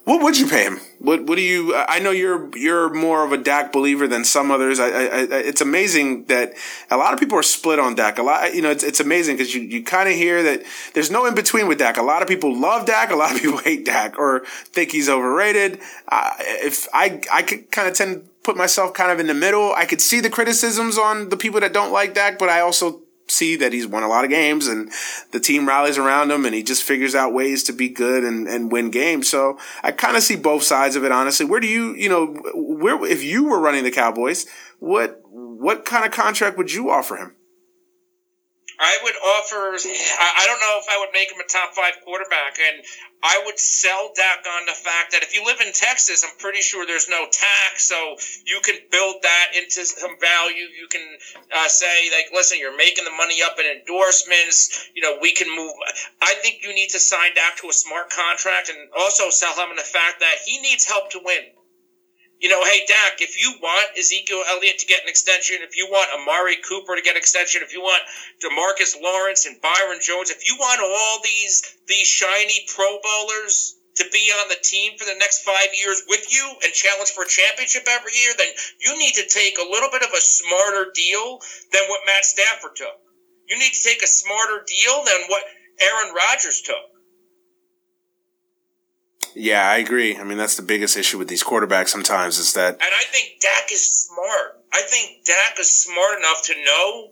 What 0.06 0.22
would 0.22 0.38
you 0.38 0.48
pay 0.48 0.64
him? 0.64 0.80
What 1.06 1.24
What 1.26 1.36
do 1.36 1.42
you? 1.42 1.76
I 1.76 2.00
know 2.00 2.10
you're 2.10 2.50
you're 2.58 2.92
more 2.92 3.24
of 3.24 3.32
a 3.32 3.38
Dak 3.38 3.72
believer 3.72 4.08
than 4.08 4.26
some 4.26 4.50
others. 4.50 4.80
I, 4.80 4.88
I, 4.88 5.06
I 5.08 5.26
it's 5.52 5.62
amazing 5.62 6.26
that 6.26 6.54
a 6.90 6.98
lot 6.98 7.14
of 7.14 7.20
people 7.20 7.38
are 7.38 7.44
split 7.44 7.78
on 7.78 7.94
Dak. 7.94 8.18
A 8.18 8.24
lot, 8.24 8.56
you 8.56 8.62
know, 8.64 8.72
it's 8.72 8.84
it's 8.84 9.00
amazing 9.00 9.38
because 9.38 9.54
you, 9.54 9.62
you 9.62 9.84
kind 9.84 10.10
of 10.10 10.16
hear 10.16 10.42
that 10.42 10.64
there's 10.94 11.12
no 11.12 11.28
in 11.28 11.36
between 11.36 11.68
with 11.68 11.78
Dak. 11.78 11.98
A 11.98 12.02
lot 12.02 12.24
of 12.24 12.28
people 12.28 12.60
love 12.60 12.88
Dak. 12.88 13.12
A 13.12 13.16
lot 13.16 13.36
of 13.36 13.42
people 13.42 13.60
hate 13.60 13.86
Dak 13.86 14.18
or 14.18 14.46
think 14.74 14.92
he's 14.92 15.08
overrated. 15.08 15.80
Uh, 16.08 16.32
if 16.40 16.88
I 16.92 17.22
I 17.32 17.44
could 17.44 17.70
kind 17.72 17.88
of 17.88 17.94
tend 17.94 18.28
put 18.42 18.56
myself 18.56 18.94
kind 18.94 19.12
of 19.12 19.20
in 19.20 19.28
the 19.28 19.34
middle. 19.34 19.74
I 19.76 19.86
could 19.86 20.00
see 20.00 20.22
the 20.22 20.30
criticisms 20.30 20.98
on 20.98 21.30
the 21.30 21.38
people 21.38 21.60
that 21.62 21.74
don't 21.74 21.92
like 21.92 22.14
Dak, 22.14 22.38
but 22.38 22.48
I 22.48 22.62
also 22.62 23.02
see 23.28 23.56
that 23.56 23.74
he's 23.74 23.88
won 23.88 24.04
a 24.04 24.08
lot 24.08 24.24
of 24.24 24.30
games 24.30 24.68
and 24.68 24.92
the 25.32 25.40
team 25.40 25.68
rallies 25.68 25.98
around 25.98 26.32
him 26.32 26.46
and 26.46 26.54
he 26.54 26.62
just 26.62 26.84
figures 26.84 27.16
out 27.16 27.34
ways 27.34 27.64
to 27.64 27.74
be 27.74 27.90
good 27.90 28.24
and, 28.24 28.48
and 28.48 28.72
win 28.72 28.92
games. 28.92 29.30
So 29.30 29.58
I 29.84 29.92
kind 29.92 30.16
of 30.16 30.24
see 30.24 30.36
both 30.36 30.64
sides 30.64 30.96
of 30.96 31.04
it, 31.04 31.12
honestly. 31.12 31.46
Where 31.46 31.60
do 31.60 31.68
you, 31.68 31.96
you 31.96 32.10
know, 32.10 32.28
where, 32.54 33.04
if 33.06 33.24
you 33.24 33.46
were 33.46 33.60
running 33.60 33.84
the 33.84 33.92
Cowboys, 33.92 34.46
what, 34.80 35.22
what 35.32 35.86
kind 35.86 36.06
of 36.06 36.12
contract 36.12 36.58
would 36.58 36.72
you 36.72 36.90
offer 36.92 37.18
him? 37.18 37.36
I 38.80 38.98
would 39.04 39.16
offer. 39.16 39.72
I 39.72 40.44
don't 40.46 40.60
know 40.60 40.80
if 40.82 40.88
I 40.92 41.00
would 41.00 41.14
make 41.14 41.32
him 41.32 41.40
a 41.40 41.48
top 41.48 41.74
five 41.74 41.94
quarterback, 42.04 42.58
and 42.60 42.84
I 43.24 43.42
would 43.46 43.60
sell 43.60 44.12
Dak 44.16 44.46
on 44.48 44.66
the 44.66 44.74
fact 44.74 45.12
that 45.14 45.24
if 45.24 45.34
you 45.34 45.44
live 45.46 45.60
in 45.60 45.74
Texas, 45.74 46.24
I'm 46.24 46.38
pretty 46.38 46.62
sure 46.62 46.86
there's 46.86 47.10
no 47.10 47.28
tax, 47.32 47.88
so 47.88 48.18
you 48.46 48.60
can 48.62 48.76
build 48.92 49.16
that 49.24 49.48
into 49.56 49.86
some 49.86 50.20
value. 50.20 50.66
You 50.66 50.88
can 50.88 51.18
uh, 51.54 51.68
say 51.68 52.10
like, 52.12 52.28
listen, 52.34 52.60
you're 52.60 52.78
making 52.78 53.06
the 53.06 53.12
money 53.12 53.42
up 53.42 53.58
in 53.60 53.66
endorsements. 53.66 54.90
You 54.94 55.02
know, 55.02 55.18
we 55.20 55.34
can 55.34 55.54
move. 55.54 55.74
I 56.22 56.36
think 56.36 56.62
you 56.62 56.74
need 56.74 56.90
to 56.90 57.00
sign 57.00 57.34
Dak 57.36 57.58
to 57.58 57.70
a 57.70 57.74
smart 57.74 58.10
contract, 58.12 58.70
and 58.70 58.90
also 58.96 59.30
sell 59.30 59.54
him 59.56 59.70
on 59.70 59.76
the 59.76 59.82
fact 59.82 60.20
that 60.20 60.36
he 60.46 60.62
needs 60.62 60.86
help 60.86 61.12
to 61.12 61.20
win 61.24 61.55
you 62.40 62.50
know, 62.50 62.64
hey 62.64 62.84
Dak, 62.88 63.22
if 63.22 63.40
you 63.42 63.56
want 63.62 63.98
Ezekiel 63.98 64.44
Elliott 64.50 64.80
to 64.80 64.86
get 64.86 65.04
an 65.04 65.10
extension, 65.10 65.58
if 65.62 65.78
you 65.78 65.88
want 65.90 66.10
Amari 66.14 66.58
Cooper 66.58 66.96
to 66.96 67.02
get 67.02 67.16
an 67.16 67.18
extension, 67.18 67.62
if 67.64 67.74
you 67.74 67.82
want 67.82 68.04
Demarcus 68.44 69.00
Lawrence 69.02 69.46
and 69.46 69.60
Byron 69.62 70.00
Jones, 70.02 70.30
if 70.30 70.48
you 70.48 70.56
want 70.60 70.82
all 70.82 71.22
these 71.24 71.64
these 71.88 72.08
shiny 72.08 72.68
Pro 72.76 73.00
Bowlers 73.02 73.78
to 73.96 74.06
be 74.12 74.32
on 74.36 74.50
the 74.50 74.60
team 74.62 74.98
for 74.98 75.06
the 75.06 75.16
next 75.20 75.44
five 75.44 75.72
years 75.80 76.04
with 76.08 76.28
you 76.32 76.44
and 76.64 76.74
challenge 76.74 77.12
for 77.12 77.24
a 77.24 77.28
championship 77.28 77.88
every 77.88 78.12
year, 78.12 78.34
then 78.38 78.52
you 78.84 79.00
need 79.00 79.16
to 79.16 79.26
take 79.28 79.58
a 79.58 79.72
little 79.72 79.90
bit 79.90 80.04
of 80.04 80.12
a 80.12 80.20
smarter 80.20 80.92
deal 80.94 81.40
than 81.72 81.88
what 81.88 82.04
Matt 82.06 82.26
Stafford 82.26 82.76
took. 82.76 83.00
You 83.48 83.58
need 83.58 83.72
to 83.72 83.84
take 83.84 84.04
a 84.04 84.08
smarter 84.08 84.66
deal 84.68 85.04
than 85.06 85.30
what 85.30 85.44
Aaron 85.80 86.14
Rodgers 86.14 86.62
took. 86.62 86.95
Yeah, 89.36 89.70
I 89.70 89.78
agree. 89.78 90.18
I 90.18 90.24
mean, 90.24 90.38
that's 90.38 90.56
the 90.56 90.64
biggest 90.64 90.96
issue 90.96 91.20
with 91.20 91.28
these 91.28 91.44
quarterbacks 91.44 91.90
sometimes 91.90 92.40
is 92.40 92.54
that. 92.54 92.76
And 92.76 92.82
I 92.96 93.04
think 93.12 93.40
Dak 93.42 93.72
is 93.72 93.84
smart. 93.84 94.64
I 94.74 94.82
think 94.82 95.26
Dak 95.26 95.60
is 95.60 95.70
smart 95.70 96.20
enough 96.20 96.44
to 96.46 96.56
know 96.64 97.12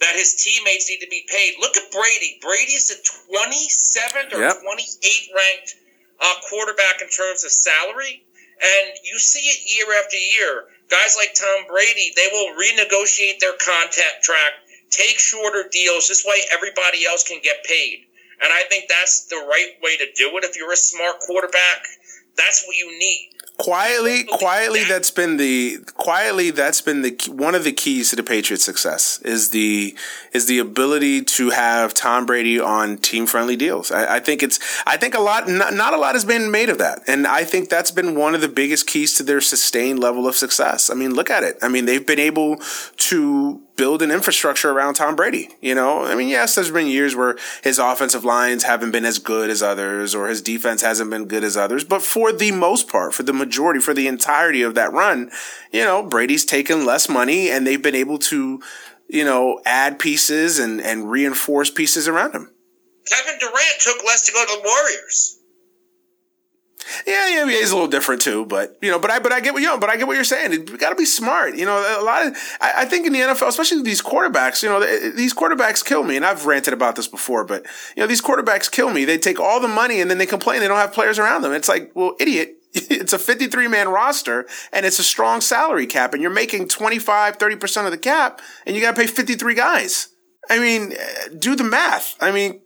that 0.00 0.14
his 0.14 0.36
teammates 0.36 0.90
need 0.90 1.00
to 1.00 1.08
be 1.08 1.24
paid. 1.26 1.54
Look 1.60 1.76
at 1.76 1.90
Brady. 1.90 2.38
Brady 2.42 2.76
is 2.76 2.88
the 2.88 3.00
27th 3.00 4.36
or 4.36 4.40
yep. 4.44 4.60
28th 4.60 5.28
ranked 5.32 5.76
uh, 6.20 6.34
quarterback 6.50 7.00
in 7.00 7.08
terms 7.08 7.44
of 7.44 7.50
salary. 7.50 8.22
And 8.60 8.92
you 9.02 9.18
see 9.18 9.40
it 9.40 9.64
year 9.64 9.88
after 10.04 10.16
year. 10.16 10.68
Guys 10.90 11.16
like 11.16 11.34
Tom 11.34 11.66
Brady, 11.66 12.12
they 12.14 12.28
will 12.30 12.54
renegotiate 12.54 13.40
their 13.40 13.56
contract 13.56 14.22
track, 14.22 14.52
take 14.90 15.18
shorter 15.18 15.64
deals. 15.72 16.08
This 16.08 16.24
way, 16.24 16.44
everybody 16.52 17.06
else 17.06 17.26
can 17.26 17.40
get 17.42 17.64
paid. 17.64 18.04
And 18.42 18.52
I 18.52 18.62
think 18.68 18.84
that's 18.88 19.26
the 19.26 19.36
right 19.36 19.72
way 19.82 19.96
to 19.96 20.06
do 20.16 20.36
it. 20.36 20.44
If 20.44 20.56
you're 20.56 20.72
a 20.72 20.76
smart 20.76 21.20
quarterback, 21.20 21.86
that's 22.36 22.64
what 22.66 22.76
you 22.76 22.98
need. 22.98 23.30
Quietly, 23.56 24.24
quietly, 24.24 24.82
that's 24.82 25.12
been 25.12 25.36
the 25.36 25.78
quietly 25.94 26.50
that's 26.50 26.80
been 26.80 27.02
the 27.02 27.16
one 27.28 27.54
of 27.54 27.62
the 27.62 27.70
keys 27.70 28.10
to 28.10 28.16
the 28.16 28.24
Patriots' 28.24 28.64
success 28.64 29.20
is 29.22 29.50
the 29.50 29.94
is 30.32 30.46
the 30.46 30.58
ability 30.58 31.22
to 31.22 31.50
have 31.50 31.94
Tom 31.94 32.26
Brady 32.26 32.58
on 32.58 32.98
team 32.98 33.26
friendly 33.26 33.54
deals. 33.54 33.92
I, 33.92 34.16
I, 34.16 34.20
think 34.20 34.42
it's 34.42 34.58
I 34.88 34.96
think 34.96 35.14
a 35.14 35.20
lot 35.20 35.48
not, 35.48 35.72
not 35.72 35.94
a 35.94 35.98
lot 35.98 36.16
has 36.16 36.24
been 36.24 36.50
made 36.50 36.68
of 36.68 36.78
that, 36.78 37.02
and 37.06 37.28
I 37.28 37.44
think 37.44 37.68
that's 37.68 37.92
been 37.92 38.16
one 38.16 38.34
of 38.34 38.40
the 38.40 38.48
biggest 38.48 38.88
keys 38.88 39.14
to 39.18 39.22
their 39.22 39.40
sustained 39.40 40.00
level 40.00 40.26
of 40.26 40.34
success. 40.34 40.90
I 40.90 40.94
mean, 40.94 41.14
look 41.14 41.30
at 41.30 41.44
it. 41.44 41.56
I 41.62 41.68
mean, 41.68 41.84
they've 41.84 42.04
been 42.04 42.18
able 42.18 42.56
to 42.96 43.62
build 43.76 44.02
an 44.02 44.10
infrastructure 44.10 44.70
around 44.70 44.94
Tom 44.94 45.16
Brady. 45.16 45.50
You 45.60 45.74
know, 45.74 46.04
I 46.04 46.14
mean, 46.14 46.28
yes, 46.28 46.54
there's 46.54 46.70
been 46.70 46.86
years 46.86 47.16
where 47.16 47.36
his 47.62 47.78
offensive 47.78 48.24
lines 48.24 48.64
haven't 48.64 48.92
been 48.92 49.04
as 49.04 49.18
good 49.18 49.50
as 49.50 49.62
others 49.62 50.14
or 50.14 50.28
his 50.28 50.42
defense 50.42 50.82
hasn't 50.82 51.10
been 51.10 51.26
good 51.26 51.44
as 51.44 51.56
others, 51.56 51.84
but 51.84 52.02
for 52.02 52.32
the 52.32 52.52
most 52.52 52.88
part, 52.88 53.14
for 53.14 53.22
the 53.22 53.32
majority, 53.32 53.80
for 53.80 53.94
the 53.94 54.06
entirety 54.06 54.62
of 54.62 54.74
that 54.74 54.92
run, 54.92 55.30
you 55.72 55.84
know, 55.84 56.02
Brady's 56.02 56.44
taken 56.44 56.86
less 56.86 57.08
money 57.08 57.50
and 57.50 57.66
they've 57.66 57.82
been 57.82 57.94
able 57.94 58.18
to, 58.18 58.60
you 59.08 59.24
know, 59.24 59.60
add 59.64 59.98
pieces 59.98 60.58
and, 60.58 60.80
and 60.80 61.10
reinforce 61.10 61.70
pieces 61.70 62.06
around 62.06 62.34
him. 62.34 62.50
Kevin 63.06 63.38
Durant 63.38 63.80
took 63.80 64.04
less 64.04 64.24
to 64.26 64.32
go 64.32 64.44
to 64.44 64.52
the 64.52 64.62
Warriors. 64.64 65.40
Yeah, 67.06 67.28
yeah, 67.28 67.46
he's 67.46 67.70
a 67.70 67.74
little 67.74 67.88
different 67.88 68.22
too, 68.22 68.44
but 68.46 68.76
you 68.82 68.90
know, 68.90 68.98
but 68.98 69.10
I, 69.10 69.18
but 69.18 69.32
I 69.32 69.40
get 69.40 69.54
what 69.54 69.62
you 69.62 69.68
know, 69.68 69.78
but 69.78 69.90
I 69.90 69.96
get 69.96 70.06
what 70.06 70.14
you're 70.14 70.24
saying. 70.24 70.52
You 70.52 70.64
got 70.64 70.90
to 70.90 70.96
be 70.96 71.04
smart. 71.04 71.56
You 71.56 71.64
know, 71.64 71.76
a 71.76 72.04
lot 72.04 72.26
of, 72.26 72.36
I, 72.60 72.72
I, 72.78 72.84
think 72.84 73.06
in 73.06 73.12
the 73.12 73.20
NFL, 73.20 73.48
especially 73.48 73.82
these 73.82 74.02
quarterbacks, 74.02 74.62
you 74.62 74.68
know, 74.68 74.80
these 75.12 75.34
quarterbacks 75.34 75.84
kill 75.84 76.02
me, 76.02 76.16
and 76.16 76.24
I've 76.24 76.46
ranted 76.46 76.74
about 76.74 76.96
this 76.96 77.08
before, 77.08 77.44
but 77.44 77.64
you 77.96 78.02
know, 78.02 78.06
these 78.06 78.22
quarterbacks 78.22 78.70
kill 78.70 78.90
me. 78.90 79.04
They 79.04 79.18
take 79.18 79.40
all 79.40 79.60
the 79.60 79.68
money 79.68 80.00
and 80.00 80.10
then 80.10 80.18
they 80.18 80.26
complain 80.26 80.60
they 80.60 80.68
don't 80.68 80.76
have 80.76 80.92
players 80.92 81.18
around 81.18 81.42
them. 81.42 81.52
It's 81.52 81.68
like, 81.68 81.90
well, 81.94 82.14
idiot. 82.20 82.56
It's 82.90 83.12
a 83.12 83.20
53 83.20 83.68
man 83.68 83.88
roster 83.88 84.48
and 84.72 84.84
it's 84.84 84.98
a 84.98 85.04
strong 85.04 85.40
salary 85.40 85.86
cap, 85.86 86.12
and 86.12 86.20
you're 86.20 86.30
making 86.30 86.66
25, 86.66 87.36
30 87.36 87.56
percent 87.56 87.86
of 87.86 87.92
the 87.92 87.98
cap, 87.98 88.40
and 88.66 88.74
you 88.74 88.82
got 88.82 88.96
to 88.96 89.00
pay 89.00 89.06
53 89.06 89.54
guys. 89.54 90.08
I 90.50 90.58
mean, 90.58 90.92
eh, 90.92 91.28
do 91.38 91.54
the 91.54 91.64
math. 91.64 92.16
I 92.20 92.32
mean, 92.32 92.60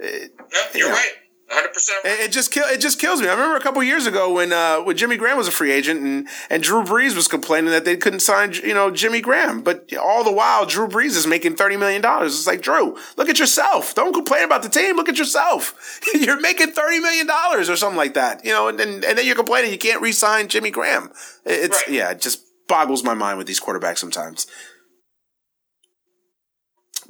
eh, 0.00 0.28
yeah, 0.52 0.60
you're 0.74 0.90
right. 0.90 1.12
100 1.50 1.72
percent. 1.72 1.98
It 2.04 2.30
just 2.30 2.52
kill 2.52 2.64
it 2.66 2.80
just 2.80 3.00
kills 3.00 3.20
me. 3.20 3.26
I 3.26 3.32
remember 3.32 3.56
a 3.56 3.60
couple 3.60 3.82
years 3.82 4.06
ago 4.06 4.32
when 4.32 4.52
uh, 4.52 4.78
when 4.82 4.96
Jimmy 4.96 5.16
Graham 5.16 5.36
was 5.36 5.48
a 5.48 5.50
free 5.50 5.72
agent 5.72 6.00
and 6.00 6.28
and 6.48 6.62
Drew 6.62 6.84
Brees 6.84 7.16
was 7.16 7.26
complaining 7.26 7.70
that 7.70 7.84
they 7.84 7.96
couldn't 7.96 8.20
sign 8.20 8.52
you 8.52 8.72
know 8.72 8.90
Jimmy 8.92 9.20
Graham, 9.20 9.60
but 9.62 9.92
all 9.96 10.22
the 10.22 10.32
while 10.32 10.64
Drew 10.64 10.86
Brees 10.86 11.16
is 11.16 11.26
making 11.26 11.56
thirty 11.56 11.76
million 11.76 12.02
dollars. 12.02 12.34
It's 12.34 12.46
like 12.46 12.62
Drew, 12.62 12.96
look 13.16 13.28
at 13.28 13.40
yourself. 13.40 13.96
Don't 13.96 14.12
complain 14.12 14.44
about 14.44 14.62
the 14.62 14.68
team. 14.68 14.94
Look 14.94 15.08
at 15.08 15.18
yourself. 15.18 16.00
you're 16.14 16.40
making 16.40 16.70
thirty 16.70 17.00
million 17.00 17.26
dollars 17.26 17.68
or 17.68 17.74
something 17.74 17.98
like 17.98 18.14
that. 18.14 18.44
You 18.44 18.52
know, 18.52 18.68
and, 18.68 18.78
and 18.78 19.04
and 19.04 19.18
then 19.18 19.26
you're 19.26 19.34
complaining 19.34 19.72
you 19.72 19.78
can't 19.78 20.00
re-sign 20.00 20.46
Jimmy 20.46 20.70
Graham. 20.70 21.10
It's 21.44 21.82
right. 21.86 21.94
yeah, 21.96 22.10
it 22.10 22.20
just 22.20 22.46
boggles 22.68 23.02
my 23.02 23.14
mind 23.14 23.38
with 23.38 23.48
these 23.48 23.60
quarterbacks 23.60 23.98
sometimes. 23.98 24.46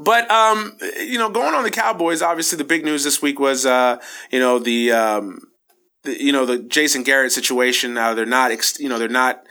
But 0.00 0.30
um, 0.30 0.78
you 0.98 1.18
know, 1.18 1.28
going 1.28 1.54
on 1.54 1.62
the 1.62 1.70
Cowboys, 1.70 2.22
obviously 2.22 2.56
the 2.56 2.64
big 2.64 2.86
news 2.86 3.04
this 3.04 3.20
week 3.20 3.38
was 3.38 3.66
uh, 3.66 3.98
you 4.32 4.40
know 4.40 4.58
the 4.58 4.92
um, 4.92 5.42
the, 6.04 6.22
you 6.22 6.32
know 6.32 6.46
the 6.46 6.58
Jason 6.58 7.02
Garrett 7.02 7.32
situation. 7.32 7.98
Uh, 7.98 8.14
they're 8.14 8.24
not 8.24 8.50
ex- 8.50 8.80
you 8.80 8.88
know 8.88 8.98
they're 8.98 9.08
not 9.08 9.42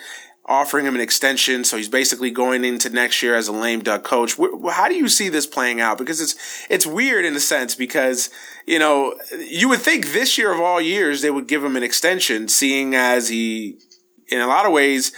offering 0.46 0.88
him 0.88 0.96
an 0.96 1.02
extension, 1.02 1.64
so 1.64 1.78
he's 1.78 1.88
basically 1.88 2.32
going 2.32 2.66
into 2.66 2.90
next 2.90 3.22
year 3.22 3.36
as 3.36 3.48
a 3.48 3.52
lame 3.52 3.82
duck 3.82 4.04
coach. 4.04 4.38
How 4.72 4.88
do 4.90 4.96
you 4.96 5.08
see 5.08 5.30
this 5.30 5.46
playing 5.46 5.82
out? 5.82 6.00
Because 6.00 6.20
it's 6.20 6.36
it's 6.68 6.88
weird 6.88 7.26
in 7.26 7.36
a 7.36 7.40
sense 7.40 7.76
because 7.76 8.32
you 8.66 8.80
know 8.80 9.14
you 9.38 9.70
would 9.70 9.82
think 9.82 10.14
this 10.14 10.36
year 10.36 10.52
of 10.52 10.60
all 10.60 10.82
years 10.82 11.22
they 11.22 11.30
would 11.30 11.48
give 11.48 11.64
him 11.64 11.76
an 11.76 11.84
extension, 11.84 12.48
seeing 12.48 12.96
as 12.96 13.30
he 13.30 13.78
in 14.30 14.42
a 14.42 14.48
lot 14.48 14.66
of 14.66 14.72
ways 14.72 15.12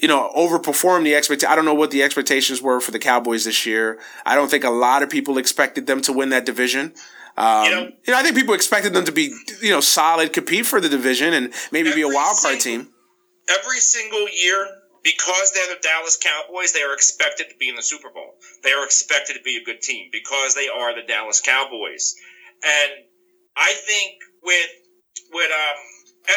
you 0.00 0.08
know, 0.08 0.30
overperformed 0.36 1.04
the 1.04 1.14
expect. 1.14 1.44
I 1.44 1.54
don't 1.54 1.64
know 1.64 1.74
what 1.74 1.90
the 1.90 2.02
expectations 2.02 2.62
were 2.62 2.80
for 2.80 2.90
the 2.90 2.98
Cowboys 2.98 3.44
this 3.44 3.66
year. 3.66 3.98
I 4.24 4.34
don't 4.34 4.50
think 4.50 4.64
a 4.64 4.70
lot 4.70 5.02
of 5.02 5.10
people 5.10 5.38
expected 5.38 5.86
them 5.86 6.00
to 6.02 6.12
win 6.12 6.30
that 6.30 6.46
division. 6.46 6.94
Um, 7.36 7.64
you, 7.64 7.70
know, 7.70 7.82
you 7.82 8.12
know, 8.12 8.18
I 8.18 8.22
think 8.22 8.36
people 8.36 8.54
expected 8.54 8.94
them 8.94 9.04
to 9.04 9.12
be, 9.12 9.34
you 9.60 9.70
know, 9.70 9.80
solid, 9.80 10.32
compete 10.32 10.66
for 10.66 10.80
the 10.80 10.88
division, 10.88 11.34
and 11.34 11.52
maybe 11.70 11.92
be 11.92 12.02
a 12.02 12.08
wild 12.08 12.36
card 12.42 12.60
team. 12.60 12.88
Every 13.48 13.78
single 13.78 14.26
year, 14.28 14.66
because 15.04 15.52
they're 15.52 15.74
the 15.74 15.80
Dallas 15.82 16.18
Cowboys, 16.20 16.72
they 16.72 16.82
are 16.82 16.94
expected 16.94 17.48
to 17.50 17.56
be 17.58 17.68
in 17.68 17.76
the 17.76 17.82
Super 17.82 18.10
Bowl. 18.10 18.34
They 18.64 18.72
are 18.72 18.84
expected 18.84 19.34
to 19.34 19.42
be 19.42 19.58
a 19.58 19.64
good 19.64 19.82
team 19.82 20.08
because 20.10 20.54
they 20.54 20.68
are 20.68 20.94
the 20.94 21.06
Dallas 21.06 21.40
Cowboys. 21.40 22.16
And 22.64 22.92
I 23.56 23.72
think 23.72 24.14
with 24.42 24.70
with 25.32 25.50
um, 25.50 25.78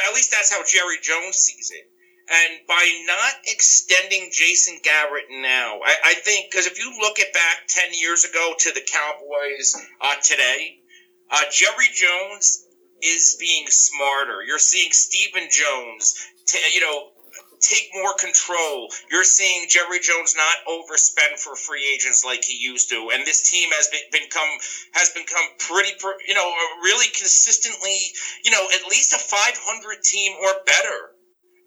at 0.07 0.13
least 0.13 0.31
that's 0.31 0.51
how 0.51 0.63
Jerry 0.65 0.97
Jones 1.01 1.37
sees 1.37 1.71
it 1.71 1.87
and 2.31 2.59
by 2.67 3.03
not 3.07 3.33
extending 3.45 4.29
Jason 4.31 4.79
Garrett 4.83 5.25
now, 5.29 5.79
I, 5.83 5.95
I 6.05 6.13
think, 6.13 6.51
because 6.51 6.67
if 6.67 6.77
you 6.77 6.93
look 6.99 7.19
at 7.19 7.33
back 7.33 7.67
10 7.69 7.93
years 7.93 8.23
ago 8.23 8.53
to 8.59 8.71
the 8.71 8.81
Cowboys 8.81 9.75
uh, 9.99 10.15
today, 10.23 10.77
uh, 11.31 11.45
Jerry 11.51 11.89
Jones 11.93 12.65
is 13.01 13.35
being 13.39 13.65
smarter. 13.67 14.43
You're 14.43 14.59
seeing 14.59 14.91
Stephen 14.91 15.47
Jones, 15.51 16.13
t- 16.45 16.59
you 16.73 16.81
know, 16.81 17.09
take 17.61 17.89
more 17.93 18.13
control. 18.13 18.89
You're 19.09 19.23
seeing 19.23 19.67
Jerry 19.67 19.99
Jones 19.99 20.35
not 20.35 20.55
overspend 20.67 21.39
for 21.39 21.55
free 21.55 21.87
agents 21.91 22.23
like 22.23 22.43
he 22.43 22.57
used 22.57 22.89
to, 22.89 23.09
and 23.11 23.25
this 23.25 23.49
team 23.49 23.69
has 23.71 23.87
been, 23.87 24.01
become 24.11 24.49
has 24.91 25.09
become 25.09 25.45
pretty, 25.57 25.93
you 26.27 26.35
know, 26.35 26.51
really 26.83 27.07
consistently, 27.07 27.99
you 28.43 28.51
know, 28.51 28.67
at 28.73 28.89
least 28.89 29.13
a 29.13 29.17
500 29.17 30.03
team 30.03 30.33
or 30.41 30.53
better 30.65 31.11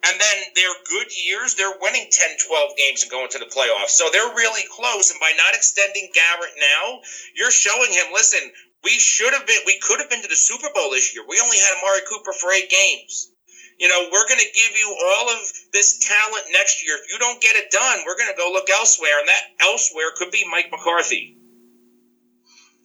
and 0.04 0.20
then 0.20 0.38
their 0.54 0.74
good 0.90 1.14
years, 1.14 1.54
they're 1.54 1.78
winning 1.80 2.08
10, 2.10 2.36
12 2.46 2.76
games 2.76 3.02
and 3.02 3.10
going 3.10 3.30
to 3.30 3.38
the 3.38 3.46
playoffs. 3.46 3.94
So 3.94 4.10
they're 4.10 4.34
really 4.34 4.64
close. 4.68 5.10
And 5.10 5.20
by 5.20 5.32
not 5.38 5.54
extending 5.54 6.10
Garrett 6.12 6.54
now, 6.58 7.00
you're 7.36 7.54
showing 7.54 7.92
him, 7.92 8.10
listen, 8.12 8.50
we 8.82 8.98
should 8.98 9.32
have 9.32 9.46
been, 9.46 9.62
we 9.64 9.78
could 9.78 10.00
have 10.00 10.10
been 10.10 10.22
to 10.22 10.28
the 10.28 10.34
Super 10.34 10.68
Bowl 10.74 10.90
this 10.90 11.14
year. 11.14 11.22
We 11.28 11.40
only 11.40 11.58
had 11.58 11.78
Amari 11.78 12.02
Cooper 12.10 12.32
for 12.32 12.50
eight 12.52 12.68
games. 12.68 13.30
You 13.78 13.88
know, 13.88 14.08
we're 14.12 14.26
going 14.26 14.40
to 14.40 14.52
give 14.54 14.76
you 14.76 14.96
all 15.06 15.30
of 15.30 15.38
this 15.72 15.98
talent 16.06 16.44
next 16.50 16.84
year. 16.84 16.96
If 16.96 17.12
you 17.12 17.18
don't 17.18 17.40
get 17.40 17.56
it 17.56 17.70
done, 17.70 18.00
we're 18.04 18.18
going 18.18 18.30
to 18.30 18.36
go 18.36 18.50
look 18.52 18.70
elsewhere. 18.70 19.20
And 19.20 19.28
that 19.28 19.42
elsewhere 19.60 20.10
could 20.16 20.32
be 20.32 20.44
Mike 20.50 20.70
McCarthy. 20.70 21.38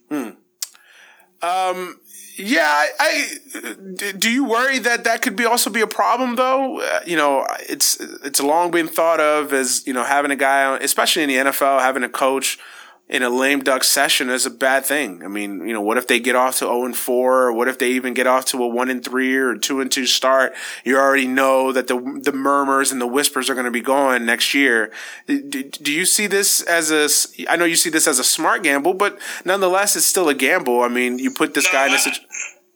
Hmm. 0.10 0.30
Um, 1.42 2.00
yeah, 2.38 2.68
I, 2.68 2.90
I, 3.00 4.12
do 4.18 4.30
you 4.30 4.46
worry 4.46 4.80
that 4.80 5.04
that 5.06 5.22
could 5.22 5.36
be 5.36 5.46
also 5.46 5.70
be 5.70 5.82
a 5.82 5.88
problem 5.88 6.36
though? 6.36 6.82
Uh, 6.82 7.00
you 7.06 7.16
know, 7.16 7.46
it's 7.68 8.00
it's 8.00 8.40
long 8.40 8.70
been 8.70 8.88
thought 8.88 9.20
of 9.20 9.54
as 9.54 9.86
you 9.88 9.94
know 9.94 10.04
having 10.04 10.32
a 10.32 10.36
guy, 10.36 10.78
especially 10.78 11.24
in 11.24 11.30
the 11.30 11.52
NFL, 11.52 11.82
having 11.82 12.04
a 12.04 12.10
coach 12.10 12.60
in 13.10 13.24
a 13.24 13.30
lame 13.30 13.62
duck 13.62 13.84
session 13.84 14.30
is 14.30 14.46
a 14.46 14.50
bad 14.50 14.86
thing. 14.86 15.24
I 15.24 15.28
mean, 15.28 15.66
you 15.66 15.74
know, 15.74 15.82
what 15.82 15.98
if 15.98 16.08
they 16.08 16.20
get 16.20 16.36
off 16.36 16.56
to 16.56 16.66
0 16.66 16.86
and 16.86 16.96
4 16.96 17.42
or 17.44 17.54
what 17.54 17.68
if 17.68 17.80
they 17.80 17.92
even 17.92 18.14
get 18.14 18.28
off 18.28 18.46
to 18.46 18.62
a 18.62 18.68
1 18.68 18.90
and 18.90 19.04
3 19.04 19.36
or 19.38 19.56
2 19.56 19.82
and 19.82 19.92
2 19.92 20.06
start? 20.06 20.54
You 20.84 20.98
already 20.98 21.28
know 21.28 21.72
that 21.72 21.88
the 21.88 22.22
the 22.24 22.34
murmurs 22.34 22.92
and 22.92 23.00
the 23.00 23.08
whispers 23.08 23.50
are 23.50 23.54
going 23.54 23.66
to 23.66 23.72
be 23.72 23.82
going 23.82 24.26
next 24.26 24.54
year. 24.54 24.92
Do, 25.26 25.42
do 25.64 25.92
you 25.94 26.06
see 26.06 26.28
this 26.28 26.62
as 26.62 26.92
a 26.92 27.08
I 27.50 27.56
know 27.56 27.66
you 27.66 27.78
see 27.78 27.90
this 27.90 28.08
as 28.08 28.20
a 28.20 28.24
smart 28.24 28.64
gamble, 28.64 28.94
but 28.94 29.18
nonetheless 29.46 29.96
it's 29.96 30.06
still 30.06 30.28
a 30.28 30.36
gamble. 30.36 30.82
I 30.82 30.90
mean, 30.90 31.18
you 31.20 31.32
put 31.32 31.54
this 31.54 31.66
no, 31.66 31.72
guy 31.72 31.88
in 31.88 31.94
a 31.94 31.98
situation 31.98 32.28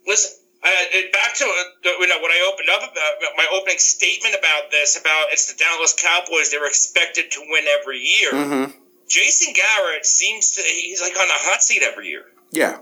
Listen, 0.07 0.41
uh, 0.63 0.69
back 1.13 1.35
to 1.35 1.45
uh, 1.45 1.89
you 1.99 2.07
know 2.07 2.19
what 2.19 2.31
I 2.31 2.51
opened 2.51 2.69
up 2.69 2.81
about 2.81 3.33
my 3.37 3.47
opening 3.53 3.77
statement 3.77 4.35
about 4.37 4.71
this 4.71 4.99
about 4.99 5.27
it's 5.31 5.51
the 5.51 5.57
Dallas 5.57 5.95
Cowboys. 6.01 6.51
They're 6.51 6.67
expected 6.67 7.31
to 7.31 7.39
win 7.47 7.65
every 7.79 7.99
year. 7.99 8.31
Mm-hmm. 8.31 8.80
Jason 9.11 9.53
Garrett 9.53 10.05
seems 10.05 10.51
to 10.51 10.61
he's 10.61 11.01
like 11.01 11.19
on 11.19 11.27
the 11.27 11.35
hot 11.35 11.61
seat 11.61 11.83
every 11.83 12.07
year. 12.07 12.23
Yeah. 12.51 12.79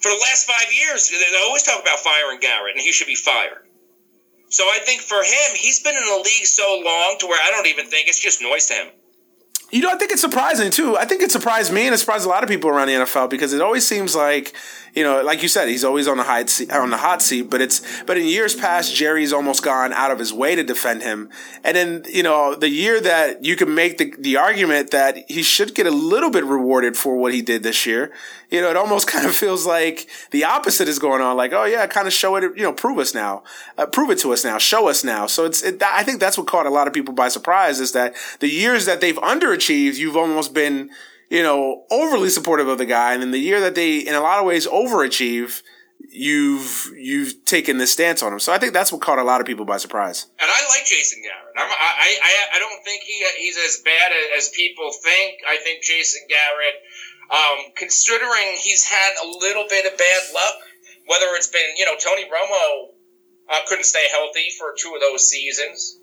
For 0.00 0.10
the 0.10 0.22
last 0.22 0.46
five 0.46 0.72
years, 0.72 1.10
they 1.10 1.38
always 1.42 1.64
talk 1.64 1.82
about 1.82 1.98
firing 1.98 2.38
Garrett, 2.38 2.76
and 2.76 2.80
he 2.80 2.92
should 2.92 3.08
be 3.08 3.16
fired. 3.16 3.66
So 4.48 4.62
I 4.64 4.78
think 4.84 5.00
for 5.00 5.16
him, 5.16 5.56
he's 5.56 5.82
been 5.82 5.96
in 5.96 6.04
the 6.04 6.22
league 6.22 6.46
so 6.46 6.80
long 6.84 7.16
to 7.18 7.26
where 7.26 7.40
I 7.42 7.50
don't 7.50 7.66
even 7.66 7.86
think 7.86 8.06
it's 8.06 8.20
just 8.20 8.40
noise 8.40 8.66
to 8.66 8.74
him. 8.74 8.92
You 9.72 9.82
know, 9.82 9.90
I 9.90 9.96
think 9.96 10.12
it's 10.12 10.20
surprising 10.20 10.70
too. 10.70 10.96
I 10.96 11.04
think 11.06 11.22
it 11.22 11.32
surprised 11.32 11.72
me 11.72 11.86
and 11.86 11.94
it 11.94 11.98
surprised 11.98 12.24
a 12.24 12.28
lot 12.28 12.44
of 12.44 12.48
people 12.48 12.70
around 12.70 12.86
the 12.86 12.94
NFL 12.94 13.28
because 13.28 13.52
it 13.52 13.60
always 13.60 13.84
seems 13.84 14.14
like, 14.14 14.54
you 14.94 15.02
know, 15.02 15.22
like 15.22 15.42
you 15.42 15.48
said, 15.48 15.68
he's 15.68 15.82
always 15.82 16.06
on 16.06 16.18
the 16.18 16.22
hot 16.22 16.48
seat, 16.48 16.70
on 16.70 16.90
the 16.90 16.96
hot 16.96 17.20
seat. 17.20 17.50
But 17.50 17.60
it's, 17.60 17.82
but 18.04 18.16
in 18.16 18.26
years 18.26 18.54
past, 18.54 18.94
Jerry's 18.94 19.32
almost 19.32 19.64
gone 19.64 19.92
out 19.92 20.12
of 20.12 20.20
his 20.20 20.32
way 20.32 20.54
to 20.54 20.62
defend 20.62 21.02
him. 21.02 21.30
And 21.64 21.76
then, 21.76 22.04
you 22.08 22.22
know, 22.22 22.54
the 22.54 22.68
year 22.68 23.00
that 23.00 23.44
you 23.44 23.56
can 23.56 23.74
make 23.74 23.98
the 23.98 24.14
the 24.18 24.36
argument 24.36 24.92
that 24.92 25.28
he 25.28 25.42
should 25.42 25.74
get 25.74 25.86
a 25.86 25.90
little 25.90 26.30
bit 26.30 26.44
rewarded 26.44 26.96
for 26.96 27.16
what 27.16 27.34
he 27.34 27.42
did 27.42 27.64
this 27.64 27.86
year, 27.86 28.12
you 28.50 28.60
know, 28.60 28.70
it 28.70 28.76
almost 28.76 29.06
kind 29.12 29.26
of 29.26 29.34
feels 29.34 29.66
like 29.66 30.08
the 30.30 30.44
opposite 30.44 30.88
is 30.88 30.98
going 30.98 31.22
on. 31.22 31.36
Like, 31.36 31.52
oh 31.52 31.64
yeah, 31.64 31.86
kind 31.86 32.06
of 32.06 32.12
show 32.12 32.36
it, 32.36 32.42
you 32.56 32.62
know, 32.62 32.72
prove 32.72 32.98
us 32.98 33.14
now, 33.14 33.42
uh, 33.78 33.86
prove 33.86 34.10
it 34.10 34.18
to 34.20 34.32
us 34.32 34.44
now, 34.44 34.58
show 34.58 34.88
us 34.88 35.04
now. 35.04 35.26
So 35.26 35.44
it's, 35.44 35.62
it, 35.62 35.82
I 35.82 36.02
think 36.02 36.20
that's 36.20 36.38
what 36.38 36.46
caught 36.46 36.66
a 36.66 36.70
lot 36.70 36.86
of 36.86 36.92
people 36.92 37.14
by 37.14 37.28
surprise 37.28 37.80
is 37.80 37.92
that 37.92 38.14
the 38.40 38.48
years 38.48 38.86
that 38.86 39.00
they've 39.00 39.16
underachieved, 39.16 39.96
you've 39.96 40.16
almost 40.16 40.54
been, 40.54 40.90
you 41.30 41.42
know, 41.42 41.84
overly 41.90 42.28
supportive 42.28 42.68
of 42.68 42.78
the 42.78 42.86
guy. 42.86 43.12
And 43.12 43.22
then 43.22 43.30
the 43.30 43.38
year 43.38 43.60
that 43.60 43.74
they, 43.74 43.98
in 43.98 44.14
a 44.14 44.20
lot 44.20 44.38
of 44.38 44.46
ways, 44.46 44.66
overachieve, 44.66 45.62
you've 46.10 46.92
you've 46.96 47.44
taken 47.44 47.78
this 47.78 47.92
stance 47.92 48.22
on 48.22 48.32
him. 48.32 48.40
So 48.40 48.52
I 48.52 48.58
think 48.58 48.72
that's 48.72 48.92
what 48.92 49.00
caught 49.00 49.18
a 49.18 49.24
lot 49.24 49.40
of 49.40 49.46
people 49.46 49.64
by 49.64 49.76
surprise. 49.76 50.26
And 50.38 50.50
I 50.50 50.60
like 50.68 50.86
Jason 50.86 51.22
Garrett. 51.22 51.56
I'm, 51.56 51.70
I, 51.70 52.16
I 52.22 52.56
I 52.56 52.58
don't 52.58 52.84
think 52.84 53.02
he 53.02 53.24
he's 53.38 53.56
as 53.56 53.82
bad 53.84 54.12
as 54.36 54.50
people 54.50 54.92
think. 55.02 55.38
I 55.48 55.56
think 55.56 55.82
Jason 55.82 56.22
Garrett 56.28 56.76
um, 57.30 57.72
considering 57.74 58.56
he's 58.58 58.84
had 58.84 59.14
a 59.24 59.26
little 59.26 59.64
bit 59.68 59.90
of 59.90 59.98
bad 59.98 60.22
luck, 60.34 60.54
whether 61.06 61.26
it's 61.34 61.48
been, 61.48 61.76
you 61.76 61.84
know, 61.84 61.96
Tony 61.98 62.24
Romo 62.24 62.90
uh, 63.48 63.58
couldn't 63.66 63.84
stay 63.84 64.04
healthy 64.10 64.48
for 64.58 64.74
two 64.78 64.94
of 64.94 65.00
those 65.00 65.28
seasons. 65.28 65.98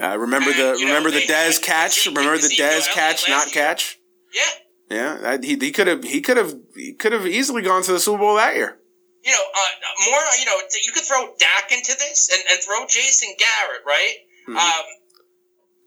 Uh, 0.00 0.16
remember 0.16 0.50
and, 0.50 0.58
the 0.58 0.84
remember 0.84 1.10
know, 1.10 1.18
the 1.18 1.26
Dez 1.26 1.60
catch. 1.60 2.06
Remember 2.06 2.38
the 2.38 2.54
Dez 2.54 2.88
catch, 2.92 3.28
not 3.28 3.46
year. 3.46 3.64
catch. 3.64 3.98
Yeah. 4.34 4.42
Yeah, 4.90 5.36
he 5.42 5.56
he 5.56 5.70
could 5.70 5.86
have 5.86 6.02
he 6.02 6.22
could 6.22 6.38
have 6.38 6.54
he 6.74 6.94
could 6.94 7.12
have 7.12 7.26
easily 7.26 7.60
gone 7.60 7.82
to 7.82 7.92
the 7.92 8.00
Super 8.00 8.18
Bowl 8.18 8.36
that 8.36 8.56
year. 8.56 8.78
You 9.22 9.32
know, 9.32 9.38
uh, 9.38 10.10
more. 10.10 10.20
You 10.38 10.46
know, 10.46 10.56
you 10.86 10.92
could 10.92 11.02
throw 11.02 11.28
Dak 11.38 11.72
into 11.72 11.92
this 11.98 12.30
and, 12.32 12.42
and 12.50 12.60
throw 12.62 12.86
Jason 12.86 13.28
Garrett, 13.38 13.82
right? 13.86 14.14
Mm-hmm. 14.48 14.56
Um, 14.56 14.84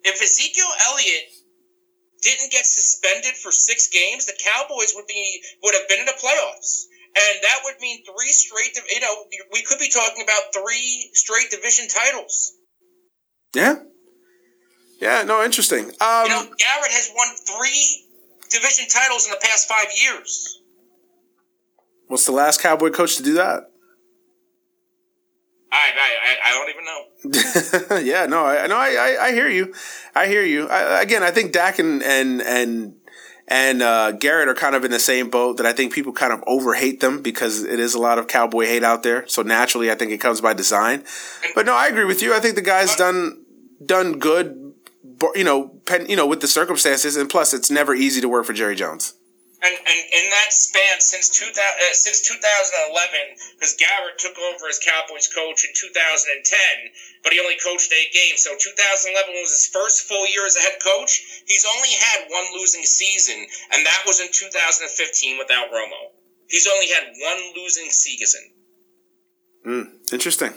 if 0.03 0.21
Ezekiel 0.21 0.69
Elliott 0.85 1.33
didn't 2.21 2.51
get 2.51 2.65
suspended 2.65 3.35
for 3.35 3.51
six 3.51 3.89
games, 3.89 4.25
the 4.25 4.37
Cowboys 4.37 4.93
would 4.95 5.07
be 5.07 5.41
would 5.63 5.73
have 5.75 5.87
been 5.89 5.99
in 5.99 6.05
the 6.05 6.17
playoffs. 6.21 6.85
And 7.13 7.43
that 7.43 7.59
would 7.65 7.75
mean 7.81 8.03
three 8.05 8.31
straight, 8.31 8.77
you 8.89 9.01
know, 9.01 9.25
we 9.51 9.63
could 9.63 9.79
be 9.79 9.89
talking 9.89 10.23
about 10.23 10.53
three 10.53 11.09
straight 11.13 11.51
division 11.51 11.87
titles. 11.89 12.53
Yeah. 13.53 13.75
Yeah, 15.01 15.23
no, 15.23 15.43
interesting. 15.43 15.85
Um, 15.99 16.23
you 16.23 16.29
know, 16.29 16.43
Garrett 16.43 16.91
has 16.91 17.11
won 17.13 17.27
three 17.35 18.05
division 18.49 18.85
titles 18.87 19.25
in 19.25 19.31
the 19.31 19.39
past 19.41 19.67
five 19.67 19.87
years. 19.99 20.61
What's 22.07 22.25
the 22.25 22.31
last 22.31 22.61
Cowboy 22.61 22.91
coach 22.91 23.17
to 23.17 23.23
do 23.23 23.33
that? 23.33 23.70
I, 25.71 25.91
I, 26.23 26.37
I 26.45 26.51
don't 26.53 26.69
even 26.69 26.85
know. 26.85 27.99
yeah, 27.99 28.25
no, 28.25 28.45
I 28.45 28.67
no, 28.67 28.75
I, 28.75 28.89
I, 28.89 29.25
I 29.27 29.31
hear 29.31 29.47
you. 29.47 29.73
I 30.13 30.27
hear 30.27 30.43
you. 30.43 30.67
I, 30.67 31.01
again, 31.01 31.23
I 31.23 31.31
think 31.31 31.53
Dak 31.53 31.79
and 31.79 32.03
and 32.03 32.41
and 32.41 32.95
and 33.47 33.81
uh, 33.81 34.11
Garrett 34.13 34.49
are 34.49 34.53
kind 34.55 34.75
of 34.75 34.85
in 34.85 34.91
the 34.91 34.99
same 34.99 35.29
boat 35.29 35.57
that 35.57 35.65
I 35.65 35.73
think 35.73 35.93
people 35.93 36.13
kind 36.13 36.33
of 36.33 36.43
over 36.47 36.73
hate 36.73 36.99
them 36.99 37.21
because 37.21 37.63
it 37.63 37.79
is 37.79 37.93
a 37.93 37.99
lot 37.99 38.17
of 38.17 38.27
cowboy 38.27 38.65
hate 38.65 38.83
out 38.83 39.03
there. 39.03 39.27
So 39.27 39.41
naturally, 39.41 39.91
I 39.91 39.95
think 39.95 40.11
it 40.11 40.19
comes 40.19 40.41
by 40.41 40.53
design. 40.53 41.03
But 41.55 41.65
no, 41.65 41.73
I 41.73 41.87
agree 41.87 42.05
with 42.05 42.21
you. 42.21 42.33
I 42.33 42.39
think 42.39 42.55
the 42.55 42.61
guy's 42.61 42.95
done 42.95 43.45
done 43.85 44.19
good, 44.19 44.73
you 45.35 45.43
know, 45.43 45.69
pen, 45.85 46.05
you 46.09 46.15
know, 46.15 46.27
with 46.27 46.41
the 46.41 46.47
circumstances, 46.47 47.15
and 47.15 47.29
plus, 47.29 47.53
it's 47.53 47.71
never 47.71 47.93
easy 47.93 48.21
to 48.21 48.29
work 48.29 48.45
for 48.45 48.53
Jerry 48.53 48.75
Jones. 48.75 49.15
And, 49.61 49.77
and 49.77 49.99
in 50.09 50.25
that 50.33 50.49
span 50.49 50.97
since 50.97 51.29
2000, 51.29 51.53
uh, 51.53 51.93
since 51.93 52.25
2011, 52.25 53.37
because 53.53 53.77
Garrett 53.77 54.17
took 54.17 54.33
over 54.33 54.65
as 54.65 54.81
Cowboys 54.81 55.29
coach 55.29 55.61
in 55.61 55.69
2010, 55.77 56.41
but 57.21 57.31
he 57.31 57.39
only 57.39 57.61
coached 57.61 57.93
eight 57.93 58.09
games. 58.09 58.41
So 58.41 58.57
2011 58.57 59.37
was 59.37 59.53
his 59.53 59.69
first 59.69 60.09
full 60.09 60.25
year 60.25 60.49
as 60.49 60.57
a 60.57 60.65
head 60.65 60.81
coach. 60.81 61.45
He's 61.45 61.65
only 61.77 61.93
had 61.93 62.25
one 62.33 62.49
losing 62.57 62.81
season, 62.81 63.37
and 63.37 63.85
that 63.85 64.01
was 64.09 64.19
in 64.19 64.33
2015 64.33 65.37
without 65.37 65.69
Romo. 65.69 66.17
He's 66.49 66.65
only 66.65 66.89
had 66.89 67.13
one 67.21 67.53
losing 67.53 67.93
season. 67.93 68.41
Mm, 69.65 70.11
interesting. 70.11 70.53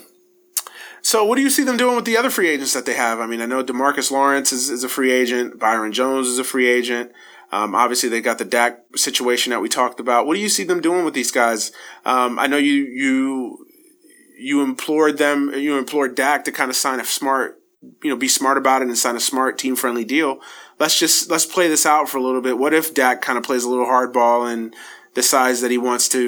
So, 1.05 1.23
what 1.23 1.35
do 1.35 1.43
you 1.43 1.51
see 1.51 1.63
them 1.63 1.77
doing 1.77 1.95
with 1.95 2.05
the 2.05 2.17
other 2.17 2.31
free 2.31 2.49
agents 2.49 2.73
that 2.73 2.87
they 2.87 2.95
have? 2.95 3.19
I 3.19 3.27
mean, 3.27 3.39
I 3.39 3.45
know 3.45 3.63
Demarcus 3.63 4.09
Lawrence 4.09 4.51
is, 4.51 4.71
is 4.71 4.83
a 4.83 4.89
free 4.89 5.11
agent. 5.11 5.59
Byron 5.59 5.91
Jones 5.91 6.27
is 6.27 6.39
a 6.39 6.43
free 6.43 6.67
agent. 6.67 7.11
Um, 7.51 7.75
obviously, 7.75 8.09
they 8.09 8.21
got 8.21 8.37
the 8.37 8.45
Dak 8.45 8.79
situation 8.95 9.51
that 9.51 9.61
we 9.61 9.69
talked 9.69 9.99
about. 9.99 10.25
What 10.25 10.35
do 10.35 10.39
you 10.39 10.49
see 10.49 10.63
them 10.63 10.81
doing 10.81 11.05
with 11.05 11.13
these 11.13 11.31
guys? 11.31 11.71
Um, 12.05 12.39
I 12.39 12.47
know 12.47 12.57
you 12.57 12.73
you 12.73 13.65
you 14.37 14.61
implored 14.61 15.17
them, 15.17 15.53
you 15.53 15.77
implored 15.77 16.15
Dak 16.15 16.43
to 16.45 16.51
kind 16.51 16.69
of 16.69 16.75
sign 16.75 16.99
a 16.99 17.05
smart, 17.05 17.61
you 18.03 18.09
know, 18.09 18.15
be 18.15 18.27
smart 18.27 18.57
about 18.57 18.81
it 18.81 18.87
and 18.87 18.97
sign 18.97 19.15
a 19.15 19.21
smart 19.21 19.57
team 19.57 19.75
friendly 19.75 20.03
deal. 20.03 20.39
Let's 20.79 20.99
just 20.99 21.29
let's 21.29 21.45
play 21.45 21.67
this 21.67 21.85
out 21.85 22.09
for 22.09 22.17
a 22.17 22.23
little 22.23 22.41
bit. 22.41 22.57
What 22.57 22.73
if 22.73 22.93
Dak 22.93 23.21
kind 23.21 23.37
of 23.37 23.43
plays 23.43 23.63
a 23.63 23.69
little 23.69 23.85
hardball 23.85 24.51
and 24.51 24.75
decides 25.13 25.61
that 25.61 25.71
he 25.71 25.77
wants 25.77 26.09
to, 26.09 26.19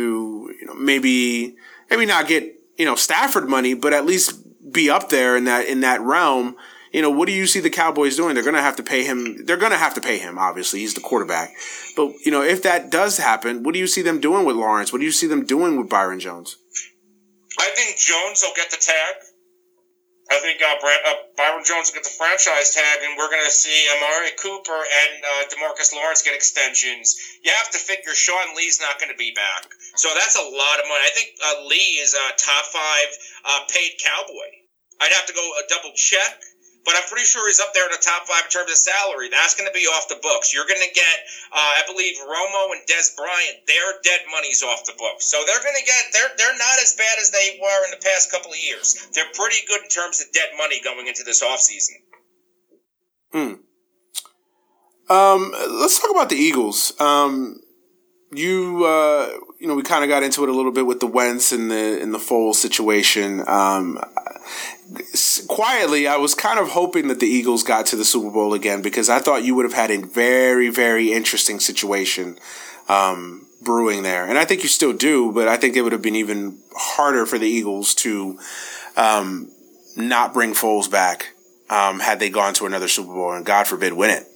you 0.59 0.65
know, 0.65 0.73
maybe 0.75 1.55
maybe 1.89 2.05
not 2.05 2.27
get 2.27 2.55
you 2.77 2.85
know 2.85 2.95
Stafford 2.95 3.49
money, 3.49 3.73
but 3.73 3.93
at 3.93 4.05
least 4.05 4.43
be 4.71 4.89
up 4.89 5.09
there 5.09 5.35
in 5.35 5.45
that 5.45 5.65
in 5.67 5.81
that 5.81 6.01
realm 6.01 6.55
you 6.97 7.03
know, 7.03 7.11
what 7.11 7.27
do 7.27 7.31
you 7.31 7.45
see 7.45 7.59
the 7.59 7.69
Cowboys 7.69 8.15
doing? 8.15 8.33
They're 8.33 8.41
going 8.41 8.55
to 8.55 8.61
have 8.65 8.77
to 8.77 8.81
pay 8.81 9.03
him. 9.03 9.45
They're 9.45 9.61
going 9.61 9.71
to 9.71 9.77
have 9.77 9.93
to 9.93 10.01
pay 10.01 10.17
him. 10.17 10.39
Obviously, 10.39 10.79
he's 10.79 10.95
the 10.95 11.05
quarterback. 11.05 11.53
But 11.95 12.17
you 12.25 12.31
know, 12.31 12.41
if 12.41 12.63
that 12.63 12.89
does 12.89 13.21
happen, 13.21 13.61
what 13.61 13.77
do 13.77 13.79
you 13.79 13.85
see 13.85 14.01
them 14.01 14.19
doing 14.19 14.49
with 14.49 14.55
Lawrence? 14.55 14.91
What 14.91 14.97
do 14.97 15.05
you 15.05 15.13
see 15.13 15.27
them 15.27 15.45
doing 15.45 15.77
with 15.77 15.93
Byron 15.93 16.19
Jones? 16.19 16.57
I 17.59 17.69
think 17.77 18.01
Jones 18.01 18.41
will 18.41 18.57
get 18.57 18.71
the 18.73 18.81
tag. 18.81 19.13
I 20.33 20.41
think 20.41 20.57
uh, 20.57 20.73
uh, 20.73 21.13
Byron 21.37 21.61
Jones 21.69 21.93
will 21.93 22.01
get 22.01 22.09
the 22.09 22.17
franchise 22.17 22.73
tag, 22.73 23.05
and 23.05 23.13
we're 23.13 23.29
going 23.29 23.45
to 23.45 23.53
see 23.53 23.77
Amari 23.93 24.33
Cooper 24.41 24.81
and 24.81 25.11
uh, 25.21 25.53
Demarcus 25.53 25.93
Lawrence 25.93 26.25
get 26.25 26.33
extensions. 26.33 27.13
You 27.45 27.53
have 27.61 27.69
to 27.71 27.77
figure 27.77 28.17
Sean 28.17 28.57
Lee's 28.57 28.81
not 28.81 28.97
going 28.97 29.13
to 29.13 29.21
be 29.21 29.37
back, 29.37 29.69
so 30.01 30.09
that's 30.17 30.35
a 30.35 30.49
lot 30.49 30.81
of 30.81 30.89
money. 30.89 31.05
I 31.05 31.13
think 31.13 31.29
uh, 31.45 31.69
Lee 31.69 32.01
is 32.01 32.17
a 32.17 32.33
top 32.41 32.65
five 32.73 33.09
uh, 33.45 33.59
paid 33.69 34.01
Cowboy. 34.01 34.65
I'd 34.99 35.13
have 35.13 35.27
to 35.29 35.33
go 35.37 35.45
uh, 35.45 35.61
double 35.69 35.93
check 35.93 36.41
but 36.87 36.95
I'm 36.95 37.03
pretty 37.11 37.27
sure 37.27 37.43
he's 37.51 37.59
up 37.59 37.75
there 37.75 37.83
in 37.83 37.91
the 37.91 37.99
top 37.99 38.23
five 38.31 38.47
in 38.47 38.49
terms 38.49 38.71
of 38.71 38.79
salary. 38.79 39.27
That's 39.27 39.59
going 39.59 39.67
to 39.67 39.75
be 39.75 39.83
off 39.91 40.07
the 40.07 40.23
books. 40.23 40.55
You're 40.55 40.65
going 40.65 40.79
to 40.79 40.93
get, 40.95 41.17
uh, 41.51 41.71
I 41.77 41.83
believe, 41.83 42.15
Romo 42.23 42.71
and 42.71 42.87
Dez 42.87 43.11
Bryant. 43.11 43.67
Their 43.67 43.99
dead 44.07 44.23
money's 44.31 44.63
off 44.63 44.87
the 44.87 44.95
books, 44.95 45.27
so 45.27 45.43
they're 45.43 45.59
going 45.59 45.75
to 45.75 45.83
get. 45.83 46.01
They're 46.15 46.31
they're 46.39 46.55
not 46.55 46.79
as 46.79 46.95
bad 46.95 47.19
as 47.19 47.35
they 47.35 47.59
were 47.59 47.81
in 47.85 47.91
the 47.91 47.99
past 47.99 48.31
couple 48.31 48.55
of 48.55 48.57
years. 48.63 48.95
They're 49.11 49.27
pretty 49.35 49.59
good 49.67 49.83
in 49.83 49.91
terms 49.91 50.23
of 50.23 50.31
dead 50.31 50.55
money 50.55 50.79
going 50.79 51.11
into 51.11 51.27
this 51.27 51.43
offseason. 51.43 51.99
Hmm. 53.35 53.53
Um, 55.11 55.51
let's 55.83 55.99
talk 55.99 56.11
about 56.11 56.29
the 56.29 56.39
Eagles. 56.39 56.95
Um, 57.03 57.59
you 58.31 58.85
uh, 58.85 59.29
you 59.59 59.67
know 59.67 59.75
we 59.75 59.83
kind 59.83 60.03
of 60.03 60.09
got 60.09 60.23
into 60.23 60.43
it 60.43 60.49
a 60.49 60.53
little 60.53 60.71
bit 60.71 60.85
with 60.85 60.99
the 60.99 61.07
Wentz 61.07 61.51
and 61.51 61.71
the 61.71 61.99
in 62.01 62.11
the 62.11 62.17
Foles 62.17 62.55
situation. 62.55 63.43
Um, 63.47 63.99
quietly, 65.47 66.07
I 66.07 66.17
was 66.17 66.33
kind 66.33 66.59
of 66.59 66.69
hoping 66.69 67.07
that 67.07 67.19
the 67.19 67.27
Eagles 67.27 67.63
got 67.63 67.85
to 67.87 67.95
the 67.95 68.05
Super 68.05 68.31
Bowl 68.31 68.53
again 68.53 68.81
because 68.81 69.09
I 69.09 69.19
thought 69.19 69.43
you 69.43 69.55
would 69.55 69.65
have 69.65 69.73
had 69.73 69.91
a 69.91 70.05
very 70.05 70.69
very 70.69 71.13
interesting 71.13 71.59
situation 71.59 72.37
um, 72.89 73.47
brewing 73.61 74.03
there, 74.03 74.25
and 74.25 74.37
I 74.37 74.45
think 74.45 74.63
you 74.63 74.69
still 74.69 74.93
do. 74.93 75.31
But 75.31 75.47
I 75.47 75.57
think 75.57 75.75
it 75.75 75.81
would 75.81 75.91
have 75.91 76.01
been 76.01 76.15
even 76.15 76.59
harder 76.75 77.25
for 77.25 77.37
the 77.37 77.47
Eagles 77.47 77.95
to 77.95 78.39
um, 78.95 79.51
not 79.95 80.33
bring 80.33 80.53
Foles 80.53 80.89
back 80.89 81.33
um, 81.69 81.99
had 81.99 82.19
they 82.19 82.29
gone 82.29 82.53
to 82.55 82.65
another 82.65 82.87
Super 82.87 83.13
Bowl 83.13 83.33
and 83.33 83.45
God 83.45 83.67
forbid 83.67 83.93
win 83.93 84.11
it. 84.11 84.27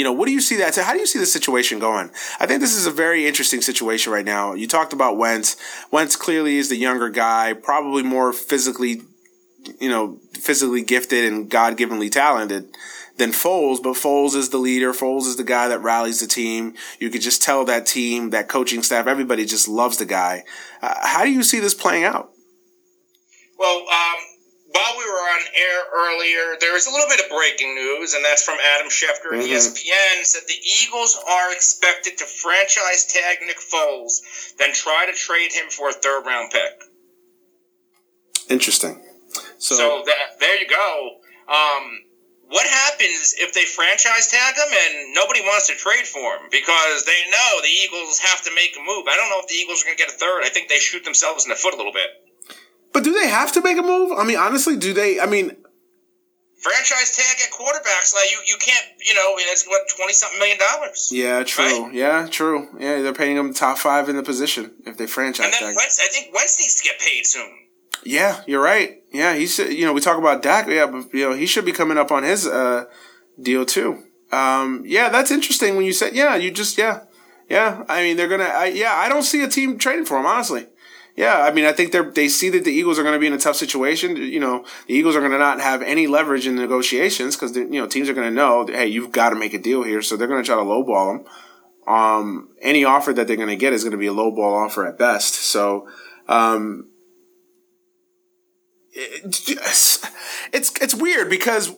You 0.00 0.04
know, 0.04 0.12
what 0.12 0.24
do 0.24 0.32
you 0.32 0.40
see 0.40 0.56
that? 0.56 0.74
How 0.76 0.94
do 0.94 0.98
you 0.98 1.06
see 1.06 1.18
the 1.18 1.26
situation 1.26 1.78
going? 1.78 2.08
I 2.40 2.46
think 2.46 2.62
this 2.62 2.74
is 2.74 2.86
a 2.86 2.90
very 2.90 3.26
interesting 3.26 3.60
situation 3.60 4.10
right 4.14 4.24
now. 4.24 4.54
You 4.54 4.66
talked 4.66 4.94
about 4.94 5.18
Wentz. 5.18 5.58
Wentz 5.90 6.16
clearly 6.16 6.56
is 6.56 6.70
the 6.70 6.76
younger 6.76 7.10
guy, 7.10 7.52
probably 7.52 8.02
more 8.02 8.32
physically, 8.32 9.02
you 9.78 9.90
know, 9.90 10.18
physically 10.32 10.80
gifted 10.80 11.30
and 11.30 11.50
God 11.50 11.76
givenly 11.76 12.10
talented 12.10 12.74
than 13.18 13.32
Foles, 13.32 13.82
but 13.82 13.92
Foles 13.92 14.34
is 14.34 14.48
the 14.48 14.56
leader. 14.56 14.94
Foles 14.94 15.26
is 15.26 15.36
the 15.36 15.44
guy 15.44 15.68
that 15.68 15.82
rallies 15.82 16.20
the 16.20 16.26
team. 16.26 16.72
You 16.98 17.10
could 17.10 17.20
just 17.20 17.42
tell 17.42 17.66
that 17.66 17.84
team, 17.84 18.30
that 18.30 18.48
coaching 18.48 18.82
staff, 18.82 19.06
everybody 19.06 19.44
just 19.44 19.68
loves 19.68 19.98
the 19.98 20.06
guy. 20.06 20.44
Uh, 20.80 20.94
how 21.02 21.24
do 21.24 21.30
you 21.30 21.42
see 21.42 21.60
this 21.60 21.74
playing 21.74 22.04
out? 22.04 22.30
Well, 23.58 23.80
um, 23.80 24.16
while 24.72 24.94
we 24.98 25.04
were 25.04 25.18
on 25.34 25.40
air 25.54 25.80
earlier, 25.94 26.56
there 26.60 26.72
was 26.72 26.86
a 26.86 26.90
little 26.90 27.08
bit 27.08 27.18
of 27.18 27.28
breaking 27.28 27.74
news, 27.74 28.14
and 28.14 28.24
that's 28.24 28.44
from 28.44 28.58
Adam 28.76 28.88
Schefter 28.88 29.34
mm-hmm. 29.34 29.50
ESPN. 29.50 30.24
Said 30.24 30.42
the 30.46 30.60
Eagles 30.82 31.18
are 31.28 31.52
expected 31.52 32.18
to 32.18 32.24
franchise 32.24 33.06
tag 33.12 33.38
Nick 33.46 33.58
Foles, 33.58 34.22
then 34.58 34.72
try 34.72 35.06
to 35.06 35.12
trade 35.12 35.52
him 35.52 35.70
for 35.70 35.88
a 35.88 35.92
third 35.92 36.24
round 36.24 36.52
pick. 36.52 36.84
Interesting. 38.48 39.02
So, 39.58 39.74
so 39.74 40.02
that, 40.06 40.38
there 40.38 40.60
you 40.60 40.68
go. 40.68 41.18
Um, 41.48 42.02
what 42.50 42.66
happens 42.66 43.34
if 43.38 43.52
they 43.54 43.64
franchise 43.64 44.28
tag 44.28 44.54
him 44.54 44.70
and 44.70 45.14
nobody 45.14 45.40
wants 45.40 45.68
to 45.68 45.74
trade 45.74 46.06
for 46.06 46.34
him 46.34 46.50
because 46.50 47.04
they 47.04 47.22
know 47.30 47.60
the 47.62 47.74
Eagles 47.86 48.18
have 48.18 48.42
to 48.42 48.54
make 48.54 48.74
a 48.76 48.80
move? 48.80 49.06
I 49.06 49.16
don't 49.16 49.30
know 49.30 49.38
if 49.38 49.46
the 49.46 49.54
Eagles 49.54 49.82
are 49.82 49.86
going 49.86 49.96
to 49.96 50.02
get 50.02 50.14
a 50.14 50.18
third. 50.18 50.42
I 50.42 50.48
think 50.48 50.68
they 50.68 50.78
shoot 50.78 51.04
themselves 51.04 51.44
in 51.44 51.50
the 51.50 51.56
foot 51.56 51.74
a 51.74 51.76
little 51.76 51.92
bit. 51.92 52.10
But 52.92 53.04
do 53.04 53.12
they 53.12 53.28
have 53.28 53.52
to 53.52 53.62
make 53.62 53.78
a 53.78 53.82
move? 53.82 54.12
I 54.18 54.24
mean, 54.24 54.36
honestly, 54.36 54.76
do 54.76 54.92
they? 54.92 55.20
I 55.20 55.26
mean, 55.26 55.56
franchise 56.60 57.16
tag 57.16 57.36
at 57.42 57.52
quarterbacks, 57.52 58.14
like 58.14 58.30
you, 58.30 58.38
you 58.46 58.56
can't, 58.58 58.86
you 59.06 59.14
know, 59.14 59.34
it's 59.36 59.66
what 59.66 59.82
twenty 59.96 60.12
something 60.12 60.38
million 60.38 60.58
dollars. 60.58 61.10
Yeah, 61.12 61.42
true. 61.44 61.84
Right? 61.84 61.94
Yeah, 61.94 62.26
true. 62.30 62.68
Yeah, 62.78 63.02
they're 63.02 63.14
paying 63.14 63.36
them 63.36 63.54
top 63.54 63.78
five 63.78 64.08
in 64.08 64.16
the 64.16 64.22
position 64.22 64.72
if 64.86 64.96
they 64.96 65.06
franchise 65.06 65.46
and 65.46 65.52
then 65.54 65.60
tag. 65.60 65.76
Wentz, 65.76 66.00
I 66.00 66.08
think 66.08 66.34
Wentz 66.34 66.58
needs 66.60 66.76
to 66.76 66.84
get 66.84 66.98
paid 67.00 67.24
soon. 67.26 67.50
Yeah, 68.04 68.42
you're 68.46 68.62
right. 68.62 69.02
Yeah, 69.12 69.34
he 69.34 69.40
he's 69.40 69.58
you 69.58 69.84
know 69.84 69.92
we 69.92 70.00
talk 70.00 70.18
about 70.18 70.42
Dak. 70.42 70.68
Yeah, 70.68 70.86
but 70.86 71.12
you 71.12 71.28
know 71.28 71.34
he 71.34 71.46
should 71.46 71.64
be 71.64 71.72
coming 71.72 71.98
up 71.98 72.10
on 72.10 72.22
his 72.22 72.46
uh, 72.46 72.84
deal 73.40 73.64
too. 73.66 74.02
Um, 74.32 74.84
yeah, 74.86 75.08
that's 75.08 75.30
interesting 75.30 75.76
when 75.76 75.84
you 75.84 75.92
said 75.92 76.14
yeah. 76.14 76.36
You 76.36 76.50
just 76.50 76.78
yeah, 76.78 77.00
yeah. 77.48 77.84
I 77.88 78.02
mean 78.02 78.16
they're 78.16 78.28
gonna. 78.28 78.44
I, 78.44 78.66
yeah, 78.66 78.94
I 78.94 79.08
don't 79.08 79.22
see 79.22 79.42
a 79.42 79.48
team 79.48 79.78
trading 79.78 80.04
for 80.04 80.18
him 80.18 80.26
honestly. 80.26 80.66
Yeah, 81.16 81.42
I 81.42 81.52
mean, 81.52 81.64
I 81.64 81.72
think 81.72 81.92
they 81.92 82.00
they 82.00 82.28
see 82.28 82.50
that 82.50 82.64
the 82.64 82.72
Eagles 82.72 82.98
are 82.98 83.02
going 83.02 83.14
to 83.14 83.20
be 83.20 83.26
in 83.26 83.32
a 83.32 83.38
tough 83.38 83.56
situation. 83.56 84.16
You 84.16 84.40
know, 84.40 84.64
the 84.86 84.94
Eagles 84.94 85.16
are 85.16 85.20
going 85.20 85.32
to 85.32 85.38
not 85.38 85.60
have 85.60 85.82
any 85.82 86.06
leverage 86.06 86.46
in 86.46 86.56
the 86.56 86.62
negotiations 86.62 87.36
because 87.36 87.54
you 87.56 87.68
know 87.68 87.86
teams 87.86 88.08
are 88.08 88.14
going 88.14 88.28
to 88.28 88.34
know, 88.34 88.66
hey, 88.66 88.86
you've 88.86 89.12
got 89.12 89.30
to 89.30 89.36
make 89.36 89.52
a 89.52 89.58
deal 89.58 89.82
here, 89.82 90.02
so 90.02 90.16
they're 90.16 90.28
going 90.28 90.42
to 90.42 90.46
try 90.46 90.56
to 90.56 90.62
lowball 90.62 91.18
them. 91.18 91.32
Um, 91.92 92.50
any 92.60 92.84
offer 92.84 93.12
that 93.12 93.26
they're 93.26 93.36
going 93.36 93.48
to 93.48 93.56
get 93.56 93.72
is 93.72 93.82
going 93.82 93.92
to 93.92 93.98
be 93.98 94.06
a 94.06 94.12
lowball 94.12 94.64
offer 94.64 94.86
at 94.86 94.98
best. 94.98 95.34
So, 95.34 95.88
um, 96.28 96.90
it's 98.92 100.72
it's 100.80 100.94
weird 100.94 101.28
because 101.28 101.74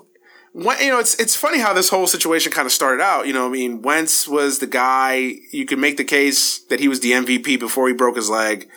when, 0.53 0.79
you 0.81 0.91
know, 0.91 0.99
it's 0.99 1.15
it's 1.15 1.35
funny 1.35 1.59
how 1.59 1.73
this 1.73 1.89
whole 1.89 2.07
situation 2.07 2.53
kind 2.53 2.67
of 2.67 2.73
started 2.73 3.03
out. 3.03 3.27
You 3.27 3.33
know, 3.33 3.47
I 3.47 3.51
mean, 3.51 3.83
Wentz 3.83 4.29
was 4.29 4.59
the 4.59 4.67
guy. 4.67 5.35
You 5.51 5.65
could 5.65 5.79
make 5.79 5.97
the 5.97 6.05
case 6.05 6.59
that 6.67 6.81
he 6.81 6.89
was 6.89 7.01
the 7.01 7.13
MVP 7.13 7.59
before 7.59 7.89
he 7.89 7.95
broke 7.95 8.17
his 8.17 8.29
leg. 8.29 8.69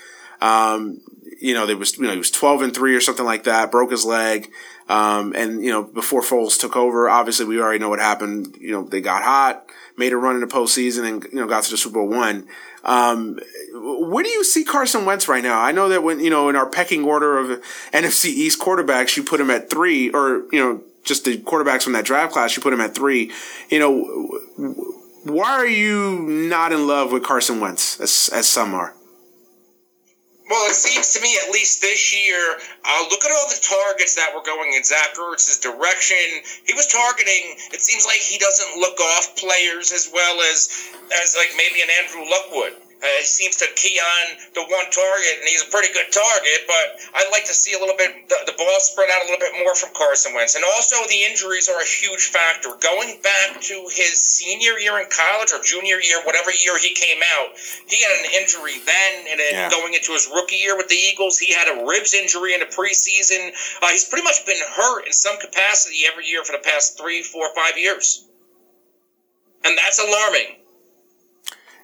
Um, 0.46 1.02
you 1.40 1.54
know, 1.54 1.66
there 1.66 1.78
was, 1.78 1.98
you 1.98 2.04
know, 2.04 2.12
he 2.12 2.18
was 2.18 2.32
12 2.32 2.62
and 2.62 2.74
three 2.74 2.96
or 2.96 3.02
something 3.02 3.26
like 3.26 3.44
that, 3.44 3.72
broke 3.72 3.92
his 3.92 4.06
leg. 4.06 4.52
Um, 4.88 5.34
and, 5.36 5.64
you 5.64 5.72
know, 5.72 5.84
before 5.84 6.22
Foles 6.22 6.60
took 6.60 6.76
over, 6.76 7.10
obviously 7.10 7.46
we 7.46 7.60
already 7.60 7.80
know 7.80 7.90
what 7.90 8.00
happened. 8.00 8.56
You 8.60 8.72
know, 8.72 8.84
they 8.84 9.02
got 9.02 9.24
hot, 9.24 9.70
made 9.98 10.14
a 10.14 10.18
run 10.18 10.36
in 10.36 10.42
the 10.42 10.48
postseason 10.48 11.08
and, 11.08 11.24
you 11.26 11.40
know, 11.40 11.48
got 11.48 11.64
to 11.64 11.72
the 11.72 11.78
Super 11.78 11.96
Bowl 11.96 12.10
one. 12.10 12.48
Um, 12.84 13.40
where 13.74 14.24
do 14.24 14.30
you 14.30 14.44
see 14.44 14.64
Carson 14.64 15.06
Wentz 15.06 15.28
right 15.28 15.44
now? 15.44 15.60
I 15.60 15.72
know 15.72 15.90
that 15.90 16.04
when, 16.04 16.20
you 16.20 16.30
know, 16.30 16.50
in 16.50 16.56
our 16.56 16.70
pecking 16.70 17.04
order 17.04 17.40
of 17.40 17.64
NFC 17.92 18.26
East 18.26 18.60
quarterbacks, 18.60 19.18
you 19.18 19.24
put 19.24 19.42
him 19.42 19.50
at 19.50 19.72
three 19.72 20.12
or, 20.12 20.46
you 20.52 20.60
know, 20.60 20.82
just 21.04 21.26
the 21.26 21.38
quarterbacks 21.38 21.84
from 21.84 21.94
that 21.94 22.06
draft 22.06 22.34
class, 22.34 22.56
you 22.56 22.62
put 22.62 22.74
him 22.74 22.82
at 22.82 22.94
three. 22.94 23.32
You 23.70 23.80
know, 23.80 24.76
why 25.24 25.52
are 25.52 25.68
you 25.68 26.20
not 26.22 26.72
in 26.72 26.88
love 26.88 27.12
with 27.12 27.24
Carson 27.24 27.60
Wentz 27.60 28.00
as, 28.00 28.30
as 28.32 28.48
some 28.48 28.76
are? 28.76 28.94
Well, 30.48 30.70
it 30.70 30.76
seems 30.76 31.14
to 31.14 31.22
me, 31.22 31.36
at 31.44 31.52
least 31.52 31.82
this 31.82 32.14
year, 32.14 32.38
uh, 32.86 33.06
look 33.10 33.26
at 33.26 33.32
all 33.32 33.50
the 33.50 33.60
targets 33.62 34.14
that 34.16 34.30
were 34.36 34.44
going 34.44 34.74
in 34.74 34.84
Zach 34.84 35.18
Ertz's 35.18 35.58
direction. 35.58 36.18
He 36.66 36.74
was 36.74 36.86
targeting. 36.86 37.58
It 37.74 37.82
seems 37.82 38.06
like 38.06 38.20
he 38.20 38.38
doesn't 38.38 38.78
look 38.80 39.00
off 39.00 39.36
players 39.38 39.92
as 39.92 40.10
well 40.14 40.42
as 40.42 40.70
as 41.24 41.36
like 41.36 41.50
maybe 41.58 41.82
an 41.82 41.90
Andrew 42.04 42.30
Luck 42.30 42.52
would. 42.52 42.74
Uh, 43.04 43.08
he 43.20 43.28
seems 43.28 43.56
to 43.60 43.68
key 43.76 44.00
on 44.00 44.40
the 44.56 44.64
one 44.64 44.88
target, 44.90 45.36
and 45.44 45.46
he's 45.46 45.62
a 45.62 45.70
pretty 45.70 45.92
good 45.92 46.08
target. 46.10 46.64
But 46.66 47.04
I'd 47.14 47.30
like 47.32 47.46
to 47.46 47.54
see 47.54 47.76
a 47.76 47.80
little 47.80 47.98
bit 47.98 48.30
the, 48.30 48.50
the 48.50 48.56
ball 48.58 48.80
spread 48.80 49.12
out 49.12 49.22
a 49.22 49.26
little 49.28 49.40
bit 49.40 49.54
more 49.60 49.76
from 49.76 49.92
Carson 49.94 50.34
Wentz, 50.34 50.56
and 50.56 50.64
also 50.64 50.96
the 51.08 51.22
injuries 51.28 51.68
are 51.68 51.80
a 51.80 51.86
huge 51.86 52.32
factor. 52.32 52.74
Going 52.80 53.20
back 53.22 53.62
to 53.68 53.76
his 53.92 54.18
senior 54.20 54.80
year 54.80 54.98
in 54.98 55.08
college 55.12 55.52
or 55.54 55.62
junior 55.62 56.00
year, 56.00 56.24
whatever 56.24 56.50
year 56.50 56.80
he 56.80 56.96
came 56.96 57.22
out, 57.38 57.54
he 57.88 58.02
had 58.02 58.26
an 58.26 58.32
injury 58.42 58.80
then, 58.82 59.14
and 59.30 59.38
then 59.40 59.54
yeah. 59.54 59.70
going 59.70 59.94
into 59.94 60.14
his 60.14 60.28
rookie 60.32 60.58
year 60.58 60.78
with 60.78 60.88
the 60.88 60.98
Eagles, 60.98 61.38
he 61.38 61.54
had 61.54 61.68
a 61.68 61.86
ribs 61.86 62.14
injury 62.14 62.54
in 62.54 62.60
the 62.60 62.72
preseason. 62.72 63.52
Uh, 63.84 63.92
he's 63.92 64.06
pretty 64.08 64.24
much 64.24 64.46
been 64.46 64.62
hurt 64.76 65.06
in 65.06 65.14
some 65.14 65.38
capacity 65.40 66.08
every 66.10 66.26
year 66.26 66.44
for 66.44 66.54
the 66.54 66.64
past 66.64 66.98
three, 66.98 67.22
four, 67.22 67.48
five 67.56 67.78
years, 67.78 68.26
and 69.64 69.78
that's 69.78 70.00
alarming. 70.00 70.65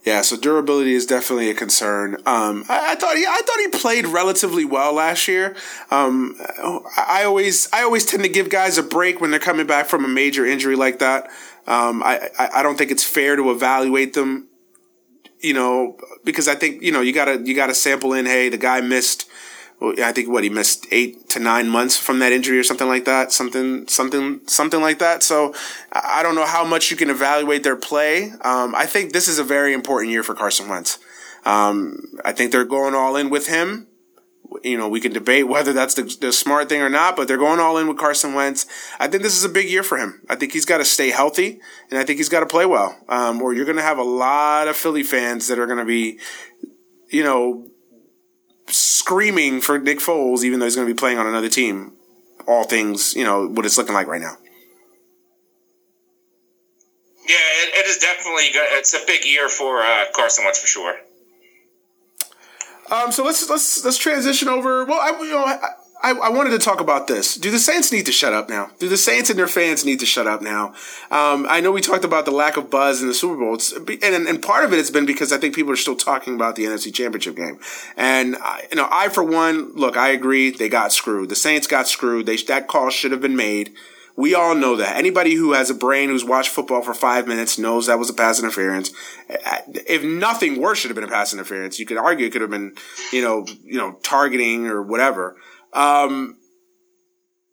Yeah, 0.04 0.24
so 0.24 0.36
durability 0.36 0.94
is 0.94 1.06
definitely 1.06 1.52
a 1.52 1.54
concern. 1.54 2.16
Um, 2.26 2.66
I, 2.68 2.94
I, 2.94 2.96
thought 2.96 3.18
he, 3.18 3.26
I 3.26 3.42
thought 3.46 3.60
he 3.60 3.68
played 3.68 4.08
relatively 4.08 4.66
well 4.66 4.94
last 4.94 5.28
year. 5.28 5.56
Um, 5.92 6.36
I 6.98 7.24
always, 7.24 7.70
I 7.72 7.84
always 7.84 8.06
tend 8.06 8.24
to 8.24 8.30
give 8.30 8.50
guys 8.50 8.80
a 8.80 8.84
break 8.84 9.22
when 9.22 9.30
they're 9.30 9.40
coming 9.40 9.68
back 9.68 9.86
from 9.86 10.04
a 10.04 10.08
major 10.08 10.44
injury 10.44 10.76
like 10.76 11.00
that. 11.00 11.26
Um, 11.68 12.02
I, 12.02 12.30
I 12.40 12.64
don't 12.64 12.78
think 12.78 12.90
it's 12.90 13.04
fair 13.04 13.36
to 13.36 13.52
evaluate 13.52 14.14
them, 14.14 14.48
you 15.40 15.54
know, 15.54 15.98
because 16.24 16.48
I 16.48 16.56
think 16.56 16.82
you 16.82 16.92
know 16.92 17.02
you 17.02 17.14
gotta, 17.14 17.40
you 17.44 17.56
gotta 17.56 17.76
sample 17.76 18.14
in. 18.14 18.26
Hey, 18.26 18.50
the 18.50 18.58
guy 18.58 18.82
missed 18.82 19.30
I 19.82 20.12
think 20.12 20.30
what 20.30 20.44
he 20.44 20.50
missed 20.50 20.86
eight 20.92 21.28
to 21.30 21.40
nine 21.40 21.68
months 21.68 21.98
from 21.98 22.20
that 22.20 22.32
injury 22.32 22.60
or 22.60 22.64
something 22.64 22.88
like 22.88 23.06
that, 23.06 23.32
something, 23.32 23.88
something, 23.88 24.42
something 24.48 24.80
like 24.80 25.00
that. 25.00 25.24
So 25.24 25.56
I 25.92 26.22
don't 26.22 26.36
know 26.36 26.46
how 26.46 26.64
much 26.64 26.92
you 26.92 26.98
can 26.98 27.10
evaluate 27.10 27.64
their 27.64 27.76
play. 27.76 28.32
Um, 28.42 28.76
I 28.76 28.86
think 28.86 29.12
this 29.12 29.28
is 29.28 29.40
a 29.40 29.44
very 29.44 29.74
important 29.74 30.12
year 30.12 30.22
for 30.22 30.36
Carson 30.36 30.70
Wentz. 30.70 31.00
Um, 31.46 31.98
I 32.24 32.32
think 32.32 32.52
they're 32.52 32.64
going 32.64 32.94
all 32.94 33.16
in 33.16 33.32
with 33.32 33.48
him. 33.48 33.88
You 34.64 34.78
know, 34.78 34.88
we 34.88 35.00
can 35.00 35.14
debate 35.14 35.48
whether 35.48 35.74
that's 35.74 35.96
the, 35.96 36.04
the, 36.20 36.32
smart 36.32 36.68
thing 36.68 36.82
or 36.82 36.90
not, 36.90 37.16
but 37.16 37.28
they're 37.28 37.38
going 37.38 37.60
all 37.60 37.78
in 37.78 37.88
with 37.88 37.98
Carson 37.98 38.34
Wentz. 38.34 38.66
I 39.00 39.08
think 39.08 39.24
this 39.24 39.36
is 39.36 39.46
a 39.46 39.50
big 39.50 39.70
year 39.70 39.82
for 39.82 39.98
him. 39.98 40.22
I 40.30 40.36
think 40.36 40.52
he's 40.52 40.66
got 40.66 40.80
to 40.80 40.86
stay 40.86 41.10
healthy, 41.10 41.62
and 41.90 41.98
I 41.98 42.04
think 42.04 42.18
he's 42.18 42.28
got 42.28 42.42
to 42.42 42.46
play 42.46 42.66
well. 42.66 42.98
Um, 43.08 43.42
or 43.42 43.54
you're 43.54 43.66
going 43.66 43.78
to 43.78 43.82
have 43.82 43.98
a 43.98 44.04
lot 44.04 44.68
of 44.68 44.76
Philly 44.76 45.04
fans 45.04 45.48
that 45.48 45.58
are 45.58 45.68
going 45.68 45.80
to 45.80 45.86
be, 45.86 46.20
you 47.10 47.24
know, 47.24 47.71
screaming 48.72 49.62
for 49.62 49.80
Nick 49.80 50.00
Foles, 50.00 50.44
even 50.44 50.60
though 50.60 50.66
he's 50.66 50.76
going 50.76 50.88
to 50.88 50.94
be 50.94 50.98
playing 50.98 51.18
on 51.18 51.28
another 51.28 51.50
team. 51.50 51.94
All 52.48 52.64
things, 52.64 53.14
you 53.16 53.24
know, 53.24 53.48
what 53.48 53.66
it's 53.66 53.78
looking 53.78 53.94
like 53.94 54.08
right 54.08 54.22
now. 54.22 54.36
Yeah, 57.28 57.36
it, 57.36 57.80
it 57.80 57.86
is 57.88 57.98
definitely 57.98 58.50
good. 58.52 58.68
It's 58.72 58.94
a 58.94 59.06
big 59.06 59.26
year 59.26 59.48
for 59.48 59.82
uh, 59.82 60.06
Carson 60.16 60.44
Wentz 60.44 60.60
for 60.60 60.68
sure. 60.68 60.96
Um, 62.92 63.12
so 63.12 63.24
let's 63.24 63.50
let's 63.50 63.86
let's 63.86 63.98
transition 63.98 64.50
over. 64.50 64.84
Well, 64.84 65.00
I 65.00 65.18
you 65.22 65.32
know 65.32 65.46
I, 65.46 65.58
I, 66.04 66.12
I, 66.12 66.30
wanted 66.30 66.52
to 66.52 66.60
talk 66.60 66.80
about 66.80 67.08
this. 67.08 67.36
Do 67.36 67.52
the 67.52 67.60
Saints 67.60 67.92
need 67.92 68.06
to 68.08 68.12
shut 68.12 68.34
up 68.34 68.50
now? 68.50 68.72
Do 68.80 68.90
the 68.90 68.98
Saints 68.98 69.30
and 69.30 69.38
their 69.38 69.48
fans 69.48 69.86
need 69.86 70.00
to 70.00 70.06
shut 70.06 70.26
up 70.26 70.42
now? 70.42 70.70
Um, 71.12 71.46
I 71.48 71.62
know 71.62 71.72
we 71.72 71.82
talked 71.82 72.04
about 72.04 72.26
the 72.26 72.32
lack 72.32 72.58
of 72.58 72.70
buzz 72.70 73.02
in 73.02 73.08
the 73.08 73.14
Super 73.14 73.38
Bowl, 73.38 73.58
and, 74.04 74.28
and 74.28 74.42
part 74.42 74.66
of 74.66 74.74
it 74.74 74.78
has 74.78 74.90
been 74.90 75.06
because 75.06 75.32
I 75.32 75.38
think 75.38 75.54
people 75.54 75.72
are 75.72 75.78
still 75.78 75.96
talking 75.96 76.34
about 76.34 76.56
the 76.56 76.66
NFC 76.66 76.94
Championship 76.94 77.36
game. 77.36 77.60
And 77.96 78.36
I, 78.38 78.68
you 78.72 78.78
know, 78.78 78.88
I 78.92 79.10
for 79.10 79.24
one, 79.24 79.74
look, 79.76 79.96
I 79.96 80.10
agree 80.10 80.50
they 80.50 80.70
got 80.70 80.92
screwed. 80.92 81.30
The 81.30 81.36
Saints 81.36 81.68
got 81.68 81.88
screwed. 81.88 82.26
They 82.26 82.38
that 82.38 82.68
call 82.68 82.90
should 82.90 83.12
have 83.12 83.22
been 83.22 83.36
made. 83.36 83.74
We 84.16 84.36
all 84.36 84.56
know 84.56 84.76
that. 84.76 84.98
Anybody 84.98 85.36
who 85.36 85.54
has 85.54 85.70
a 85.70 85.74
brain 85.74 86.10
who's 86.10 86.26
watched 86.26 86.50
football 86.50 86.82
for 86.82 86.94
five 86.94 87.28
minutes 87.28 87.58
knows 87.58 87.88
that 87.88 87.98
was 87.98 88.10
a 88.10 88.14
pass 88.14 88.40
interference. 88.40 88.92
If 89.30 90.04
nothing 90.04 90.60
worse 90.60 90.80
should 90.80 90.90
have 90.90 90.96
been 90.96 91.06
a 91.06 91.08
pass 91.08 91.34
interference. 91.34 91.80
You 91.80 91.86
could 91.86 91.98
argue 91.98 92.28
it 92.28 92.32
could 92.32 92.42
have 92.42 92.52
been, 92.52 92.76
you 93.14 93.22
know, 93.22 93.46
you 93.64 93.78
know, 93.78 93.94
targeting 94.04 94.68
or 94.68 94.82
whatever. 94.82 95.38
Um, 95.74 96.38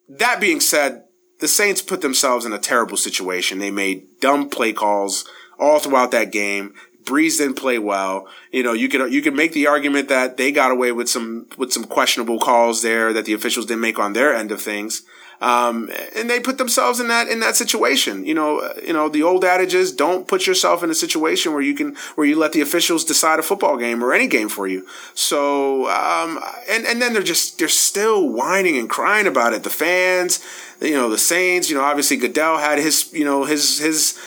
that 0.08 0.40
being 0.40 0.60
said, 0.60 1.04
the 1.40 1.48
Saints 1.48 1.82
put 1.82 2.00
themselves 2.00 2.44
in 2.44 2.52
a 2.52 2.58
terrible 2.58 2.96
situation. 2.96 3.58
They 3.58 3.70
made 3.70 4.20
dumb 4.20 4.48
play 4.48 4.72
calls 4.72 5.24
all 5.58 5.78
throughout 5.78 6.10
that 6.10 6.32
game. 6.32 6.74
Brees 7.04 7.38
didn't 7.38 7.56
play 7.56 7.78
well. 7.78 8.26
You 8.52 8.62
know, 8.62 8.72
you 8.72 8.88
could 8.88 9.12
you 9.12 9.22
could 9.22 9.34
make 9.34 9.52
the 9.52 9.66
argument 9.66 10.08
that 10.08 10.36
they 10.36 10.52
got 10.52 10.70
away 10.70 10.92
with 10.92 11.08
some 11.08 11.46
with 11.56 11.72
some 11.72 11.84
questionable 11.84 12.38
calls 12.38 12.82
there 12.82 13.12
that 13.12 13.24
the 13.24 13.32
officials 13.32 13.66
didn't 13.66 13.80
make 13.80 13.98
on 13.98 14.12
their 14.12 14.34
end 14.34 14.52
of 14.52 14.60
things. 14.60 15.02
Um, 15.40 15.90
and 16.16 16.28
they 16.28 16.40
put 16.40 16.58
themselves 16.58 16.98
in 16.98 17.08
that 17.08 17.28
in 17.28 17.40
that 17.40 17.56
situation. 17.56 18.24
You 18.26 18.34
know, 18.34 18.72
you 18.84 18.92
know 18.92 19.08
the 19.08 19.22
old 19.22 19.44
adage 19.44 19.74
is 19.74 19.92
don't 19.92 20.26
put 20.26 20.46
yourself 20.46 20.82
in 20.82 20.90
a 20.90 20.94
situation 20.94 21.52
where 21.52 21.62
you 21.62 21.74
can 21.74 21.94
where 22.16 22.26
you 22.26 22.36
let 22.36 22.52
the 22.52 22.60
officials 22.60 23.04
decide 23.04 23.38
a 23.38 23.42
football 23.42 23.76
game 23.76 24.02
or 24.02 24.12
any 24.12 24.26
game 24.26 24.48
for 24.48 24.66
you. 24.66 24.86
So, 25.14 25.88
um, 25.90 26.40
and 26.68 26.84
and 26.86 27.00
then 27.00 27.12
they're 27.12 27.22
just 27.22 27.58
they're 27.58 27.68
still 27.68 28.28
whining 28.28 28.76
and 28.76 28.90
crying 28.90 29.26
about 29.26 29.52
it. 29.52 29.62
The 29.62 29.70
fans, 29.70 30.44
you 30.80 30.94
know, 30.94 31.08
the 31.08 31.18
Saints. 31.18 31.70
You 31.70 31.76
know, 31.76 31.84
obviously 31.84 32.16
Goodell 32.16 32.58
had 32.58 32.78
his 32.78 33.12
you 33.12 33.24
know 33.24 33.44
his 33.44 33.78
his 33.78 34.18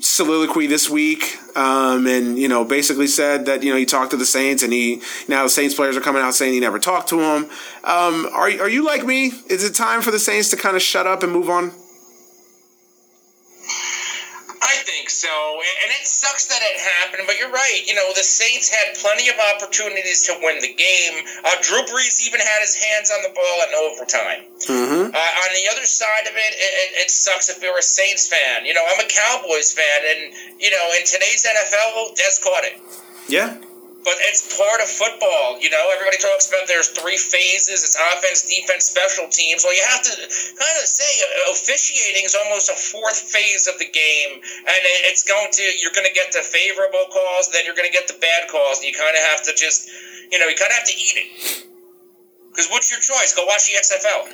soliloquy 0.00 0.66
this 0.66 0.88
week, 0.88 1.38
um, 1.56 2.06
and 2.06 2.38
you 2.38 2.48
know 2.48 2.64
basically 2.64 3.06
said 3.06 3.46
that 3.46 3.62
you 3.62 3.70
know 3.70 3.76
he 3.76 3.86
talked 3.86 4.10
to 4.12 4.16
the 4.16 4.26
Saints, 4.26 4.62
and 4.62 4.72
he 4.72 5.02
now 5.28 5.44
the 5.44 5.50
Saints 5.50 5.74
players 5.74 5.96
are 5.96 6.00
coming 6.00 6.22
out 6.22 6.34
saying 6.34 6.52
he 6.52 6.60
never 6.60 6.78
talked 6.78 7.08
to 7.10 7.20
him. 7.20 7.44
Um, 7.84 8.26
are 8.32 8.48
are 8.48 8.68
you 8.68 8.84
like 8.84 9.04
me? 9.04 9.32
Is 9.48 9.64
it 9.64 9.74
time 9.74 10.02
for 10.02 10.10
the 10.10 10.18
Saints 10.18 10.50
to 10.50 10.56
kind 10.56 10.76
of 10.76 10.82
shut 10.82 11.06
up 11.06 11.22
and 11.22 11.32
move 11.32 11.48
on? 11.48 11.72
I 14.62 14.76
think 14.84 15.08
so, 15.08 15.32
and 15.82 15.88
it 15.88 16.04
sucks 16.04 16.46
that 16.46 16.60
it 16.60 16.76
happened. 16.76 17.24
But 17.26 17.38
you're 17.40 17.50
right. 17.50 17.80
You 17.86 17.94
know, 17.94 18.12
the 18.12 18.22
Saints 18.22 18.68
had 18.68 18.94
plenty 19.00 19.28
of 19.28 19.36
opportunities 19.56 20.26
to 20.28 20.36
win 20.42 20.60
the 20.60 20.74
game. 20.74 21.24
Uh, 21.44 21.56
Drew 21.62 21.80
Brees 21.88 22.20
even 22.26 22.40
had 22.40 22.60
his 22.60 22.76
hands 22.76 23.10
on 23.10 23.22
the 23.22 23.32
ball 23.32 23.56
in 23.64 23.70
overtime. 23.88 24.40
Mm-hmm. 24.68 25.16
Uh, 25.16 25.42
on 25.44 25.50
the 25.56 25.64
other 25.72 25.86
side 25.88 26.28
of 26.28 26.36
it, 26.36 26.52
it, 26.52 27.08
it, 27.08 27.10
sucks 27.10 27.48
if 27.48 27.62
you're 27.62 27.78
a 27.78 27.82
Saints 27.82 28.28
fan. 28.28 28.66
You 28.66 28.74
know, 28.74 28.84
I'm 28.84 29.00
a 29.00 29.08
Cowboys 29.08 29.72
fan, 29.72 30.00
and 30.04 30.34
you 30.60 30.70
know, 30.70 30.84
in 30.92 31.06
today's 31.06 31.46
NFL, 31.48 32.12
Dez 32.20 32.42
caught 32.44 32.64
it. 32.64 32.76
Yeah. 33.28 33.56
But 34.00 34.16
it's 34.32 34.40
part 34.56 34.80
of 34.80 34.88
football, 34.88 35.60
you 35.60 35.68
know. 35.68 35.92
Everybody 35.92 36.16
talks 36.16 36.48
about 36.48 36.64
there's 36.64 36.88
three 36.88 37.20
phases: 37.20 37.84
it's 37.84 38.00
offense, 38.00 38.48
defense, 38.48 38.88
special 38.88 39.28
teams. 39.28 39.60
Well, 39.60 39.76
you 39.76 39.84
have 39.92 40.00
to 40.08 40.14
kind 40.16 40.76
of 40.80 40.86
say 40.88 41.10
uh, 41.20 41.52
officiating 41.52 42.24
is 42.24 42.32
almost 42.32 42.72
a 42.72 42.76
fourth 42.80 43.20
phase 43.20 43.68
of 43.68 43.76
the 43.76 43.84
game, 43.84 44.40
and 44.40 44.80
it's 45.04 45.28
going 45.28 45.52
to 45.52 45.64
you're 45.76 45.92
going 45.92 46.08
to 46.08 46.16
get 46.16 46.32
the 46.32 46.40
favorable 46.40 47.12
calls, 47.12 47.52
then 47.52 47.68
you're 47.68 47.76
going 47.76 47.88
to 47.88 47.92
get 47.92 48.08
the 48.08 48.16
bad 48.16 48.48
calls, 48.48 48.80
and 48.80 48.88
you 48.88 48.96
kind 48.96 49.12
of 49.12 49.20
have 49.36 49.44
to 49.44 49.52
just, 49.52 49.92
you 50.32 50.40
know, 50.40 50.48
you 50.48 50.56
kind 50.56 50.72
of 50.72 50.80
have 50.80 50.88
to 50.88 50.96
eat 50.96 51.16
it. 51.20 51.28
Because 52.48 52.72
what's 52.72 52.88
your 52.88 53.04
choice? 53.04 53.36
Go 53.36 53.44
watch 53.44 53.68
the 53.68 53.76
XFL. 53.76 54.32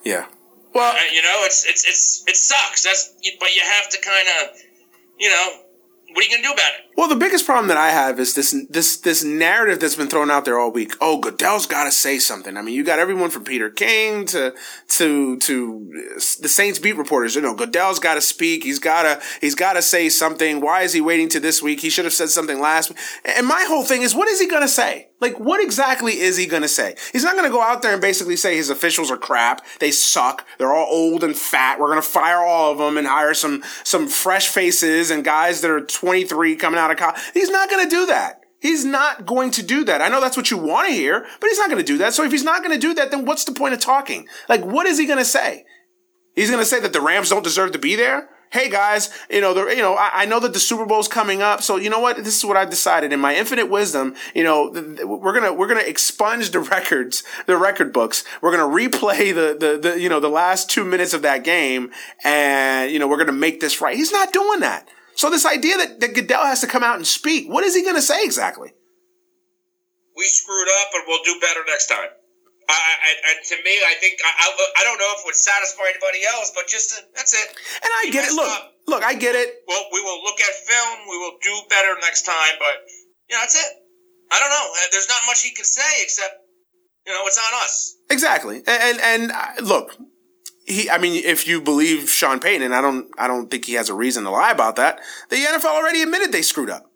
yeah. 0.08 0.24
Well, 0.72 0.96
uh, 0.96 1.12
you 1.12 1.20
know, 1.20 1.44
it's 1.44 1.68
it's 1.68 1.84
it's 1.84 2.24
it 2.24 2.36
sucks. 2.36 2.88
That's 2.88 3.12
but 3.36 3.52
you 3.52 3.60
have 3.60 3.92
to 3.92 3.98
kind 4.00 4.28
of, 4.40 4.56
you 5.20 5.28
know 5.28 5.68
what 6.12 6.20
are 6.20 6.26
you 6.26 6.30
going 6.30 6.42
to 6.42 6.48
do 6.48 6.54
about 6.54 6.72
it? 6.74 6.89
Well, 6.96 7.08
the 7.08 7.16
biggest 7.16 7.46
problem 7.46 7.68
that 7.68 7.76
I 7.76 7.90
have 7.90 8.20
is 8.20 8.34
this 8.34 8.54
this 8.68 8.96
this 8.98 9.24
narrative 9.24 9.80
that's 9.80 9.96
been 9.96 10.08
thrown 10.08 10.30
out 10.30 10.44
there 10.44 10.58
all 10.58 10.70
week. 10.70 10.92
Oh, 11.00 11.18
Goodell's 11.18 11.66
got 11.66 11.84
to 11.84 11.92
say 11.92 12.18
something. 12.18 12.56
I 12.56 12.62
mean, 12.62 12.74
you 12.74 12.84
got 12.84 12.98
everyone 12.98 13.30
from 13.30 13.44
Peter 13.44 13.70
King 13.70 14.26
to 14.26 14.54
to 14.88 15.38
to 15.38 15.92
uh, 15.96 16.20
the 16.40 16.48
Saints 16.48 16.78
beat 16.78 16.96
reporters. 16.96 17.34
You 17.34 17.42
know, 17.42 17.54
Goodell's 17.54 18.00
got 18.00 18.14
to 18.14 18.20
speak. 18.20 18.64
He's 18.64 18.78
got 18.78 19.02
to 19.04 19.22
he's 19.40 19.54
got 19.54 19.74
to 19.74 19.82
say 19.82 20.08
something. 20.08 20.60
Why 20.60 20.82
is 20.82 20.92
he 20.92 21.00
waiting 21.00 21.28
to 21.30 21.40
this 21.40 21.62
week? 21.62 21.80
He 21.80 21.90
should 21.90 22.04
have 22.04 22.14
said 22.14 22.28
something 22.28 22.60
last 22.60 22.90
week. 22.90 22.98
And 23.24 23.46
my 23.46 23.64
whole 23.66 23.84
thing 23.84 24.02
is, 24.02 24.14
what 24.14 24.28
is 24.28 24.40
he 24.40 24.46
going 24.46 24.62
to 24.62 24.68
say? 24.68 25.08
Like, 25.20 25.38
what 25.38 25.62
exactly 25.62 26.18
is 26.18 26.38
he 26.38 26.46
going 26.46 26.62
to 26.62 26.68
say? 26.68 26.96
He's 27.12 27.24
not 27.24 27.34
going 27.34 27.44
to 27.44 27.52
go 27.52 27.60
out 27.60 27.82
there 27.82 27.92
and 27.92 28.00
basically 28.00 28.36
say 28.36 28.56
his 28.56 28.70
officials 28.70 29.10
are 29.10 29.18
crap. 29.18 29.64
They 29.78 29.90
suck. 29.90 30.46
They're 30.56 30.72
all 30.72 30.88
old 30.90 31.22
and 31.22 31.36
fat. 31.36 31.78
We're 31.78 31.88
going 31.88 32.00
to 32.00 32.08
fire 32.08 32.38
all 32.38 32.72
of 32.72 32.78
them 32.78 32.96
and 32.96 33.06
hire 33.06 33.34
some, 33.34 33.62
some 33.84 34.08
fresh 34.08 34.48
faces 34.48 35.10
and 35.10 35.22
guys 35.22 35.60
that 35.60 35.70
are 35.70 35.82
23 35.82 36.56
coming 36.56 36.80
out 36.80 36.89
of 36.92 36.98
college. 36.98 37.20
He's 37.34 37.50
not 37.50 37.70
going 37.70 37.84
to 37.84 37.90
do 37.90 38.06
that. 38.06 38.40
He's 38.60 38.84
not 38.84 39.24
going 39.24 39.50
to 39.52 39.62
do 39.62 39.84
that. 39.84 40.02
I 40.02 40.08
know 40.08 40.20
that's 40.20 40.36
what 40.36 40.50
you 40.50 40.58
want 40.58 40.88
to 40.88 40.94
hear, 40.94 41.26
but 41.40 41.48
he's 41.48 41.58
not 41.58 41.70
going 41.70 41.82
to 41.82 41.92
do 41.92 41.98
that. 41.98 42.12
So 42.12 42.24
if 42.24 42.30
he's 42.30 42.44
not 42.44 42.62
going 42.62 42.74
to 42.74 42.80
do 42.80 42.92
that, 42.94 43.10
then 43.10 43.24
what's 43.24 43.44
the 43.44 43.52
point 43.52 43.72
of 43.72 43.80
talking? 43.80 44.28
Like, 44.48 44.62
what 44.62 44.86
is 44.86 44.98
he 44.98 45.06
going 45.06 45.18
to 45.18 45.24
say? 45.24 45.64
He's 46.34 46.50
going 46.50 46.62
to 46.62 46.68
say 46.68 46.78
that 46.80 46.92
the 46.92 47.00
Rams 47.00 47.30
don't 47.30 47.42
deserve 47.42 47.72
to 47.72 47.78
be 47.78 47.96
there? 47.96 48.28
hey 48.50 48.68
guys, 48.68 49.10
you 49.30 49.40
know, 49.40 49.54
you 49.68 49.76
know, 49.76 49.94
I, 49.94 50.10
I, 50.14 50.24
know 50.26 50.40
that 50.40 50.52
the 50.52 50.58
Super 50.58 50.84
Bowl's 50.84 51.06
coming 51.06 51.40
up, 51.40 51.62
so 51.62 51.76
you 51.76 51.88
know 51.88 52.00
what? 52.00 52.16
This 52.16 52.36
is 52.36 52.44
what 52.44 52.56
I've 52.56 52.68
decided 52.68 53.12
in 53.12 53.20
my 53.20 53.34
infinite 53.34 53.70
wisdom. 53.70 54.16
You 54.34 54.42
know, 54.42 54.70
we're 55.04 55.32
gonna 55.32 55.52
we're 55.52 55.68
gonna 55.68 55.80
expunge 55.80 56.50
the 56.50 56.60
records, 56.76 57.22
the 57.46 57.56
record 57.56 57.92
books. 57.92 58.24
We're 58.42 58.56
gonna 58.56 58.74
replay 58.74 59.34
the 59.34 59.56
the, 59.58 59.78
the 59.78 60.00
you 60.00 60.08
know 60.08 60.20
the 60.20 60.28
last 60.28 60.68
two 60.68 60.84
minutes 60.84 61.14
of 61.14 61.22
that 61.22 61.44
game, 61.44 61.90
and 62.24 62.90
you 62.90 62.98
know 62.98 63.08
we're 63.08 63.18
gonna 63.18 63.32
make 63.32 63.60
this 63.60 63.80
right. 63.80 63.96
He's 63.96 64.12
not 64.12 64.32
doing 64.32 64.60
that. 64.60 64.88
So 65.20 65.28
this 65.28 65.44
idea 65.44 65.76
that, 65.76 66.00
that 66.00 66.14
Goodell 66.14 66.48
has 66.48 66.62
to 66.62 66.66
come 66.66 66.82
out 66.82 66.96
and 66.96 67.06
speak, 67.06 67.44
what 67.46 67.62
is 67.62 67.76
he 67.76 67.84
gonna 67.84 68.00
say 68.00 68.24
exactly? 68.24 68.72
we 70.20 70.28
screwed 70.28 70.68
up, 70.68 70.88
and 70.92 71.02
we'll 71.08 71.24
do 71.24 71.40
better 71.40 71.64
next 71.64 71.88
time. 71.88 72.12
I, 72.68 72.76
I, 72.76 73.10
and 73.32 73.38
to 73.50 73.56
me, 73.64 73.74
I 73.82 73.98
think 73.98 74.20
I, 74.22 74.46
I, 74.78 74.84
don't 74.84 75.00
know 75.00 75.10
if 75.16 75.24
it 75.24 75.26
would 75.26 75.34
satisfy 75.34 75.90
anybody 75.90 76.22
else, 76.22 76.52
but 76.54 76.68
just 76.68 76.94
that's 77.16 77.34
it. 77.34 77.48
And 77.82 77.90
I 77.90 78.12
get 78.12 78.30
it. 78.30 78.34
Look, 78.36 78.46
up. 78.46 78.78
look, 78.86 79.02
I 79.02 79.14
get 79.14 79.34
it. 79.34 79.64
Well, 79.66 79.90
we 79.90 80.00
will 80.00 80.22
look 80.22 80.38
at 80.38 80.54
film. 80.68 81.08
We 81.10 81.18
will 81.18 81.34
do 81.42 81.50
better 81.68 81.98
next 82.00 82.22
time, 82.22 82.54
but 82.60 82.86
you 83.26 83.34
know, 83.34 83.42
that's 83.42 83.56
it. 83.56 83.70
I 84.30 84.38
don't 84.38 84.50
know. 84.50 84.66
There's 84.92 85.08
not 85.08 85.18
much 85.26 85.42
he 85.42 85.50
can 85.50 85.64
say 85.64 86.02
except 86.02 86.36
you 87.06 87.12
know 87.12 87.26
it's 87.26 87.38
on 87.38 87.64
us. 87.64 87.96
Exactly. 88.08 88.62
And 88.68 88.68
and, 88.68 89.00
and 89.00 89.32
uh, 89.32 89.64
look, 89.64 89.96
he. 90.70 90.90
I 90.90 90.98
mean, 90.98 91.22
if 91.24 91.46
you 91.46 91.60
believe 91.60 92.08
Sean 92.10 92.40
Payton, 92.40 92.62
and 92.62 92.74
I 92.74 92.80
don't, 92.80 93.08
I 93.18 93.26
don't 93.26 93.50
think 93.50 93.64
he 93.64 93.74
has 93.74 93.88
a 93.88 93.94
reason 93.94 94.24
to 94.24 94.30
lie 94.30 94.50
about 94.50 94.76
that. 94.76 95.00
The 95.28 95.36
NFL 95.36 95.66
already 95.66 96.02
admitted 96.02 96.32
they 96.32 96.42
screwed 96.42 96.70
up. 96.70 96.86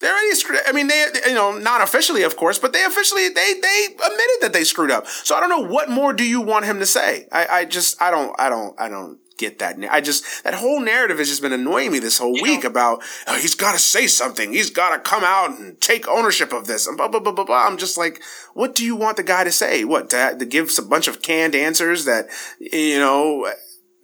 They 0.00 0.08
already 0.08 0.34
screwed. 0.34 0.60
I 0.66 0.72
mean, 0.72 0.88
they 0.88 1.06
you 1.26 1.34
know 1.34 1.56
not 1.56 1.80
officially, 1.80 2.22
of 2.24 2.36
course, 2.36 2.58
but 2.58 2.72
they 2.72 2.84
officially 2.84 3.28
they 3.28 3.54
they 3.60 3.86
admitted 3.94 4.38
that 4.42 4.50
they 4.52 4.64
screwed 4.64 4.90
up. 4.90 5.06
So 5.06 5.34
I 5.34 5.40
don't 5.40 5.48
know 5.48 5.66
what 5.66 5.88
more 5.88 6.12
do 6.12 6.24
you 6.24 6.40
want 6.40 6.64
him 6.64 6.78
to 6.80 6.86
say. 6.86 7.26
I, 7.32 7.46
I 7.46 7.64
just 7.64 8.00
I 8.02 8.10
don't 8.10 8.38
I 8.38 8.48
don't 8.48 8.78
I 8.78 8.88
don't 8.88 9.18
get 9.36 9.58
that. 9.58 9.76
I 9.90 10.00
just 10.00 10.44
that 10.44 10.54
whole 10.54 10.80
narrative 10.80 11.18
has 11.18 11.28
just 11.28 11.42
been 11.42 11.52
annoying 11.52 11.92
me 11.92 11.98
this 11.98 12.18
whole 12.18 12.36
you 12.36 12.42
week 12.42 12.64
know, 12.64 12.70
about 12.70 13.02
oh, 13.26 13.38
he's 13.38 13.54
got 13.54 13.72
to 13.72 13.78
say 13.78 14.06
something. 14.06 14.52
He's 14.52 14.70
got 14.70 14.94
to 14.94 14.98
come 14.98 15.24
out 15.24 15.58
and 15.58 15.80
take 15.80 16.08
ownership 16.08 16.52
of 16.52 16.66
this. 16.66 16.86
And 16.86 16.96
blah 16.96 17.08
blah 17.08 17.20
blah 17.20 17.32
blah 17.32 17.44
blah. 17.44 17.66
I'm 17.66 17.78
just 17.78 17.96
like, 17.96 18.22
what 18.54 18.74
do 18.74 18.84
you 18.84 18.96
want 18.96 19.16
the 19.16 19.22
guy 19.22 19.44
to 19.44 19.52
say? 19.52 19.84
What 19.84 20.10
to, 20.10 20.36
to 20.38 20.44
give 20.44 20.70
a 20.78 20.82
bunch 20.82 21.08
of 21.08 21.22
canned 21.22 21.54
answers 21.54 22.04
that 22.04 22.26
you 22.58 22.98
know? 22.98 23.46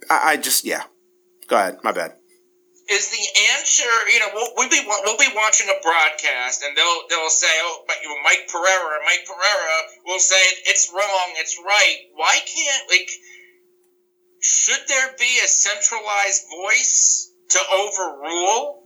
I, 0.09 0.31
I 0.31 0.37
just 0.37 0.65
yeah. 0.65 0.83
Go 1.47 1.57
ahead. 1.57 1.77
My 1.83 1.91
bad 1.91 2.15
is 2.91 3.07
the 3.07 3.23
answer, 3.55 3.87
you 4.11 4.19
know, 4.19 4.27
we'll, 4.35 4.51
we'll, 4.57 4.69
be 4.69 4.83
we'll 4.83 5.17
be 5.17 5.31
watching 5.33 5.71
a 5.71 5.79
broadcast, 5.81 6.61
and 6.61 6.75
they'll 6.75 7.01
they'll 7.09 7.31
say, 7.31 7.47
oh, 7.63 7.87
but 7.87 7.95
you 8.03 8.09
know, 8.09 8.19
Mike 8.23 8.51
Pereira, 8.51 8.99
Mike 9.07 9.23
Pereira 9.23 9.77
will 10.05 10.19
say 10.19 10.35
it's 10.67 10.91
wrong, 10.93 11.27
it's 11.39 11.57
right. 11.63 11.97
Why 12.15 12.37
can't 12.43 12.83
like? 12.91 13.09
Should 14.41 14.83
there 14.87 15.15
be 15.17 15.39
a 15.43 15.47
centralized 15.47 16.43
voice 16.49 17.31
to 17.49 17.59
overrule? 17.71 18.83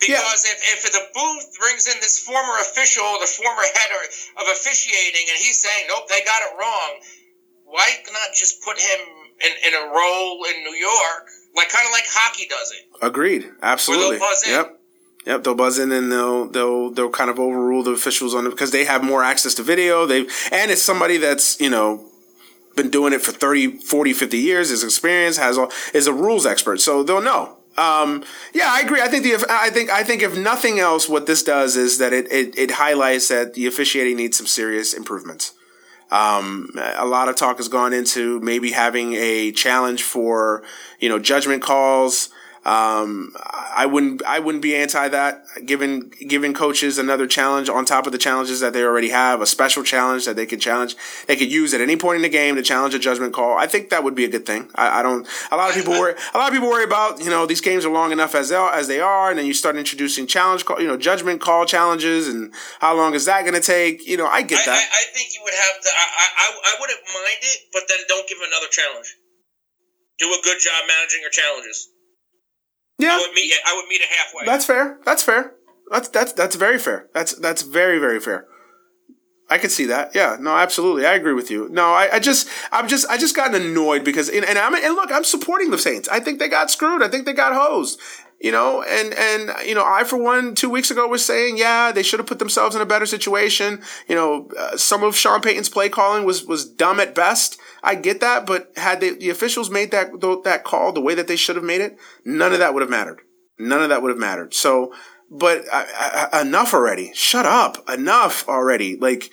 Because 0.00 0.44
yeah. 0.44 0.52
if, 0.52 0.84
if 0.84 0.92
the 0.92 1.06
booth 1.14 1.58
brings 1.58 1.86
in 1.86 1.94
this 2.00 2.18
former 2.18 2.60
official, 2.60 3.04
the 3.20 3.26
former 3.30 3.62
head 3.62 3.90
of 4.36 4.48
officiating, 4.52 5.24
and 5.30 5.38
he's 5.38 5.60
saying, 5.62 5.86
nope, 5.88 6.08
they 6.08 6.20
got 6.24 6.42
it 6.42 6.58
wrong, 6.58 6.90
why 7.64 7.88
not 8.12 8.34
just 8.34 8.62
put 8.62 8.78
him 8.78 9.00
in, 9.46 9.52
in 9.68 9.74
a 9.74 9.86
role 9.94 10.44
in 10.44 10.64
New 10.64 10.76
York 10.76 11.30
like 11.56 11.68
kind 11.68 11.86
of 11.86 11.92
like 11.92 12.04
hockey 12.06 12.46
does 12.48 12.72
it. 12.72 12.88
Agreed. 13.02 13.50
Absolutely. 13.62 14.18
Yep. 14.46 14.76
Yep, 15.26 15.44
they'll 15.44 15.54
buzz 15.54 15.78
in 15.78 15.92
and 15.92 16.10
they'll 16.10 16.46
they'll 16.46 16.90
they'll 16.90 17.10
kind 17.10 17.28
of 17.28 17.38
overrule 17.38 17.82
the 17.82 17.90
officials 17.90 18.34
on 18.34 18.46
it 18.46 18.50
because 18.50 18.70
they 18.70 18.86
have 18.86 19.04
more 19.04 19.22
access 19.22 19.52
to 19.54 19.62
video. 19.62 20.06
They 20.06 20.20
and 20.50 20.70
it's 20.70 20.82
somebody 20.82 21.18
that's, 21.18 21.60
you 21.60 21.68
know, 21.68 22.09
been 22.80 22.90
doing 22.90 23.12
it 23.12 23.22
for 23.22 23.32
30, 23.32 23.78
40, 23.78 24.12
50 24.12 24.38
years, 24.38 24.70
his 24.70 24.82
experience 24.84 25.36
has 25.36 25.58
all 25.58 25.70
is 25.92 26.06
a 26.06 26.12
rules 26.12 26.46
expert. 26.46 26.80
So 26.80 27.02
they'll 27.02 27.22
know. 27.22 27.56
Um, 27.76 28.24
yeah, 28.52 28.68
I 28.68 28.80
agree. 28.80 29.00
I 29.00 29.08
think 29.08 29.24
the 29.24 29.46
I 29.48 29.70
think 29.70 29.90
I 29.90 30.02
think 30.02 30.22
if 30.22 30.36
nothing 30.36 30.78
else, 30.78 31.08
what 31.08 31.26
this 31.26 31.42
does 31.42 31.76
is 31.76 31.98
that 31.98 32.12
it, 32.12 32.30
it, 32.30 32.58
it 32.58 32.70
highlights 32.72 33.28
that 33.28 33.54
the 33.54 33.66
officiating 33.66 34.16
needs 34.16 34.36
some 34.36 34.46
serious 34.46 34.92
improvements. 34.92 35.54
Um, 36.10 36.70
a 36.76 37.06
lot 37.06 37.28
of 37.28 37.36
talk 37.36 37.58
has 37.58 37.68
gone 37.68 37.92
into 37.92 38.40
maybe 38.40 38.72
having 38.72 39.14
a 39.14 39.52
challenge 39.52 40.02
for, 40.02 40.64
you 40.98 41.08
know, 41.08 41.20
judgment 41.20 41.62
calls. 41.62 42.30
Um, 42.62 43.32
I 43.74 43.86
wouldn't, 43.86 44.22
I 44.24 44.38
wouldn't 44.38 44.60
be 44.60 44.76
anti 44.76 45.08
that. 45.08 45.44
Giving, 45.64 46.12
giving 46.28 46.52
coaches 46.52 46.98
another 46.98 47.26
challenge 47.26 47.70
on 47.70 47.86
top 47.86 48.04
of 48.04 48.12
the 48.12 48.18
challenges 48.18 48.60
that 48.60 48.74
they 48.74 48.82
already 48.82 49.08
have, 49.08 49.40
a 49.40 49.46
special 49.46 49.82
challenge 49.82 50.26
that 50.26 50.36
they 50.36 50.44
could 50.44 50.60
challenge, 50.60 50.94
they 51.26 51.36
could 51.36 51.50
use 51.50 51.72
at 51.72 51.80
any 51.80 51.96
point 51.96 52.16
in 52.16 52.22
the 52.22 52.28
game 52.28 52.56
to 52.56 52.62
challenge 52.62 52.92
a 52.92 52.98
judgment 52.98 53.32
call. 53.32 53.56
I 53.56 53.66
think 53.66 53.88
that 53.88 54.04
would 54.04 54.14
be 54.14 54.26
a 54.26 54.28
good 54.28 54.44
thing. 54.44 54.68
I, 54.74 55.00
I 55.00 55.02
don't, 55.02 55.26
a 55.50 55.56
lot 55.56 55.70
of 55.70 55.74
people 55.74 55.92
worry, 55.94 56.14
a 56.34 56.38
lot 56.38 56.48
of 56.48 56.52
people 56.52 56.68
worry 56.68 56.84
about, 56.84 57.24
you 57.24 57.30
know, 57.30 57.46
these 57.46 57.62
games 57.62 57.86
are 57.86 57.92
long 57.92 58.12
enough 58.12 58.34
as 58.34 58.50
they 58.50 58.56
are, 58.56 58.72
as 58.74 58.88
they 58.88 59.00
are, 59.00 59.30
and 59.30 59.38
then 59.38 59.46
you 59.46 59.54
start 59.54 59.76
introducing 59.76 60.26
challenge 60.26 60.66
call, 60.66 60.78
you 60.80 60.86
know, 60.86 60.98
judgment 60.98 61.40
call 61.40 61.64
challenges 61.64 62.28
and 62.28 62.52
how 62.80 62.94
long 62.94 63.14
is 63.14 63.24
that 63.24 63.40
going 63.42 63.54
to 63.54 63.60
take? 63.60 64.06
You 64.06 64.18
know, 64.18 64.26
I 64.26 64.42
get 64.42 64.66
that. 64.66 64.76
I, 64.76 64.84
I, 64.84 65.04
think 65.14 65.32
you 65.32 65.40
would 65.44 65.54
have 65.54 65.80
to, 65.80 65.88
I, 65.88 66.26
I, 66.36 66.46
I 66.60 66.76
wouldn't 66.78 67.00
mind 67.08 67.40
it, 67.40 67.60
but 67.72 67.82
then 67.88 67.98
don't 68.06 68.28
give 68.28 68.38
another 68.38 68.68
challenge. 68.70 69.16
Do 70.18 70.26
a 70.28 70.40
good 70.44 70.60
job 70.60 70.84
managing 70.86 71.22
your 71.22 71.30
challenges. 71.30 71.88
Yeah, 73.00 73.12
I 73.12 73.18
would 73.18 73.34
meet. 73.34 73.52
I 73.66 73.76
would 73.76 73.88
meet 73.88 74.00
it 74.00 74.08
halfway. 74.08 74.46
That's 74.46 74.64
fair. 74.64 74.98
That's 75.04 75.22
fair. 75.22 75.54
That's 75.90 76.08
that's 76.08 76.32
that's 76.32 76.56
very 76.56 76.78
fair. 76.78 77.08
That's 77.12 77.34
that's 77.34 77.62
very 77.62 77.98
very 77.98 78.20
fair. 78.20 78.46
I 79.50 79.58
could 79.58 79.72
see 79.72 79.86
that. 79.86 80.14
Yeah, 80.14 80.36
no, 80.38 80.56
absolutely. 80.56 81.04
I 81.04 81.14
agree 81.14 81.32
with 81.32 81.50
you. 81.50 81.68
No, 81.70 81.86
I, 81.86 82.08
I 82.12 82.18
just, 82.20 82.48
I'm 82.70 82.86
just, 82.86 83.10
I 83.10 83.18
just 83.18 83.34
gotten 83.34 83.60
annoyed 83.60 84.04
because, 84.04 84.28
and, 84.28 84.44
and 84.44 84.56
I'm, 84.56 84.76
and 84.76 84.94
look, 84.94 85.10
I'm 85.10 85.24
supporting 85.24 85.72
the 85.72 85.78
Saints. 85.78 86.08
I 86.08 86.20
think 86.20 86.38
they 86.38 86.48
got 86.48 86.70
screwed. 86.70 87.02
I 87.02 87.08
think 87.08 87.26
they 87.26 87.32
got 87.32 87.52
hosed. 87.52 88.00
You 88.40 88.52
know, 88.52 88.82
and 88.82 89.12
and 89.12 89.50
you 89.66 89.74
know, 89.74 89.84
I 89.84 90.04
for 90.04 90.16
one, 90.16 90.54
two 90.54 90.70
weeks 90.70 90.90
ago 90.90 91.06
was 91.06 91.22
saying, 91.22 91.58
yeah, 91.58 91.92
they 91.92 92.02
should 92.02 92.20
have 92.20 92.26
put 92.26 92.38
themselves 92.38 92.74
in 92.74 92.80
a 92.80 92.86
better 92.86 93.04
situation. 93.04 93.82
You 94.08 94.14
know, 94.14 94.48
uh, 94.58 94.78
some 94.78 95.02
of 95.02 95.14
Sean 95.14 95.42
Payton's 95.42 95.68
play 95.68 95.90
calling 95.90 96.24
was 96.24 96.46
was 96.46 96.66
dumb 96.66 97.00
at 97.00 97.14
best. 97.14 97.60
I 97.82 97.96
get 97.96 98.20
that, 98.20 98.46
but 98.46 98.72
had 98.76 99.00
they, 99.00 99.10
the 99.10 99.28
officials 99.28 99.68
made 99.68 99.90
that 99.90 100.20
that 100.44 100.64
call 100.64 100.92
the 100.92 101.02
way 101.02 101.14
that 101.14 101.28
they 101.28 101.36
should 101.36 101.56
have 101.56 101.64
made 101.64 101.82
it, 101.82 101.98
none 102.24 102.54
of 102.54 102.60
that 102.60 102.72
would 102.72 102.80
have 102.80 102.88
mattered. 102.88 103.20
None 103.58 103.82
of 103.82 103.90
that 103.90 104.00
would 104.00 104.08
have 104.08 104.18
mattered. 104.18 104.54
So, 104.54 104.94
but 105.30 105.64
I, 105.70 106.28
I, 106.32 106.40
enough 106.40 106.72
already. 106.72 107.12
Shut 107.12 107.44
up. 107.44 107.88
Enough 107.90 108.48
already. 108.48 108.96
Like, 108.96 109.30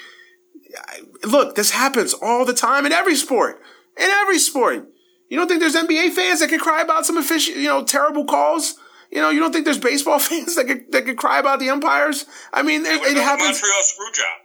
look, 1.23 1.55
this 1.55 1.71
happens 1.71 2.13
all 2.13 2.43
the 2.43 2.53
time 2.53 2.85
in 2.85 2.91
every 2.91 3.15
sport. 3.15 3.61
In 3.97 4.09
every 4.09 4.37
sport. 4.37 4.89
You 5.29 5.37
don't 5.37 5.47
think 5.47 5.61
there's 5.61 5.75
NBA 5.75 6.11
fans 6.11 6.41
that 6.41 6.49
can 6.49 6.59
cry 6.59 6.81
about 6.81 7.05
some 7.05 7.15
official, 7.15 7.55
you 7.55 7.67
know, 7.67 7.85
terrible 7.85 8.25
calls? 8.25 8.75
You 9.11 9.21
know, 9.21 9.29
you 9.29 9.39
don't 9.39 9.51
think 9.51 9.65
there's 9.65 9.79
baseball 9.79 10.19
fans 10.27 10.55
that 10.55 10.67
could 10.67 10.91
that 10.91 11.05
could 11.05 11.17
cry 11.17 11.39
about 11.39 11.59
the 11.59 11.69
umpires? 11.69 12.25
I 12.53 12.61
mean, 12.63 12.85
it, 12.85 13.01
it 13.03 13.17
happens. 13.17 13.61
Montreal 13.61 13.83
screw 13.83 14.11
job. 14.13 14.37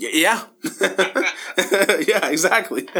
Yeah. 0.00 0.44
yeah, 2.08 2.28
exactly. 2.28 2.88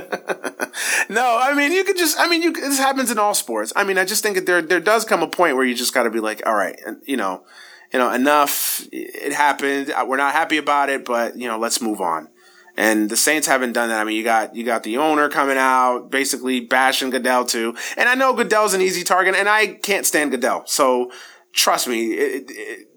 no, 1.09 1.39
I 1.41 1.55
mean, 1.55 1.73
you 1.73 1.85
could 1.85 1.97
just, 1.97 2.19
I 2.19 2.29
mean, 2.29 2.43
you, 2.43 2.53
this 2.53 2.79
happens 2.79 3.11
in 3.11 3.19
all 3.19 3.33
sports. 3.33 3.73
I 3.75 3.85
mean, 3.85 3.97
I 3.97 4.05
just 4.05 4.23
think 4.23 4.35
that 4.35 4.45
there, 4.45 4.61
there 4.61 4.81
does 4.81 5.05
come 5.05 5.23
a 5.23 5.29
point 5.29 5.57
where 5.57 5.65
you 5.65 5.75
just 5.75 5.95
got 5.95 6.03
to 6.03 6.11
be 6.11 6.21
like, 6.21 6.43
all 6.47 6.55
right, 6.55 6.79
and 6.85 7.01
you 7.07 7.17
know, 7.17 7.45
you 7.93 7.99
know, 7.99 8.13
enough. 8.13 8.87
It 8.93 9.33
happened. 9.33 9.93
We're 10.07 10.17
not 10.17 10.33
happy 10.33 10.59
about 10.59 10.91
it, 10.91 11.05
but 11.05 11.37
you 11.37 11.49
know, 11.49 11.59
let's 11.59 11.81
move 11.81 12.01
on. 12.01 12.29
And 12.81 13.11
the 13.11 13.17
Saints 13.17 13.47
haven't 13.47 13.73
done 13.73 13.91
that. 13.91 14.01
I 14.01 14.05
mean, 14.05 14.17
you 14.17 14.25
got 14.25 14.57
you 14.57 14.65
got 14.65 14.85
the 14.85 14.97
owner 14.97 15.29
coming 15.29 15.59
out, 15.59 16.11
basically 16.11 16.61
bashing 16.61 17.11
Goodell 17.11 17.45
too. 17.45 17.77
And 17.99 18.09
I 18.09 18.15
know 18.15 18.33
Goodell's 18.33 18.73
an 18.73 18.81
easy 18.81 19.05
target, 19.05 19.35
and 19.35 19.51
I 19.51 19.67
can't 19.67 20.07
stand 20.07 20.31
Goodell. 20.31 20.63
So 20.65 21.13
trust 21.53 21.89
me, 21.89 22.15
it, 22.15 22.45
it, 22.49 22.89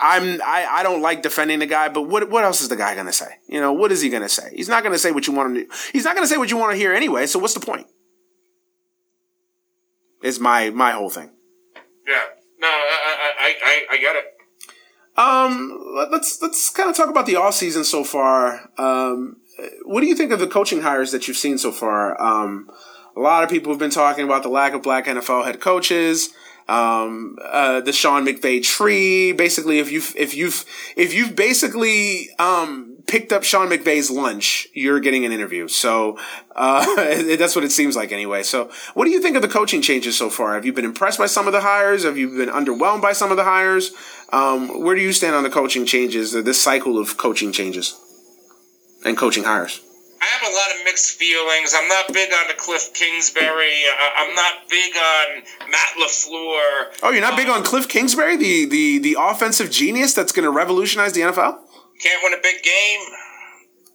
I'm 0.00 0.40
I, 0.40 0.66
I 0.70 0.82
don't 0.82 1.02
like 1.02 1.20
defending 1.20 1.58
the 1.58 1.66
guy, 1.66 1.90
but 1.90 2.04
what 2.04 2.30
what 2.30 2.44
else 2.44 2.62
is 2.62 2.70
the 2.70 2.76
guy 2.76 2.94
gonna 2.94 3.12
say? 3.12 3.28
You 3.46 3.60
know, 3.60 3.74
what 3.74 3.92
is 3.92 4.00
he 4.00 4.08
gonna 4.08 4.26
say? 4.26 4.54
He's 4.54 4.70
not 4.70 4.82
gonna 4.82 4.98
say 4.98 5.12
what 5.12 5.26
you 5.26 5.34
want 5.34 5.54
him 5.54 5.68
to. 5.68 5.76
He's 5.92 6.06
not 6.06 6.14
gonna 6.14 6.26
say 6.26 6.38
what 6.38 6.50
you 6.50 6.56
want 6.56 6.72
to 6.72 6.78
hear 6.78 6.94
anyway. 6.94 7.26
So 7.26 7.38
what's 7.38 7.52
the 7.52 7.60
point? 7.60 7.88
Is 10.22 10.40
my 10.40 10.70
my 10.70 10.92
whole 10.92 11.10
thing. 11.10 11.30
Yeah. 12.08 12.24
No, 12.58 12.68
I 12.68 13.34
I 13.38 13.54
I, 13.62 13.86
I 13.90 13.98
get 13.98 14.16
it. 14.16 14.24
Um, 15.20 15.96
let's 16.10 16.40
let's 16.40 16.70
kind 16.70 16.88
of 16.88 16.96
talk 16.96 17.10
about 17.10 17.26
the 17.26 17.36
off 17.36 17.54
season 17.54 17.84
so 17.84 18.04
far. 18.04 18.70
Um, 18.78 19.36
what 19.84 20.00
do 20.00 20.06
you 20.06 20.14
think 20.14 20.32
of 20.32 20.40
the 20.40 20.46
coaching 20.46 20.80
hires 20.80 21.12
that 21.12 21.28
you've 21.28 21.36
seen 21.36 21.58
so 21.58 21.72
far? 21.72 22.20
Um, 22.20 22.70
a 23.14 23.20
lot 23.20 23.44
of 23.44 23.50
people 23.50 23.70
have 23.72 23.78
been 23.78 23.90
talking 23.90 24.24
about 24.24 24.42
the 24.42 24.48
lack 24.48 24.72
of 24.72 24.82
black 24.82 25.06
NFL 25.06 25.44
head 25.44 25.60
coaches 25.60 26.30
um, 26.70 27.36
uh, 27.42 27.80
the 27.80 27.92
Sean 27.92 28.24
McVay 28.24 28.62
tree. 28.62 29.32
Basically, 29.32 29.80
if 29.80 29.90
you've 29.90 30.14
if 30.16 30.34
you've 30.34 30.64
if 30.96 31.12
you've 31.12 31.34
basically 31.34 32.30
um, 32.38 32.89
picked 33.10 33.32
up 33.32 33.42
Sean 33.42 33.68
McVay's 33.68 34.08
lunch, 34.08 34.68
you're 34.72 35.00
getting 35.00 35.24
an 35.24 35.32
interview. 35.32 35.66
So 35.66 36.16
uh, 36.54 36.84
that's 37.36 37.56
what 37.56 37.64
it 37.64 37.72
seems 37.72 37.96
like 37.96 38.12
anyway. 38.12 38.44
So, 38.44 38.70
what 38.94 39.04
do 39.04 39.10
you 39.10 39.20
think 39.20 39.34
of 39.34 39.42
the 39.42 39.48
coaching 39.48 39.82
changes 39.82 40.16
so 40.16 40.30
far? 40.30 40.54
Have 40.54 40.64
you 40.64 40.72
been 40.72 40.84
impressed 40.84 41.18
by 41.18 41.26
some 41.26 41.46
of 41.48 41.52
the 41.52 41.60
hires? 41.60 42.04
Have 42.04 42.16
you 42.16 42.28
been 42.28 42.48
underwhelmed 42.48 43.02
by 43.02 43.12
some 43.12 43.32
of 43.32 43.36
the 43.36 43.44
hires? 43.44 43.92
Um, 44.32 44.82
where 44.82 44.94
do 44.94 45.02
you 45.02 45.12
stand 45.12 45.34
on 45.34 45.42
the 45.42 45.50
coaching 45.50 45.84
changes? 45.84 46.32
This 46.32 46.62
cycle 46.62 46.98
of 46.98 47.16
coaching 47.16 47.50
changes 47.50 47.98
and 49.04 49.16
coaching 49.16 49.42
hires. 49.42 49.80
I 50.22 50.26
have 50.26 50.42
a 50.42 50.54
lot 50.54 50.78
of 50.78 50.84
mixed 50.84 51.16
feelings. 51.18 51.74
I'm 51.74 51.88
not 51.88 52.12
big 52.12 52.30
on 52.30 52.46
the 52.46 52.54
Cliff 52.54 52.92
Kingsbury. 52.92 53.82
I'm 54.16 54.34
not 54.34 54.68
big 54.68 54.94
on 54.94 55.42
Matt 55.70 55.96
LaFleur. 55.98 56.98
Oh, 57.02 57.10
you're 57.10 57.22
not 57.22 57.32
um, 57.32 57.36
big 57.36 57.48
on 57.48 57.64
Cliff 57.64 57.88
Kingsbury, 57.88 58.36
the 58.36 58.66
the 58.66 58.98
the 58.98 59.16
offensive 59.18 59.70
genius 59.70 60.12
that's 60.12 60.30
going 60.30 60.44
to 60.44 60.50
revolutionize 60.50 61.14
the 61.14 61.22
NFL? 61.22 61.58
Can't 62.02 62.22
win 62.24 62.34
a 62.34 62.42
big 62.42 62.62
game. 62.62 63.00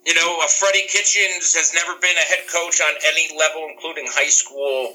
You 0.05 0.13
know, 0.13 0.39
uh, 0.43 0.47
Freddie 0.47 0.85
Kitchens 0.87 1.55
has 1.55 1.73
never 1.73 1.99
been 1.99 2.15
a 2.15 2.25
head 2.29 2.45
coach 2.51 2.79
on 2.79 2.93
any 3.07 3.35
level, 3.37 3.67
including 3.71 4.05
high 4.07 4.29
school. 4.29 4.93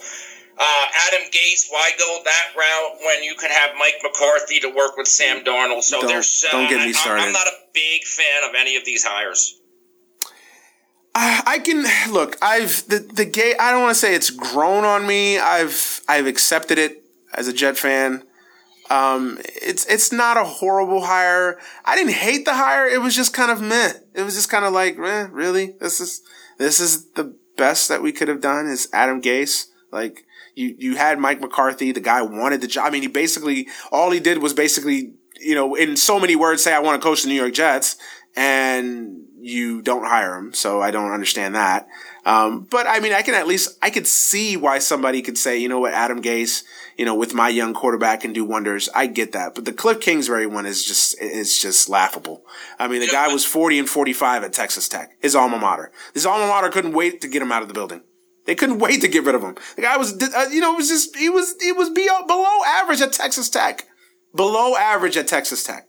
Uh, 0.56 0.84
Adam 1.08 1.26
Gase, 1.30 1.66
why 1.70 1.90
go 1.98 2.20
that 2.24 2.46
route 2.56 2.98
when 3.04 3.24
you 3.24 3.34
could 3.34 3.50
have 3.50 3.70
Mike 3.78 3.94
McCarthy 4.02 4.60
to 4.60 4.68
work 4.68 4.96
with 4.96 5.08
Sam 5.08 5.42
Darnold? 5.42 5.82
So 5.82 6.00
don't, 6.00 6.08
there's 6.08 6.44
uh, 6.46 6.52
don't 6.52 6.68
get 6.68 6.86
me 6.86 6.92
started. 6.92 7.22
I, 7.22 7.26
I'm 7.26 7.32
not 7.32 7.46
a 7.46 7.56
big 7.72 8.04
fan 8.04 8.48
of 8.48 8.54
any 8.56 8.76
of 8.76 8.84
these 8.84 9.04
hires. 9.04 9.58
I, 11.14 11.42
I 11.46 11.58
can 11.58 11.84
look. 12.12 12.36
I've 12.40 12.86
the 12.86 12.98
the 12.98 13.24
gay. 13.24 13.54
I 13.58 13.72
don't 13.72 13.82
want 13.82 13.94
to 13.94 13.98
say 13.98 14.14
it's 14.14 14.30
grown 14.30 14.84
on 14.84 15.06
me. 15.06 15.38
I've 15.38 16.02
I've 16.06 16.26
accepted 16.26 16.78
it 16.78 17.04
as 17.34 17.48
a 17.48 17.52
Jet 17.52 17.76
fan. 17.76 18.22
Um, 18.90 19.38
it's 19.44 19.86
it's 19.86 20.12
not 20.12 20.36
a 20.36 20.44
horrible 20.44 21.02
hire. 21.02 21.58
I 21.84 21.94
didn't 21.94 22.14
hate 22.14 22.44
the 22.44 22.54
hire. 22.54 22.88
It 22.88 23.00
was 23.00 23.14
just 23.14 23.32
kind 23.32 23.50
of 23.50 23.62
meh. 23.62 23.92
It 24.14 24.22
was 24.22 24.34
just 24.34 24.50
kind 24.50 24.64
of 24.64 24.72
like, 24.72 24.98
eh, 24.98 25.28
really? 25.30 25.76
This 25.80 26.00
is 26.00 26.22
this 26.58 26.80
is 26.80 27.06
the 27.12 27.36
best 27.56 27.88
that 27.88 28.02
we 28.02 28.12
could 28.12 28.28
have 28.28 28.40
done. 28.40 28.66
Is 28.66 28.88
Adam 28.92 29.22
Gase 29.22 29.66
like? 29.92 30.26
You 30.56 30.74
you 30.76 30.96
had 30.96 31.20
Mike 31.20 31.40
McCarthy. 31.40 31.92
The 31.92 32.00
guy 32.00 32.20
wanted 32.22 32.60
the 32.60 32.66
job. 32.66 32.86
I 32.86 32.90
mean, 32.90 33.02
he 33.02 33.08
basically 33.08 33.68
all 33.92 34.10
he 34.10 34.18
did 34.18 34.42
was 34.42 34.52
basically 34.52 35.14
you 35.40 35.54
know 35.54 35.76
in 35.76 35.96
so 35.96 36.18
many 36.18 36.34
words 36.34 36.64
say 36.64 36.74
I 36.74 36.80
want 36.80 37.00
to 37.00 37.06
coach 37.06 37.22
the 37.22 37.28
New 37.28 37.34
York 37.34 37.54
Jets, 37.54 37.96
and 38.34 39.22
you 39.40 39.82
don't 39.82 40.04
hire 40.04 40.36
him. 40.36 40.52
So 40.52 40.82
I 40.82 40.90
don't 40.90 41.12
understand 41.12 41.54
that. 41.54 41.88
Um, 42.24 42.66
but 42.70 42.86
I 42.86 43.00
mean, 43.00 43.12
I 43.12 43.22
can 43.22 43.34
at 43.34 43.46
least, 43.46 43.78
I 43.82 43.90
could 43.90 44.06
see 44.06 44.56
why 44.56 44.78
somebody 44.78 45.22
could 45.22 45.38
say, 45.38 45.58
you 45.58 45.68
know 45.68 45.80
what, 45.80 45.94
Adam 45.94 46.20
Gase, 46.20 46.62
you 47.00 47.06
know, 47.06 47.14
with 47.14 47.32
my 47.32 47.48
young 47.48 47.72
quarterback 47.72 48.20
can 48.20 48.34
do 48.34 48.44
wonders. 48.44 48.90
I 48.94 49.06
get 49.06 49.32
that. 49.32 49.54
But 49.54 49.64
the 49.64 49.72
Cliff 49.72 50.00
Kingsbury 50.00 50.46
one 50.46 50.66
is 50.66 50.84
just, 50.84 51.18
is 51.18 51.58
just 51.58 51.88
laughable. 51.88 52.44
I 52.78 52.88
mean, 52.88 53.00
the 53.00 53.06
guy 53.06 53.32
was 53.32 53.42
40 53.42 53.78
and 53.78 53.88
45 53.88 54.44
at 54.44 54.52
Texas 54.52 54.86
Tech, 54.86 55.16
his 55.18 55.34
alma 55.34 55.56
mater. 55.58 55.92
His 56.12 56.26
alma 56.26 56.46
mater 56.46 56.68
couldn't 56.68 56.92
wait 56.92 57.22
to 57.22 57.28
get 57.28 57.40
him 57.40 57.52
out 57.52 57.62
of 57.62 57.68
the 57.68 57.72
building. 57.72 58.02
They 58.44 58.54
couldn't 58.54 58.78
wait 58.80 59.00
to 59.00 59.08
get 59.08 59.24
rid 59.24 59.34
of 59.34 59.40
him. 59.40 59.56
The 59.76 59.82
guy 59.82 59.96
was, 59.96 60.12
uh, 60.22 60.50
you 60.52 60.60
know, 60.60 60.74
it 60.74 60.76
was 60.76 60.90
just, 60.90 61.16
he 61.16 61.30
was, 61.30 61.56
he 61.58 61.72
was 61.72 61.88
below 61.88 62.58
average 62.66 63.00
at 63.00 63.14
Texas 63.14 63.48
Tech. 63.48 63.88
Below 64.34 64.76
average 64.76 65.16
at 65.16 65.26
Texas 65.26 65.64
Tech. 65.64 65.88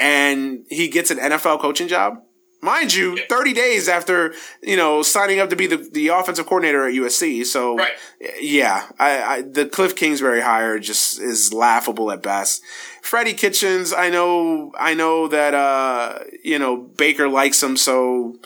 And 0.00 0.64
he 0.68 0.88
gets 0.88 1.12
an 1.12 1.18
NFL 1.18 1.60
coaching 1.60 1.86
job 1.86 2.24
Mind 2.60 2.92
you, 2.92 3.16
30 3.28 3.52
days 3.52 3.88
after, 3.88 4.34
you 4.62 4.76
know, 4.76 5.02
signing 5.02 5.38
up 5.38 5.48
to 5.50 5.56
be 5.56 5.68
the, 5.68 5.76
the 5.76 6.08
offensive 6.08 6.46
coordinator 6.46 6.88
at 6.88 6.94
USC. 6.94 7.46
So, 7.46 7.76
right. 7.76 7.92
yeah, 8.40 8.88
I, 8.98 9.22
I, 9.22 9.42
the 9.42 9.66
Cliff 9.66 9.94
Kingsbury 9.94 10.40
hire 10.40 10.80
just 10.80 11.20
is 11.20 11.52
laughable 11.52 12.10
at 12.10 12.20
best. 12.20 12.62
Freddie 13.00 13.34
Kitchens, 13.34 13.92
I 13.92 14.10
know, 14.10 14.72
I 14.76 14.94
know 14.94 15.28
that, 15.28 15.54
uh, 15.54 16.18
you 16.42 16.58
know, 16.58 16.76
Baker 16.76 17.28
likes 17.28 17.62
him, 17.62 17.76
so 17.76 18.40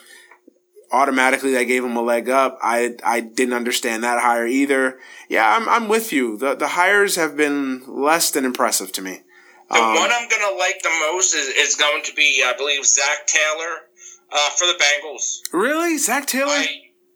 automatically 0.92 1.52
that 1.54 1.64
gave 1.64 1.82
him 1.82 1.96
a 1.96 2.02
leg 2.02 2.28
up. 2.28 2.58
I, 2.60 2.96
I 3.02 3.20
didn't 3.20 3.54
understand 3.54 4.04
that 4.04 4.20
hire 4.20 4.46
either. 4.46 4.98
Yeah, 5.30 5.56
I'm, 5.56 5.66
I'm 5.70 5.88
with 5.88 6.12
you. 6.12 6.36
The, 6.36 6.54
the 6.54 6.68
hires 6.68 7.16
have 7.16 7.34
been 7.34 7.82
less 7.86 8.30
than 8.30 8.44
impressive 8.44 8.92
to 8.92 9.02
me. 9.02 9.22
The 9.70 9.78
um, 9.78 9.94
one 9.94 10.10
I'm 10.12 10.28
going 10.28 10.42
to 10.52 10.58
like 10.58 10.82
the 10.82 10.90
most 11.12 11.34
is, 11.34 11.48
is 11.48 11.76
going 11.76 12.02
to 12.04 12.14
be, 12.14 12.42
I 12.44 12.52
believe, 12.54 12.84
Zac 12.84 13.26
Taylor 13.26 13.88
uh, 14.32 14.50
for 14.50 14.66
the 14.66 14.74
Bengals. 14.74 15.40
Really, 15.52 15.98
Zac 15.98 16.26
Taylor? 16.26 16.48
I, 16.48 16.66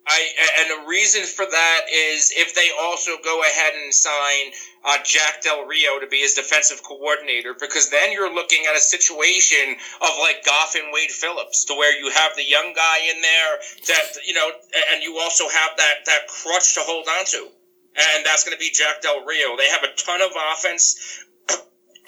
I, 0.06 0.20
and 0.60 0.70
the 0.70 0.88
reason 0.88 1.24
for 1.24 1.44
that 1.44 1.80
is 1.92 2.32
if 2.36 2.54
they 2.54 2.70
also 2.80 3.12
go 3.24 3.42
ahead 3.42 3.72
and 3.74 3.92
sign 3.92 4.52
uh, 4.84 4.98
Jack 5.02 5.42
Del 5.42 5.66
Rio 5.66 5.98
to 5.98 6.06
be 6.06 6.18
his 6.18 6.34
defensive 6.34 6.80
coordinator, 6.84 7.56
because 7.58 7.90
then 7.90 8.12
you're 8.12 8.32
looking 8.32 8.62
at 8.70 8.76
a 8.76 8.80
situation 8.80 9.74
of 10.00 10.10
like 10.20 10.44
Goff 10.44 10.76
and 10.76 10.92
Wade 10.92 11.10
Phillips, 11.10 11.64
to 11.64 11.74
where 11.74 11.98
you 11.98 12.10
have 12.12 12.36
the 12.36 12.44
young 12.46 12.72
guy 12.76 12.98
in 13.10 13.20
there 13.20 13.58
that 13.88 14.04
you 14.24 14.34
know, 14.34 14.48
and 14.92 15.02
you 15.02 15.18
also 15.18 15.48
have 15.48 15.70
that 15.76 16.06
that 16.06 16.28
crutch 16.28 16.74
to 16.74 16.80
hold 16.82 17.08
on 17.18 17.24
to, 17.26 17.48
and 17.96 18.24
that's 18.24 18.44
going 18.44 18.54
to 18.54 18.62
be 18.62 18.70
Jack 18.70 19.02
Del 19.02 19.24
Rio. 19.24 19.56
They 19.56 19.68
have 19.70 19.82
a 19.82 19.90
ton 19.96 20.22
of 20.22 20.30
offense 20.52 21.24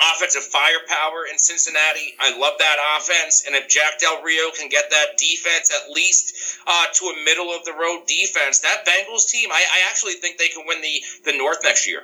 offensive 0.01 0.45
firepower 0.45 1.27
in 1.31 1.39
Cincinnati. 1.39 2.15
I 2.19 2.39
love 2.39 2.55
that 2.59 2.77
offense. 2.97 3.45
And 3.47 3.57
if 3.57 3.69
Jack 3.69 3.99
Del 3.99 4.23
Rio 4.23 4.51
can 4.51 4.69
get 4.69 4.91
that 4.91 5.19
defense 5.19 5.73
at 5.75 5.91
least 5.91 6.59
uh, 6.67 6.87
to 6.95 7.07
a 7.07 7.25
middle 7.25 7.51
of 7.51 7.65
the 7.65 7.73
road 7.73 8.07
defense, 8.07 8.61
that 8.61 8.87
Bengals 8.87 9.29
team, 9.29 9.51
I, 9.51 9.59
I, 9.61 9.91
actually 9.91 10.15
think 10.15 10.39
they 10.39 10.49
can 10.49 10.65
win 10.67 10.81
the, 10.83 11.03
the 11.25 11.37
North 11.37 11.59
next 11.65 11.87
year. 11.87 12.03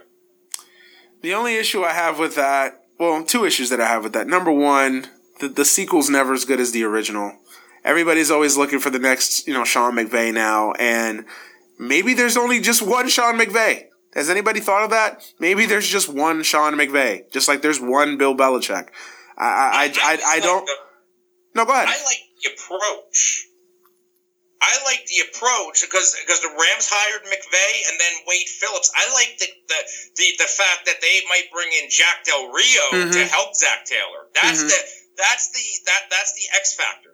The 1.22 1.34
only 1.34 1.56
issue 1.56 1.82
I 1.82 1.92
have 1.92 2.18
with 2.18 2.34
that, 2.34 2.84
well, 2.98 3.24
two 3.24 3.44
issues 3.44 3.70
that 3.70 3.80
I 3.80 3.86
have 3.86 4.02
with 4.02 4.12
that. 4.12 4.26
Number 4.26 4.50
one, 4.50 5.06
the, 5.40 5.48
the 5.48 5.64
sequel's 5.64 6.10
never 6.10 6.34
as 6.34 6.44
good 6.44 6.60
as 6.60 6.72
the 6.72 6.84
original. 6.84 7.32
Everybody's 7.84 8.30
always 8.30 8.56
looking 8.56 8.78
for 8.78 8.90
the 8.90 8.98
next, 8.98 9.46
you 9.46 9.54
know, 9.54 9.64
Sean 9.64 9.94
McVay 9.94 10.32
now. 10.34 10.72
And 10.72 11.26
maybe 11.78 12.14
there's 12.14 12.36
only 12.36 12.60
just 12.60 12.82
one 12.82 13.08
Sean 13.08 13.38
McVay. 13.38 13.86
Has 14.14 14.30
anybody 14.30 14.60
thought 14.60 14.84
of 14.84 14.90
that? 14.90 15.22
Maybe 15.40 15.66
there's 15.66 15.88
just 15.88 16.08
one 16.08 16.42
Sean 16.42 16.74
McVay, 16.74 17.30
just 17.32 17.48
like 17.48 17.62
there's 17.62 17.80
one 17.80 18.16
Bill 18.16 18.34
Belichick. 18.34 18.88
I 19.36 19.44
I 19.44 19.84
I, 19.84 20.12
I, 20.12 20.18
I 20.36 20.40
don't. 20.40 20.68
no, 21.54 21.64
go 21.64 21.72
ahead. 21.72 21.88
I 21.88 21.98
like 22.04 22.22
the 22.42 22.50
approach. 22.54 23.48
I 24.64 24.80
like 24.88 25.04
the 25.04 25.28
approach 25.28 25.84
because 25.84 26.16
because 26.24 26.40
the 26.40 26.48
Rams 26.48 26.88
hired 26.88 27.26
McVay 27.28 27.72
and 27.90 28.00
then 28.00 28.24
Wade 28.24 28.48
Phillips. 28.48 28.88
I 28.96 29.12
like 29.12 29.36
the 29.36 29.48
the, 29.68 29.80
the, 30.16 30.28
the 30.40 30.48
fact 30.48 30.86
that 30.86 31.02
they 31.02 31.20
might 31.28 31.52
bring 31.52 31.68
in 31.68 31.90
Jack 31.90 32.24
Del 32.24 32.48
Rio 32.48 32.86
mm-hmm. 32.94 33.12
to 33.12 33.20
help 33.28 33.52
Zac 33.54 33.84
Taylor. 33.84 34.30
That's 34.32 34.64
mm-hmm. 34.64 34.72
the 34.72 34.80
that's 35.20 35.52
the 35.52 35.64
that 35.90 36.02
that's 36.08 36.32
the 36.32 36.46
X 36.56 36.74
factor 36.74 37.12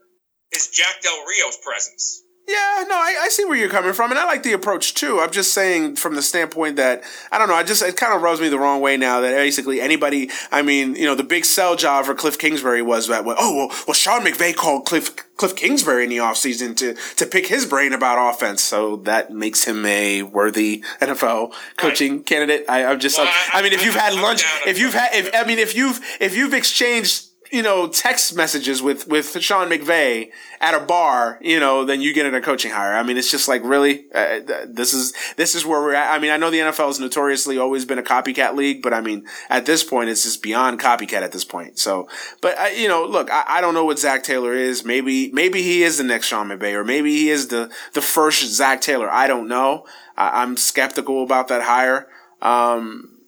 is 0.52 0.68
Jack 0.68 1.02
Del 1.02 1.26
Rio's 1.26 1.58
presence. 1.58 2.22
Yeah, 2.48 2.84
no, 2.88 2.96
I, 2.96 3.16
I, 3.22 3.28
see 3.28 3.44
where 3.44 3.56
you're 3.56 3.68
coming 3.68 3.92
from, 3.92 4.10
and 4.10 4.18
I 4.18 4.24
like 4.24 4.42
the 4.42 4.52
approach 4.52 4.94
too. 4.94 5.20
I'm 5.20 5.30
just 5.30 5.54
saying 5.54 5.96
from 5.96 6.16
the 6.16 6.22
standpoint 6.22 6.76
that 6.76 7.04
I 7.30 7.38
don't 7.38 7.46
know. 7.46 7.54
I 7.54 7.62
just 7.62 7.80
it 7.80 7.96
kind 7.96 8.12
of 8.12 8.22
rubs 8.22 8.40
me 8.40 8.48
the 8.48 8.58
wrong 8.58 8.80
way 8.80 8.96
now 8.96 9.20
that 9.20 9.36
basically 9.36 9.80
anybody. 9.80 10.30
I 10.50 10.62
mean, 10.62 10.96
you 10.96 11.04
know, 11.04 11.14
the 11.14 11.22
big 11.22 11.44
sell 11.44 11.76
job 11.76 12.06
for 12.06 12.14
Cliff 12.14 12.38
Kingsbury 12.38 12.82
was 12.82 13.06
that. 13.06 13.24
Well, 13.24 13.36
oh, 13.38 13.54
well, 13.54 13.68
well, 13.86 13.94
Sean 13.94 14.22
McVay 14.22 14.56
called 14.56 14.84
Cliff 14.84 15.14
Cliff 15.36 15.54
Kingsbury 15.54 16.04
in 16.04 16.10
the 16.10 16.16
offseason 16.16 16.76
to 16.78 16.94
to 17.16 17.26
pick 17.26 17.46
his 17.46 17.66
brain 17.66 17.92
about 17.92 18.34
offense, 18.34 18.62
so 18.62 18.96
that 18.96 19.30
makes 19.30 19.64
him 19.64 19.86
a 19.86 20.22
worthy 20.22 20.82
NFL 21.00 21.52
coaching 21.76 22.16
right. 22.16 22.26
candidate. 22.26 22.64
I, 22.68 22.80
am 22.80 22.98
just. 22.98 23.16
Well, 23.16 23.28
I, 23.28 23.60
I, 23.60 23.62
mean, 23.62 23.72
if 23.72 23.84
you've 23.84 23.94
had 23.94 24.14
lunch, 24.14 24.42
if 24.66 24.78
you've 24.78 24.94
had, 24.94 25.14
if 25.14 25.30
I 25.34 25.44
mean, 25.44 25.58
if 25.58 25.76
you've 25.76 26.00
if 26.18 26.34
you've 26.34 26.54
exchanged 26.54 27.29
you 27.50 27.62
know, 27.62 27.88
text 27.88 28.36
messages 28.36 28.80
with, 28.80 29.08
with 29.08 29.40
Sean 29.42 29.68
McVay 29.68 30.30
at 30.60 30.74
a 30.74 30.80
bar, 30.80 31.38
you 31.42 31.58
know, 31.58 31.84
then 31.84 32.00
you 32.00 32.14
get 32.14 32.26
in 32.26 32.34
a 32.34 32.40
coaching 32.40 32.70
hire. 32.70 32.94
I 32.94 33.02
mean, 33.02 33.16
it's 33.16 33.30
just 33.30 33.48
like, 33.48 33.62
really? 33.64 34.06
Uh, 34.14 34.40
this 34.68 34.94
is, 34.94 35.12
this 35.36 35.54
is 35.54 35.66
where 35.66 35.80
we're 35.80 35.94
at. 35.94 36.12
I 36.12 36.20
mean, 36.20 36.30
I 36.30 36.36
know 36.36 36.50
the 36.50 36.58
NFL 36.58 36.86
has 36.86 37.00
notoriously 37.00 37.58
always 37.58 37.84
been 37.84 37.98
a 37.98 38.04
copycat 38.04 38.54
league, 38.54 38.82
but 38.82 38.92
I 38.92 39.00
mean, 39.00 39.26
at 39.48 39.66
this 39.66 39.82
point, 39.82 40.10
it's 40.10 40.22
just 40.22 40.42
beyond 40.42 40.78
copycat 40.78 41.22
at 41.22 41.32
this 41.32 41.44
point. 41.44 41.78
So, 41.78 42.08
but, 42.40 42.56
uh, 42.58 42.66
you 42.66 42.86
know, 42.86 43.04
look, 43.04 43.30
I, 43.30 43.44
I, 43.46 43.60
don't 43.60 43.74
know 43.74 43.84
what 43.84 43.98
Zac 43.98 44.22
Taylor 44.22 44.54
is. 44.54 44.84
Maybe, 44.84 45.32
maybe 45.32 45.62
he 45.62 45.82
is 45.82 45.98
the 45.98 46.04
next 46.04 46.28
Sean 46.28 46.48
McVay, 46.48 46.74
or 46.74 46.84
maybe 46.84 47.10
he 47.10 47.30
is 47.30 47.48
the, 47.48 47.70
the 47.94 48.02
first 48.02 48.44
Zac 48.44 48.80
Taylor. 48.80 49.10
I 49.10 49.26
don't 49.26 49.48
know. 49.48 49.86
I, 50.16 50.42
I'm 50.42 50.56
skeptical 50.56 51.24
about 51.24 51.48
that 51.48 51.62
hire. 51.62 52.06
Um, 52.40 53.18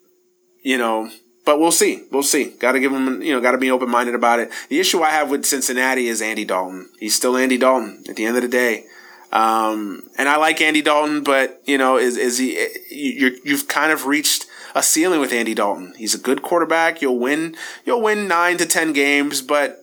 you 0.61 0.77
know, 0.77 1.11
but 1.45 1.59
we'll 1.59 1.71
see. 1.71 2.03
We'll 2.11 2.23
see. 2.23 2.51
Got 2.51 2.73
to 2.73 2.79
give 2.79 2.91
him, 2.91 3.21
you 3.21 3.33
know, 3.33 3.41
got 3.41 3.51
to 3.51 3.57
be 3.57 3.71
open 3.71 3.89
minded 3.89 4.15
about 4.15 4.39
it. 4.39 4.51
The 4.69 4.79
issue 4.79 5.01
I 5.01 5.09
have 5.09 5.29
with 5.29 5.45
Cincinnati 5.45 6.07
is 6.07 6.21
Andy 6.21 6.45
Dalton. 6.45 6.89
He's 6.99 7.15
still 7.15 7.37
Andy 7.37 7.57
Dalton 7.57 8.03
at 8.07 8.15
the 8.15 8.25
end 8.25 8.37
of 8.37 8.43
the 8.43 8.49
day. 8.49 8.85
Um, 9.31 10.03
and 10.17 10.29
I 10.29 10.37
like 10.37 10.61
Andy 10.61 10.81
Dalton, 10.81 11.23
but 11.23 11.61
you 11.65 11.77
know, 11.77 11.97
is 11.97 12.17
is 12.17 12.37
he? 12.37 12.67
you 12.91 13.39
you've 13.43 13.67
kind 13.67 13.91
of 13.91 14.05
reached 14.05 14.45
a 14.75 14.83
ceiling 14.83 15.19
with 15.19 15.33
Andy 15.33 15.55
Dalton. 15.55 15.93
He's 15.97 16.13
a 16.13 16.19
good 16.19 16.43
quarterback. 16.43 17.01
You'll 17.01 17.19
win. 17.19 17.55
You'll 17.83 18.01
win 18.01 18.27
nine 18.27 18.57
to 18.57 18.65
ten 18.67 18.93
games, 18.93 19.41
but 19.41 19.79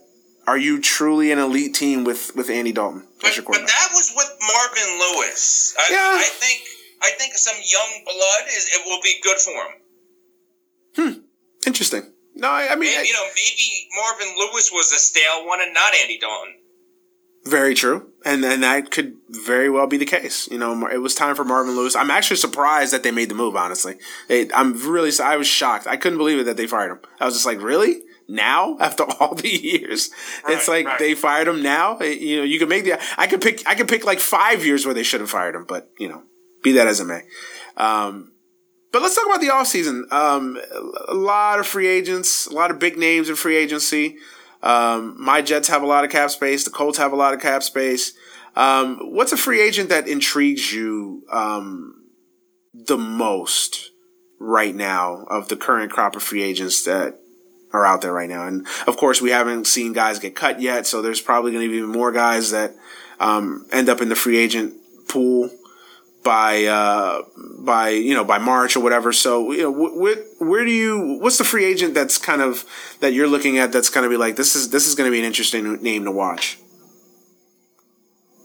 are 0.47 0.57
you 0.57 0.81
truly 0.81 1.33
an 1.33 1.39
elite 1.39 1.75
team 1.75 2.05
with 2.05 2.35
with 2.37 2.49
Andy 2.49 2.73
Dalton? 2.73 3.07
But, 3.21 3.39
but 3.45 3.67
that 3.67 3.89
was 3.93 4.13
with 4.17 4.39
Marvin 4.41 4.99
Lewis. 4.99 5.75
I, 5.79 5.93
yeah. 5.93 6.13
I 6.15 6.23
think 6.23 6.63
I 7.03 7.11
think 7.19 7.35
some 7.35 7.57
young 7.57 8.05
blood 8.05 8.49
is 8.49 8.69
it 8.73 8.83
will 8.87 9.01
be 9.03 9.15
good 9.23 9.39
for 9.39 9.51
him. 9.51 9.73
Hmm. 10.97 11.21
Interesting. 11.67 12.13
No, 12.35 12.49
I, 12.49 12.69
I 12.73 12.77
mean, 12.77 12.93
you 13.05 13.13
know, 13.13 13.25
maybe 13.35 13.89
Marvin 13.95 14.35
Lewis 14.39 14.71
was 14.73 14.93
a 14.93 14.99
stale 14.99 15.47
one 15.47 15.61
and 15.61 15.75
not 15.75 15.93
Andy 16.01 16.19
Dalton. 16.19 16.55
Very 17.45 17.75
true, 17.75 18.11
and 18.25 18.45
and 18.45 18.63
that 18.63 18.91
could 18.91 19.17
very 19.31 19.71
well 19.71 19.87
be 19.87 19.97
the 19.97 20.05
case. 20.05 20.47
You 20.51 20.59
know, 20.59 20.87
it 20.89 20.99
was 20.99 21.15
time 21.15 21.35
for 21.35 21.45
Marvin 21.45 21.75
Lewis. 21.75 21.97
I'm 21.97 22.11
actually 22.11 22.37
surprised 22.37 22.93
that 22.93 23.03
they 23.03 23.11
made 23.11 23.31
the 23.31 23.35
move. 23.35 23.57
Honestly, 23.57 23.97
it, 24.29 24.51
I'm 24.55 24.75
really 24.87 25.11
I 25.23 25.37
was 25.37 25.47
shocked. 25.47 25.87
I 25.87 25.97
couldn't 25.97 26.19
believe 26.19 26.39
it 26.39 26.45
that 26.45 26.59
they 26.59 26.67
fired 26.67 26.93
him. 26.93 27.01
I 27.19 27.25
was 27.25 27.35
just 27.35 27.47
like, 27.47 27.63
really? 27.63 28.03
Now, 28.29 28.77
after 28.81 29.05
all 29.05 29.35
the 29.35 29.49
years, 29.49 30.11
right, 30.45 30.57
it's 30.57 30.69
like 30.69 30.87
right. 30.87 30.99
they 30.99 31.15
fired 31.15 31.49
him 31.49 31.63
now. 31.63 31.99
You 32.01 32.39
know, 32.39 32.45
you 32.45 32.59
could 32.59 32.69
make 32.69 32.85
the. 32.85 33.01
I 33.17 33.27
could 33.27 33.41
pick. 33.41 33.67
I 33.67 33.75
could 33.75 33.89
pick 33.89 34.05
like 34.05 34.21
five 34.21 34.65
years 34.65 34.85
where 34.85 34.95
they 34.95 35.03
should 35.03 35.21
have 35.21 35.31
fired 35.31 35.55
him, 35.55 35.65
but 35.67 35.91
you 35.99 36.11
know, 36.11 36.23
be 36.63 36.73
that 36.73 36.87
as 36.87 37.01
it 37.01 37.07
may. 37.07 37.23
Um, 37.79 38.33
but 38.93 39.03
let's 39.03 39.15
talk 39.15 39.27
about 39.27 39.41
the 39.41 39.49
offseason. 39.49 40.11
Um, 40.13 40.59
a 41.09 41.15
lot 41.15 41.61
of 41.61 41.67
free 41.67 41.87
agents, 41.87 42.47
a 42.47 42.53
lot 42.53 42.71
of 42.71 42.79
big 42.79 42.97
names 42.97 43.29
in 43.29 43.37
free 43.37 43.57
agency. 43.57 44.17
Um, 44.63 45.17
my 45.19 45.43
Jets 45.43 45.69
have 45.69 45.83
a 45.83 45.87
lot 45.87 46.05
of 46.05 46.11
cap 46.11 46.31
space. 46.31 46.65
The 46.65 46.71
Colts 46.71 46.99
have 46.99 47.13
a 47.13 47.17
lot 47.17 47.33
of 47.33 47.41
cap 47.41 47.63
space. 47.63 48.13
Um, 48.57 48.99
what's 49.15 49.33
a 49.33 49.37
free 49.37 49.61
agent 49.61 49.89
that 49.89 50.09
intrigues 50.09 50.73
you? 50.73 51.23
Um, 51.31 52.01
the 52.73 52.99
most 52.99 53.91
right 54.39 54.75
now 54.75 55.25
of 55.29 55.49
the 55.49 55.57
current 55.57 55.93
crop 55.93 56.17
of 56.17 56.23
free 56.23 56.43
agents 56.43 56.85
that 56.85 57.19
are 57.73 57.87
out 57.87 58.01
there 58.01 58.13
right 58.13 58.29
now. 58.29 58.47
And 58.47 58.67
of 58.87 58.97
course, 58.97 59.21
we 59.21 59.31
haven't 59.31 59.67
seen 59.67 59.93
guys 59.93 60.19
get 60.19 60.35
cut 60.35 60.61
yet, 60.61 60.87
so 60.87 61.03
there's 61.03 61.21
probably 61.21 61.53
going 61.53 61.69
to 61.69 61.73
be 61.73 61.87
more 61.87 62.11
guys 62.11 62.51
that 62.51 62.75
um, 63.19 63.67
end 63.73 63.89
up 63.89 64.01
in 64.01 64.09
the 64.09 64.17
free 64.17 64.39
agent 64.39 64.75
pool 65.09 65.51
by 66.23 66.65
uh, 66.65 67.23
by 67.59 67.91
you 67.91 68.15
know 68.15 68.25
by 68.25 68.39
March 68.39 68.77
or 68.77 68.81
whatever. 68.81 69.13
So 69.13 69.53
you 69.53 69.63
know, 69.63 69.73
wh- 69.73 70.41
where 70.41 70.65
do 70.65 70.71
you? 70.71 71.19
What's 71.21 71.39
the 71.39 71.45
free 71.45 71.65
agent 71.65 71.95
that's 71.95 72.19
kind 72.19 72.43
of 72.43 72.65
that 73.01 73.13
you're 73.13 73.29
looking 73.29 73.59
at 73.59 73.73
that's 73.73 73.91
going 73.91 74.05
to 74.05 74.11
be 74.11 74.17
like 74.17 74.37
this 74.37 74.55
is 74.55 74.71
this 74.71 74.87
is 74.87 74.95
going 74.95 75.07
to 75.07 75.13
be 75.13 75.19
an 75.19 75.25
interesting 75.25 75.83
name 75.83 76.05
to 76.05 76.11
watch. 76.11 76.59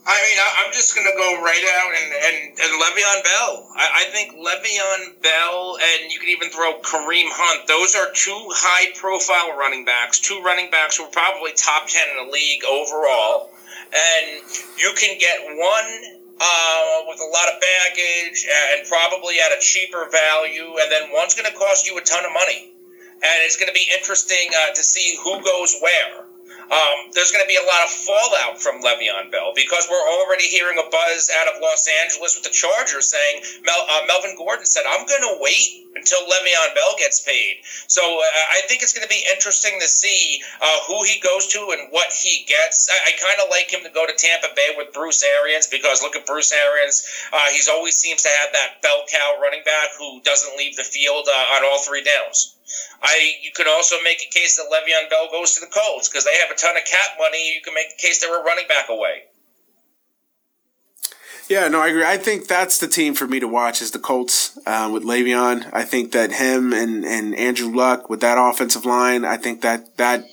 I 0.07 0.21
mean, 0.21 0.37
I'm 0.37 0.71
just 0.71 0.93
going 0.93 1.07
to 1.09 1.17
go 1.17 1.41
right 1.41 1.65
out 1.81 1.91
and, 1.97 2.13
and, 2.13 2.37
and 2.61 2.71
Le'Veon 2.77 3.23
Bell. 3.25 3.67
I, 3.73 4.05
I 4.05 4.11
think 4.13 4.37
Le'Veon 4.37 5.19
Bell, 5.23 5.77
and 5.81 6.11
you 6.11 6.19
can 6.19 6.29
even 6.29 6.49
throw 6.49 6.77
Kareem 6.85 7.25
Hunt. 7.33 7.65
Those 7.67 7.95
are 7.95 8.13
two 8.13 8.37
high 8.53 8.93
profile 8.93 9.57
running 9.57 9.83
backs, 9.83 10.19
two 10.19 10.43
running 10.45 10.69
backs 10.69 10.97
who 10.97 11.05
are 11.05 11.09
probably 11.09 11.53
top 11.57 11.87
10 11.87 12.05
in 12.05 12.27
the 12.27 12.31
league 12.31 12.61
overall. 12.69 13.49
And 13.89 14.45
you 14.77 14.93
can 14.93 15.17
get 15.17 15.41
one 15.41 16.14
uh, 16.39 17.07
with 17.07 17.19
a 17.19 17.29
lot 17.29 17.47
of 17.47 17.61
baggage 17.61 18.45
and 18.45 18.87
probably 18.87 19.35
at 19.39 19.51
a 19.55 19.61
cheaper 19.61 20.09
value, 20.11 20.75
and 20.81 20.91
then 20.91 21.09
one's 21.13 21.35
going 21.35 21.49
to 21.49 21.57
cost 21.57 21.87
you 21.87 21.97
a 21.97 22.01
ton 22.01 22.25
of 22.25 22.31
money. 22.33 22.73
And 23.15 23.37
it's 23.47 23.55
going 23.55 23.67
to 23.67 23.73
be 23.73 23.87
interesting 23.95 24.51
uh, 24.51 24.73
to 24.73 24.83
see 24.83 25.17
who 25.23 25.41
goes 25.41 25.75
where. 25.81 26.24
Um, 26.65 27.13
there's 27.13 27.29
going 27.29 27.45
to 27.45 27.49
be 27.49 27.57
a 27.61 27.65
lot 27.65 27.85
of 27.85 27.91
fallout 27.93 28.61
from 28.61 28.81
Le'Veon 28.81 29.29
Bell 29.29 29.53
because 29.55 29.87
we're 29.89 30.09
already 30.17 30.45
hearing 30.45 30.77
a 30.77 30.89
buzz 30.89 31.29
out 31.41 31.53
of 31.53 31.61
Los 31.61 31.87
Angeles 32.01 32.35
with 32.35 32.43
the 32.43 32.49
Chargers 32.49 33.09
saying 33.09 33.43
Mel, 33.63 33.85
uh, 33.85 34.01
Melvin 34.07 34.35
Gordon 34.35 34.65
said, 34.65 34.83
"I'm 34.87 35.05
going 35.05 35.21
to 35.21 35.37
wait 35.41 35.85
until 35.93 36.25
Le'Veon 36.25 36.73
Bell 36.73 36.95
gets 36.97 37.21
paid." 37.21 37.61
So 37.87 38.01
uh, 38.01 38.25
I 38.57 38.61
think 38.67 38.81
it's 38.81 38.93
going 38.93 39.05
to 39.05 39.13
be 39.13 39.23
interesting 39.29 39.77
to 39.79 39.87
see 39.87 40.41
uh, 40.61 40.79
who 40.87 41.03
he 41.03 41.19
goes 41.19 41.47
to 41.53 41.69
and 41.77 41.93
what 41.93 42.11
he 42.11 42.45
gets. 42.49 42.89
I, 42.89 43.09
I 43.09 43.11
kind 43.21 43.39
of 43.45 43.49
like 43.49 43.69
him 43.69 43.83
to 43.85 43.93
go 43.93 44.05
to 44.05 44.13
Tampa 44.13 44.49
Bay 44.55 44.73
with 44.75 44.91
Bruce 44.91 45.21
Arians 45.21 45.67
because 45.67 46.01
look 46.01 46.15
at 46.15 46.25
Bruce 46.25 46.51
Arians; 46.51 47.05
uh, 47.31 47.49
he's 47.53 47.69
always 47.69 47.95
seems 47.95 48.23
to 48.23 48.29
have 48.41 48.53
that 48.53 48.81
bell 48.81 49.05
cow 49.05 49.37
running 49.41 49.61
back 49.65 49.89
who 49.97 50.21
doesn't 50.21 50.57
leave 50.57 50.75
the 50.75 50.83
field 50.83 51.27
uh, 51.29 51.55
on 51.57 51.65
all 51.65 51.79
three 51.79 52.03
downs. 52.03 52.55
I 53.01 53.33
you 53.41 53.51
could 53.55 53.67
also 53.67 53.95
make 54.03 54.17
a 54.21 54.31
case 54.31 54.57
that 54.57 54.65
Le'Veon 54.71 55.09
Bell 55.09 55.27
goes 55.31 55.55
to 55.55 55.61
the 55.61 55.67
Colts 55.67 56.09
because 56.09 56.25
they 56.25 56.37
have 56.37 56.49
a 56.51 56.55
ton 56.55 56.75
of 56.75 56.83
cap 56.85 57.17
money. 57.19 57.53
You 57.53 57.61
can 57.61 57.73
make 57.73 57.87
a 57.97 58.01
case 58.01 58.19
they're 58.19 58.31
running 58.31 58.67
back 58.67 58.89
away. 58.89 59.23
Yeah, 61.47 61.67
no, 61.67 61.79
I 61.79 61.89
agree. 61.89 62.03
I 62.03 62.17
think 62.17 62.47
that's 62.47 62.79
the 62.79 62.87
team 62.87 63.13
for 63.13 63.27
me 63.27 63.39
to 63.39 63.47
watch 63.47 63.79
is 63.81 63.91
the 63.91 63.99
Colts 63.99 64.57
uh, 64.65 64.89
with 64.91 65.03
Le'Veon. 65.03 65.69
I 65.71 65.83
think 65.83 66.11
that 66.13 66.31
him 66.31 66.73
and, 66.73 67.05
and 67.05 67.35
Andrew 67.35 67.71
Luck 67.71 68.09
with 68.09 68.21
that 68.21 68.39
offensive 68.39 68.83
line, 68.83 69.23
I 69.23 69.37
think 69.37 69.61
that 69.61 69.95
that 69.97 70.25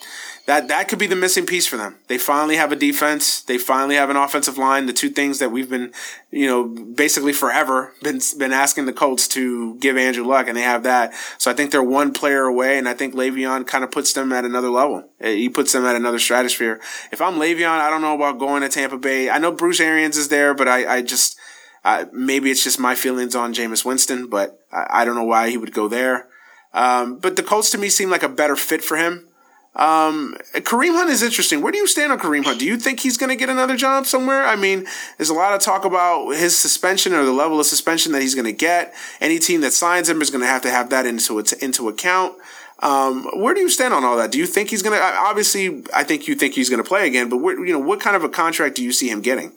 that 0.47 0.67
that 0.69 0.89
could 0.89 0.99
be 0.99 1.07
the 1.07 1.15
missing 1.15 1.47
piece 1.47 1.69
for 1.69 1.77
them. 1.77 1.97
They 2.09 2.19
finally 2.19 2.57
have 2.57 2.73
a 2.73 2.77
defense. 2.77 3.43
They 3.43 3.59
finally 3.59 3.95
have 3.95 4.11
an 4.11 4.17
offensive 4.17 4.59
line. 4.59 4.87
The 4.87 4.93
two 4.93 5.09
things 5.09 5.39
that 5.39 5.53
we've 5.53 5.71
been, 5.71 5.93
you 6.33 6.47
know, 6.47 6.65
basically 6.65 7.33
forever 7.33 7.95
been 8.03 8.21
been 8.39 8.53
asking 8.53 8.87
the 8.87 8.93
Colts 8.93 9.29
to 9.29 9.77
give 9.77 9.97
Andrew 9.97 10.25
Luck, 10.25 10.49
and 10.49 10.57
they 10.57 10.63
have 10.63 10.83
that. 10.83 11.15
So 11.39 11.51
I 11.51 11.55
think 11.55 11.71
they're 11.71 11.83
one 11.83 12.13
player 12.13 12.43
away, 12.43 12.77
and 12.77 12.89
I 12.89 12.95
think 12.95 13.15
Le'Veon 13.15 13.67
kind 13.67 13.85
of 13.85 13.93
puts 13.93 14.13
them 14.13 14.33
at 14.33 14.45
another 14.45 14.71
level. 14.71 15.09
He 15.21 15.49
puts 15.49 15.73
them 15.73 15.85
at 15.85 15.95
another 15.95 16.19
stratosphere. 16.19 16.81
If 17.13 17.21
I'm 17.21 17.35
Le'Veon, 17.35 17.79
I 17.79 17.89
don't 17.89 18.03
know 18.03 18.17
about 18.17 18.41
going 18.41 18.63
to 18.63 18.69
Tampa 18.69 18.99
Bay. 18.99 19.31
I 19.31 19.39
know 19.39 19.53
Bruce 19.53 19.81
Arians 19.81 20.17
is 20.17 20.29
there, 20.29 20.55
but 20.55 20.67
I, 20.67 20.97
I 20.97 21.03
just 21.03 21.39
uh, 21.85 22.07
maybe 22.13 22.51
it's 22.51 22.65
just 22.65 22.81
my 22.81 22.95
feelings 22.95 23.35
on 23.35 23.55
Jameis 23.55 23.85
Winston, 23.85 24.27
but 24.27 24.61
I, 24.73 24.87
I 24.91 25.05
don't 25.05 25.15
know 25.15 25.25
why 25.25 25.51
he 25.51 25.57
would 25.57 25.73
go 25.73 25.89
there. 25.89 26.29
Um, 26.75 27.19
but 27.19 27.37
the 27.37 27.43
Colts 27.43 27.71
to 27.71 27.79
me 27.79 27.89
seem 27.89 28.11
like 28.11 28.23
a 28.23 28.29
better 28.29 28.57
fit 28.57 28.83
for 28.83 28.97
him. 28.97 29.29
Um, 29.75 30.37
Kareem 30.53 30.93
Hunt 30.93 31.09
is 31.09 31.23
interesting. 31.23 31.63
Where 31.63 31.73
do 31.73 31.79
you 31.79 31.87
stand 31.87 32.13
on 32.13 32.19
Kareem 32.19 32.45
Hunt? 32.45 32.59
Do 32.59 32.67
you 32.67 32.77
think 32.77 33.01
he's 33.01 33.17
going 33.17 33.31
to 33.31 33.37
get 33.37 33.49
another 33.49 33.75
job 33.75 34.05
somewhere? 34.05 34.45
I 34.45 34.55
mean, 34.55 34.87
there's 35.17 35.31
a 35.31 35.35
lot 35.35 35.55
of 35.55 35.61
talk 35.61 35.87
about 35.87 36.33
his 36.33 36.57
suspension 36.57 37.15
or 37.15 37.25
the 37.25 37.33
level 37.33 37.59
of 37.59 37.65
suspension 37.65 38.13
that 38.13 38.21
he's 38.21 38.35
going 38.35 38.45
to 38.45 38.53
get. 38.53 38.93
Any 39.21 39.39
team 39.39 39.63
that 39.63 39.73
signs 39.73 40.11
him 40.11 40.21
is 40.21 40.29
going 40.29 40.43
to 40.43 40.47
have 40.47 40.61
to 40.63 40.71
have 40.71 40.91
that 40.91 41.07
into 41.07 41.43
into 41.63 41.89
account. 41.89 42.35
Um, 42.81 43.25
where 43.41 43.55
do 43.55 43.61
you 43.61 43.71
stand 43.71 43.95
on 43.95 44.05
all 44.05 44.17
that? 44.19 44.31
Do 44.31 44.39
you 44.39 44.47
think 44.47 44.69
he's 44.69 44.83
going 44.83 44.99
to? 44.99 45.03
Obviously, 45.03 45.85
I 45.95 46.05
think 46.05 46.29
you 46.29 46.35
think 46.35 46.55
he's 46.55 46.69
going 46.69 46.83
to 46.83 46.89
play 46.89 47.07
again. 47.07 47.31
But 47.31 47.39
where, 47.39 47.59
you 47.65 47.73
know, 47.73 47.79
what 47.79 48.01
kind 48.01 48.15
of 48.15 48.25
a 48.25 48.29
contract 48.29 48.75
do 48.75 48.85
you 48.85 48.93
see 48.93 49.09
him 49.09 49.23
getting? 49.23 49.53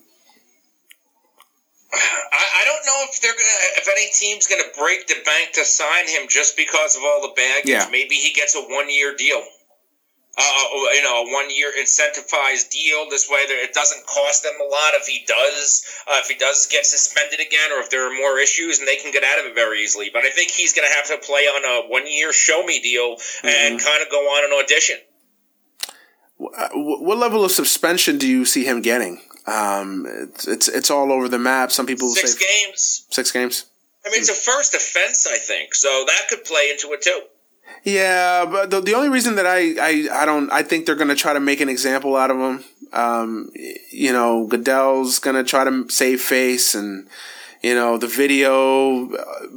I, 1.91 2.63
don't 2.65 2.85
know 2.85 3.05
if 3.09 3.21
they're 3.21 3.31
gonna, 3.31 3.77
if 3.77 3.87
any 3.87 4.09
team's 4.11 4.47
gonna 4.47 4.69
break 4.77 5.07
the 5.07 5.15
bank 5.25 5.53
to 5.53 5.63
sign 5.63 6.07
him 6.07 6.27
just 6.29 6.57
because 6.57 6.95
of 6.95 7.03
all 7.03 7.21
the 7.21 7.33
baggage. 7.35 7.69
Yeah. 7.69 7.87
Maybe 7.91 8.15
he 8.15 8.33
gets 8.33 8.55
a 8.55 8.61
one 8.61 8.89
year 8.89 9.15
deal 9.15 9.41
uh, 10.37 10.41
you 10.93 11.03
know, 11.03 11.23
a 11.23 11.33
one 11.33 11.49
year 11.49 11.71
incentivized 11.79 12.69
deal. 12.69 13.09
This 13.09 13.29
way, 13.29 13.39
it 13.39 13.73
doesn't 13.73 14.05
cost 14.05 14.43
them 14.43 14.53
a 14.59 14.63
lot 14.63 14.91
if 14.95 15.07
he 15.07 15.23
does 15.25 15.85
uh, 16.07 16.19
if 16.19 16.27
he 16.27 16.35
does 16.35 16.67
get 16.67 16.85
suspended 16.85 17.39
again, 17.39 17.71
or 17.71 17.79
if 17.81 17.89
there 17.89 18.05
are 18.07 18.13
more 18.13 18.37
issues, 18.39 18.79
and 18.79 18.87
they 18.87 18.97
can 18.97 19.11
get 19.11 19.23
out 19.23 19.39
of 19.39 19.45
it 19.45 19.55
very 19.55 19.81
easily. 19.81 20.09
But 20.11 20.23
I 20.23 20.29
think 20.31 20.51
he's 20.51 20.73
going 20.73 20.87
to 20.87 20.93
have 20.95 21.07
to 21.07 21.25
play 21.25 21.41
on 21.41 21.63
a 21.63 21.89
one 21.89 22.03
year 22.11 22.33
show 22.33 22.63
me 22.63 22.81
deal 22.81 23.15
mm-hmm. 23.15 23.47
and 23.47 23.81
kind 23.81 24.01
of 24.01 24.11
go 24.11 24.17
on 24.17 24.51
an 24.51 24.63
audition. 24.63 24.97
What 26.37 27.17
level 27.17 27.45
of 27.45 27.51
suspension 27.51 28.17
do 28.17 28.27
you 28.27 28.43
see 28.43 28.65
him 28.65 28.81
getting? 28.81 29.21
Um, 29.47 30.05
it's, 30.05 30.47
it's, 30.47 30.67
it's 30.67 30.91
all 30.91 31.11
over 31.11 31.29
the 31.29 31.39
map. 31.39 31.71
Some 31.71 31.85
people 31.85 32.09
six 32.09 32.33
say 32.33 32.45
games. 32.45 33.05
Six 33.09 33.31
games. 33.31 33.65
I 34.05 34.09
mean, 34.09 34.19
it's 34.19 34.29
a 34.29 34.33
first 34.33 34.75
offense, 34.75 35.25
I 35.27 35.37
think, 35.37 35.73
so 35.73 36.03
that 36.05 36.27
could 36.29 36.43
play 36.43 36.69
into 36.71 36.93
it 36.93 37.01
too. 37.01 37.21
Yeah, 37.85 38.45
but 38.45 38.71
the, 38.71 38.81
the 38.81 38.95
only 38.95 39.09
reason 39.09 39.35
that 39.35 39.45
I, 39.45 39.75
I, 39.79 40.21
I 40.23 40.25
don't 40.25 40.51
I 40.51 40.63
think 40.63 40.85
they're 40.85 40.95
going 40.95 41.09
to 41.09 41.15
try 41.15 41.33
to 41.33 41.39
make 41.39 41.61
an 41.61 41.69
example 41.69 42.15
out 42.15 42.31
of 42.31 42.37
him. 42.37 42.65
Um, 42.91 43.51
you 43.91 44.11
know, 44.11 44.47
Goodell's 44.47 45.19
going 45.19 45.35
to 45.35 45.43
try 45.43 45.63
to 45.63 45.87
save 45.89 46.19
face 46.19 46.73
and 46.73 47.07
you 47.61 47.73
know 47.73 47.97
the 47.97 48.07
video 48.07 49.11
uh, 49.11 49.47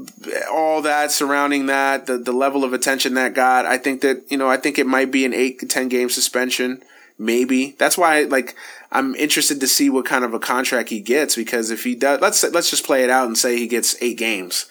all 0.51 0.81
that 0.83 1.11
surrounding 1.11 1.67
that 1.67 2.07
the 2.07 2.17
the 2.17 2.33
level 2.33 2.65
of 2.65 2.73
attention 2.73 3.13
that 3.15 3.35
got 3.35 3.67
i 3.67 3.77
think 3.77 4.01
that 4.01 4.23
you 4.31 4.39
know 4.39 4.49
i 4.49 4.57
think 4.57 4.79
it 4.79 4.87
might 4.87 5.11
be 5.11 5.27
an 5.27 5.35
8 5.35 5.59
to 5.59 5.67
10 5.67 5.89
game 5.89 6.09
suspension 6.09 6.83
maybe 7.19 7.77
that's 7.79 7.99
why 7.99 8.23
like 8.23 8.55
i'm 8.93 9.15
interested 9.17 9.61
to 9.61 9.69
see 9.69 9.91
what 9.91 10.07
kind 10.07 10.25
of 10.25 10.33
a 10.33 10.39
contract 10.39 10.89
he 10.89 11.01
gets 11.01 11.37
because 11.37 11.71
if 11.71 11.85
he 11.85 11.95
does 11.95 12.19
let's 12.23 12.43
let's 12.45 12.71
just 12.71 12.87
play 12.87 13.05
it 13.05 13.11
out 13.11 13.27
and 13.27 13.37
say 13.37 13.59
he 13.59 13.67
gets 13.67 14.01
8 14.01 14.17
games 14.17 14.65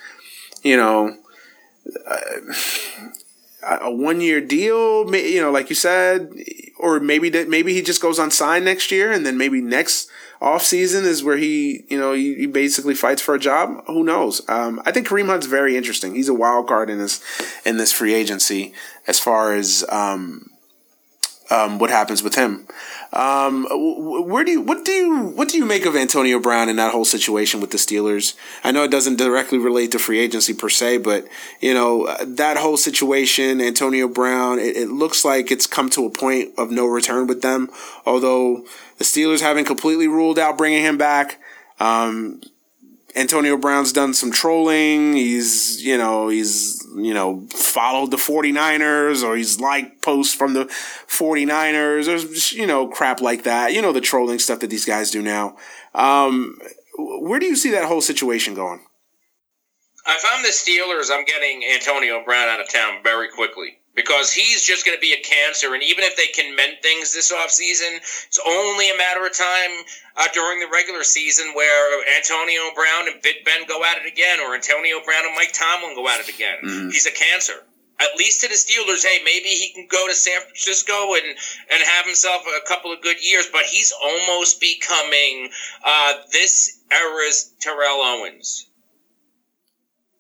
you 0.64 0.76
know 0.76 1.16
uh, 2.08 2.54
a 3.70 3.92
one 3.92 4.22
year 4.22 4.42
deal, 4.42 5.14
you 5.16 5.42
know, 5.42 5.52
like 5.52 5.70
you 5.70 5.76
said, 5.76 6.34
or 6.78 7.00
maybe 7.00 7.30
that 7.30 7.50
maybe 7.50 7.74
he 7.74 7.82
just 7.82 8.02
goes 8.02 8.20
on 8.20 8.32
sign 8.32 8.64
next 8.64 8.92
year, 8.92 9.12
and 9.12 9.26
then 9.26 9.38
maybe 9.38 9.62
next 9.62 10.10
off 10.42 10.64
season 10.64 11.06
is 11.06 11.24
where 11.24 11.38
he, 11.38 11.84
you 11.90 11.98
know, 11.98 12.14
he, 12.14 12.36
he 12.36 12.46
basically 12.46 12.94
fights 12.94 13.22
for 13.22 13.34
a 13.34 13.40
job. 13.40 13.84
Who 13.88 14.04
knows? 14.04 14.48
Um, 14.48 14.82
I 14.86 14.92
think 14.92 15.08
Kareem 15.08 15.28
Hunt's 15.28 15.48
very 15.48 15.76
interesting. 15.76 16.16
He's 16.16 16.30
a 16.30 16.34
wild 16.34 16.68
card 16.68 16.90
in 16.90 17.00
this 17.00 17.22
in 17.66 17.78
this 17.78 17.92
free 17.92 18.14
agency 18.14 18.74
as 19.08 19.20
far 19.20 19.56
as 19.56 19.84
um, 19.90 20.50
um, 21.50 21.80
what 21.80 21.90
happens 21.90 22.24
with 22.24 22.36
him. 22.36 22.68
Um, 23.14 23.66
where 23.70 24.44
do 24.44 24.52
you 24.52 24.62
what 24.62 24.84
do 24.84 24.92
you 24.92 25.28
what 25.30 25.50
do 25.50 25.58
you 25.58 25.66
make 25.66 25.86
of 25.86 25.96
Antonio 25.96 26.40
Brown 26.40 26.70
and 26.70 26.78
that 26.78 26.92
whole 26.92 27.06
situation 27.06 27.62
with 27.62 27.72
the 27.72 27.78
Steelers? 27.78 28.36
I 28.64 28.72
know 28.72 28.84
it 28.84 28.92
doesn't 28.92 29.16
directly 29.16 29.58
relate 29.58 29.92
to 29.92 30.00
free 30.00 30.20
agency 30.20 30.54
per 30.54 30.70
se, 30.70 31.00
but 31.00 31.26
you 31.62 31.74
know 31.74 32.14
that 32.22 32.58
whole 32.58 32.78
situation, 32.78 33.62
Antonio 33.62 34.08
Brown, 34.08 34.60
it, 34.60 34.76
it 34.76 34.90
looks 34.90 35.24
like 35.24 35.52
it's 35.52 35.68
come 35.68 35.90
to 35.92 36.06
a 36.06 36.10
point 36.10 36.54
of 36.58 36.70
no 36.70 36.86
return 36.86 37.28
with 37.28 37.42
them. 37.42 37.70
Although 38.06 38.66
the 38.98 39.04
Steelers 39.04 39.42
haven't 39.42 39.66
completely 39.66 40.08
ruled 40.08 40.40
out 40.40 40.58
bringing 40.58 40.84
him 40.84 40.98
back. 40.98 41.40
Um, 41.80 42.42
Antonio 43.16 43.58
Brown's 43.58 43.92
done 43.92 44.14
some 44.14 44.32
trolling. 44.32 45.14
He's, 45.14 45.84
you 45.84 45.98
know, 45.98 46.28
he's, 46.28 46.77
you 46.98 47.14
know, 47.14 47.48
followed 47.50 48.12
the 48.12 48.18
49ers 48.18 49.24
or 49.24 49.36
he's 49.36 49.60
liked 49.60 50.02
posts 50.02 50.34
from 50.34 50.54
the 50.54 50.66
49ers 50.66 52.08
or, 52.08 52.56
you 52.56 52.68
know, 52.68 52.88
crap 52.88 53.22
like 53.22 53.44
that. 53.44 53.74
You 53.74 53.82
know, 53.82 53.94
the 53.94 54.02
trolling 54.02 54.40
stuff 54.40 54.60
that 54.60 54.70
these 54.70 54.86
guys 54.86 55.12
do 55.12 55.22
now. 55.22 55.58
Um, 55.94 56.60
where 56.98 57.40
do 57.40 57.46
you 57.46 57.56
see 57.56 57.72
that 57.72 57.86
whole 57.86 58.02
situation 58.02 58.54
going? 58.54 58.82
If 60.08 60.24
I'm 60.32 60.42
the 60.42 60.50
Steelers, 60.50 61.12
I'm 61.12 61.26
getting 61.26 61.64
Antonio 61.74 62.24
Brown 62.24 62.48
out 62.48 62.62
of 62.62 62.70
town 62.70 63.00
very 63.04 63.28
quickly 63.30 63.80
because 63.98 64.32
he's 64.32 64.64
just 64.64 64.86
going 64.86 64.96
to 64.96 65.02
be 65.02 65.12
a 65.12 65.22
cancer. 65.26 65.74
And 65.74 65.82
even 65.82 66.06
if 66.06 66.16
they 66.16 66.28
can 66.28 66.56
mend 66.56 66.78
things 66.82 67.14
this 67.14 67.34
offseason, 67.34 67.98
it's 67.98 68.40
only 68.46 68.90
a 68.92 68.96
matter 68.96 69.26
of 69.26 69.36
time 69.36 69.74
uh, 70.16 70.28
during 70.34 70.60
the 70.62 70.70
regular 70.72 71.04
season 71.04 71.52
where 71.56 72.06
Antonio 72.16 72.62
Brown 72.76 73.10
and 73.12 73.22
Big 73.24 73.44
Ben 73.44 73.66
go 73.68 73.84
at 73.84 73.98
it 73.98 74.06
again, 74.06 74.40
or 74.40 74.54
Antonio 74.54 75.02
Brown 75.04 75.26
and 75.26 75.36
Mike 75.36 75.52
Tomlin 75.52 75.96
go 75.96 76.08
at 76.08 76.22
it 76.22 76.30
again. 76.30 76.58
Mm-hmm. 76.64 76.90
He's 76.90 77.08
a 77.08 77.12
cancer. 77.12 77.66
At 78.00 78.16
least 78.16 78.42
to 78.42 78.48
the 78.48 78.54
Steelers, 78.54 79.04
hey, 79.04 79.18
maybe 79.26 79.50
he 79.50 79.74
can 79.74 79.88
go 79.90 80.08
to 80.08 80.14
San 80.14 80.40
Francisco 80.42 81.16
and, 81.16 81.26
and 81.26 81.82
have 81.82 82.06
himself 82.06 82.44
a 82.46 82.68
couple 82.68 82.94
of 82.94 83.02
good 83.02 83.18
years, 83.26 83.50
but 83.52 83.66
he's 83.66 83.92
almost 83.92 84.62
becoming 84.62 85.50
uh, 85.84 86.14
this 86.32 86.84
era's 86.92 87.52
Terrell 87.60 87.98
Owens 88.04 88.67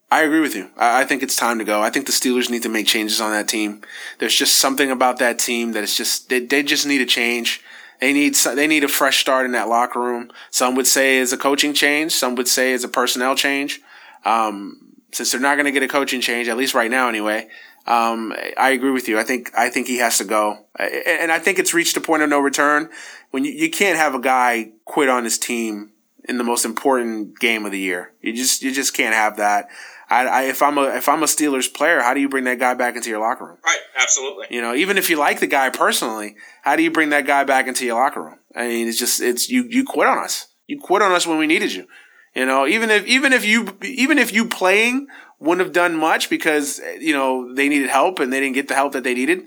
I 0.10 0.22
agree 0.22 0.39
with 0.39 0.55
you. 0.55 0.70
I, 0.78 1.01
I 1.01 1.05
think 1.05 1.22
it's 1.22 1.36
time 1.36 1.60
to 1.60 1.66
go. 1.66 1.82
I 1.82 1.89
think 1.89 2.05
the 2.05 2.12
Steelers 2.12 2.49
need 2.49 2.64
to 2.64 2.70
make 2.70 2.88
changes 2.88 3.20
on 3.20 3.32
that 3.32 3.47
team. 3.47 3.82
There's 4.20 4.36
just 4.36 4.58
something 4.58 4.89
about 4.89 5.20
that 5.20 5.39
team 5.39 5.74
that 5.74 5.84
it's 5.84 5.97
just 5.97 6.30
they, 6.30 6.39
they 6.39 6.64
just 6.64 6.86
need 6.86 7.01
a 7.01 7.05
change. 7.05 7.62
They 7.99 8.14
need 8.14 8.36
they 8.36 8.68
need 8.68 8.84
a 8.84 8.88
fresh 8.88 9.20
start 9.20 9.45
in 9.45 9.51
that 9.53 9.68
locker 9.68 9.99
room. 9.99 10.32
Some 10.51 10.76
would 10.76 10.88
say 10.88 11.18
it's 11.18 11.32
a 11.32 11.38
coaching 11.38 11.74
change. 11.74 12.12
Some 12.12 12.36
would 12.36 12.47
say 12.47 12.74
it's 12.74 12.84
a 12.84 12.89
personnel 12.89 13.36
change. 13.36 13.82
Um, 14.24 14.93
since 15.12 15.32
they're 15.32 15.41
not 15.41 15.55
going 15.55 15.66
to 15.66 15.72
get 15.72 15.84
a 15.84 15.88
coaching 15.88 16.22
change, 16.22 16.47
at 16.47 16.58
least 16.58 16.74
right 16.74 16.91
now, 16.91 17.10
anyway. 17.10 17.49
Um, 17.88 18.34
I 18.58 18.72
agree 18.72 18.91
with 18.91 19.08
you. 19.08 19.18
I 19.18 19.24
think 19.24 19.51
I 19.58 19.70
think 19.70 19.88
he 19.88 19.97
has 19.97 20.18
to 20.18 20.26
go, 20.26 20.66
and 20.78 21.32
I 21.32 21.39
think 21.39 21.58
it's 21.58 21.74
reached 21.74 21.95
a 21.95 22.01
point 22.01 22.22
of 22.22 22.30
no 22.30 22.39
return 22.39 22.89
when 23.32 23.45
you, 23.45 23.51
you 23.51 23.70
can't 23.70 23.97
have 23.97 24.14
a 24.14 24.20
guy 24.20 24.72
quit 24.84 25.08
on 25.08 25.24
his 25.24 25.38
team 25.38 25.91
in 26.26 26.38
the 26.38 26.43
most 26.43 26.66
important 26.66 27.39
game 27.39 27.66
of 27.66 27.72
the 27.72 27.80
year. 27.80 28.12
You 28.22 28.34
just 28.34 28.62
you 28.62 28.74
just 28.74 28.93
can't 28.93 29.16
have 29.16 29.38
that. 29.38 29.70
I, 30.10 30.26
I, 30.26 30.41
if 30.43 30.62
I'm 30.62 30.78
a 30.78 30.84
if 30.95 31.10
I'm 31.10 31.22
a 31.22 31.26
Steelers 31.26 31.72
player, 31.74 32.01
how 32.01 32.14
do 32.14 32.22
you 32.22 32.30
bring 32.30 32.45
that 32.45 32.60
guy 32.60 32.74
back 32.74 32.95
into 32.95 33.10
your 33.10 33.20
locker 33.20 33.45
room? 33.45 33.58
Right, 33.66 33.80
absolutely. 33.97 34.47
You 34.49 34.62
know, 34.62 34.74
even 34.74 34.97
if 34.97 35.10
you 35.10 35.18
like 35.18 35.39
the 35.39 35.47
guy 35.47 35.70
personally, 35.70 36.36
how 36.62 36.76
do 36.76 36.84
you 36.84 36.91
bring 36.91 37.10
that 37.10 37.28
guy 37.28 37.43
back 37.43 37.68
into 37.68 37.86
your 37.86 37.95
locker 37.95 38.24
room? 38.24 38.39
I 38.55 38.68
mean, 38.68 38.88
it's 38.88 38.97
just 38.97 39.22
it's 39.22 39.49
you 39.49 39.66
you 39.70 39.84
quit 39.84 40.08
on 40.08 40.18
us. 40.18 40.47
You 40.66 40.80
quit 40.80 41.01
on 41.01 41.12
us 41.12 41.28
when 41.28 41.38
we 41.38 41.47
needed 41.47 41.74
you. 41.74 41.88
You 42.34 42.45
know, 42.45 42.68
even 42.68 42.89
if 42.89 43.05
even 43.05 43.34
if 43.34 43.45
you 43.45 43.78
even 43.82 44.18
if 44.18 44.34
you 44.34 44.47
playing 44.47 45.08
wouldn't 45.39 45.66
have 45.66 45.74
done 45.74 45.95
much 45.95 46.30
because 46.30 46.80
you 46.99 47.14
know 47.14 47.53
they 47.53 47.68
needed 47.68 47.89
help 47.89 48.20
and 48.20 48.32
they 48.32 48.39
didn't 48.39 48.55
get 48.55 48.68
the 48.70 48.76
help 48.76 48.93
that 48.93 49.03
they 49.03 49.14
needed 49.14 49.43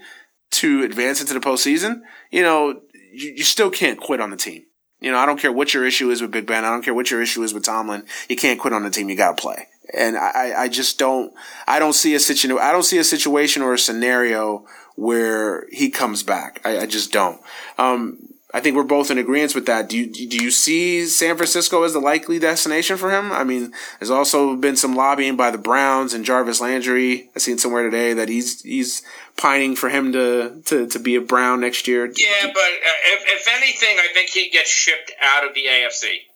to 0.51 0.83
advance 0.83 1.21
into 1.21 1.33
the 1.33 1.41
postseason. 1.41 2.01
You 2.31 2.43
know, 2.43 2.81
you, 3.13 3.35
you 3.37 3.45
still 3.45 3.71
can't 3.71 3.99
quit 3.99 4.21
on 4.21 4.31
the 4.31 4.37
team. 4.37 4.65
You 5.01 5.11
know, 5.11 5.19
I 5.19 5.25
don't 5.25 5.41
care 5.41 5.53
what 5.53 5.73
your 5.73 5.87
issue 5.87 6.11
is 6.11 6.21
with 6.21 6.31
Big 6.31 6.47
Ben. 6.47 6.65
I 6.65 6.71
don't 6.71 6.85
care 6.85 6.93
what 6.93 7.11
your 7.11 7.23
issue 7.23 7.43
is 7.43 7.55
with 7.55 7.65
Tomlin. 7.65 8.05
You 8.29 8.37
can't 8.37 8.61
quit 8.61 8.75
on 8.75 8.83
the 8.83 8.91
team. 8.91 9.09
You 9.09 9.17
got 9.17 9.37
to 9.37 9.41
play. 9.41 9.67
And 9.95 10.17
I, 10.17 10.53
I 10.57 10.69
just 10.69 10.99
don't, 10.99 11.33
I 11.67 11.79
don't 11.79 11.95
see 11.95 12.15
a 12.15 12.21
situation, 12.21 12.59
I 12.59 12.73
don't 12.73 12.85
see 12.85 12.99
a 12.99 13.05
situation 13.05 13.63
or 13.63 13.75
a 13.75 13.79
scenario 13.79 14.67
where 14.97 15.67
he 15.71 15.91
comes 15.91 16.23
back. 16.23 16.61
I, 16.65 16.81
I 16.81 16.87
just 16.87 17.13
don't. 17.13 17.41
Um, 17.79 18.31
I 18.53 18.61
think 18.61 18.77
we're 18.77 18.83
both 18.83 19.11
in 19.11 19.19
agreement 19.19 19.55
with 19.55 19.67
that. 19.67 19.89
Do 19.89 19.97
you 19.97 20.07
do 20.07 20.37
you 20.43 20.51
see 20.51 21.07
San 21.07 21.37
Francisco 21.37 21.85
as 21.85 21.93
the 21.93 22.01
likely 22.01 22.39
destination 22.39 22.97
for 22.97 23.11
him? 23.11 23.31
I 23.31 23.45
mean, 23.45 23.73
there's 23.99 24.11
also 24.11 24.57
been 24.57 24.77
some 24.77 24.97
lobbying 24.97 25.37
by 25.37 25.51
the 25.51 25.59
Browns 25.59 26.15
and 26.15 26.25
Jarvis 26.25 26.61
Landry. 26.61 27.31
I 27.37 27.39
seen 27.39 27.59
somewhere 27.59 27.85
today 27.85 28.13
that 28.13 28.29
he's 28.29 28.61
he's 28.63 29.03
pining 29.37 29.77
for 29.77 29.89
him 29.89 30.13
to 30.13 30.61
to, 30.65 30.87
to 30.89 30.99
be 30.99 31.15
a 31.15 31.21
Brown 31.21 31.61
next 31.61 31.87
year. 31.87 32.07
Yeah, 32.07 32.47
but 32.47 32.49
uh, 32.49 33.13
if, 33.13 33.41
if 33.41 33.49
anything, 33.49 33.99
I 33.99 34.09
think 34.13 34.31
he 34.31 34.51
gets 34.51 34.71
shipped 34.71 35.13
out 35.23 35.47
of 35.47 35.55
the 35.55 35.63
AFC. 35.63 36.30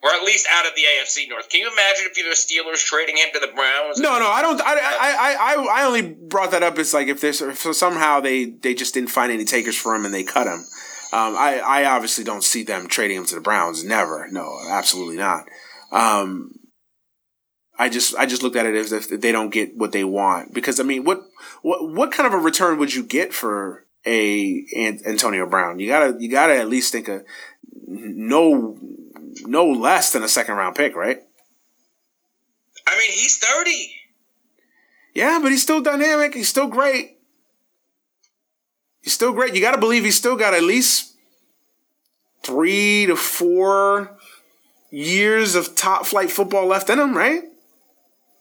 Or 0.00 0.10
at 0.10 0.22
least 0.22 0.46
out 0.52 0.64
of 0.64 0.72
the 0.76 0.82
AFC 0.82 1.28
North. 1.28 1.48
Can 1.48 1.60
you 1.60 1.66
imagine 1.66 2.06
if 2.08 2.16
you're 2.16 2.28
the 2.28 2.36
Steelers 2.36 2.84
trading 2.84 3.16
him 3.16 3.28
to 3.34 3.40
the 3.40 3.52
Browns? 3.52 3.98
No, 3.98 4.18
no, 4.20 4.28
I 4.28 4.42
don't. 4.42 4.60
I, 4.60 4.74
I, 4.74 5.36
I, 5.40 5.80
I 5.80 5.84
only 5.86 6.02
brought 6.02 6.52
that 6.52 6.62
up. 6.62 6.78
It's 6.78 6.94
like 6.94 7.08
if 7.08 7.20
there's 7.20 7.40
if 7.40 7.58
somehow 7.74 8.20
they 8.20 8.44
they 8.44 8.74
just 8.74 8.94
didn't 8.94 9.10
find 9.10 9.32
any 9.32 9.44
takers 9.44 9.76
for 9.76 9.96
him 9.96 10.04
and 10.04 10.14
they 10.14 10.22
cut 10.22 10.46
him. 10.46 10.64
Um, 11.10 11.36
I, 11.36 11.60
I 11.64 11.84
obviously 11.86 12.22
don't 12.22 12.44
see 12.44 12.62
them 12.62 12.86
trading 12.86 13.16
him 13.16 13.24
to 13.26 13.34
the 13.34 13.40
Browns. 13.40 13.82
Never. 13.82 14.28
No, 14.30 14.58
absolutely 14.68 15.16
not. 15.16 15.46
Um, 15.90 16.52
I 17.78 17.88
just, 17.88 18.14
I 18.16 18.26
just 18.26 18.42
looked 18.42 18.56
at 18.56 18.66
it 18.66 18.74
as 18.74 18.92
if 18.92 19.08
they 19.08 19.32
don't 19.32 19.48
get 19.48 19.74
what 19.74 19.92
they 19.92 20.04
want. 20.04 20.52
Because, 20.52 20.78
I 20.78 20.82
mean, 20.82 21.04
what, 21.04 21.22
what, 21.62 21.88
what 21.88 22.12
kind 22.12 22.26
of 22.26 22.34
a 22.34 22.42
return 22.42 22.78
would 22.78 22.92
you 22.92 23.04
get 23.04 23.32
for 23.32 23.86
a 24.04 24.66
Antonio 25.06 25.46
Brown? 25.46 25.78
You 25.78 25.88
gotta, 25.88 26.16
you 26.20 26.30
gotta 26.30 26.56
at 26.56 26.68
least 26.68 26.92
think 26.92 27.08
of 27.08 27.22
no, 27.86 28.76
no 29.46 29.66
less 29.66 30.12
than 30.12 30.22
a 30.22 30.28
second 30.28 30.54
round 30.54 30.76
pick, 30.76 30.94
right? 30.94 31.20
I 32.86 32.98
mean, 32.98 33.10
he's 33.10 33.38
30. 33.38 33.92
Yeah, 35.14 35.38
but 35.42 35.50
he's 35.50 35.62
still 35.62 35.80
dynamic. 35.80 36.34
He's 36.34 36.48
still 36.48 36.68
great. 36.68 37.18
He's 39.02 39.12
still 39.12 39.32
great. 39.32 39.54
You 39.54 39.60
got 39.60 39.72
to 39.72 39.80
believe 39.80 40.04
he's 40.04 40.16
still 40.16 40.36
got 40.36 40.54
at 40.54 40.62
least 40.62 41.14
three 42.42 43.06
to 43.06 43.16
four 43.16 44.16
years 44.90 45.54
of 45.54 45.74
top 45.74 46.06
flight 46.06 46.30
football 46.30 46.66
left 46.66 46.88
in 46.88 46.98
him, 46.98 47.16
right? 47.16 47.42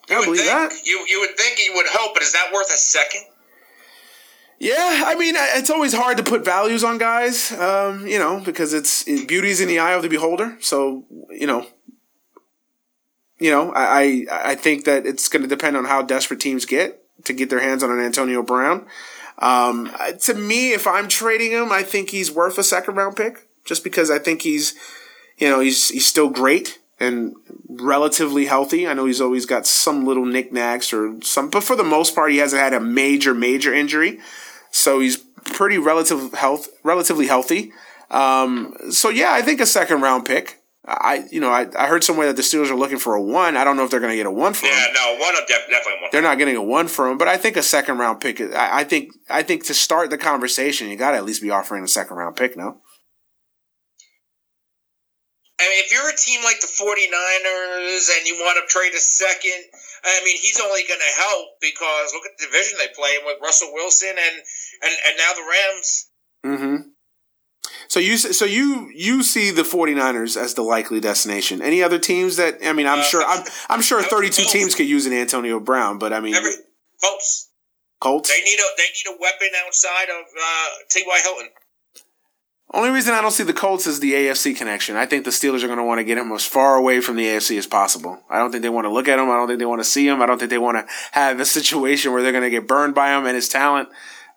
You 0.09 0.17
would 0.17 0.25
believe 0.25 0.41
think, 0.41 0.71
that. 0.71 0.85
You 0.85 1.05
you 1.07 1.19
would 1.19 1.37
think 1.37 1.57
he 1.57 1.69
would 1.73 1.87
help, 1.87 2.13
but 2.13 2.23
is 2.23 2.33
that 2.33 2.51
worth 2.53 2.67
a 2.67 2.77
second? 2.77 3.21
Yeah, 4.59 5.03
I 5.05 5.15
mean, 5.15 5.35
it's 5.37 5.69
always 5.69 5.93
hard 5.93 6.17
to 6.17 6.23
put 6.23 6.43
values 6.43 6.83
on 6.83 6.97
guys, 6.97 7.51
um, 7.51 8.07
you 8.07 8.17
know, 8.17 8.41
because 8.43 8.73
it's 8.73 9.07
it, 9.07 9.27
beauty's 9.27 9.61
in 9.61 9.67
the 9.67 9.77
eye 9.77 9.93
of 9.93 10.01
the 10.01 10.09
beholder. 10.09 10.57
So, 10.61 11.05
you 11.29 11.45
know, 11.45 11.67
you 13.37 13.51
know, 13.51 13.71
I 13.75 14.25
I 14.31 14.55
think 14.55 14.85
that 14.85 15.05
it's 15.05 15.29
going 15.29 15.43
to 15.43 15.47
depend 15.47 15.77
on 15.77 15.85
how 15.85 16.01
desperate 16.01 16.39
teams 16.39 16.65
get 16.65 17.03
to 17.25 17.33
get 17.33 17.51
their 17.51 17.59
hands 17.59 17.83
on 17.83 17.91
an 17.91 17.99
Antonio 17.99 18.41
Brown. 18.41 18.87
Um, 19.39 19.91
to 20.21 20.33
me, 20.33 20.73
if 20.73 20.87
I'm 20.87 21.07
trading 21.07 21.51
him, 21.51 21.71
I 21.71 21.83
think 21.83 22.09
he's 22.09 22.31
worth 22.31 22.57
a 22.57 22.63
second 22.63 22.95
round 22.95 23.15
pick 23.15 23.47
just 23.65 23.83
because 23.83 24.09
I 24.09 24.17
think 24.19 24.41
he's, 24.41 24.73
you 25.37 25.47
know, 25.47 25.59
he's, 25.59 25.89
he's 25.89 26.07
still 26.07 26.29
great 26.29 26.79
and 26.99 27.35
relatively 27.69 28.45
healthy. 28.45 28.87
I 28.87 28.93
know 28.93 29.05
he's 29.05 29.21
always 29.21 29.45
got 29.45 29.67
some 29.67 30.05
little 30.05 30.25
knickknacks 30.25 30.91
or 30.91 31.21
some, 31.21 31.49
but 31.49 31.63
for 31.63 31.75
the 31.75 31.83
most 31.83 32.15
part, 32.15 32.31
he 32.31 32.37
hasn't 32.37 32.61
had 32.61 32.73
a 32.73 32.79
major, 32.79 33.35
major 33.35 33.71
injury. 33.73 34.19
So 34.71 34.99
he's 34.99 35.17
pretty 35.45 35.77
relative 35.77 36.33
health, 36.33 36.69
relatively 36.83 37.27
healthy. 37.27 37.71
Um, 38.09 38.75
so 38.91 39.09
yeah, 39.09 39.31
I 39.31 39.41
think 39.41 39.59
a 39.59 39.65
second 39.65 40.01
round 40.01 40.25
pick. 40.25 40.61
I, 40.89 41.25
you 41.29 41.41
know, 41.41 41.49
I, 41.49 41.67
I 41.77 41.87
heard 41.87 42.05
somewhere 42.05 42.27
that 42.27 42.37
the 42.37 42.41
Steelers 42.41 42.71
are 42.71 42.75
looking 42.75 42.97
for 42.97 43.13
a 43.15 43.21
one. 43.21 43.57
I 43.57 43.65
don't 43.65 43.75
know 43.75 43.83
if 43.83 43.91
they're 43.91 43.99
going 43.99 44.13
to 44.13 44.15
get 44.15 44.25
a 44.25 44.31
one 44.31 44.53
for 44.53 44.67
yeah, 44.67 44.71
him. 44.71 44.93
Yeah, 44.95 45.01
no, 45.03 45.19
one 45.19 45.33
def- 45.33 45.67
definitely 45.69 46.01
one. 46.01 46.09
They're 46.13 46.21
not 46.21 46.37
getting 46.37 46.55
a 46.55 46.63
one 46.63 46.87
for 46.87 47.09
him, 47.11 47.17
but 47.17 47.27
I 47.27 47.35
think 47.35 47.57
a 47.57 47.61
second 47.61 47.97
round 47.97 48.21
pick. 48.21 48.39
I, 48.39 48.79
I 48.79 48.83
think, 48.85 49.11
I 49.29 49.43
think 49.43 49.65
to 49.65 49.73
start 49.73 50.09
the 50.11 50.17
conversation, 50.17 50.87
you 50.87 50.95
got 50.95 51.11
to 51.11 51.17
at 51.17 51.25
least 51.25 51.41
be 51.41 51.51
offering 51.51 51.83
a 51.83 51.89
second 51.89 52.15
round 52.15 52.37
pick, 52.37 52.55
no? 52.55 52.79
I 55.59 55.63
mean, 55.63 55.83
if 55.83 55.91
you're 55.91 56.07
a 56.07 56.15
team 56.15 56.41
like 56.45 56.61
the 56.61 56.67
49ers 56.67 58.09
and 58.17 58.27
you 58.27 58.35
want 58.39 58.57
to 58.61 58.71
trade 58.71 58.93
a 58.93 58.99
second, 58.99 59.65
I 60.03 60.21
mean, 60.23 60.37
he's 60.37 60.59
only 60.59 60.83
going 60.87 60.99
to 60.99 61.21
help 61.21 61.47
because 61.61 62.13
look 62.13 62.23
at 62.25 62.37
the 62.37 62.45
division 62.45 62.77
they 62.77 62.93
play 62.95 63.17
with 63.25 63.37
Russell 63.41 63.73
Wilson 63.73 64.09
and, 64.09 64.35
and, 64.83 64.93
and 65.07 65.17
now 65.17 65.31
the 65.33 65.45
Rams. 65.47 66.07
Mm-hmm. 66.45 66.89
So 67.89 67.99
you 67.99 68.17
so 68.17 68.45
you 68.45 68.89
you 68.93 69.23
see 69.23 69.51
the 69.51 69.63
49ers 69.63 70.35
as 70.35 70.53
the 70.53 70.61
likely 70.61 70.99
destination. 70.99 71.61
Any 71.61 71.81
other 71.81 71.99
teams 71.99 72.35
that 72.35 72.59
I 72.63 72.73
mean, 72.73 72.87
I'm 72.87 72.99
uh, 72.99 73.03
sure 73.03 73.23
I'm 73.25 73.45
I'm 73.69 73.81
sure 73.81 74.01
32 74.01 74.43
teams 74.43 74.75
could 74.75 74.87
use 74.87 75.05
an 75.05 75.13
Antonio 75.13 75.59
Brown, 75.59 75.97
but 75.97 76.13
I 76.13 76.19
mean 76.19 76.35
Every, 76.35 76.51
Colts. 77.01 77.49
Colts. 77.99 78.29
They 78.29 78.43
need 78.43 78.59
a 78.59 78.67
they 78.77 78.83
need 78.83 79.15
a 79.15 79.17
weapon 79.19 79.49
outside 79.65 80.09
of 80.09 80.25
uh, 80.25 80.67
T.Y. 80.89 81.19
Hilton. 81.23 81.49
Only 82.73 82.89
reason 82.89 83.13
I 83.13 83.21
don't 83.21 83.31
see 83.31 83.43
the 83.43 83.53
Colts 83.53 83.87
is 83.87 84.01
the 84.01 84.11
AFC 84.13 84.55
connection. 84.55 84.97
I 84.97 85.05
think 85.05 85.23
the 85.23 85.31
Steelers 85.31 85.63
are 85.63 85.67
going 85.67 85.79
to 85.79 85.85
want 85.85 85.99
to 85.99 86.03
get 86.03 86.17
him 86.17 86.31
as 86.33 86.45
far 86.45 86.75
away 86.75 86.99
from 86.99 87.15
the 87.15 87.25
AFC 87.25 87.57
as 87.57 87.65
possible. 87.65 88.21
I 88.29 88.39
don't 88.39 88.51
think 88.51 88.61
they 88.61 88.69
want 88.69 88.85
to 88.85 88.91
look 88.91 89.07
at 89.07 89.19
him. 89.19 89.29
I 89.29 89.37
don't 89.37 89.47
think 89.47 89.59
they 89.59 89.65
want 89.65 89.79
to 89.79 89.85
see 89.85 90.05
him. 90.05 90.21
I 90.21 90.25
don't 90.25 90.37
think 90.37 90.49
they 90.49 90.57
want 90.57 90.77
to 90.77 90.93
have 91.13 91.39
a 91.39 91.45
situation 91.57 92.11
where 92.11 92.21
they're 92.21 92.33
going 92.33 92.43
to 92.43 92.49
get 92.49 92.67
burned 92.67 92.93
by 92.93 93.15
him 93.15 93.25
and 93.25 93.35
his 93.35 93.47
talent. 93.47 93.87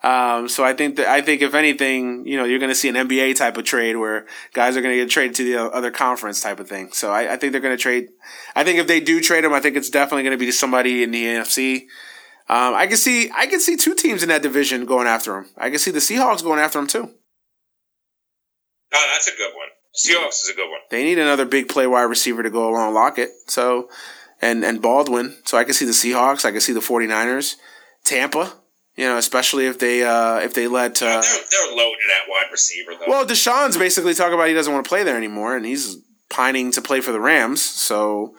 Um, 0.03 0.49
so 0.49 0.65
I 0.65 0.73
think 0.73 0.97
that 0.97 1.09
I 1.09 1.21
think 1.21 1.43
if 1.43 1.55
anything, 1.55 2.25
you 2.27 2.37
know, 2.39 2.45
you're 2.45 2.59
going 2.59 2.71
to 2.71 2.75
see 2.75 2.89
an 2.89 2.95
NBA 2.95 3.37
type 3.37 3.59
of 3.59 3.65
trade 3.65 3.97
where 3.97 4.27
guys 4.55 4.77
are 4.77 4.81
going 4.81 4.97
to 4.97 5.03
get 5.03 5.11
traded 5.11 5.37
to 5.37 5.45
the 5.45 5.63
other 5.63 5.91
conference 5.91 6.41
type 6.41 6.59
of 6.59 6.69
thing. 6.69 6.93
So 6.93 7.11
I, 7.11 7.35
I 7.35 7.37
think 7.37 7.53
they're 7.53 7.61
going 7.61 7.77
to 7.77 7.83
trade. 7.83 8.09
I 8.55 8.65
think 8.65 8.79
if 8.79 8.87
they 8.87 9.01
do 9.01 9.21
trade 9.21 9.45
him, 9.45 9.53
I 9.53 9.61
think 9.61 9.77
it's 9.77 9.91
definitely 9.91 10.23
going 10.23 10.39
to 10.39 10.39
be 10.39 10.47
to 10.47 10.53
somebody 10.53 11.03
in 11.03 11.11
the 11.11 11.25
NFC. 11.25 11.83
Um, 12.49 12.75
I 12.75 12.87
can 12.87 12.97
see 12.97 13.31
I 13.35 13.47
can 13.47 13.61
see 13.61 13.77
two 13.77 13.95
teams 13.95 14.23
in 14.23 14.31
that 14.31 14.43
division 14.43 14.87
going 14.87 15.07
after 15.07 15.37
him. 15.37 15.47
I 15.59 15.69
can 15.69 15.79
see 15.79 15.91
the 15.91 15.99
Seahawks 15.99 16.43
going 16.43 16.61
after 16.61 16.79
him 16.79 16.87
too. 16.87 17.15
Oh, 18.93 19.11
that's 19.13 19.29
a 19.29 19.37
good 19.37 19.53
one. 19.55 19.69
Seahawks 19.95 20.43
is 20.43 20.51
a 20.53 20.57
good 20.57 20.69
one. 20.71 20.81
They 20.91 21.05
need 21.05 21.19
another 21.19 21.45
big 21.45 21.69
play 21.69 21.87
wide 21.87 22.03
receiver 22.03 22.43
to 22.43 22.51
go 22.51 22.69
along 22.69 22.95
Lockett. 22.95 23.31
So 23.49 23.89
and 24.41 24.65
and 24.65 24.81
Baldwin. 24.81 25.37
So 25.45 25.59
I 25.59 25.65
can 25.65 25.75
see 25.75 25.85
the 25.85 25.93
Seahawks. 25.93 26.45
I 26.45 26.53
can 26.53 26.61
see 26.61 26.73
the 26.73 26.81
49ers. 26.81 27.57
Tampa. 28.05 28.55
You 28.97 29.07
know, 29.07 29.17
especially 29.17 29.67
if 29.67 29.79
they 29.79 30.03
uh, 30.03 30.39
if 30.39 30.53
they 30.53 30.69
let 30.69 31.01
uh, 31.03 31.07
they're, 31.07 31.21
they're 31.23 31.77
loaded 31.77 31.99
at 32.17 32.29
wide 32.29 32.51
receiver 32.51 32.93
though. 32.99 33.07
Well, 33.09 33.25
DeSean's 33.25 33.77
basically 33.77 34.15
talking 34.15 34.35
about 34.35 34.49
he 34.49 34.55
doesn't 34.55 34.73
want 34.73 34.85
to 34.85 34.89
play 34.89 35.05
there 35.05 35.17
anymore, 35.17 35.57
and 35.57 35.65
he's 35.65 35.97
pining 36.29 36.71
to 36.73 36.83
play 36.83 37.01
for 37.01 37.13
the 37.13 37.21
Rams. 37.21 37.63
So, 37.63 38.35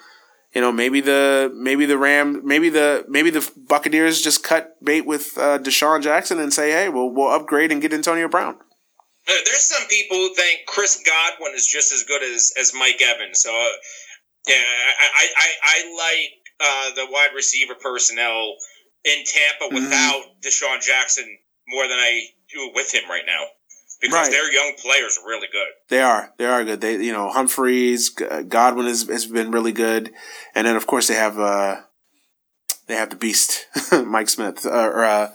you 0.53 0.61
know, 0.61 0.71
maybe 0.71 1.01
the 1.01 1.51
maybe 1.55 1.85
the 1.85 1.97
Ram 1.97 2.45
maybe 2.45 2.69
the 2.69 3.05
maybe 3.07 3.29
the 3.29 3.49
Buccaneers 3.55 4.21
just 4.21 4.43
cut 4.43 4.75
bait 4.83 5.05
with 5.05 5.37
uh, 5.37 5.57
DeSean 5.57 6.03
Jackson 6.03 6.39
and 6.39 6.53
say, 6.53 6.71
hey, 6.71 6.89
we'll 6.89 7.09
we'll 7.09 7.31
upgrade 7.31 7.71
and 7.71 7.81
get 7.81 7.93
Antonio 7.93 8.27
Brown. 8.27 8.57
Uh, 9.31 9.35
there's 9.45 9.61
some 9.61 9.87
people 9.87 10.17
who 10.17 10.33
think 10.35 10.65
Chris 10.67 11.01
Godwin 11.05 11.53
is 11.55 11.65
just 11.65 11.93
as 11.93 12.03
good 12.03 12.21
as, 12.21 12.51
as 12.59 12.73
Mike 12.73 13.01
Evans. 13.01 13.41
So, 13.41 13.49
uh, 13.49 13.69
yeah, 14.47 14.55
I 14.55 15.27
I, 15.37 15.49
I, 15.63 15.95
like 15.95 16.31
uh, 16.59 16.95
the 16.95 17.11
wide 17.11 17.29
receiver 17.35 17.75
personnel 17.75 18.55
in 19.05 19.23
Tampa 19.23 19.65
mm-hmm. 19.65 19.75
without 19.75 20.21
mm-hmm. 20.21 20.47
DeSean 20.47 20.83
Jackson 20.83 21.37
more 21.67 21.87
than 21.87 21.97
I 21.97 22.23
do 22.53 22.71
with 22.73 22.93
him 22.93 23.09
right 23.09 23.23
now. 23.25 23.45
Because 24.01 24.27
right. 24.27 24.31
their 24.31 24.51
young 24.51 24.73
players 24.81 25.19
are 25.21 25.27
really 25.27 25.47
good. 25.51 25.67
They 25.89 26.01
are. 26.01 26.33
They 26.37 26.45
are 26.45 26.63
good. 26.65 26.81
They, 26.81 27.03
you 27.03 27.13
know, 27.13 27.29
Humphries, 27.29 28.09
Godwin 28.09 28.87
has, 28.87 29.07
has 29.07 29.27
been 29.27 29.51
really 29.51 29.71
good. 29.71 30.11
And 30.55 30.65
then, 30.65 30.75
of 30.75 30.87
course, 30.87 31.07
they 31.07 31.13
have, 31.13 31.37
uh, 31.37 31.81
they 32.87 32.95
have 32.95 33.11
the 33.11 33.15
beast, 33.15 33.67
Mike 33.91 34.27
Smith, 34.27 34.65
uh, 34.65 34.69
or 34.71 35.03
uh, 35.03 35.29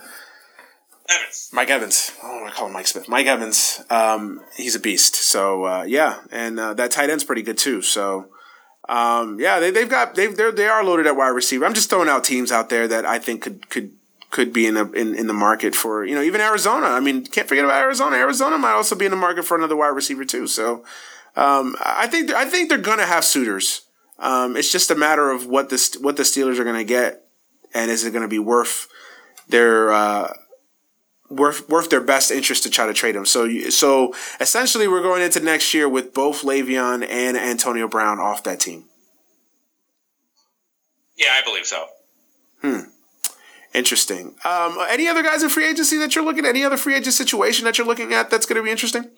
Evans. 1.09 1.51
Mike 1.53 1.71
Evans. 1.71 2.13
Oh, 2.23 2.45
I 2.47 2.51
call 2.51 2.67
him 2.67 2.73
Mike 2.73 2.87
Smith. 2.87 3.09
Mike 3.09 3.27
Evans. 3.27 3.83
Um, 3.91 4.41
he's 4.57 4.75
a 4.75 4.81
beast. 4.81 5.15
So 5.15 5.65
uh, 5.65 5.83
yeah, 5.85 6.21
and 6.31 6.59
uh, 6.59 6.75
that 6.75 6.91
tight 6.91 7.11
end's 7.11 7.25
pretty 7.25 7.43
good 7.43 7.59
too. 7.59 7.83
So 7.83 8.31
um, 8.89 9.41
yeah, 9.41 9.59
they, 9.61 9.71
they've 9.71 9.89
got 9.89 10.15
they 10.15 10.29
they're 10.29 10.53
they 10.53 10.67
are 10.67 10.85
loaded 10.85 11.07
at 11.07 11.17
wide 11.17 11.29
receiver. 11.29 11.65
I'm 11.65 11.75
just 11.75 11.91
throwing 11.91 12.09
out 12.09 12.25
teams 12.25 12.53
out 12.53 12.69
there 12.69 12.87
that 12.89 13.05
I 13.05 13.19
think 13.19 13.43
could 13.43 13.69
could 13.69 13.93
could 14.31 14.53
be 14.53 14.67
in, 14.67 14.77
a, 14.77 14.91
in 14.93 15.15
in 15.15 15.27
the 15.27 15.33
market 15.33 15.75
for 15.75 16.05
you 16.05 16.15
know 16.15 16.23
even 16.23 16.41
Arizona. 16.41 16.87
I 16.87 17.01
mean, 17.01 17.25
can't 17.25 17.49
forget 17.49 17.65
about 17.65 17.81
Arizona. 17.81 18.17
Arizona 18.17 18.59
might 18.59 18.73
also 18.73 18.95
be 18.95 19.05
in 19.05 19.11
the 19.11 19.17
market 19.17 19.45
for 19.45 19.57
another 19.57 19.77
wide 19.77 19.89
receiver 19.89 20.25
too. 20.25 20.47
So 20.47 20.85
um, 21.35 21.77
I 21.81 22.07
think 22.07 22.31
I 22.31 22.45
think 22.45 22.69
they're 22.69 22.79
gonna 22.79 23.07
have 23.07 23.25
suitors. 23.25 23.83
Um, 24.19 24.57
it's 24.57 24.73
just 24.73 24.91
a 24.91 24.95
matter 24.95 25.31
of 25.31 25.47
what 25.47 25.69
the 25.69 25.99
what 26.01 26.17
the 26.17 26.23
Steelers 26.23 26.59
are 26.59 26.65
gonna 26.65 26.85
get, 26.85 27.27
and 27.75 27.91
is 27.91 28.05
it 28.05 28.13
gonna 28.13 28.29
be 28.29 28.39
worth 28.39 28.89
their 29.49 29.93
uh, 29.93 30.33
worth 31.29 31.69
worth 31.69 31.91
their 31.91 32.01
best 32.01 32.31
interest 32.31 32.63
to 32.65 32.71
try 32.71 32.87
to 32.87 32.95
trade 32.95 33.17
him. 33.17 33.27
So 33.27 33.49
so 33.71 34.15
essentially, 34.41 34.89
we're 34.89 35.03
going 35.03 35.23
into 35.23 35.41
next 35.41 35.75
year 35.75 35.89
with 35.89 36.15
both 36.15 36.43
Le'Veon 36.43 37.07
and 37.09 37.37
Antonio 37.37 37.89
Brown 37.89 38.19
off 38.19 38.43
that 38.45 38.61
team. 38.61 38.85
Yeah, 41.17 41.31
I 41.33 41.43
believe 41.45 41.67
so. 41.67 41.87
Hmm. 42.63 42.81
Interesting. 43.75 44.35
Um, 44.45 44.79
any 44.89 45.07
other 45.07 45.23
guys 45.23 45.43
in 45.43 45.51
free 45.51 45.67
agency 45.67 45.99
that 45.99 46.15
you're 46.15 46.25
looking 46.25 46.45
at? 46.45 46.51
Any 46.51 46.65
other 46.65 46.79
free 46.79 46.95
agent 46.95 47.15
situation 47.15 47.65
that 47.67 47.77
you're 47.77 47.87
looking 47.87 48.13
at 48.15 48.31
that's 48.31 48.47
going 48.47 48.57
to 48.57 48.63
be 48.63 48.71
interesting? 48.71 49.11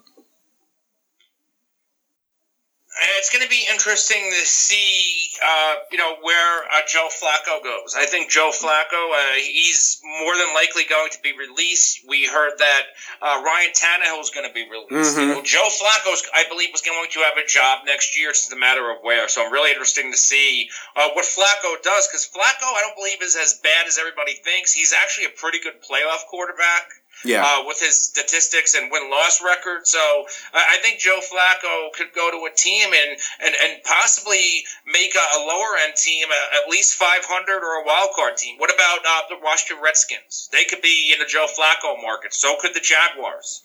It's 3.19 3.31
going 3.31 3.43
to 3.43 3.51
be 3.51 3.67
interesting 3.71 4.31
to 4.31 4.47
see, 4.47 5.31
uh, 5.45 5.75
you 5.93 5.99
know, 5.99 6.17
where 6.23 6.65
uh, 6.65 6.83
Joe 6.87 7.09
Flacco 7.09 7.63
goes. 7.63 7.95
I 7.97 8.07
think 8.07 8.31
Joe 8.31 8.51
Flacco, 8.51 9.13
uh, 9.15 9.35
he's 9.39 10.01
more 10.23 10.37
than 10.37 10.55
likely 10.55 10.85
going 10.89 11.11
to 11.11 11.21
be 11.23 11.33
released. 11.37 12.03
We 12.09 12.27
heard 12.27 12.59
that 12.59 12.83
uh, 13.23 13.43
Ryan 13.45 13.71
Tannehill 13.71 14.21
is 14.21 14.31
going 14.31 14.49
to 14.49 14.55
be 14.55 14.67
released. 14.69 15.17
Mm-hmm. 15.17 15.21
You 15.21 15.35
know, 15.37 15.43
Joe 15.43 15.69
Flacco, 15.71 16.15
I 16.35 16.45
believe, 16.49 16.71
was 16.73 16.83
going 16.83 17.09
to 17.11 17.21
have 17.21 17.39
a 17.39 17.47
job 17.47 17.87
next 17.87 18.19
year. 18.19 18.31
It's 18.31 18.47
just 18.47 18.53
a 18.53 18.59
matter 18.59 18.91
of 18.91 18.99
where. 19.03 19.29
So 19.29 19.45
I'm 19.45 19.53
really 19.53 19.71
interested 19.71 20.03
to 20.03 20.17
see 20.17 20.69
uh, 20.97 21.11
what 21.15 21.25
Flacco 21.25 21.81
does 21.83 22.09
because 22.09 22.27
Flacco, 22.27 22.67
I 22.67 22.83
don't 22.83 22.97
believe, 22.97 23.23
is 23.23 23.37
as 23.37 23.61
bad 23.63 23.87
as 23.87 23.99
everybody 23.99 24.35
thinks. 24.35 24.73
He's 24.73 24.93
actually 24.93 25.27
a 25.27 25.35
pretty 25.37 25.61
good 25.61 25.83
playoff 25.83 26.27
quarterback 26.29 26.91
yeah. 27.25 27.45
Uh, 27.45 27.67
with 27.67 27.81
his 27.81 27.99
statistics 27.99 28.75
and 28.75 28.91
win 28.91 29.11
loss 29.11 29.43
record. 29.43 29.87
So 29.87 30.25
I 30.55 30.79
think 30.83 31.01
Joe 31.01 31.21
Flacco 31.21 31.93
could 31.93 32.13
go 32.15 32.31
to 32.31 32.47
a 32.47 32.55
team 32.55 32.93
and, 32.93 33.19
and, 33.45 33.55
and 33.65 33.83
possibly 33.85 34.65
make 34.87 35.15
a, 35.15 35.39
a 35.39 35.41
lower 35.47 35.77
end 35.85 35.95
team 35.97 36.27
uh, 36.31 36.63
at 36.63 36.71
least 36.71 36.95
500 36.95 37.63
or 37.63 37.83
a 37.83 37.87
wild 37.87 38.11
card 38.15 38.37
team. 38.37 38.57
What 38.59 38.73
about 38.73 38.99
uh, 39.07 39.23
the 39.29 39.37
Washington 39.43 39.83
Redskins? 39.83 40.49
They 40.53 40.65
could 40.65 40.83
be 40.83 41.13
in 41.13 41.19
the 41.19 41.27
Joe 41.27 41.47
Flacco 41.47 42.01
market. 42.03 42.35
So 42.35 42.57
could 42.61 42.75
the 42.75 42.81
Jaguars. 42.81 43.63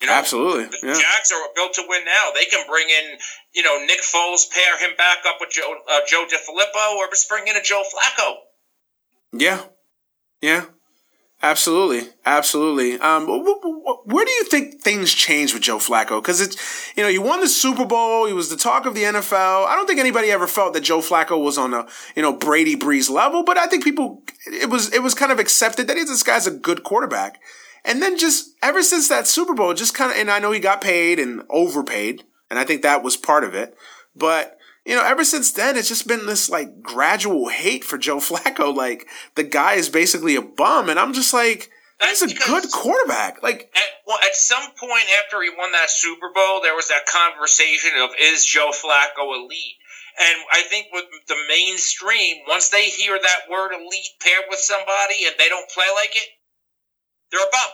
You 0.00 0.06
know, 0.06 0.14
Absolutely. 0.14 0.66
The 0.66 0.78
yeah. 0.82 0.94
Jags 0.94 1.32
are 1.32 1.48
built 1.56 1.74
to 1.74 1.84
win 1.88 2.04
now. 2.04 2.30
They 2.32 2.44
can 2.44 2.64
bring 2.68 2.86
in, 2.88 3.18
you 3.52 3.64
know, 3.64 3.84
Nick 3.84 4.02
Foles, 4.02 4.48
pair 4.48 4.78
him 4.78 4.96
back 4.96 5.18
up 5.26 5.38
with 5.40 5.50
Joe, 5.50 5.74
uh, 5.90 6.00
Joe 6.06 6.24
DeFilippo, 6.30 6.96
or 6.96 7.08
just 7.08 7.28
bring 7.28 7.48
in 7.48 7.56
a 7.56 7.62
Joe 7.62 7.82
Flacco. 7.82 8.34
Yeah. 9.32 9.60
Yeah. 10.40 10.66
Absolutely, 11.40 12.10
absolutely. 12.26 12.98
Um, 12.98 13.28
where 13.28 14.24
do 14.24 14.30
you 14.32 14.44
think 14.44 14.80
things 14.80 15.12
changed 15.14 15.54
with 15.54 15.62
Joe 15.62 15.78
Flacco? 15.78 16.20
Because 16.20 16.40
it's, 16.40 16.56
you 16.96 17.02
know, 17.04 17.08
he 17.08 17.18
won 17.18 17.40
the 17.40 17.48
Super 17.48 17.84
Bowl. 17.84 18.26
He 18.26 18.32
was 18.32 18.50
the 18.50 18.56
talk 18.56 18.86
of 18.86 18.94
the 18.96 19.04
NFL. 19.04 19.66
I 19.66 19.76
don't 19.76 19.86
think 19.86 20.00
anybody 20.00 20.32
ever 20.32 20.48
felt 20.48 20.74
that 20.74 20.80
Joe 20.80 20.98
Flacco 20.98 21.40
was 21.40 21.56
on 21.56 21.74
a, 21.74 21.86
you 22.16 22.22
know, 22.22 22.32
Brady 22.32 22.74
Brees 22.74 23.08
level. 23.08 23.44
But 23.44 23.56
I 23.56 23.68
think 23.68 23.84
people, 23.84 24.24
it 24.46 24.68
was, 24.68 24.92
it 24.92 25.00
was 25.00 25.14
kind 25.14 25.30
of 25.30 25.38
accepted 25.38 25.86
that 25.86 25.96
he's 25.96 26.08
this 26.08 26.24
guy's 26.24 26.48
a 26.48 26.50
good 26.50 26.82
quarterback. 26.82 27.40
And 27.84 28.02
then 28.02 28.18
just 28.18 28.56
ever 28.60 28.82
since 28.82 29.06
that 29.08 29.28
Super 29.28 29.54
Bowl, 29.54 29.74
just 29.74 29.94
kind 29.94 30.10
of, 30.10 30.18
and 30.18 30.32
I 30.32 30.40
know 30.40 30.50
he 30.50 30.58
got 30.58 30.80
paid 30.80 31.20
and 31.20 31.42
overpaid, 31.50 32.24
and 32.50 32.58
I 32.58 32.64
think 32.64 32.82
that 32.82 33.04
was 33.04 33.16
part 33.16 33.44
of 33.44 33.54
it. 33.54 33.76
But 34.16 34.57
you 34.88 34.94
know, 34.94 35.04
ever 35.04 35.22
since 35.22 35.52
then, 35.52 35.76
it's 35.76 35.88
just 35.88 36.08
been 36.08 36.24
this 36.24 36.48
like 36.48 36.80
gradual 36.80 37.48
hate 37.48 37.84
for 37.84 37.98
Joe 37.98 38.16
Flacco. 38.24 38.74
Like 38.74 39.06
the 39.34 39.44
guy 39.44 39.74
is 39.74 39.90
basically 39.90 40.34
a 40.34 40.42
bum, 40.42 40.88
and 40.88 40.98
I'm 40.98 41.12
just 41.12 41.34
like, 41.34 41.70
he's 42.02 42.22
a 42.22 42.34
good 42.34 42.70
quarterback. 42.72 43.42
Like, 43.42 43.70
at, 43.76 43.82
well, 44.06 44.18
at 44.24 44.34
some 44.34 44.62
point 44.80 45.04
after 45.22 45.42
he 45.42 45.50
won 45.50 45.72
that 45.72 45.90
Super 45.90 46.32
Bowl, 46.34 46.62
there 46.62 46.74
was 46.74 46.88
that 46.88 47.04
conversation 47.04 47.90
of 48.00 48.10
is 48.18 48.46
Joe 48.46 48.70
Flacco 48.72 49.36
elite? 49.36 49.76
And 50.20 50.38
I 50.50 50.62
think 50.62 50.86
with 50.90 51.04
the 51.28 51.36
mainstream, 51.48 52.38
once 52.48 52.70
they 52.70 52.86
hear 52.86 53.16
that 53.16 53.50
word 53.50 53.72
elite 53.72 54.18
paired 54.20 54.48
with 54.48 54.58
somebody 54.58 55.26
and 55.26 55.34
they 55.38 55.48
don't 55.48 55.68
play 55.70 55.86
like 55.94 56.16
it, 56.16 56.28
they're 57.30 57.46
a 57.46 57.52
bum. 57.52 57.70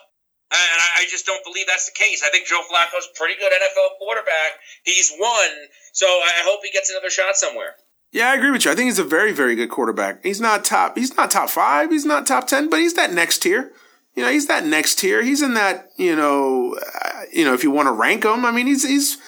And 0.55 0.81
I 0.99 1.07
just 1.11 1.27
don't 1.27 1.45
believe 1.45 1.67
that's 1.67 1.87
the 1.87 1.99
case. 1.99 2.23
I 2.25 2.31
think 2.31 2.47
Joe 2.47 2.63
Flacco's 2.71 3.09
a 3.11 3.19
pretty 3.19 3.35
good 3.35 3.53
NFL 3.53 3.99
quarterback. 3.99 4.53
He's 4.85 5.13
won, 5.19 5.51
so 5.93 6.07
I 6.07 6.43
hope 6.45 6.61
he 6.63 6.71
gets 6.71 6.91
another 6.91 7.11
shot 7.11 7.37
somewhere. 7.37 7.77
Yeah, 8.13 8.31
I 8.31 8.37
agree 8.37 8.53
with 8.53 8.65
you. 8.65 8.71
I 8.71 8.77
think 8.77 8.87
he's 8.87 9.01
a 9.01 9.05
very, 9.05 9.33
very 9.33 9.57
good 9.57 9.71
quarterback. 9.71 10.23
He's 10.23 10.41
not 10.41 10.65
top. 10.65 10.97
He's 10.97 11.17
not 11.17 11.33
top 11.33 11.51
five. 11.51 11.91
He's 11.91 12.05
not 12.05 12.29
top 12.29 12.47
ten, 12.47 12.71
but 12.71 12.79
he's 12.79 12.95
that 12.95 13.13
next 13.13 13.39
tier. 13.39 13.73
You 14.15 14.23
know, 14.23 14.31
he's 14.31 14.47
that 14.47 14.65
next 14.65 15.01
tier. 15.01 15.23
He's 15.23 15.43
in 15.43 15.55
that. 15.55 15.91
You 15.97 16.15
know, 16.15 16.77
uh, 17.05 17.23
you 17.33 17.45
know, 17.45 17.55
if 17.55 17.65
you 17.65 17.73
want 17.73 17.87
to 17.89 17.93
rank 17.93 18.25
him, 18.25 18.45
I 18.45 18.53
mean, 18.53 18.69
he's 18.69 18.87
he's. 18.87 19.19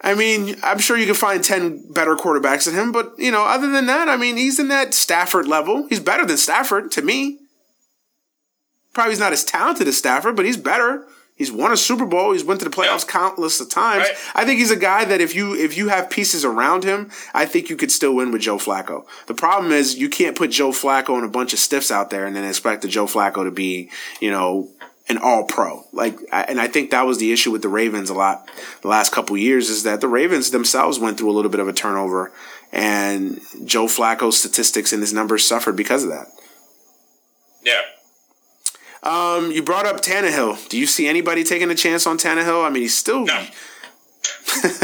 I 0.00 0.14
mean, 0.14 0.56
I'm 0.62 0.80
sure 0.80 0.98
you 0.98 1.06
can 1.06 1.14
find 1.14 1.42
ten 1.44 1.92
better 1.92 2.16
quarterbacks 2.16 2.64
than 2.64 2.74
him, 2.74 2.90
but 2.90 3.12
you 3.16 3.30
know, 3.30 3.44
other 3.44 3.70
than 3.70 3.86
that, 3.86 4.08
I 4.08 4.16
mean, 4.16 4.36
he's 4.36 4.58
in 4.58 4.66
that 4.68 4.92
Stafford 4.92 5.46
level. 5.46 5.86
He's 5.88 6.00
better 6.00 6.26
than 6.26 6.36
Stafford 6.36 6.90
to 6.92 7.02
me. 7.02 7.38
Probably 8.94 9.12
he's 9.12 9.20
not 9.20 9.32
as 9.32 9.44
talented 9.44 9.88
as 9.88 9.98
Stafford, 9.98 10.36
but 10.36 10.46
he's 10.46 10.56
better. 10.56 11.06
He's 11.36 11.50
won 11.50 11.72
a 11.72 11.76
Super 11.76 12.06
Bowl. 12.06 12.32
He's 12.32 12.44
went 12.44 12.60
to 12.60 12.68
the 12.68 12.74
playoffs 12.74 13.06
countless 13.06 13.60
of 13.60 13.68
times. 13.68 14.04
Right. 14.08 14.16
I 14.36 14.44
think 14.44 14.60
he's 14.60 14.70
a 14.70 14.76
guy 14.76 15.04
that 15.04 15.20
if 15.20 15.34
you 15.34 15.54
if 15.56 15.76
you 15.76 15.88
have 15.88 16.08
pieces 16.08 16.44
around 16.44 16.84
him, 16.84 17.10
I 17.34 17.44
think 17.44 17.68
you 17.68 17.76
could 17.76 17.90
still 17.90 18.14
win 18.14 18.30
with 18.30 18.42
Joe 18.42 18.56
Flacco. 18.56 19.04
The 19.26 19.34
problem 19.34 19.72
is 19.72 19.98
you 19.98 20.08
can't 20.08 20.36
put 20.36 20.52
Joe 20.52 20.70
Flacco 20.70 21.16
and 21.16 21.24
a 21.24 21.28
bunch 21.28 21.52
of 21.52 21.58
stiffs 21.58 21.90
out 21.90 22.10
there 22.10 22.24
and 22.24 22.36
then 22.36 22.44
expect 22.44 22.82
the 22.82 22.88
Joe 22.88 23.06
Flacco 23.06 23.42
to 23.42 23.50
be, 23.50 23.90
you 24.20 24.30
know, 24.30 24.70
an 25.08 25.18
all 25.18 25.44
pro. 25.44 25.84
Like, 25.92 26.18
and 26.30 26.60
I 26.60 26.68
think 26.68 26.92
that 26.92 27.04
was 27.04 27.18
the 27.18 27.32
issue 27.32 27.50
with 27.50 27.62
the 27.62 27.68
Ravens 27.68 28.10
a 28.10 28.14
lot 28.14 28.48
the 28.82 28.88
last 28.88 29.10
couple 29.10 29.36
years 29.36 29.70
is 29.70 29.82
that 29.82 30.00
the 30.00 30.08
Ravens 30.08 30.52
themselves 30.52 31.00
went 31.00 31.18
through 31.18 31.30
a 31.30 31.32
little 31.32 31.50
bit 31.50 31.60
of 31.60 31.66
a 31.66 31.72
turnover 31.72 32.32
and 32.72 33.40
Joe 33.64 33.86
Flacco's 33.86 34.38
statistics 34.38 34.92
and 34.92 35.02
his 35.02 35.12
numbers 35.12 35.44
suffered 35.44 35.76
because 35.76 36.04
of 36.04 36.10
that. 36.10 36.28
Yeah. 37.64 37.80
Um, 39.04 39.52
you 39.52 39.62
brought 39.62 39.86
up 39.86 40.00
Tannehill. 40.00 40.68
Do 40.70 40.78
you 40.78 40.86
see 40.86 41.06
anybody 41.06 41.44
taking 41.44 41.70
a 41.70 41.74
chance 41.74 42.06
on 42.06 42.16
Tannehill? 42.16 42.64
I 42.64 42.70
mean, 42.70 42.82
he's 42.82 42.96
still. 42.96 43.26
No. 43.26 43.34
he'll, 44.62 44.62
be, 44.62 44.78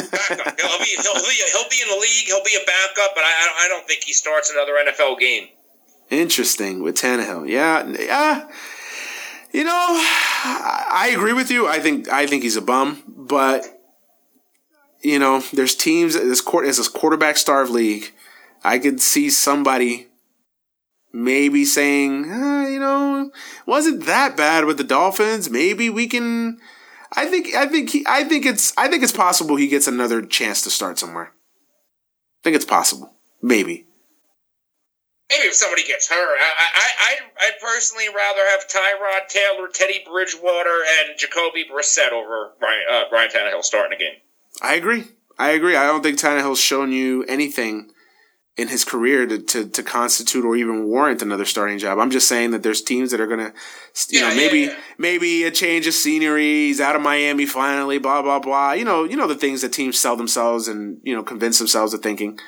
he'll, 1.01 1.15
be, 1.15 1.37
he'll 1.53 1.71
be 1.71 1.81
in 1.83 1.89
the 1.89 1.99
league. 1.99 2.27
He'll 2.27 2.45
be 2.45 2.55
a 2.55 2.67
backup, 2.67 3.15
but 3.15 3.25
I, 3.25 3.65
I 3.65 3.69
don't 3.69 3.87
think 3.89 4.05
he 4.05 4.13
starts 4.13 4.51
another 4.51 4.73
NFL 4.73 5.19
game. 5.19 5.49
Interesting 6.11 6.83
with 6.83 6.97
Tannehill. 6.97 7.49
Yeah, 7.49 7.89
yeah. 7.99 8.51
You 9.53 9.65
know, 9.65 9.71
I 9.73 11.11
agree 11.15 11.33
with 11.33 11.51
you. 11.51 11.67
I 11.67 11.81
think 11.81 12.09
I 12.09 12.27
think 12.27 12.43
he's 12.43 12.57
a 12.57 12.61
bum, 12.61 13.03
but 13.09 13.65
you 15.03 15.19
know, 15.19 15.43
there's 15.53 15.75
teams. 15.75 16.15
This 16.15 16.41
court 16.41 16.67
is 16.67 16.77
this 16.77 16.89
quarterback 16.89 17.37
starved 17.37 17.71
league. 17.71 18.13
I 18.63 18.79
could 18.79 19.01
see 19.01 19.31
somebody 19.31 20.10
maybe 21.13 21.65
saying, 21.65 22.25
eh, 22.31 22.69
you 22.69 22.81
know, 22.81 23.31
wasn't 23.67 24.07
that 24.07 24.37
bad 24.37 24.65
with 24.65 24.79
the 24.79 24.85
Dolphins. 24.85 25.51
Maybe 25.51 25.91
we 25.91 26.07
can. 26.07 26.59
I 27.13 27.27
think. 27.27 27.55
I 27.55 27.67
think. 27.67 27.91
He, 27.91 28.05
I 28.09 28.25
think 28.25 28.47
it's. 28.47 28.73
I 28.77 28.89
think 28.89 29.03
it's 29.03 29.13
possible 29.13 29.57
he 29.57 29.69
gets 29.69 29.87
another 29.87 30.23
chance 30.23 30.63
to 30.63 30.71
start 30.71 30.99
somewhere. 30.99 31.33
I 31.33 32.41
think 32.45 32.57
it's 32.57 32.65
possible. 32.65 33.15
Maybe. 33.43 33.87
Maybe 35.31 35.47
if 35.47 35.55
somebody 35.55 35.87
gets 35.87 36.09
hurt, 36.09 36.39
I 36.41 36.53
I 36.59 36.91
I 36.99 37.17
I'd 37.47 37.61
personally 37.61 38.09
rather 38.09 38.45
have 38.47 38.67
Tyrod 38.69 39.29
Taylor, 39.29 39.69
Teddy 39.73 40.03
Bridgewater, 40.05 40.83
and 40.99 41.19
Jacoby 41.19 41.67
Brissett 41.73 42.13
over 42.13 42.53
Brian 42.59 42.83
uh, 42.91 43.05
Brian 43.11 43.31
Tannehill 43.31 43.63
starting 43.63 43.97
a 43.97 43.99
game. 43.99 44.17
I 44.61 44.75
agree. 44.75 45.05
I 45.39 45.51
agree. 45.51 45.77
I 45.77 45.87
don't 45.87 46.03
think 46.03 46.19
Tannehill's 46.19 46.61
shown 46.61 46.93
you 46.93 47.25
anything 47.25 47.93
in 48.57 48.69
his 48.69 48.85
career 48.85 49.27
to, 49.27 49.39
to, 49.39 49.69
to 49.69 49.83
constitute 49.83 50.45
or 50.45 50.57
even 50.57 50.85
warrant 50.85 51.23
another 51.23 51.45
starting 51.45 51.79
job. 51.79 51.99
I'm 51.99 52.11
just 52.11 52.29
saying 52.29 52.51
that 52.51 52.63
there's 52.63 52.83
teams 52.83 53.11
that 53.11 53.21
are 53.21 53.27
gonna, 53.27 53.53
you 54.11 54.21
yeah, 54.21 54.29
know, 54.29 54.35
maybe 54.35 54.59
yeah, 54.61 54.67
yeah. 54.67 54.79
maybe 54.99 55.45
a 55.45 55.51
change 55.51 55.87
of 55.87 55.95
scenery. 55.95 56.67
He's 56.67 56.81
out 56.81 56.97
of 56.97 57.03
Miami 57.03 57.47
finally. 57.47 57.99
Blah 57.99 58.23
blah 58.23 58.41
blah. 58.41 58.73
You 58.73 58.85
know, 58.85 59.05
you 59.05 59.17
know 59.17 59.27
the 59.27 59.35
things 59.35 59.63
that 59.63 59.73
teams 59.73 59.99
sell 59.99 60.17
themselves 60.17 60.69
and 60.69 60.99
you 61.03 61.15
know 61.15 61.23
convince 61.23 61.59
themselves 61.59 61.95
of 61.95 62.03
thinking. 62.03 62.39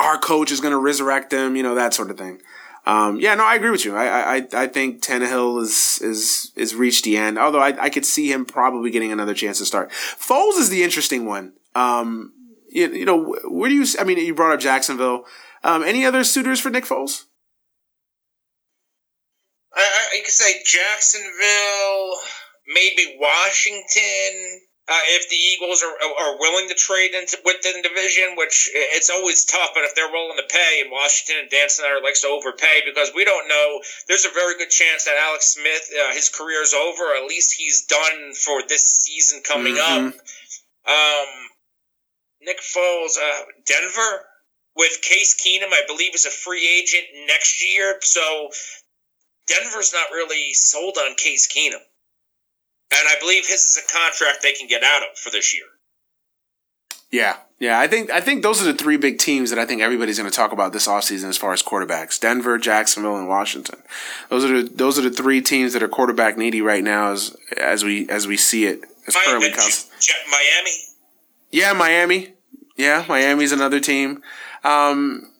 Our 0.00 0.18
coach 0.18 0.50
is 0.50 0.60
going 0.60 0.72
to 0.72 0.78
resurrect 0.78 1.30
them. 1.30 1.56
You 1.56 1.62
know 1.62 1.74
that 1.74 1.94
sort 1.94 2.10
of 2.10 2.18
thing. 2.18 2.40
Um, 2.86 3.18
yeah, 3.18 3.34
no, 3.34 3.44
I 3.44 3.56
agree 3.56 3.70
with 3.70 3.84
you. 3.84 3.96
I, 3.96 4.36
I, 4.36 4.46
I 4.52 4.66
think 4.68 5.02
Tannehill 5.02 5.60
is, 5.60 5.98
is, 6.00 6.52
is 6.54 6.76
reached 6.76 7.02
the 7.02 7.16
end. 7.16 7.36
Although 7.36 7.58
I, 7.58 7.86
I 7.86 7.90
could 7.90 8.06
see 8.06 8.30
him 8.30 8.44
probably 8.44 8.92
getting 8.92 9.10
another 9.10 9.34
chance 9.34 9.58
to 9.58 9.64
start. 9.64 9.90
Foles 9.90 10.56
is 10.56 10.70
the 10.70 10.84
interesting 10.84 11.26
one. 11.26 11.54
Um, 11.74 12.32
you, 12.68 12.88
you 12.92 13.04
know, 13.04 13.36
where 13.44 13.68
do 13.68 13.74
you? 13.74 13.86
I 13.98 14.04
mean, 14.04 14.18
you 14.18 14.34
brought 14.34 14.54
up 14.54 14.60
Jacksonville. 14.60 15.24
Um, 15.62 15.82
any 15.82 16.04
other 16.04 16.24
suitors 16.24 16.60
for 16.60 16.70
Nick 16.70 16.84
Foles? 16.84 17.24
I, 19.74 19.82
I, 20.14 20.20
could 20.24 20.32
say 20.32 20.62
Jacksonville, 20.64 22.14
maybe 22.66 23.16
Washington. 23.18 24.62
Uh, 24.88 25.02
if 25.18 25.28
the 25.28 25.34
Eagles 25.34 25.82
are, 25.82 25.90
are 25.90 26.38
willing 26.38 26.68
to 26.68 26.74
trade 26.76 27.10
into 27.12 27.36
within 27.44 27.82
the 27.82 27.88
division, 27.88 28.36
which 28.36 28.70
it's 28.72 29.10
always 29.10 29.44
tough, 29.44 29.70
but 29.74 29.82
if 29.82 29.96
they're 29.96 30.12
willing 30.12 30.38
to 30.38 30.46
pay, 30.48 30.80
and 30.80 30.92
Washington 30.92 31.42
and 31.42 31.50
Dan 31.50 31.68
Snyder 31.68 31.98
likes 32.04 32.22
to 32.22 32.28
overpay 32.28 32.86
because 32.86 33.10
we 33.12 33.24
don't 33.24 33.48
know, 33.48 33.80
there's 34.06 34.24
a 34.24 34.30
very 34.30 34.56
good 34.56 34.70
chance 34.70 35.04
that 35.04 35.18
Alex 35.18 35.54
Smith, 35.58 35.90
uh, 35.90 36.14
his 36.14 36.28
career 36.28 36.62
is 36.62 36.72
over, 36.72 37.02
or 37.02 37.16
at 37.16 37.26
least 37.26 37.58
he's 37.58 37.86
done 37.86 38.32
for 38.34 38.62
this 38.68 38.86
season 38.86 39.42
coming 39.42 39.74
mm-hmm. 39.74 40.06
up. 40.06 40.14
Um, 40.86 41.28
Nick 42.40 42.60
Foles, 42.60 43.16
uh, 43.18 43.44
Denver 43.64 44.24
with 44.76 45.00
Case 45.02 45.34
Keenum, 45.34 45.72
I 45.72 45.82
believe, 45.86 46.14
is 46.14 46.26
a 46.26 46.30
free 46.30 46.68
agent 46.68 47.04
next 47.26 47.64
year, 47.64 47.98
so 48.02 48.50
Denver's 49.46 49.92
not 49.92 50.10
really 50.12 50.52
sold 50.52 50.98
on 50.98 51.14
Case 51.16 51.48
Keenum. 51.48 51.80
And 52.92 53.08
I 53.08 53.16
believe 53.20 53.46
his 53.46 53.60
is 53.60 53.82
a 53.84 53.92
contract 53.92 54.42
they 54.42 54.52
can 54.52 54.68
get 54.68 54.84
out 54.84 55.02
of 55.02 55.18
for 55.18 55.30
this 55.30 55.54
year. 55.54 55.64
Yeah, 57.10 57.36
yeah. 57.58 57.78
I 57.78 57.86
think 57.86 58.10
I 58.10 58.20
think 58.20 58.42
those 58.42 58.60
are 58.60 58.64
the 58.70 58.76
three 58.76 58.96
big 58.96 59.18
teams 59.18 59.50
that 59.50 59.58
I 59.58 59.64
think 59.64 59.80
everybody's 59.80 60.18
going 60.18 60.30
to 60.30 60.36
talk 60.36 60.52
about 60.52 60.72
this 60.72 60.86
offseason 60.86 61.28
as 61.28 61.36
far 61.36 61.52
as 61.52 61.62
quarterbacks: 61.62 62.20
Denver, 62.20 62.58
Jacksonville, 62.58 63.16
and 63.16 63.28
Washington. 63.28 63.82
Those 64.28 64.44
are 64.44 64.62
the 64.62 64.68
those 64.68 64.98
are 64.98 65.02
the 65.02 65.10
three 65.10 65.40
teams 65.40 65.72
that 65.72 65.82
are 65.82 65.88
quarterback 65.88 66.36
needy 66.36 66.60
right 66.60 66.82
now, 66.82 67.12
as 67.12 67.36
as 67.56 67.84
we 67.84 68.08
as 68.08 68.26
we 68.26 68.36
see 68.36 68.66
it 68.66 68.82
as 69.06 69.16
currently 69.24 69.52
comes. 69.52 69.88
Miami. 70.30 70.72
Yeah, 71.50 71.72
Miami. 71.72 72.34
Yeah, 72.76 73.04
Miami's 73.08 73.52
another 73.52 73.80
team. 73.80 74.22
Um, 74.64 75.30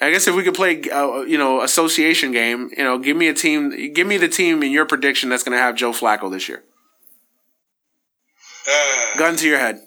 I 0.00 0.10
guess 0.10 0.26
if 0.26 0.34
we 0.34 0.42
could 0.42 0.54
play, 0.54 0.82
uh, 0.90 1.20
you 1.20 1.38
know, 1.38 1.62
association 1.62 2.32
game, 2.32 2.70
you 2.76 2.82
know, 2.82 2.98
give 2.98 3.16
me 3.16 3.28
a 3.28 3.34
team, 3.34 3.92
give 3.92 4.06
me 4.06 4.16
the 4.16 4.28
team 4.28 4.62
in 4.62 4.72
your 4.72 4.86
prediction 4.86 5.28
that's 5.28 5.44
going 5.44 5.56
to 5.56 5.62
have 5.62 5.76
Joe 5.76 5.92
Flacco 5.92 6.30
this 6.30 6.48
year. 6.48 6.64
Uh, 8.68 9.18
gun 9.18 9.36
to 9.36 9.46
your 9.46 9.58
head. 9.58 9.80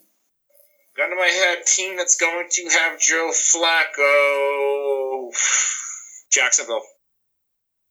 Gun 0.95 1.09
to 1.09 1.15
my 1.15 1.27
head. 1.27 1.65
Team 1.65 1.97
that's 1.97 2.15
going 2.15 2.47
to 2.49 2.69
have 2.69 2.99
Joe 2.99 3.31
Flacco. 3.33 5.31
Jacksonville. 6.31 6.83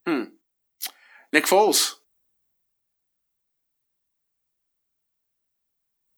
Hmm. 0.07 0.25
Nick 1.33 1.45
Foles. 1.45 1.97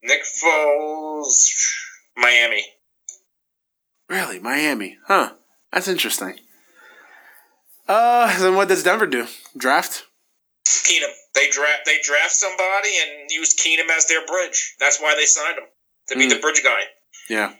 Nick 0.07 0.23
Foles. 0.23 1.53
Miami. 2.17 2.65
Really, 4.09 4.39
Miami? 4.39 4.97
Huh. 5.07 5.33
That's 5.73 5.89
interesting. 5.89 6.39
Uh, 7.89 8.39
then 8.39 8.55
what 8.55 8.69
does 8.69 8.83
Denver 8.83 9.07
do? 9.07 9.27
Draft? 9.57 10.05
Keenum. 10.67 11.13
They 11.35 11.51
draft. 11.51 11.83
They 11.85 11.99
draft 12.03 12.33
somebody 12.33 12.91
and 13.03 13.31
use 13.31 13.55
Keenum 13.55 13.91
as 13.91 14.07
their 14.07 14.25
bridge. 14.27 14.75
That's 14.81 15.01
why 15.01 15.15
they 15.17 15.27
signed 15.27 15.59
him 15.59 15.65
to 16.09 16.17
be 16.17 16.27
mm. 16.27 16.31
the 16.31 16.41
bridge 16.41 16.63
guy. 16.63 16.83
Yeah. 17.29 17.55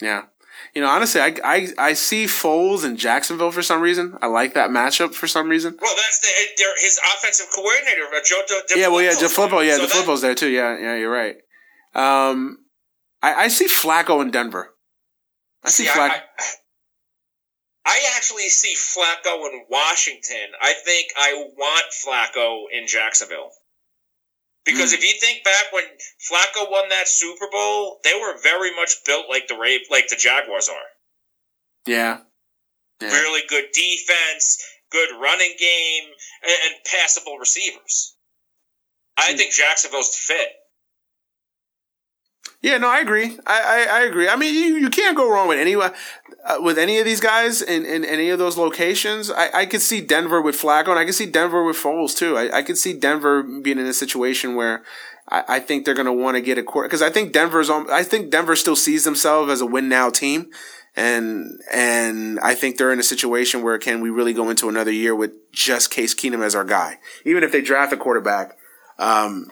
Yeah. 0.00 0.22
You 0.74 0.82
know, 0.82 0.88
honestly, 0.88 1.20
I, 1.20 1.34
I 1.44 1.68
I 1.78 1.92
see 1.94 2.26
Foles 2.26 2.84
in 2.84 2.96
Jacksonville 2.96 3.50
for 3.50 3.62
some 3.62 3.80
reason. 3.80 4.16
I 4.22 4.26
like 4.26 4.54
that 4.54 4.70
matchup 4.70 5.14
for 5.14 5.26
some 5.26 5.48
reason. 5.48 5.76
Well, 5.80 5.94
that's 5.96 6.20
the, 6.20 6.28
his 6.80 7.00
offensive 7.16 7.46
coordinator, 7.54 8.02
uh, 8.04 8.20
Joe. 8.24 8.42
De, 8.46 8.78
yeah, 8.78 8.88
well, 8.88 9.02
yeah, 9.02 9.10
DeFilippo. 9.12 9.66
Yeah, 9.66 9.76
so 9.78 9.86
DeFilippo's 9.86 10.20
there 10.20 10.34
too. 10.34 10.48
Yeah, 10.48 10.78
yeah, 10.78 10.96
you're 10.96 11.10
right. 11.10 11.36
Um, 11.94 12.58
I, 13.20 13.34
I 13.34 13.48
see 13.48 13.66
Flacco 13.66 14.22
in 14.22 14.30
Denver. 14.30 14.70
I 15.64 15.70
see, 15.70 15.84
see 15.84 15.90
Flacco. 15.90 16.10
I, 16.10 16.22
I, 16.38 16.52
I 17.86 18.00
actually 18.16 18.48
see 18.48 18.74
Flacco 18.74 19.46
in 19.46 19.64
Washington. 19.68 20.52
I 20.60 20.74
think 20.84 21.08
I 21.16 21.32
want 21.56 21.86
Flacco 22.06 22.64
in 22.72 22.86
Jacksonville. 22.86 23.50
Because 24.70 24.92
mm. 24.92 24.98
if 24.98 25.04
you 25.04 25.18
think 25.20 25.44
back 25.44 25.72
when 25.72 25.84
Flacco 26.30 26.70
won 26.70 26.88
that 26.90 27.08
Super 27.08 27.46
Bowl, 27.50 27.98
they 28.04 28.14
were 28.14 28.38
very 28.42 28.74
much 28.74 28.94
built 29.06 29.26
like 29.28 29.48
the 29.48 29.56
Rave, 29.56 29.80
like 29.90 30.08
the 30.08 30.16
Jaguars 30.16 30.68
are. 30.68 30.90
Yeah. 31.86 32.18
yeah. 33.00 33.12
Really 33.12 33.42
good 33.48 33.66
defense, 33.72 34.62
good 34.90 35.08
running 35.20 35.54
game, 35.58 36.10
and, 36.42 36.52
and 36.66 36.84
passable 36.84 37.38
receivers. 37.38 38.16
I 39.16 39.32
mm. 39.32 39.36
think 39.36 39.52
Jacksonville's 39.52 40.14
fit. 40.14 40.48
Yeah, 42.62 42.76
no, 42.76 42.88
I 42.90 43.00
agree. 43.00 43.38
I, 43.46 43.86
I, 43.88 44.00
I, 44.00 44.02
agree. 44.02 44.28
I 44.28 44.36
mean, 44.36 44.54
you, 44.54 44.76
you 44.76 44.90
can't 44.90 45.16
go 45.16 45.30
wrong 45.30 45.48
with 45.48 45.58
any 45.58 45.74
uh, 45.76 45.90
with 46.60 46.78
any 46.78 46.98
of 46.98 47.06
these 47.06 47.20
guys 47.20 47.62
in, 47.62 47.86
in 47.86 48.04
any 48.04 48.28
of 48.28 48.38
those 48.38 48.58
locations. 48.58 49.30
I, 49.30 49.50
I 49.60 49.66
could 49.66 49.80
see 49.80 50.02
Denver 50.02 50.42
with 50.42 50.60
Flacco, 50.60 50.88
and 50.88 50.98
I 50.98 51.06
could 51.06 51.14
see 51.14 51.24
Denver 51.24 51.64
with 51.64 51.76
Foles 51.76 52.14
too. 52.14 52.36
I, 52.36 52.58
I 52.58 52.62
could 52.62 52.76
see 52.76 52.92
Denver 52.92 53.42
being 53.42 53.78
in 53.78 53.86
a 53.86 53.94
situation 53.94 54.56
where 54.56 54.82
I, 55.30 55.44
I 55.48 55.60
think 55.60 55.84
they're 55.84 55.94
going 55.94 56.04
to 56.04 56.12
want 56.12 56.36
to 56.36 56.42
get 56.42 56.58
a 56.58 56.62
quarter 56.62 56.86
because 56.86 57.00
I 57.00 57.08
think 57.08 57.32
Denver's 57.32 57.70
on. 57.70 57.90
I 57.90 58.02
think 58.02 58.30
Denver 58.30 58.56
still 58.56 58.76
sees 58.76 59.04
themselves 59.04 59.50
as 59.50 59.62
a 59.62 59.66
win 59.66 59.88
now 59.88 60.10
team, 60.10 60.50
and 60.94 61.58
and 61.72 62.38
I 62.40 62.54
think 62.54 62.76
they're 62.76 62.92
in 62.92 63.00
a 63.00 63.04
situation 63.04 63.62
where 63.62 63.78
can 63.78 64.02
we 64.02 64.10
really 64.10 64.34
go 64.34 64.50
into 64.50 64.68
another 64.68 64.92
year 64.92 65.14
with 65.14 65.32
just 65.50 65.90
Case 65.90 66.14
Keenum 66.14 66.44
as 66.44 66.54
our 66.54 66.64
guy, 66.64 66.98
even 67.24 67.42
if 67.42 67.52
they 67.52 67.62
draft 67.62 67.94
a 67.94 67.96
quarterback. 67.96 68.58
Um, 68.98 69.50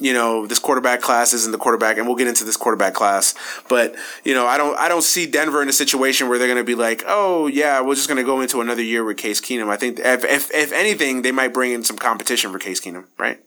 you 0.00 0.12
know, 0.12 0.46
this 0.46 0.58
quarterback 0.58 1.00
class 1.00 1.32
isn't 1.32 1.50
the 1.50 1.58
quarterback, 1.58 1.98
and 1.98 2.06
we'll 2.06 2.16
get 2.16 2.28
into 2.28 2.44
this 2.44 2.56
quarterback 2.56 2.94
class. 2.94 3.34
But 3.68 3.96
you 4.24 4.34
know, 4.34 4.46
I 4.46 4.56
don't, 4.56 4.78
I 4.78 4.88
don't 4.88 5.02
see 5.02 5.26
Denver 5.26 5.60
in 5.60 5.68
a 5.68 5.72
situation 5.72 6.28
where 6.28 6.38
they're 6.38 6.48
going 6.48 6.58
to 6.58 6.64
be 6.64 6.76
like, 6.76 7.02
oh 7.06 7.48
yeah, 7.48 7.80
we're 7.80 7.96
just 7.96 8.08
going 8.08 8.18
to 8.18 8.24
go 8.24 8.40
into 8.40 8.60
another 8.60 8.82
year 8.82 9.04
with 9.04 9.16
Case 9.16 9.40
Keenum. 9.40 9.68
I 9.68 9.76
think 9.76 9.98
if, 9.98 10.24
if, 10.24 10.54
if 10.54 10.72
anything, 10.72 11.22
they 11.22 11.32
might 11.32 11.52
bring 11.52 11.72
in 11.72 11.82
some 11.82 11.98
competition 11.98 12.52
for 12.52 12.58
Case 12.58 12.80
Keenum, 12.80 13.06
right? 13.18 13.40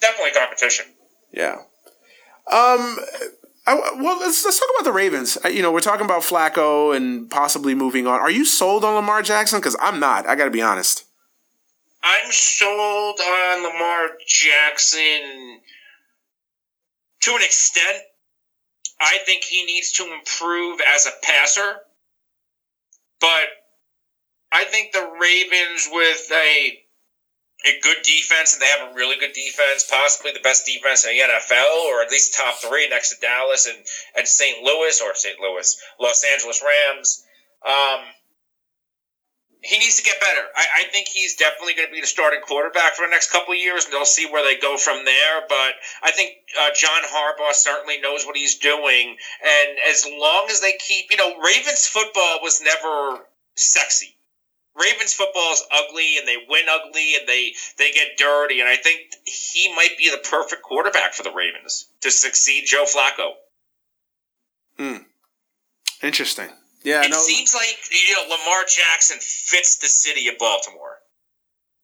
Definitely 0.00 0.32
competition. 0.32 0.86
Yeah. 1.32 1.56
Um. 2.50 2.98
I, 3.64 3.76
well, 3.76 4.18
let's 4.18 4.44
let's 4.44 4.58
talk 4.58 4.68
about 4.76 4.84
the 4.84 4.92
Ravens. 4.92 5.38
You 5.44 5.62
know, 5.62 5.70
we're 5.70 5.80
talking 5.80 6.04
about 6.04 6.22
Flacco 6.22 6.96
and 6.96 7.30
possibly 7.30 7.76
moving 7.76 8.08
on. 8.08 8.18
Are 8.18 8.30
you 8.30 8.44
sold 8.44 8.84
on 8.84 8.96
Lamar 8.96 9.22
Jackson? 9.22 9.60
Because 9.60 9.76
I'm 9.80 10.00
not. 10.00 10.26
I 10.26 10.34
got 10.34 10.46
to 10.46 10.50
be 10.50 10.62
honest. 10.62 11.04
I'm 12.02 12.32
sold 12.32 13.20
on 13.20 13.62
Lamar 13.62 14.10
Jackson 14.26 15.60
to 17.22 17.30
an 17.30 17.42
extent. 17.42 17.98
I 19.00 19.18
think 19.24 19.44
he 19.44 19.64
needs 19.64 19.92
to 19.92 20.12
improve 20.12 20.80
as 20.94 21.06
a 21.06 21.10
passer, 21.22 21.76
but 23.20 23.46
I 24.52 24.64
think 24.64 24.92
the 24.92 25.10
Ravens 25.20 25.88
with 25.90 26.30
a 26.32 26.78
a 27.64 27.78
good 27.80 27.98
defense, 28.02 28.54
and 28.54 28.62
they 28.62 28.66
have 28.66 28.90
a 28.90 28.94
really 28.94 29.16
good 29.18 29.32
defense, 29.32 29.86
possibly 29.88 30.32
the 30.32 30.40
best 30.40 30.66
defense 30.66 31.06
in 31.06 31.16
the 31.16 31.22
NFL, 31.22 31.86
or 31.86 32.02
at 32.02 32.10
least 32.10 32.34
top 32.34 32.58
three 32.60 32.88
next 32.88 33.14
to 33.14 33.20
Dallas 33.20 33.66
and, 33.66 33.78
and 34.16 34.26
St. 34.26 34.62
Louis, 34.64 35.00
or 35.00 35.14
St. 35.14 35.38
Louis, 35.38 35.80
Los 36.00 36.24
Angeles 36.24 36.62
Rams. 36.62 37.24
Um, 37.64 38.00
he 39.62 39.78
needs 39.78 39.96
to 39.96 40.02
get 40.02 40.20
better. 40.20 40.42
I, 40.56 40.82
I 40.82 40.84
think 40.90 41.06
he's 41.06 41.36
definitely 41.36 41.74
going 41.74 41.88
to 41.88 41.92
be 41.94 42.00
the 42.00 42.06
starting 42.06 42.40
quarterback 42.40 42.94
for 42.94 43.06
the 43.06 43.10
next 43.10 43.30
couple 43.30 43.54
of 43.54 43.60
years, 43.60 43.84
and 43.84 43.94
they'll 43.94 44.04
see 44.04 44.26
where 44.26 44.44
they 44.44 44.60
go 44.60 44.76
from 44.76 45.04
there. 45.04 45.42
But 45.48 45.74
I 46.02 46.10
think 46.10 46.32
uh, 46.60 46.70
John 46.74 47.02
Harbaugh 47.06 47.52
certainly 47.52 48.00
knows 48.00 48.26
what 48.26 48.36
he's 48.36 48.58
doing, 48.58 49.16
and 49.40 49.78
as 49.88 50.04
long 50.06 50.46
as 50.50 50.60
they 50.60 50.72
keep, 50.72 51.10
you 51.10 51.16
know, 51.16 51.38
Ravens 51.38 51.86
football 51.86 52.40
was 52.42 52.60
never 52.60 53.24
sexy. 53.54 54.16
Ravens 54.74 55.12
football 55.12 55.52
is 55.52 55.62
ugly, 55.70 56.16
and 56.18 56.26
they 56.26 56.38
win 56.48 56.64
ugly, 56.68 57.14
and 57.20 57.28
they 57.28 57.52
they 57.78 57.92
get 57.92 58.16
dirty. 58.18 58.60
And 58.60 58.68
I 58.68 58.76
think 58.76 59.00
he 59.24 59.72
might 59.76 59.96
be 59.96 60.10
the 60.10 60.26
perfect 60.28 60.62
quarterback 60.62 61.14
for 61.14 61.22
the 61.22 61.30
Ravens 61.32 61.86
to 62.00 62.10
succeed 62.10 62.64
Joe 62.66 62.84
Flacco. 62.84 63.32
Hmm. 64.78 65.02
Interesting. 66.02 66.48
Yeah, 66.84 67.04
it 67.04 67.10
no. 67.10 67.18
seems 67.18 67.54
like 67.54 67.78
you 67.90 68.14
know 68.14 68.22
Lamar 68.22 68.64
Jackson 68.68 69.18
fits 69.20 69.78
the 69.78 69.88
city 69.88 70.28
of 70.28 70.38
Baltimore. 70.38 70.98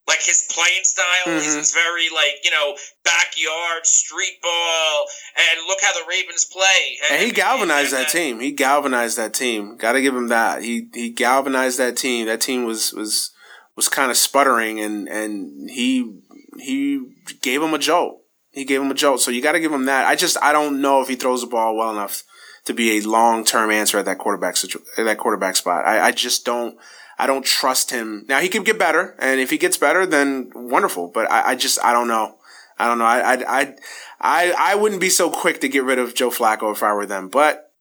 Like 0.07 0.23
his 0.23 0.49
playing 0.51 0.85
style 0.85 1.27
mm-hmm. 1.27 1.59
is 1.59 1.73
very 1.73 2.09
like 2.15 2.41
you 2.43 2.51
know 2.51 2.77
backyard 3.05 3.85
street 3.85 4.41
ball, 4.43 5.07
and 5.37 5.66
look 5.66 5.79
how 5.83 5.93
the 5.93 6.09
Ravens 6.09 6.47
play. 6.47 6.99
And, 7.11 7.19
and 7.19 7.27
he 7.27 7.33
galvanized 7.33 7.93
and, 7.93 8.05
that 8.05 8.11
team. 8.11 8.41
He 8.41 8.51
galvanized 8.53 9.19
that 9.19 9.35
team. 9.35 9.77
Got 9.77 9.93
to 9.93 10.01
give 10.01 10.16
him 10.16 10.29
that. 10.29 10.62
He 10.62 10.89
he 10.95 11.11
galvanized 11.11 11.79
that 11.79 11.97
team. 11.97 12.27
That 12.27 12.41
team 12.41 12.65
was 12.65 12.93
was 12.93 13.33
was 13.77 13.89
kind 13.89 14.11
of 14.11 14.16
sputtering, 14.16 14.81
and 14.81 15.09
and 15.09 15.70
he 15.70 16.20
he 16.59 17.05
gave 17.43 17.62
him 17.62 17.75
a 17.75 17.79
jolt. 17.79 18.23
He 18.51 18.65
gave 18.65 18.81
him 18.81 18.91
a 18.91 18.95
jolt. 18.95 19.20
So 19.20 19.31
you 19.31 19.43
got 19.43 19.53
to 19.53 19.61
give 19.61 19.73
him 19.73 19.85
that. 19.85 20.07
I 20.07 20.16
just 20.16 20.37
I 20.43 20.53
don't 20.53 20.81
know 20.81 21.03
if 21.03 21.09
he 21.09 21.16
throws 21.16 21.43
the 21.43 21.47
ball 21.47 21.77
well 21.77 21.93
enough 21.93 22.25
to 22.69 22.74
be 22.74 22.99
a 22.99 23.01
long 23.01 23.45
term 23.45 23.70
answer 23.70 23.99
at 23.99 24.05
that 24.05 24.19
quarterback 24.19 24.57
situ- 24.57 24.85
at 24.97 25.05
that 25.05 25.19
quarterback 25.19 25.57
spot. 25.57 25.85
I, 25.85 26.09
I 26.09 26.12
just 26.12 26.45
don't. 26.45 26.78
I 27.19 27.27
don't 27.27 27.45
trust 27.45 27.90
him. 27.90 28.24
Now 28.28 28.39
he 28.39 28.49
could 28.49 28.65
get 28.65 28.78
better, 28.78 29.16
and 29.19 29.40
if 29.40 29.51
he 29.51 29.59
gets 29.59 29.77
better, 29.77 30.07
then 30.07 30.53
wonderful. 30.55 31.09
But 31.09 31.28
I, 31.31 31.51
I 31.51 31.55
just 31.57 31.85
I 31.85 31.93
don't 31.93 32.07
know. 32.07 32.36
I 32.78 32.86
don't 32.86 32.99
know. 32.99 33.05
I, 33.05 33.35
I 33.35 33.74
I 34.20 34.55
I 34.57 34.74
wouldn't 34.77 35.01
be 35.01 35.11
so 35.11 35.28
quick 35.28 35.61
to 35.62 35.69
get 35.69 35.82
rid 35.82 35.99
of 35.99 36.15
Joe 36.15 36.31
Flacco 36.31 36.73
if 36.73 36.82
I 36.82 36.93
were 36.93 37.07
them. 37.07 37.28
But 37.28 37.73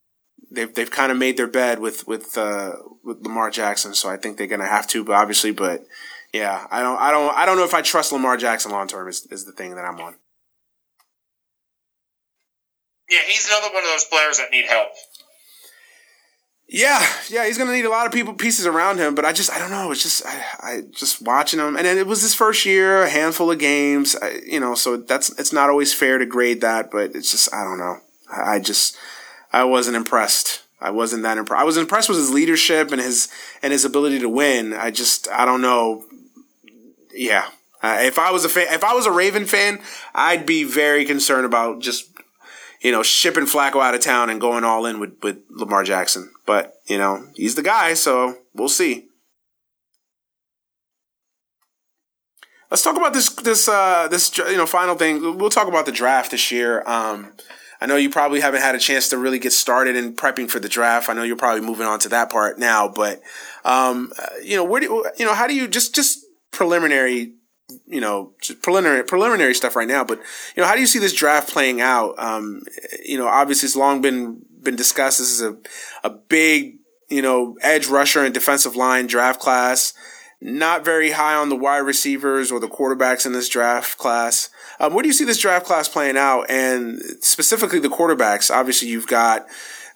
they've 0.49 0.73
they've 0.73 0.89
kind 0.89 1.11
of 1.11 1.17
made 1.19 1.37
their 1.37 1.47
bed 1.47 1.79
with 1.79 2.07
with 2.07 2.37
uh, 2.37 2.73
with 3.03 3.21
Lamar 3.21 3.51
Jackson, 3.51 3.93
so 3.93 4.09
I 4.09 4.17
think 4.17 4.37
they're 4.37 4.47
gonna 4.47 4.65
have 4.65 4.87
to. 4.87 5.03
But 5.03 5.13
obviously, 5.13 5.51
but 5.51 5.85
yeah, 6.33 6.65
I 6.71 6.81
don't 6.81 6.99
I 6.99 7.11
don't 7.11 7.35
I 7.35 7.45
don't 7.45 7.57
know 7.57 7.65
if 7.65 7.73
I 7.73 7.81
trust 7.81 8.11
Lamar 8.11 8.37
Jackson 8.37 8.71
long 8.71 8.87
term 8.87 9.07
is 9.07 9.27
is 9.29 9.45
the 9.45 9.51
thing 9.51 9.75
that 9.75 9.85
I'm 9.85 9.99
on. 9.99 10.15
Yeah, 13.09 13.19
he's 13.27 13.47
another 13.47 13.73
one 13.73 13.83
of 13.83 13.89
those 13.89 14.05
players 14.05 14.37
that 14.37 14.51
need 14.51 14.65
help. 14.65 14.89
Yeah, 16.69 17.01
yeah, 17.29 17.45
he's 17.45 17.57
gonna 17.57 17.71
need 17.71 17.85
a 17.85 17.89
lot 17.89 18.07
of 18.07 18.11
people 18.11 18.33
pieces 18.33 18.65
around 18.65 18.97
him, 18.97 19.15
but 19.15 19.23
I 19.23 19.31
just 19.31 19.49
I 19.51 19.57
don't 19.57 19.69
know. 19.69 19.89
It's 19.91 20.03
just 20.03 20.25
I, 20.25 20.43
I 20.59 20.81
just 20.91 21.21
watching 21.21 21.61
him, 21.61 21.77
and 21.77 21.87
it 21.87 22.05
was 22.05 22.21
his 22.21 22.35
first 22.35 22.65
year, 22.65 23.03
a 23.03 23.09
handful 23.09 23.49
of 23.49 23.59
games, 23.59 24.17
I, 24.21 24.41
you 24.45 24.59
know. 24.59 24.75
So 24.75 24.97
that's 24.97 25.29
it's 25.39 25.53
not 25.53 25.69
always 25.69 25.93
fair 25.93 26.17
to 26.17 26.25
grade 26.25 26.59
that, 26.61 26.91
but 26.91 27.15
it's 27.15 27.31
just 27.31 27.53
I 27.53 27.63
don't 27.63 27.79
know. 27.79 27.99
I 28.29 28.59
just 28.59 28.97
I 29.53 29.63
wasn't 29.63 29.95
impressed. 29.95 30.63
I 30.81 30.91
wasn't 30.91 31.23
that 31.23 31.37
impressed. 31.37 31.61
I 31.61 31.63
was 31.63 31.77
impressed 31.77 32.09
with 32.09 32.17
his 32.17 32.31
leadership 32.33 32.91
and 32.91 32.99
his 32.99 33.29
and 33.63 33.71
his 33.71 33.85
ability 33.85 34.19
to 34.19 34.29
win. 34.29 34.73
I 34.73 34.91
just 34.91 35.29
I 35.29 35.45
don't 35.45 35.61
know. 35.61 36.03
Yeah, 37.13 37.47
uh, 37.81 37.99
if 38.01 38.19
I 38.19 38.31
was 38.31 38.43
a 38.43 38.49
fan, 38.49 38.67
if 38.71 38.83
I 38.83 38.93
was 38.93 39.05
a 39.05 39.11
Raven 39.11 39.45
fan, 39.45 39.79
I'd 40.13 40.45
be 40.45 40.65
very 40.65 41.05
concerned 41.05 41.45
about 41.45 41.79
just 41.79 42.09
you 42.81 42.91
know, 42.91 43.03
shipping 43.03 43.45
Flacco 43.45 43.81
out 43.81 43.95
of 43.95 44.01
town 44.01 44.29
and 44.29 44.39
going 44.41 44.63
all 44.63 44.85
in 44.85 44.99
with, 44.99 45.17
with 45.21 45.39
Lamar 45.49 45.83
Jackson. 45.83 46.31
But, 46.45 46.75
you 46.87 46.97
know, 46.97 47.27
he's 47.35 47.55
the 47.55 47.63
guy, 47.63 47.93
so 47.93 48.37
we'll 48.53 48.69
see. 48.69 49.07
Let's 52.69 52.83
talk 52.83 52.97
about 52.97 53.13
this 53.13 53.29
this 53.29 53.69
uh 53.69 54.09
this 54.09 54.37
you 54.37 54.57
know 54.57 54.65
final 54.65 54.95
thing. 54.95 55.37
We'll 55.37 55.49
talk 55.49 55.69
about 55.69 55.85
the 55.85 55.91
draft 55.91 56.31
this 56.31 56.51
year. 56.51 56.83
Um 56.85 57.31
I 57.79 57.85
know 57.85 57.95
you 57.95 58.09
probably 58.09 58.41
haven't 58.41 58.61
had 58.61 58.75
a 58.75 58.79
chance 58.79 59.07
to 59.09 59.17
really 59.17 59.39
get 59.39 59.53
started 59.53 59.95
in 59.95 60.15
prepping 60.15 60.49
for 60.49 60.59
the 60.59 60.67
draft. 60.67 61.09
I 61.09 61.13
know 61.13 61.23
you're 61.23 61.37
probably 61.37 61.65
moving 61.65 61.87
on 61.87 61.99
to 61.99 62.09
that 62.09 62.29
part 62.29 62.59
now, 62.59 62.89
but 62.89 63.21
um 63.63 64.11
you 64.43 64.57
know, 64.57 64.65
where 64.65 64.81
do 64.81 64.87
you, 64.87 65.05
you 65.17 65.25
know, 65.25 65.33
how 65.33 65.47
do 65.47 65.55
you 65.55 65.67
just 65.67 65.95
just 65.95 66.25
preliminary 66.51 67.33
you 67.85 67.99
know, 67.99 68.33
preliminary 68.61 69.03
preliminary 69.03 69.53
stuff 69.53 69.75
right 69.75 69.87
now. 69.87 70.03
But 70.03 70.19
you 70.55 70.61
know, 70.61 70.67
how 70.67 70.75
do 70.75 70.81
you 70.81 70.87
see 70.87 70.99
this 70.99 71.13
draft 71.13 71.51
playing 71.51 71.81
out? 71.81 72.15
Um, 72.17 72.61
you 73.03 73.17
know, 73.17 73.27
obviously 73.27 73.67
it's 73.67 73.75
long 73.75 74.01
been 74.01 74.41
been 74.61 74.75
discussed. 74.75 75.19
This 75.19 75.31
is 75.31 75.41
a 75.41 75.57
a 76.03 76.09
big 76.09 76.77
you 77.09 77.21
know 77.21 77.57
edge 77.61 77.87
rusher 77.87 78.23
and 78.23 78.33
defensive 78.33 78.75
line 78.75 79.07
draft 79.07 79.39
class. 79.39 79.93
Not 80.39 80.85
very 80.85 81.11
high 81.11 81.33
on 81.33 81.49
the 81.49 81.55
wide 81.55 81.79
receivers 81.79 82.51
or 82.51 82.59
the 82.59 82.67
quarterbacks 82.67 83.25
in 83.25 83.33
this 83.33 83.49
draft 83.49 83.97
class. 83.97 84.49
Um, 84.79 84.93
where 84.93 85.01
do 85.01 85.09
you 85.09 85.13
see 85.13 85.25
this 85.25 85.39
draft 85.39 85.65
class 85.65 85.89
playing 85.89 86.15
out, 86.15 86.43
and 86.49 87.01
specifically 87.21 87.79
the 87.79 87.89
quarterbacks? 87.89 88.53
Obviously, 88.53 88.87
you've 88.87 89.07
got 89.07 89.47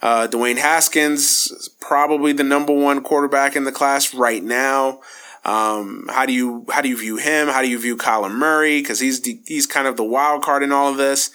uh, 0.02 0.28
Dwayne 0.30 0.58
Haskins, 0.58 1.70
probably 1.80 2.34
the 2.34 2.44
number 2.44 2.74
one 2.74 3.04
quarterback 3.04 3.56
in 3.56 3.66
the 3.66 3.72
class 3.72 4.16
right 4.16 4.44
now. 4.44 5.02
Um, 5.44 6.08
how 6.10 6.26
do 6.26 6.34
you 6.34 6.66
how 6.72 6.82
do 6.82 6.90
you 6.90 6.98
view 6.98 7.18
him? 7.18 7.48
How 7.48 7.62
do 7.62 7.70
you 7.70 7.80
view 7.80 7.98
Kyler 7.98 8.32
Murray? 8.32 8.82
Because 8.82 9.00
he's 9.00 9.22
the, 9.22 9.42
he's 9.46 9.66
kind 9.66 9.88
of 9.88 9.98
the 9.98 10.04
wild 10.04 10.44
card 10.44 10.62
in 10.62 10.72
all 10.72 10.90
of 10.90 10.98
this. 10.98 11.32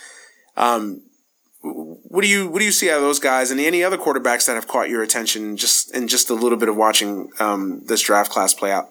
Um, 0.56 1.02
what 1.62 2.22
do 2.22 2.28
you 2.28 2.48
what 2.48 2.60
do 2.60 2.64
you 2.64 2.72
see 2.72 2.88
out 2.90 2.98
of 2.98 3.02
those 3.02 3.18
guys 3.18 3.50
and 3.50 3.58
any 3.58 3.82
other 3.82 3.98
quarterbacks 3.98 4.46
that 4.46 4.54
have 4.54 4.68
caught 4.68 4.88
your 4.88 5.02
attention 5.02 5.56
just 5.56 5.92
in 5.94 6.06
just 6.06 6.30
a 6.30 6.34
little 6.34 6.58
bit 6.58 6.68
of 6.68 6.76
watching 6.76 7.30
um, 7.40 7.82
this 7.86 8.00
draft 8.00 8.30
class 8.30 8.54
play 8.54 8.70
out? 8.70 8.88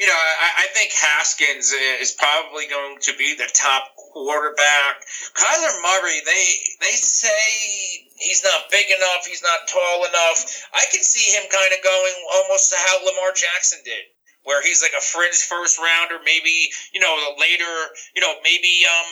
You 0.00 0.06
know, 0.06 0.12
I, 0.12 0.64
I 0.64 0.66
think 0.74 0.92
Haskins 0.92 1.72
is 1.72 2.12
probably 2.12 2.66
going 2.68 2.98
to 3.00 3.12
be 3.16 3.34
the 3.36 3.48
top 3.52 3.94
quarterback. 3.96 4.96
Kyler 5.34 5.82
Murray, 5.82 6.20
they 6.24 6.54
they 6.80 6.96
say 6.96 8.05
he's 8.18 8.42
not 8.42 8.70
big 8.70 8.86
enough, 8.90 9.26
he's 9.26 9.42
not 9.42 9.68
tall 9.68 10.04
enough. 10.04 10.44
I 10.74 10.84
can 10.92 11.02
see 11.02 11.32
him 11.32 11.44
kind 11.52 11.72
of 11.72 11.80
going 11.84 12.16
almost 12.34 12.70
to 12.70 12.76
how 12.76 13.04
Lamar 13.04 13.32
Jackson 13.32 13.80
did, 13.84 14.04
where 14.44 14.62
he's 14.62 14.82
like 14.82 14.96
a 14.96 15.02
fringe 15.02 15.40
first 15.44 15.78
rounder, 15.78 16.18
maybe 16.24 16.70
you 16.92 17.00
know 17.00 17.14
later, 17.38 17.72
you 18.14 18.22
know 18.22 18.34
maybe 18.42 18.84
um 18.88 19.10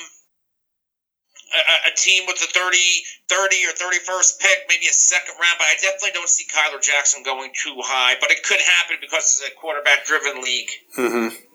a, 1.55 1.93
a, 1.93 1.95
team 1.95 2.25
with 2.27 2.41
the 2.41 2.47
30, 2.47 2.77
30 3.29 3.57
or 3.69 3.75
31st 3.79 4.41
pick, 4.41 4.59
maybe 4.69 4.87
a 4.87 4.93
second 4.93 5.35
round, 5.39 5.57
but 5.59 5.67
I 5.67 5.75
definitely 5.81 6.11
don't 6.15 6.29
see 6.29 6.47
Kyler 6.51 6.83
Jackson 6.83 7.23
going 7.23 7.53
too 7.55 7.77
high. 7.79 8.17
But 8.21 8.31
it 8.31 8.43
could 8.43 8.61
happen 8.61 8.97
because 9.01 9.39
it's 9.39 9.53
a 9.53 9.55
quarterback 9.55 10.05
driven 10.05 10.43
league. 10.43 10.71
Mm-hmm. 10.99 11.54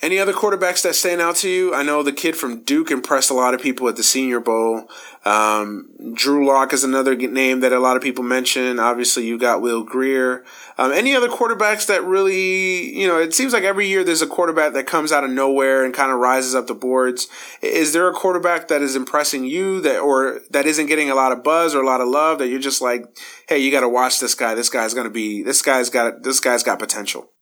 Any 0.00 0.20
other 0.20 0.32
quarterbacks 0.32 0.82
that 0.82 0.94
stand 0.94 1.20
out 1.20 1.34
to 1.36 1.48
you? 1.48 1.74
I 1.74 1.82
know 1.82 2.04
the 2.04 2.12
kid 2.12 2.36
from 2.36 2.62
Duke 2.62 2.92
impressed 2.92 3.30
a 3.30 3.34
lot 3.34 3.52
of 3.52 3.60
people 3.60 3.88
at 3.88 3.96
the 3.96 4.04
Senior 4.04 4.38
Bowl. 4.38 4.88
Um, 5.24 5.90
Drew 6.14 6.46
Lock 6.46 6.72
is 6.72 6.84
another 6.84 7.16
name 7.16 7.58
that 7.60 7.72
a 7.72 7.80
lot 7.80 7.96
of 7.96 8.02
people 8.02 8.22
mention. 8.22 8.78
Obviously, 8.78 9.26
you 9.26 9.36
got 9.38 9.60
Will 9.60 9.82
Grier. 9.82 10.44
Um, 10.78 10.92
any 10.92 11.16
other 11.16 11.28
quarterbacks 11.28 11.86
that 11.88 12.04
really, 12.04 12.96
you 12.96 13.08
know, 13.08 13.18
it 13.18 13.34
seems 13.34 13.52
like 13.52 13.64
every 13.64 13.88
year 13.88 14.04
there's 14.04 14.22
a 14.22 14.28
quarterback 14.28 14.72
that 14.74 14.86
comes 14.86 15.10
out 15.10 15.24
of 15.24 15.30
nowhere 15.30 15.84
and 15.84 15.92
kind 15.92 16.12
of 16.12 16.18
rises 16.18 16.54
up 16.54 16.68
the 16.68 16.74
boards. 16.74 17.26
Is 17.60 17.92
there 17.92 18.06
a 18.08 18.14
quarterback 18.14 18.68
that 18.68 18.82
is 18.82 18.94
impressing 18.94 19.46
you 19.46 19.80
that, 19.80 19.98
or 19.98 20.42
that 20.50 20.64
isn't 20.64 20.86
getting 20.86 21.10
a 21.10 21.16
lot 21.16 21.32
of 21.32 21.42
buzz 21.42 21.74
or 21.74 21.82
a 21.82 21.86
lot 21.86 22.00
of 22.00 22.06
love 22.06 22.38
that 22.38 22.46
you're 22.46 22.60
just 22.60 22.80
like, 22.80 23.04
hey, 23.48 23.58
you 23.58 23.72
got 23.72 23.80
to 23.80 23.88
watch 23.88 24.20
this 24.20 24.36
guy. 24.36 24.54
This 24.54 24.70
guy's 24.70 24.94
going 24.94 25.08
to 25.08 25.12
be, 25.12 25.42
this 25.42 25.60
guy's 25.60 25.90
got, 25.90 26.22
this 26.22 26.38
guy's 26.38 26.62
got 26.62 26.78
potential. 26.78 27.32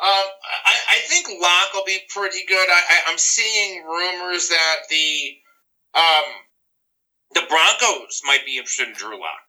Um, 0.00 0.26
I, 0.48 0.96
I 0.96 0.98
think 1.08 1.28
Lock 1.40 1.74
will 1.74 1.84
be 1.84 1.98
pretty 2.08 2.44
good. 2.46 2.68
I, 2.68 3.06
I, 3.06 3.12
am 3.12 3.18
seeing 3.18 3.84
rumors 3.84 4.48
that 4.48 4.76
the 4.90 5.36
um, 5.94 6.28
the 7.34 7.42
Broncos 7.48 8.22
might 8.24 8.44
be 8.46 8.56
interested 8.56 8.88
in 8.88 8.94
Drew 8.94 9.18
Lock, 9.18 9.46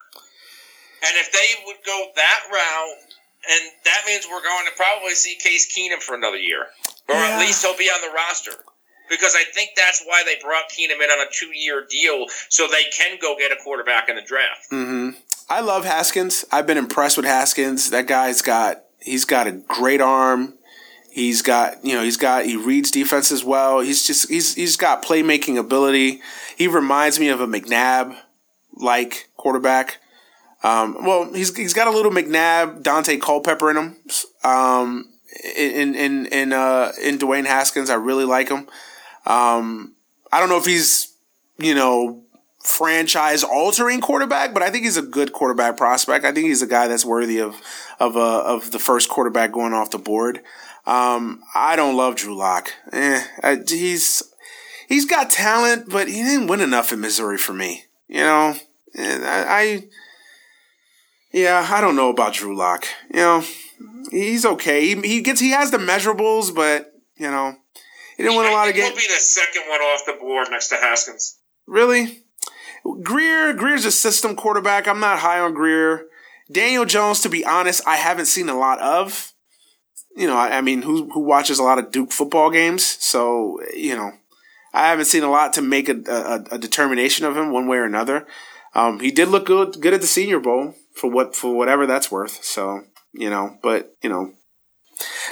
and 1.03 1.15
if 1.15 1.31
they 1.31 1.65
would 1.65 1.77
go 1.85 2.07
that 2.15 2.41
route, 2.51 2.99
and 3.49 3.71
that 3.85 4.01
means 4.05 4.27
we're 4.29 4.43
going 4.43 4.65
to 4.65 4.75
probably 4.75 5.15
see 5.15 5.35
Case 5.35 5.73
Keenum 5.73 6.01
for 6.01 6.15
another 6.15 6.37
year, 6.37 6.67
or 7.07 7.15
yeah. 7.15 7.31
at 7.31 7.39
least 7.39 7.63
he'll 7.63 7.77
be 7.77 7.89
on 7.89 8.01
the 8.01 8.13
roster. 8.13 8.63
Because 9.09 9.33
I 9.35 9.43
think 9.43 9.71
that's 9.75 10.03
why 10.05 10.21
they 10.23 10.35
brought 10.39 10.65
Keenum 10.69 11.03
in 11.03 11.09
on 11.09 11.25
a 11.25 11.31
two-year 11.31 11.87
deal, 11.89 12.27
so 12.49 12.67
they 12.67 12.83
can 12.95 13.17
go 13.19 13.35
get 13.39 13.51
a 13.51 13.55
quarterback 13.55 14.07
in 14.07 14.15
the 14.15 14.21
draft. 14.21 14.69
Mm-hmm. 14.71 15.17
I 15.49 15.61
love 15.61 15.83
Haskins. 15.83 16.45
I've 16.51 16.67
been 16.67 16.77
impressed 16.77 17.17
with 17.17 17.25
Haskins. 17.25 17.89
That 17.89 18.05
guy's 18.05 18.43
got 18.43 18.83
He's 19.01 19.25
got 19.25 19.47
a 19.47 19.51
great 19.51 20.01
arm. 20.01 20.55
He's 21.11 21.41
got, 21.41 21.83
you 21.83 21.95
know, 21.95 22.03
he's 22.03 22.17
got, 22.17 22.45
he 22.45 22.55
reads 22.55 22.91
defenses 22.91 23.43
well. 23.43 23.79
He's 23.79 24.05
just, 24.05 24.29
he's, 24.29 24.55
he's 24.55 24.77
got 24.77 25.03
playmaking 25.03 25.57
ability. 25.57 26.21
He 26.57 26.67
reminds 26.67 27.19
me 27.19 27.29
of 27.29 27.41
a 27.41 27.47
McNabb 27.47 28.15
like 28.73 29.29
quarterback. 29.35 29.97
Um, 30.63 31.03
well, 31.05 31.33
he's, 31.33 31.55
he's 31.55 31.73
got 31.73 31.87
a 31.87 31.91
little 31.91 32.11
McNabb, 32.11 32.83
Daunte 32.83 33.19
Culpepper 33.21 33.71
in 33.71 33.77
him. 33.77 33.97
Um, 34.43 35.09
in, 35.57 35.95
in, 35.95 36.25
in, 36.27 36.53
uh, 36.53 36.91
in 37.01 37.17
Dwayne 37.17 37.45
Haskins, 37.45 37.89
I 37.89 37.95
really 37.95 38.25
like 38.25 38.49
him. 38.49 38.67
Um, 39.25 39.95
I 40.31 40.39
don't 40.39 40.49
know 40.49 40.57
if 40.57 40.65
he's, 40.65 41.13
you 41.57 41.75
know, 41.75 42.23
franchise 42.63 43.43
altering 43.43 44.01
quarterback, 44.01 44.53
but 44.53 44.61
I 44.61 44.69
think 44.69 44.83
he's 44.83 44.97
a 44.97 45.01
good 45.01 45.33
quarterback 45.33 45.77
prospect. 45.77 46.23
I 46.23 46.31
think 46.31 46.47
he's 46.47 46.61
a 46.61 46.67
guy 46.67 46.87
that's 46.87 47.05
worthy 47.05 47.39
of 47.39 47.55
of 47.99 48.15
uh, 48.15 48.43
of 48.43 48.71
the 48.71 48.79
first 48.79 49.09
quarterback 49.09 49.51
going 49.51 49.73
off 49.73 49.91
the 49.91 49.97
board. 49.97 50.41
Um, 50.89 51.43
I 51.53 51.75
don't 51.75 51.95
love 51.95 52.15
Drew 52.15 52.35
Lock. 52.35 52.71
Eh, 52.91 53.23
I, 53.43 53.57
he's 53.67 54.23
he's 54.87 55.05
got 55.05 55.29
talent, 55.29 55.87
but 55.87 56.07
he 56.07 56.23
didn't 56.23 56.47
win 56.47 56.61
enough 56.61 56.91
in 56.91 56.99
Missouri 56.99 57.37
for 57.37 57.53
me. 57.53 57.83
You 58.07 58.21
know, 58.21 58.55
and 58.95 59.23
I, 59.23 59.43
I 59.47 59.83
yeah, 61.31 61.67
I 61.69 61.79
don't 61.79 61.95
know 61.95 62.09
about 62.09 62.33
Drew 62.33 62.57
Lock. 62.57 62.85
You 63.13 63.19
know, 63.19 63.43
he's 64.09 64.47
okay. 64.47 64.83
He, 64.83 64.99
he 65.01 65.21
gets 65.21 65.39
he 65.39 65.51
has 65.51 65.69
the 65.69 65.77
measurables, 65.77 66.55
but 66.55 66.91
you 67.17 67.29
know, 67.29 67.55
he 68.17 68.23
didn't 68.23 68.39
win 68.39 68.47
a 68.47 68.55
lot 68.55 68.67
of 68.67 68.73
games. 68.73 68.87
He'll 68.87 68.97
be 68.97 69.13
the 69.13 69.19
second 69.19 69.69
one 69.69 69.81
off 69.81 70.07
the 70.07 70.13
board 70.19 70.47
next 70.49 70.69
to 70.69 70.75
Haskins. 70.77 71.37
Really? 71.67 72.23
Grier 73.03 73.53
Grier's 73.53 73.85
a 73.85 73.91
system 73.91 74.35
quarterback. 74.35 74.87
I'm 74.87 74.99
not 74.99 75.19
high 75.19 75.39
on 75.39 75.53
Grier. 75.53 76.07
Daniel 76.51 76.85
Jones, 76.85 77.19
to 77.21 77.29
be 77.29 77.45
honest, 77.45 77.83
I 77.85 77.97
haven't 77.97 78.25
seen 78.25 78.49
a 78.49 78.57
lot 78.57 78.79
of. 78.79 79.33
You 80.15 80.27
know, 80.27 80.35
I, 80.35 80.57
I 80.57 80.61
mean, 80.61 80.81
who 80.81 81.09
who 81.11 81.21
watches 81.21 81.59
a 81.59 81.63
lot 81.63 81.79
of 81.79 81.91
Duke 81.91 82.11
football 82.11 82.49
games? 82.49 82.83
So 82.83 83.59
you 83.75 83.95
know, 83.95 84.11
I 84.73 84.87
haven't 84.87 85.05
seen 85.05 85.23
a 85.23 85.31
lot 85.31 85.53
to 85.53 85.61
make 85.61 85.89
a, 85.89 86.01
a, 86.07 86.55
a 86.55 86.57
determination 86.57 87.25
of 87.25 87.37
him 87.37 87.51
one 87.51 87.67
way 87.67 87.77
or 87.77 87.85
another. 87.85 88.27
Um, 88.75 88.99
he 88.99 89.11
did 89.11 89.29
look 89.29 89.45
good 89.45 89.79
good 89.81 89.93
at 89.93 90.01
the 90.01 90.07
Senior 90.07 90.39
Bowl 90.39 90.75
for 90.93 91.09
what 91.09 91.35
for 91.35 91.55
whatever 91.55 91.85
that's 91.85 92.11
worth. 92.11 92.43
So 92.43 92.83
you 93.13 93.29
know, 93.29 93.57
but 93.63 93.95
you 94.03 94.09
know, 94.09 94.33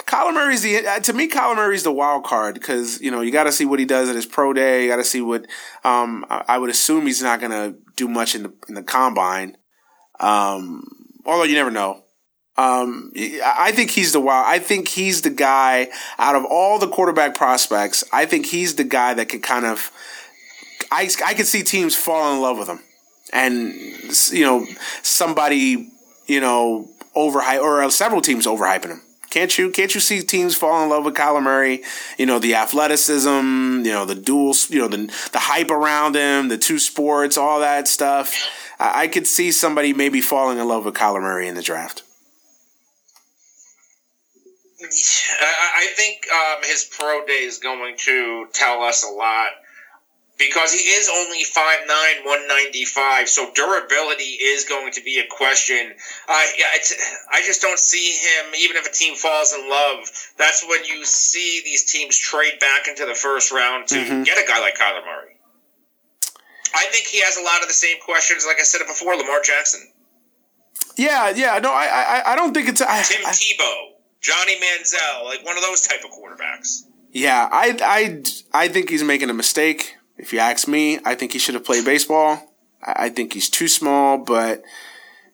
Kyler 0.06 0.32
Murray's 0.32 0.62
the 0.62 0.86
uh, 0.86 1.00
to 1.00 1.12
me. 1.12 1.28
Kyler 1.28 1.56
Murray's 1.56 1.82
the 1.82 1.92
wild 1.92 2.24
card 2.24 2.54
because 2.54 3.00
you 3.00 3.10
know 3.10 3.20
you 3.20 3.30
got 3.30 3.44
to 3.44 3.52
see 3.52 3.64
what 3.64 3.78
he 3.78 3.84
does 3.84 4.08
at 4.08 4.16
his 4.16 4.26
pro 4.26 4.52
day. 4.52 4.84
You 4.84 4.88
got 4.88 4.96
to 4.96 5.04
see 5.04 5.20
what. 5.20 5.46
Um, 5.84 6.24
I 6.28 6.58
would 6.58 6.70
assume 6.70 7.06
he's 7.06 7.22
not 7.22 7.40
going 7.40 7.52
to 7.52 7.78
do 7.96 8.08
much 8.08 8.34
in 8.34 8.44
the 8.44 8.52
in 8.68 8.74
the 8.74 8.82
combine. 8.82 9.56
Um, 10.20 10.84
although 11.24 11.44
you 11.44 11.54
never 11.54 11.70
know. 11.70 12.02
Um, 12.58 13.12
I 13.16 13.72
think 13.72 13.90
he's 13.90 14.12
the 14.12 14.20
wild. 14.20 14.46
I 14.48 14.58
think 14.58 14.88
he's 14.88 15.22
the 15.22 15.30
guy 15.30 15.88
out 16.18 16.34
of 16.34 16.44
all 16.44 16.78
the 16.80 16.88
quarterback 16.88 17.36
prospects. 17.36 18.04
I 18.12 18.26
think 18.26 18.46
he's 18.46 18.74
the 18.74 18.84
guy 18.84 19.14
that 19.14 19.28
can 19.28 19.40
kind 19.40 19.64
of. 19.64 19.92
I 20.90 21.08
I 21.24 21.34
could 21.34 21.46
see 21.46 21.62
teams 21.62 21.94
fall 21.94 22.34
in 22.34 22.42
love 22.42 22.58
with 22.58 22.68
him. 22.68 22.80
and 23.32 23.72
you 24.32 24.44
know 24.44 24.66
somebody 25.02 25.90
you 26.26 26.40
know 26.40 26.88
overhype 27.16 27.62
or 27.62 27.88
several 27.90 28.20
teams 28.20 28.46
overhyping 28.46 28.88
him. 28.88 29.02
Can't 29.30 29.56
you 29.58 29.70
can't 29.70 29.94
you 29.94 30.00
see 30.00 30.22
teams 30.22 30.56
fall 30.56 30.82
in 30.82 30.88
love 30.88 31.04
with 31.04 31.14
Kyler 31.14 31.42
Murray? 31.42 31.82
You 32.16 32.26
know 32.26 32.38
the 32.38 32.54
athleticism, 32.54 33.28
you 33.84 33.92
know 33.92 34.04
the 34.04 34.14
duels, 34.14 34.70
you 34.70 34.80
know 34.80 34.88
the 34.88 35.06
the 35.32 35.38
hype 35.38 35.70
around 35.70 36.16
him, 36.16 36.48
the 36.48 36.58
two 36.58 36.78
sports, 36.78 37.36
all 37.36 37.60
that 37.60 37.86
stuff. 37.88 38.34
I, 38.80 39.02
I 39.02 39.08
could 39.08 39.26
see 39.26 39.52
somebody 39.52 39.92
maybe 39.92 40.20
falling 40.20 40.58
in 40.58 40.66
love 40.66 40.84
with 40.86 40.94
Kyler 40.94 41.20
Murray 41.20 41.48
in 41.48 41.54
the 41.54 41.62
draft. 41.62 42.02
I 44.80 45.88
think 45.96 46.26
um, 46.32 46.62
his 46.62 46.84
pro 46.84 47.26
day 47.26 47.42
is 47.44 47.58
going 47.58 47.96
to 47.98 48.46
tell 48.52 48.82
us 48.82 49.04
a 49.04 49.12
lot 49.12 49.50
because 50.38 50.72
he 50.72 50.78
is 50.78 51.10
only 51.12 51.42
5'9", 51.42 52.24
195, 52.24 53.28
so 53.28 53.50
durability 53.54 54.38
is 54.40 54.64
going 54.64 54.92
to 54.92 55.02
be 55.02 55.18
a 55.18 55.26
question. 55.28 55.92
Uh, 56.28 56.32
I 56.32 57.42
just 57.44 57.60
don't 57.60 57.78
see 57.78 58.12
him, 58.12 58.54
even 58.56 58.76
if 58.76 58.86
a 58.86 58.92
team 58.92 59.16
falls 59.16 59.52
in 59.52 59.68
love, 59.68 60.08
that's 60.38 60.64
when 60.66 60.84
you 60.84 61.04
see 61.04 61.62
these 61.64 61.90
teams 61.90 62.16
trade 62.16 62.60
back 62.60 62.86
into 62.86 63.04
the 63.04 63.14
first 63.14 63.50
round 63.50 63.88
to 63.88 63.96
mm-hmm. 63.96 64.22
get 64.22 64.38
a 64.38 64.46
guy 64.46 64.60
like 64.60 64.76
Kyler 64.78 65.04
Murray. 65.04 65.34
I 66.74 66.86
think 66.90 67.06
he 67.06 67.20
has 67.22 67.36
a 67.36 67.42
lot 67.42 67.62
of 67.62 67.68
the 67.68 67.74
same 67.74 67.96
questions, 68.04 68.44
like 68.46 68.60
I 68.60 68.62
said 68.62 68.86
before, 68.86 69.16
Lamar 69.16 69.40
Jackson. 69.42 69.80
Yeah, 70.96 71.30
yeah, 71.30 71.58
no, 71.58 71.72
I, 71.72 71.86
I, 71.86 72.32
I 72.32 72.36
don't 72.36 72.52
think 72.52 72.68
it's 72.68 72.80
I, 72.80 73.02
Tim 73.02 73.24
I, 73.26 73.30
Tebow, 73.30 73.87
Johnny 74.20 74.56
Manziel, 74.56 75.24
like 75.24 75.44
one 75.44 75.56
of 75.56 75.62
those 75.62 75.86
type 75.86 76.00
of 76.04 76.10
quarterbacks. 76.10 76.84
Yeah, 77.12 77.48
I, 77.50 77.76
I, 77.82 78.22
I 78.64 78.68
think 78.68 78.90
he's 78.90 79.02
making 79.02 79.30
a 79.30 79.34
mistake. 79.34 79.96
If 80.16 80.32
you 80.32 80.40
ask 80.40 80.66
me, 80.68 80.98
I 81.04 81.14
think 81.14 81.32
he 81.32 81.38
should 81.38 81.54
have 81.54 81.64
played 81.64 81.84
baseball. 81.84 82.54
I 82.82 83.08
think 83.08 83.32
he's 83.32 83.48
too 83.48 83.68
small, 83.68 84.18
but 84.18 84.62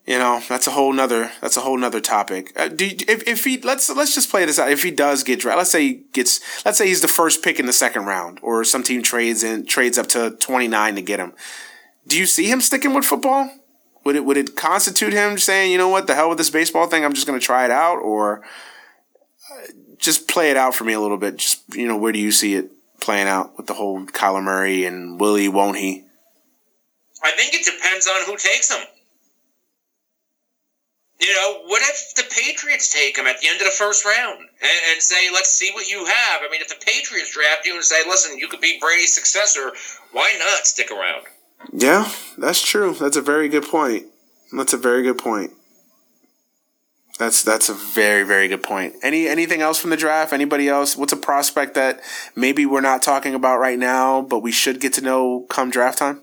you 0.06 0.18
know 0.18 0.42
that's 0.48 0.66
a 0.66 0.70
whole 0.70 0.92
nother 0.92 1.30
that's 1.40 1.56
a 1.56 1.60
whole 1.60 1.78
nother 1.78 2.00
topic. 2.00 2.52
Uh, 2.58 2.68
do 2.68 2.86
you, 2.86 2.96
if 3.08 3.26
if 3.26 3.44
he 3.44 3.60
let's 3.60 3.88
let's 3.94 4.14
just 4.14 4.30
play 4.30 4.44
this 4.44 4.58
out. 4.58 4.70
If 4.70 4.82
he 4.82 4.90
does 4.90 5.22
get 5.22 5.40
drafted, 5.40 5.58
let's 5.58 5.70
say 5.70 5.82
he 5.82 5.92
gets 6.12 6.40
let's 6.64 6.78
say 6.78 6.86
he's 6.86 7.00
the 7.00 7.08
first 7.08 7.42
pick 7.42 7.58
in 7.58 7.66
the 7.66 7.72
second 7.72 8.04
round, 8.04 8.38
or 8.42 8.64
some 8.64 8.82
team 8.82 9.02
trades 9.02 9.42
in 9.42 9.66
trades 9.66 9.98
up 9.98 10.06
to 10.08 10.32
twenty 10.40 10.68
nine 10.68 10.94
to 10.94 11.02
get 11.02 11.20
him. 11.20 11.32
Do 12.06 12.18
you 12.18 12.26
see 12.26 12.50
him 12.50 12.60
sticking 12.60 12.94
with 12.94 13.04
football? 13.04 13.50
Would 14.04 14.16
it 14.16 14.24
would 14.24 14.36
it 14.36 14.56
constitute 14.56 15.14
him 15.14 15.38
saying, 15.38 15.72
you 15.72 15.78
know 15.78 15.88
what, 15.88 16.06
the 16.06 16.14
hell 16.14 16.28
with 16.28 16.38
this 16.38 16.50
baseball 16.50 16.86
thing, 16.86 17.04
I'm 17.04 17.14
just 17.14 17.26
going 17.26 17.38
to 17.38 17.44
try 17.44 17.64
it 17.64 17.70
out, 17.70 17.96
or 17.96 18.42
just 19.98 20.28
play 20.28 20.50
it 20.50 20.56
out 20.56 20.74
for 20.74 20.84
me 20.84 20.92
a 20.92 21.00
little 21.00 21.16
bit? 21.16 21.36
Just 21.36 21.62
you 21.74 21.86
know, 21.88 21.96
where 21.96 22.12
do 22.12 22.18
you 22.18 22.32
see 22.32 22.54
it? 22.54 22.70
playing 23.04 23.28
out 23.28 23.56
with 23.56 23.66
the 23.66 23.74
whole 23.74 24.04
Kyler 24.06 24.42
Murray 24.42 24.86
and 24.86 25.20
Willie, 25.20 25.48
won't 25.48 25.76
he? 25.76 26.04
I 27.22 27.30
think 27.32 27.54
it 27.54 27.64
depends 27.64 28.06
on 28.06 28.24
who 28.24 28.36
takes 28.36 28.70
him. 28.70 28.82
You 31.20 31.32
know, 31.34 31.62
what 31.66 31.82
if 31.82 32.14
the 32.16 32.24
Patriots 32.34 32.92
take 32.92 33.16
him 33.16 33.26
at 33.26 33.40
the 33.40 33.48
end 33.48 33.60
of 33.60 33.66
the 33.66 33.72
first 33.72 34.04
round 34.04 34.40
and, 34.40 34.78
and, 34.90 35.00
say, 35.00 35.30
let's 35.32 35.50
see 35.50 35.70
what 35.72 35.88
you 35.88 36.04
have? 36.04 36.40
I 36.42 36.48
mean, 36.50 36.60
if 36.60 36.68
the 36.68 36.84
Patriots 36.84 37.32
draft 37.32 37.64
you 37.64 37.74
and 37.74 37.84
say, 37.84 38.02
listen, 38.06 38.38
you 38.38 38.48
could 38.48 38.60
be 38.60 38.78
Brady's 38.80 39.14
successor, 39.14 39.72
why 40.12 40.34
not 40.38 40.66
stick 40.66 40.90
around? 40.90 41.24
Yeah, 41.72 42.10
that's 42.36 42.66
true. 42.66 42.94
That's 42.94 43.16
a 43.16 43.22
very 43.22 43.48
good 43.48 43.64
point. 43.64 44.06
That's 44.52 44.72
a 44.72 44.78
very 44.78 45.02
good 45.02 45.18
point. 45.18 45.52
That's 47.18 47.42
that's 47.42 47.68
a 47.68 47.74
very 47.74 48.24
very 48.24 48.48
good 48.48 48.62
point. 48.62 48.94
Any 49.02 49.28
anything 49.28 49.60
else 49.60 49.78
from 49.78 49.90
the 49.90 49.96
draft? 49.96 50.32
Anybody 50.32 50.68
else? 50.68 50.96
What's 50.96 51.12
a 51.12 51.16
prospect 51.16 51.74
that 51.74 52.00
maybe 52.34 52.66
we're 52.66 52.80
not 52.80 53.02
talking 53.02 53.34
about 53.34 53.58
right 53.58 53.78
now, 53.78 54.22
but 54.22 54.40
we 54.40 54.50
should 54.50 54.80
get 54.80 54.92
to 54.94 55.00
know 55.00 55.46
come 55.48 55.70
draft 55.70 55.98
time? 55.98 56.22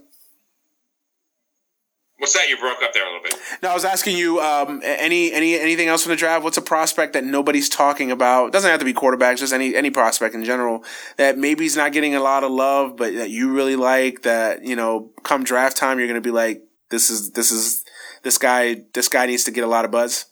What's 2.22 2.34
that? 2.34 2.48
You 2.50 2.58
broke 2.60 2.84
up 2.84 2.94
there 2.94 3.04
a 3.04 3.08
little 3.08 3.24
bit. 3.24 3.36
No, 3.64 3.72
I 3.72 3.74
was 3.74 3.84
asking 3.84 4.16
you 4.16 4.40
um, 4.42 4.80
any 4.84 5.32
any 5.32 5.58
anything 5.58 5.88
else 5.88 6.04
from 6.04 6.12
the 6.12 6.16
draft. 6.16 6.44
What's 6.44 6.58
a 6.58 6.62
prospect 6.62 7.14
that 7.14 7.24
nobody's 7.24 7.68
talking 7.68 8.12
about? 8.12 8.48
It 8.48 8.54
doesn't 8.54 8.70
have 8.70 8.80
to 8.80 8.86
be 8.86 8.94
quarterbacks, 8.94 9.38
just 9.38 9.54
any 9.54 9.76
any 9.76 9.90
prospect 9.90 10.36
in 10.36 10.44
general 10.44 10.84
that 11.18 11.40
maybe 11.40 11.64
he's 11.64 11.76
not 11.76 11.94
getting 11.94 12.14
a 12.14 12.20
lot 12.20 12.44
of 12.44 12.52
love, 12.52 12.96
but 12.96 13.16
that 13.16 13.32
you 13.32 13.52
really 13.52 13.76
like. 13.76 14.22
That 14.22 14.64
you 14.64 14.76
know, 14.76 15.10
come 15.24 15.44
draft 15.44 15.78
time, 15.78 15.98
you're 15.98 16.08
going 16.08 16.22
to 16.22 16.28
be 16.28 16.30
like, 16.30 16.62
this 16.92 17.10
is 17.10 17.32
this 17.32 17.50
is 17.50 17.84
this 18.22 18.38
guy. 18.38 18.84
This 18.94 19.08
guy 19.08 19.26
needs 19.26 19.46
to 19.46 19.52
get 19.52 19.64
a 19.64 19.68
lot 19.68 19.84
of 19.84 19.90
buzz. 19.90 20.26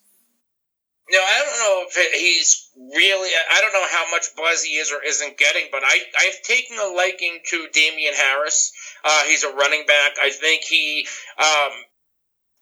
No, 1.12 1.18
I 1.18 1.42
don't 1.44 1.58
know 1.58 1.86
if 1.90 1.98
it, 1.98 2.20
he's 2.20 2.70
really. 2.78 3.30
I 3.52 3.62
don't 3.62 3.74
know 3.74 3.88
how 3.90 4.12
much 4.12 4.36
buzz 4.38 4.64
he 4.64 4.78
is 4.78 4.92
or 4.92 5.04
isn't 5.04 5.38
getting, 5.38 5.66
but 5.72 5.82
I 5.84 5.98
I've 6.20 6.42
taken 6.44 6.78
a 6.78 6.94
liking 6.94 7.40
to 7.50 7.68
Damien 7.74 8.14
Harris. 8.14 8.72
Uh, 9.04 9.24
he's 9.24 9.44
a 9.44 9.52
running 9.54 9.86
back. 9.88 10.14
I 10.22 10.30
think 10.30 10.64
he 10.64 11.08
um, 11.40 11.72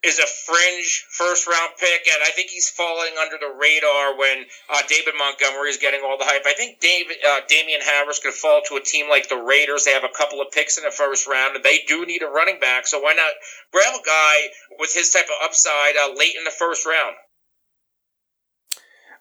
is 0.03 0.19
a 0.19 0.27
fringe 0.27 1.05
first 1.11 1.45
round 1.45 1.73
pick, 1.77 2.07
and 2.07 2.23
I 2.23 2.31
think 2.31 2.49
he's 2.49 2.69
falling 2.69 3.11
under 3.19 3.35
the 3.35 3.51
radar 3.51 4.17
when 4.17 4.45
uh, 4.69 4.81
David 4.87 5.15
Montgomery 5.17 5.69
is 5.69 5.77
getting 5.77 5.99
all 6.05 6.17
the 6.17 6.23
hype. 6.23 6.45
I 6.45 6.53
think 6.53 6.79
David 6.79 7.17
uh, 7.27 7.41
Damien 7.49 7.81
Harris 7.81 8.19
could 8.19 8.33
fall 8.33 8.61
to 8.69 8.77
a 8.77 8.81
team 8.81 9.09
like 9.09 9.27
the 9.27 9.43
Raiders. 9.43 9.83
They 9.83 9.91
have 9.91 10.05
a 10.05 10.17
couple 10.17 10.39
of 10.39 10.51
picks 10.53 10.77
in 10.77 10.85
the 10.85 10.91
first 10.91 11.27
round, 11.27 11.55
and 11.55 11.65
they 11.65 11.79
do 11.85 12.05
need 12.05 12.21
a 12.21 12.27
running 12.27 12.61
back. 12.61 12.87
So 12.87 13.01
why 13.01 13.13
not 13.13 13.33
grab 13.73 13.93
a 13.93 14.05
guy 14.05 14.35
with 14.79 14.93
his 14.93 15.09
type 15.09 15.25
of 15.27 15.43
upside 15.43 15.97
uh, 15.99 16.15
late 16.15 16.35
in 16.37 16.45
the 16.45 16.55
first 16.55 16.85
round? 16.85 17.15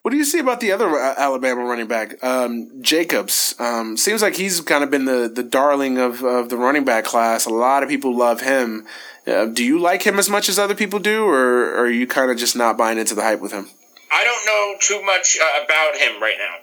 What 0.06 0.12
do 0.12 0.18
you 0.18 0.24
see 0.24 0.38
about 0.38 0.60
the 0.60 0.70
other 0.70 0.88
uh, 0.88 1.14
Alabama 1.18 1.64
running 1.64 1.88
back, 1.88 2.22
um, 2.22 2.70
Jacobs? 2.80 3.56
Um, 3.58 3.96
seems 3.96 4.22
like 4.22 4.36
he's 4.36 4.60
kind 4.60 4.84
of 4.84 4.88
been 4.88 5.04
the, 5.04 5.28
the 5.28 5.42
darling 5.42 5.98
of, 5.98 6.22
of 6.22 6.48
the 6.48 6.56
running 6.56 6.84
back 6.84 7.04
class. 7.04 7.44
A 7.44 7.50
lot 7.50 7.82
of 7.82 7.88
people 7.88 8.16
love 8.16 8.40
him. 8.40 8.86
Uh, 9.26 9.46
do 9.46 9.64
you 9.64 9.80
like 9.80 10.04
him 10.04 10.20
as 10.20 10.30
much 10.30 10.48
as 10.48 10.60
other 10.60 10.76
people 10.76 11.00
do, 11.00 11.24
or, 11.24 11.70
or 11.70 11.78
are 11.78 11.90
you 11.90 12.06
kind 12.06 12.30
of 12.30 12.36
just 12.36 12.54
not 12.54 12.78
buying 12.78 12.98
into 12.98 13.16
the 13.16 13.22
hype 13.22 13.40
with 13.40 13.50
him? 13.50 13.68
I 14.12 14.22
don't 14.22 14.46
know 14.46 14.76
too 14.78 15.04
much 15.04 15.38
uh, 15.42 15.64
about 15.64 15.96
him 15.96 16.22
right 16.22 16.36
now. 16.38 16.54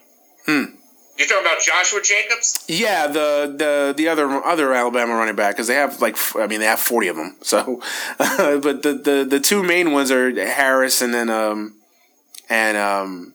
Hmm. 0.46 0.76
You're 1.18 1.28
talking 1.28 1.46
about 1.46 1.60
Joshua 1.60 2.02
Jacobs? 2.02 2.64
Yeah, 2.70 3.08
the 3.08 3.54
the 3.58 3.94
the 3.98 4.08
other 4.08 4.26
other 4.46 4.74
Alabama 4.74 5.16
running 5.16 5.36
back 5.36 5.56
because 5.56 5.68
they 5.68 5.76
have 5.76 6.00
like 6.00 6.16
I 6.38 6.48
mean 6.48 6.62
they 6.62 6.66
have 6.66 6.80
forty 6.80 7.10
of 7.10 7.18
them. 7.18 7.36
So, 7.42 7.82
but 8.18 8.84
the, 8.84 8.94
the 9.04 9.28
the 9.30 9.40
two 9.42 9.64
main 9.64 9.92
ones 9.92 10.12
are 10.12 10.32
Harris 10.34 11.02
and 11.02 11.14
then 11.14 11.30
um 11.30 11.76
and 12.50 12.78
um 12.78 13.33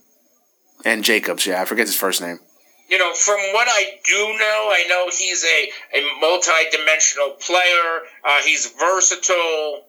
and 0.88 1.04
Jacobs. 1.04 1.46
Yeah, 1.46 1.60
I 1.60 1.64
forget 1.66 1.86
his 1.86 1.96
first 1.96 2.20
name. 2.20 2.40
You 2.88 2.96
know, 2.96 3.12
from 3.12 3.36
what 3.52 3.68
I 3.70 3.98
do 4.04 4.16
know, 4.16 4.72
I 4.72 4.86
know 4.88 5.10
he's 5.12 5.44
a, 5.44 5.98
a 5.98 6.20
multi-dimensional 6.20 7.32
player. 7.32 8.00
Uh, 8.24 8.40
he's 8.42 8.72
versatile. 8.78 9.84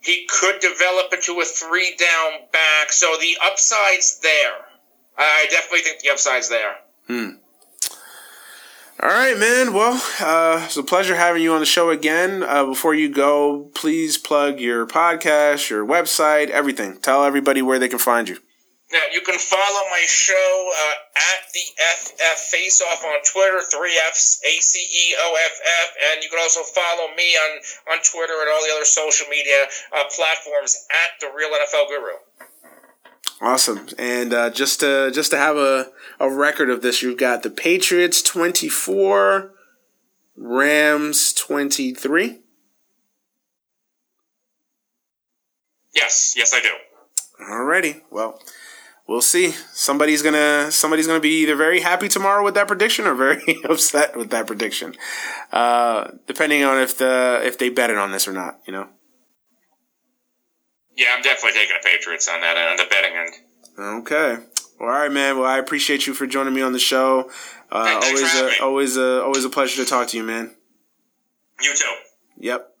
He 0.00 0.28
could 0.30 0.60
develop 0.60 1.12
into 1.12 1.40
a 1.40 1.44
three-down 1.44 2.48
back, 2.52 2.92
so 2.92 3.16
the 3.20 3.36
upside's 3.44 4.20
there. 4.20 4.58
I 5.18 5.46
definitely 5.50 5.80
think 5.80 6.00
the 6.00 6.10
upside's 6.10 6.48
there. 6.48 6.76
Hmm. 7.08 7.30
All 9.02 9.08
right, 9.08 9.36
man. 9.36 9.72
Well, 9.72 10.00
uh, 10.20 10.62
it's 10.66 10.76
a 10.76 10.84
pleasure 10.84 11.16
having 11.16 11.42
you 11.42 11.52
on 11.52 11.58
the 11.58 11.66
show 11.66 11.90
again. 11.90 12.44
Uh, 12.44 12.64
before 12.64 12.94
you 12.94 13.08
go, 13.08 13.68
please 13.74 14.16
plug 14.16 14.60
your 14.60 14.86
podcast, 14.86 15.70
your 15.70 15.84
website, 15.84 16.50
everything. 16.50 16.98
Tell 17.00 17.24
everybody 17.24 17.62
where 17.62 17.80
they 17.80 17.88
can 17.88 17.98
find 17.98 18.28
you. 18.28 18.38
Now, 18.92 19.00
you 19.10 19.22
can 19.22 19.38
follow 19.38 19.88
my 19.90 20.04
show 20.06 20.70
uh, 20.76 20.92
at 21.16 21.50
the 21.54 21.64
FF 21.96 22.38
Face 22.50 22.82
Off 22.82 23.02
on 23.02 23.24
Twitter, 23.24 23.58
3Fs, 23.58 24.40
A 24.44 24.60
C 24.60 24.80
E 24.80 25.14
O 25.18 25.36
F 25.42 25.60
F, 25.64 25.94
and 26.12 26.22
you 26.22 26.28
can 26.28 26.38
also 26.38 26.60
follow 26.62 27.08
me 27.16 27.34
on, 27.34 27.58
on 27.92 27.98
Twitter 28.04 28.34
and 28.40 28.50
all 28.52 28.60
the 28.66 28.74
other 28.76 28.84
social 28.84 29.26
media 29.28 29.64
uh, 29.96 30.04
platforms 30.14 30.86
at 30.90 31.18
The 31.20 31.28
Real 31.34 31.48
NFL 31.48 31.88
Guru. 31.88 32.18
Awesome. 33.40 33.88
And 33.98 34.34
uh, 34.34 34.50
just 34.50 34.80
to 34.80 35.10
just 35.10 35.30
to 35.30 35.38
have 35.38 35.56
a, 35.56 35.90
a 36.20 36.30
record 36.30 36.68
of 36.68 36.82
this, 36.82 37.02
you've 37.02 37.18
got 37.18 37.42
the 37.42 37.50
Patriots 37.50 38.20
24, 38.20 39.54
Rams 40.36 41.32
23. 41.32 42.40
Yes, 45.94 46.34
yes, 46.36 46.52
I 46.54 46.60
do. 46.60 46.68
Alrighty. 47.42 48.02
Well, 48.10 48.40
we'll 49.12 49.20
see. 49.20 49.52
Somebody's 49.72 50.22
gonna 50.22 50.72
somebody's 50.72 51.06
gonna 51.06 51.20
be 51.20 51.42
either 51.42 51.54
very 51.54 51.80
happy 51.80 52.08
tomorrow 52.08 52.42
with 52.42 52.54
that 52.54 52.66
prediction 52.66 53.06
or 53.06 53.14
very 53.14 53.58
upset 53.68 54.16
with 54.16 54.30
that 54.30 54.46
prediction, 54.46 54.94
uh, 55.52 56.10
depending 56.26 56.64
on 56.64 56.78
if 56.78 56.96
the 56.96 57.40
if 57.44 57.58
they 57.58 57.68
bet 57.68 57.90
it 57.90 57.98
on 57.98 58.10
this 58.10 58.26
or 58.26 58.32
not. 58.32 58.60
You 58.66 58.72
know. 58.72 58.88
Yeah, 60.96 61.08
I'm 61.14 61.22
definitely 61.22 61.58
taking 61.58 61.76
the 61.80 61.88
Patriots 61.88 62.28
on 62.28 62.40
that 62.40 62.56
on 62.56 62.76
the 62.76 62.86
betting 62.90 63.12
end. 63.14 64.02
Okay. 64.02 64.44
Well, 64.80 64.90
all 64.90 64.98
right, 64.98 65.12
man. 65.12 65.38
Well, 65.38 65.48
I 65.48 65.58
appreciate 65.58 66.06
you 66.06 66.14
for 66.14 66.26
joining 66.26 66.54
me 66.54 66.62
on 66.62 66.72
the 66.72 66.78
show. 66.78 67.30
Uh, 67.70 68.00
always, 68.02 68.34
a, 68.34 68.62
always, 68.62 68.96
a, 68.98 69.22
always 69.22 69.44
a 69.46 69.48
pleasure 69.48 69.82
to 69.82 69.88
talk 69.88 70.08
to 70.08 70.16
you, 70.18 70.22
man. 70.22 70.54
You 71.62 71.74
too. 71.74 71.94
Yep. 72.38 72.71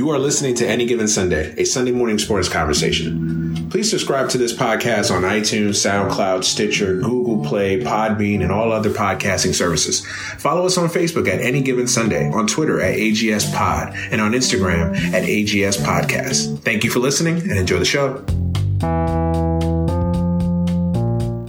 You 0.00 0.08
are 0.08 0.18
listening 0.18 0.54
to 0.54 0.66
Any 0.66 0.86
Given 0.86 1.08
Sunday, 1.08 1.52
a 1.58 1.64
Sunday 1.66 1.90
morning 1.90 2.18
sports 2.18 2.48
conversation. 2.48 3.68
Please 3.68 3.90
subscribe 3.90 4.30
to 4.30 4.38
this 4.38 4.50
podcast 4.50 5.14
on 5.14 5.24
iTunes, 5.24 5.76
SoundCloud, 5.76 6.42
Stitcher, 6.42 6.96
Google 7.02 7.44
Play, 7.44 7.78
Podbean, 7.82 8.40
and 8.40 8.50
all 8.50 8.72
other 8.72 8.88
podcasting 8.88 9.52
services. 9.52 10.06
Follow 10.38 10.64
us 10.64 10.78
on 10.78 10.88
Facebook 10.88 11.28
at 11.28 11.42
Any 11.42 11.60
Given 11.60 11.86
Sunday, 11.86 12.30
on 12.30 12.46
Twitter 12.46 12.80
at 12.80 12.94
AGS 12.94 13.54
Pod, 13.54 13.92
and 14.10 14.22
on 14.22 14.32
Instagram 14.32 14.96
at 15.12 15.24
AGS 15.24 15.76
Podcast. 15.76 16.60
Thank 16.60 16.82
you 16.82 16.88
for 16.88 17.00
listening 17.00 17.36
and 17.42 17.58
enjoy 17.58 17.78
the 17.78 17.84
show. 17.84 18.24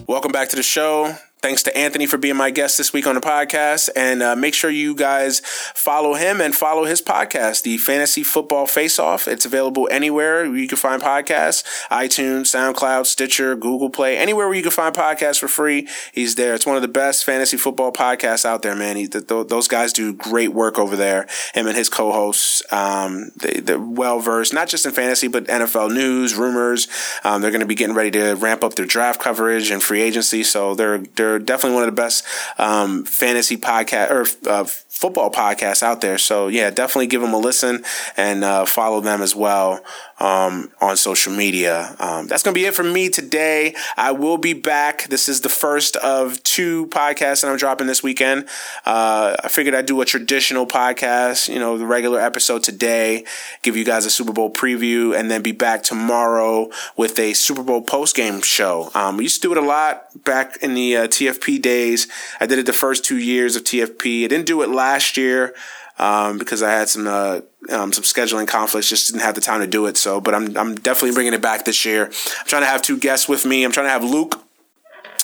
Welcome 0.07 0.33
back 0.33 0.49
to 0.49 0.57
the 0.57 0.63
show. 0.63 1.15
Thanks 1.41 1.63
to 1.63 1.75
Anthony 1.75 2.05
for 2.05 2.19
being 2.19 2.35
my 2.35 2.51
guest 2.51 2.77
this 2.77 2.93
week 2.93 3.07
on 3.07 3.15
the 3.15 3.21
podcast. 3.21 3.89
And 3.95 4.21
uh, 4.21 4.35
make 4.35 4.53
sure 4.53 4.69
you 4.69 4.93
guys 4.93 5.39
follow 5.39 6.13
him 6.13 6.39
and 6.39 6.55
follow 6.55 6.85
his 6.85 7.01
podcast, 7.01 7.63
the 7.63 7.79
Fantasy 7.79 8.21
Football 8.21 8.67
Face 8.67 8.99
Off. 8.99 9.27
It's 9.27 9.43
available 9.43 9.89
anywhere 9.91 10.45
you 10.45 10.67
can 10.67 10.77
find 10.77 11.01
podcasts 11.01 11.63
iTunes, 11.89 12.41
SoundCloud, 12.53 13.07
Stitcher, 13.07 13.55
Google 13.55 13.89
Play, 13.89 14.19
anywhere 14.19 14.47
where 14.47 14.55
you 14.55 14.61
can 14.61 14.71
find 14.71 14.93
podcasts 14.93 15.39
for 15.39 15.47
free. 15.47 15.87
He's 16.13 16.35
there. 16.35 16.53
It's 16.53 16.67
one 16.67 16.75
of 16.75 16.83
the 16.83 16.87
best 16.87 17.25
fantasy 17.25 17.57
football 17.57 17.91
podcasts 17.91 18.45
out 18.45 18.61
there, 18.61 18.75
man. 18.75 18.95
He, 18.95 19.07
th- 19.07 19.25
th- 19.25 19.47
those 19.47 19.67
guys 19.67 19.93
do 19.93 20.13
great 20.13 20.53
work 20.53 20.77
over 20.77 20.95
there. 20.95 21.27
Him 21.55 21.65
and 21.65 21.75
his 21.75 21.89
co 21.89 22.11
hosts, 22.11 22.61
um, 22.71 23.31
they, 23.37 23.73
are 23.73 23.79
well 23.79 24.19
versed, 24.19 24.53
not 24.53 24.67
just 24.67 24.85
in 24.85 24.91
fantasy, 24.91 25.27
but 25.27 25.45
NFL 25.45 25.91
news, 25.91 26.35
rumors. 26.35 26.87
Um, 27.23 27.41
they're 27.41 27.49
going 27.49 27.61
to 27.61 27.65
be 27.65 27.73
getting 27.73 27.95
ready 27.95 28.11
to 28.11 28.35
ramp 28.35 28.63
up 28.63 28.75
their 28.75 28.85
draft 28.85 29.19
coverage 29.19 29.71
and 29.71 29.81
free 29.81 30.03
agency. 30.03 30.43
So 30.43 30.75
they're, 30.75 30.99
they're, 30.99 31.30
they're 31.31 31.39
definitely 31.39 31.75
one 31.75 31.83
of 31.83 31.95
the 31.95 32.01
best 32.01 32.25
um, 32.57 33.05
fantasy 33.05 33.57
podcast 33.57 34.11
or 34.11 34.49
uh, 34.49 34.63
football 34.65 35.31
podcasts 35.31 35.81
out 35.81 36.01
there. 36.01 36.17
So 36.17 36.47
yeah, 36.47 36.69
definitely 36.69 37.07
give 37.07 37.21
them 37.21 37.33
a 37.33 37.37
listen 37.37 37.83
and 38.17 38.43
uh, 38.43 38.65
follow 38.65 38.99
them 39.01 39.21
as 39.21 39.35
well 39.35 39.83
um, 40.21 40.71
on 40.79 40.95
social 40.95 41.33
media. 41.33 41.95
Um, 41.99 42.27
that's 42.27 42.43
going 42.43 42.53
to 42.53 42.59
be 42.59 42.67
it 42.67 42.75
for 42.75 42.83
me 42.83 43.09
today. 43.09 43.75
I 43.97 44.11
will 44.11 44.37
be 44.37 44.53
back. 44.53 45.07
This 45.07 45.27
is 45.27 45.41
the 45.41 45.49
first 45.49 45.95
of 45.95 46.41
two 46.43 46.85
podcasts 46.87 47.41
that 47.41 47.49
I'm 47.49 47.57
dropping 47.57 47.87
this 47.87 48.03
weekend. 48.03 48.47
Uh, 48.85 49.35
I 49.43 49.47
figured 49.47 49.73
I'd 49.73 49.87
do 49.87 49.99
a 49.99 50.05
traditional 50.05 50.67
podcast, 50.67 51.51
you 51.51 51.57
know, 51.57 51.79
the 51.79 51.87
regular 51.87 52.19
episode 52.19 52.61
today, 52.61 53.25
give 53.63 53.75
you 53.75 53.83
guys 53.83 54.05
a 54.05 54.11
Super 54.11 54.31
Bowl 54.31 54.53
preview, 54.53 55.17
and 55.17 55.31
then 55.31 55.41
be 55.41 55.53
back 55.53 55.81
tomorrow 55.81 56.69
with 56.95 57.17
a 57.17 57.33
Super 57.33 57.63
Bowl 57.63 57.81
post 57.81 58.15
game 58.15 58.41
show. 58.41 58.91
Um, 58.93 59.17
we 59.17 59.23
used 59.23 59.41
to 59.41 59.47
do 59.47 59.51
it 59.51 59.57
a 59.57 59.65
lot 59.65 60.23
back 60.23 60.57
in 60.61 60.75
the 60.75 60.97
uh, 60.97 61.07
TFP 61.07 61.59
days. 61.59 62.07
I 62.39 62.45
did 62.45 62.59
it 62.59 62.67
the 62.67 62.73
first 62.73 63.03
two 63.03 63.17
years 63.17 63.55
of 63.55 63.63
TFP. 63.63 64.25
I 64.25 64.27
didn't 64.27 64.45
do 64.45 64.61
it 64.61 64.69
last 64.69 65.17
year 65.17 65.55
um, 65.97 66.37
because 66.37 66.61
I 66.61 66.71
had 66.71 66.89
some 66.89 67.07
uh, 67.07 67.41
um, 67.69 67.93
some 67.93 68.03
scheduling 68.03 68.47
conflicts, 68.47 68.89
just 68.89 69.07
didn't 69.07 69.21
have 69.21 69.35
the 69.35 69.41
time 69.41 69.61
to 69.61 69.67
do 69.67 69.85
it. 69.85 69.97
So, 69.97 70.19
but 70.19 70.33
I'm 70.33 70.57
I'm 70.57 70.75
definitely 70.75 71.13
bringing 71.13 71.33
it 71.33 71.41
back 71.41 71.65
this 71.65 71.85
year. 71.85 72.05
I'm 72.05 72.47
trying 72.47 72.63
to 72.63 72.67
have 72.67 72.81
two 72.81 72.97
guests 72.97 73.27
with 73.29 73.45
me. 73.45 73.63
I'm 73.63 73.71
trying 73.71 73.87
to 73.87 73.91
have 73.91 74.03
Luke. 74.03 74.43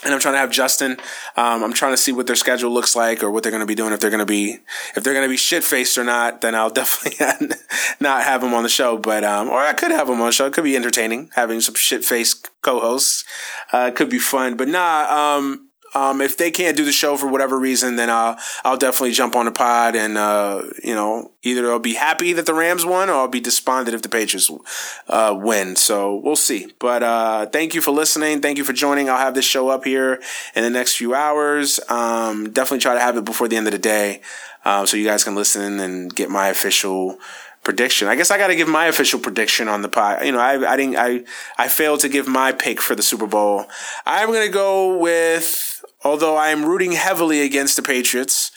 And 0.05 0.14
I'm 0.14 0.19
trying 0.19 0.35
to 0.35 0.39
have 0.39 0.51
Justin. 0.51 0.91
Um, 1.35 1.64
I'm 1.64 1.73
trying 1.73 1.91
to 1.91 1.97
see 1.97 2.11
what 2.11 2.27
their 2.27 2.35
schedule 2.35 2.72
looks 2.72 2.95
like, 2.95 3.23
or 3.23 3.31
what 3.31 3.41
they're 3.41 3.51
going 3.51 3.61
to 3.61 3.68
be 3.68 3.73
doing. 3.73 3.93
If 3.93 3.99
they're 3.99 4.11
going 4.11 4.19
to 4.19 4.27
be, 4.27 4.59
if 4.95 5.03
they're 5.03 5.14
going 5.14 5.26
to 5.26 5.30
be 5.30 5.38
shit 5.38 5.64
faced 5.64 5.97
or 5.97 6.03
not, 6.03 6.41
then 6.41 6.53
I'll 6.53 6.69
definitely 6.81 7.55
not 7.99 8.23
have 8.23 8.41
them 8.41 8.53
on 8.53 8.61
the 8.61 8.69
show. 8.69 8.97
But 8.99 9.23
um, 9.23 9.49
or 9.49 9.59
I 9.59 9.73
could 9.73 9.89
have 9.89 10.05
them 10.05 10.22
on 10.22 10.27
the 10.27 10.31
show. 10.31 10.45
It 10.45 10.53
could 10.53 10.64
be 10.64 10.76
entertaining 10.76 11.31
having 11.34 11.61
some 11.61 11.73
shit 11.73 12.05
faced 12.05 12.47
co-hosts. 12.61 13.26
Uh, 13.73 13.88
it 13.91 13.95
could 13.95 14.09
be 14.09 14.19
fun. 14.19 14.55
But 14.55 14.68
nah, 14.68 15.38
um, 15.38 15.66
um, 15.95 16.22
if 16.22 16.38
they 16.38 16.51
can't 16.51 16.76
do 16.76 16.85
the 16.85 16.91
show 16.91 17.18
for 17.18 17.27
whatever 17.27 17.57
reason, 17.57 17.95
then 17.95 18.09
I'll 18.09 18.38
I'll 18.64 18.77
definitely 18.77 19.11
jump 19.11 19.35
on 19.35 19.45
the 19.45 19.51
pod 19.51 19.95
and 19.95 20.18
uh, 20.18 20.64
you 20.84 20.93
know 20.93 21.31
either 21.43 21.72
I'll 21.72 21.80
be 21.80 21.93
happy 21.93 22.34
that 22.34 22.45
the 22.45 22.53
Rams 22.53 22.85
won 22.85 23.09
or 23.09 23.14
I'll 23.14 23.27
be 23.27 23.39
despondent 23.39 23.95
if 23.95 24.01
the 24.01 24.09
Patriots 24.09 24.51
uh, 25.07 25.35
win. 25.38 25.76
So 25.76 26.15
we'll 26.15 26.35
see. 26.35 26.73
But 26.80 27.03
uh, 27.03 27.45
thank 27.47 27.73
you 27.73 27.81
for 27.81 27.91
listening. 27.91 28.41
Thank 28.41 28.57
you 28.57 28.64
for 28.64 28.73
joining. 28.73 29.09
I'll 29.09 29.18
have 29.18 29.35
this 29.35 29.45
show 29.45 29.69
up 29.69 29.85
here 29.85 30.22
in 30.55 30.64
the 30.64 30.69
next 30.69 30.97
few 30.97 31.14
hours. 31.14 31.80
Um, 31.89 32.51
definitely 32.51 32.80
try 32.80 32.93
to 32.93 33.01
have 33.01 33.18
it 33.18 33.26
before 33.26 33.47
the 33.47 33.55
end 33.55 33.68
of 33.68 33.73
the 33.73 33.80
day, 33.80 34.22
uh, 34.65 34.85
so 34.85 34.97
you 34.97 35.05
guys 35.05 35.23
can 35.23 35.35
listen 35.35 35.80
and 35.80 36.14
get 36.14 36.30
my 36.30 36.49
official 36.49 37.18
prediction. 37.68 38.07
I 38.07 38.15
guess 38.15 38.31
I 38.31 38.38
got 38.38 38.47
to 38.47 38.55
give 38.55 38.69
my 38.69 38.85
official 38.85 39.19
prediction 39.19 39.68
on 39.68 39.81
the 39.81 39.89
pod. 39.89 40.26
You 40.26 40.31
know, 40.31 40.39
I, 40.39 40.72
I 40.72 40.77
didn't, 40.77 40.95
I, 40.95 41.26
I 41.57 41.68
failed 41.68 41.99
to 41.99 42.07
give 42.07 42.26
my 42.26 42.53
pick 42.53 42.80
for 42.80 42.95
the 42.95 43.03
Super 43.03 43.27
Bowl. 43.27 43.65
I'm 44.05 44.30
going 44.30 44.47
to 44.47 44.53
go 44.53 44.97
with, 44.97 45.76
although 46.07 46.38
I 46.38 46.49
am 46.49 46.65
rooting 46.65 46.93
heavily 46.93 47.41
against 47.41 47.75
the 47.75 47.81
Patriots, 47.81 48.51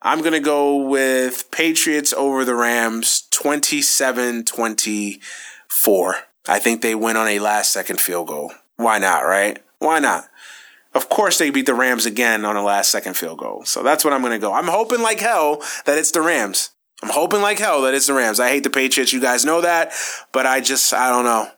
I'm 0.00 0.20
going 0.20 0.32
to 0.32 0.40
go 0.40 0.76
with 0.76 1.50
Patriots 1.50 2.12
over 2.14 2.44
the 2.44 2.54
Rams 2.54 3.28
27 3.30 4.44
24. 4.44 6.14
I 6.48 6.58
think 6.58 6.80
they 6.80 6.94
win 6.94 7.16
on 7.16 7.28
a 7.28 7.40
last 7.40 7.72
second 7.72 8.00
field 8.00 8.28
goal. 8.28 8.52
Why 8.76 8.98
not, 8.98 9.20
right? 9.20 9.62
Why 9.78 9.98
not? 9.98 10.28
Of 10.94 11.10
course, 11.10 11.38
they 11.38 11.50
beat 11.50 11.66
the 11.66 11.74
Rams 11.74 12.06
again 12.06 12.46
on 12.46 12.56
a 12.56 12.64
last 12.64 12.90
second 12.90 13.14
field 13.14 13.38
goal. 13.38 13.64
So 13.66 13.82
that's 13.82 14.04
what 14.04 14.14
I'm 14.14 14.22
going 14.22 14.32
to 14.32 14.38
go. 14.38 14.54
I'm 14.54 14.68
hoping 14.68 15.02
like 15.02 15.20
hell 15.20 15.62
that 15.84 15.98
it's 15.98 16.12
the 16.12 16.22
Rams. 16.22 16.70
I'm 17.02 17.10
hoping 17.10 17.42
like 17.42 17.58
hell 17.58 17.82
that 17.82 17.94
it's 17.94 18.06
the 18.06 18.14
Rams. 18.14 18.40
I 18.40 18.48
hate 18.48 18.64
the 18.64 18.70
Patriots. 18.70 19.12
You 19.12 19.20
guys 19.20 19.44
know 19.44 19.60
that, 19.60 19.92
but 20.32 20.46
I 20.46 20.60
just, 20.60 20.94
I 20.94 21.10
don't 21.10 21.24
know. 21.24 21.48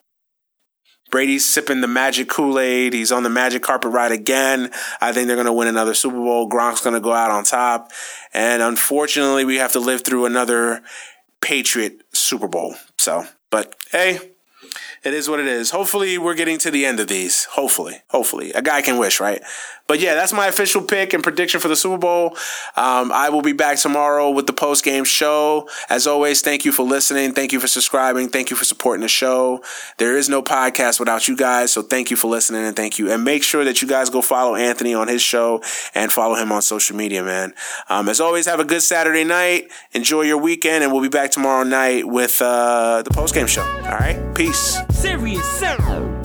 Brady's 1.10 1.44
sipping 1.44 1.80
the 1.80 1.88
magic 1.88 2.28
Kool-Aid. 2.28 2.92
He's 2.92 3.12
on 3.12 3.22
the 3.22 3.30
magic 3.30 3.62
carpet 3.62 3.92
ride 3.92 4.12
again. 4.12 4.70
I 5.00 5.12
think 5.12 5.26
they're 5.26 5.36
going 5.36 5.46
to 5.46 5.52
win 5.52 5.68
another 5.68 5.94
Super 5.94 6.16
Bowl. 6.16 6.48
Gronk's 6.48 6.82
going 6.82 6.94
to 6.94 7.00
go 7.00 7.12
out 7.12 7.30
on 7.30 7.44
top. 7.44 7.92
And 8.32 8.62
unfortunately, 8.62 9.44
we 9.44 9.56
have 9.56 9.72
to 9.72 9.80
live 9.80 10.02
through 10.02 10.26
another 10.26 10.82
Patriot 11.40 12.02
Super 12.12 12.48
Bowl. 12.48 12.74
So, 12.98 13.24
but 13.50 13.74
hey, 13.90 14.18
it 15.02 15.14
is 15.14 15.28
what 15.28 15.40
it 15.40 15.46
is. 15.46 15.70
Hopefully, 15.70 16.18
we're 16.18 16.34
getting 16.34 16.58
to 16.58 16.70
the 16.70 16.84
end 16.84 17.00
of 17.00 17.08
these. 17.08 17.44
Hopefully, 17.44 18.02
hopefully, 18.08 18.52
a 18.52 18.62
guy 18.62 18.82
can 18.82 18.98
wish, 18.98 19.20
right? 19.20 19.42
But 19.90 19.98
yeah, 19.98 20.14
that's 20.14 20.32
my 20.32 20.46
official 20.46 20.82
pick 20.82 21.12
and 21.14 21.20
prediction 21.20 21.58
for 21.58 21.66
the 21.66 21.74
Super 21.74 21.98
Bowl. 21.98 22.36
Um, 22.76 23.10
I 23.10 23.28
will 23.30 23.42
be 23.42 23.52
back 23.52 23.76
tomorrow 23.76 24.30
with 24.30 24.46
the 24.46 24.52
post 24.52 24.84
game 24.84 25.02
show. 25.02 25.68
As 25.88 26.06
always, 26.06 26.42
thank 26.42 26.64
you 26.64 26.70
for 26.70 26.84
listening. 26.84 27.32
Thank 27.32 27.52
you 27.52 27.58
for 27.58 27.66
subscribing. 27.66 28.28
Thank 28.28 28.50
you 28.50 28.56
for 28.56 28.64
supporting 28.64 29.00
the 29.00 29.08
show. 29.08 29.64
There 29.98 30.16
is 30.16 30.28
no 30.28 30.42
podcast 30.42 31.00
without 31.00 31.26
you 31.26 31.36
guys, 31.36 31.72
so 31.72 31.82
thank 31.82 32.08
you 32.08 32.16
for 32.16 32.28
listening 32.28 32.64
and 32.64 32.76
thank 32.76 33.00
you. 33.00 33.10
And 33.10 33.24
make 33.24 33.42
sure 33.42 33.64
that 33.64 33.82
you 33.82 33.88
guys 33.88 34.10
go 34.10 34.22
follow 34.22 34.54
Anthony 34.54 34.94
on 34.94 35.08
his 35.08 35.22
show 35.22 35.60
and 35.92 36.12
follow 36.12 36.36
him 36.36 36.52
on 36.52 36.62
social 36.62 36.94
media, 36.94 37.24
man. 37.24 37.52
Um, 37.88 38.08
as 38.08 38.20
always, 38.20 38.46
have 38.46 38.60
a 38.60 38.64
good 38.64 38.82
Saturday 38.82 39.24
night. 39.24 39.72
Enjoy 39.90 40.22
your 40.22 40.38
weekend, 40.38 40.84
and 40.84 40.92
we'll 40.92 41.02
be 41.02 41.08
back 41.08 41.32
tomorrow 41.32 41.64
night 41.64 42.06
with 42.06 42.40
uh, 42.40 43.02
the 43.02 43.10
post 43.10 43.34
game 43.34 43.48
show. 43.48 43.62
All 43.62 43.98
right, 43.98 44.20
peace. 44.36 44.78
Serious. 44.92 46.19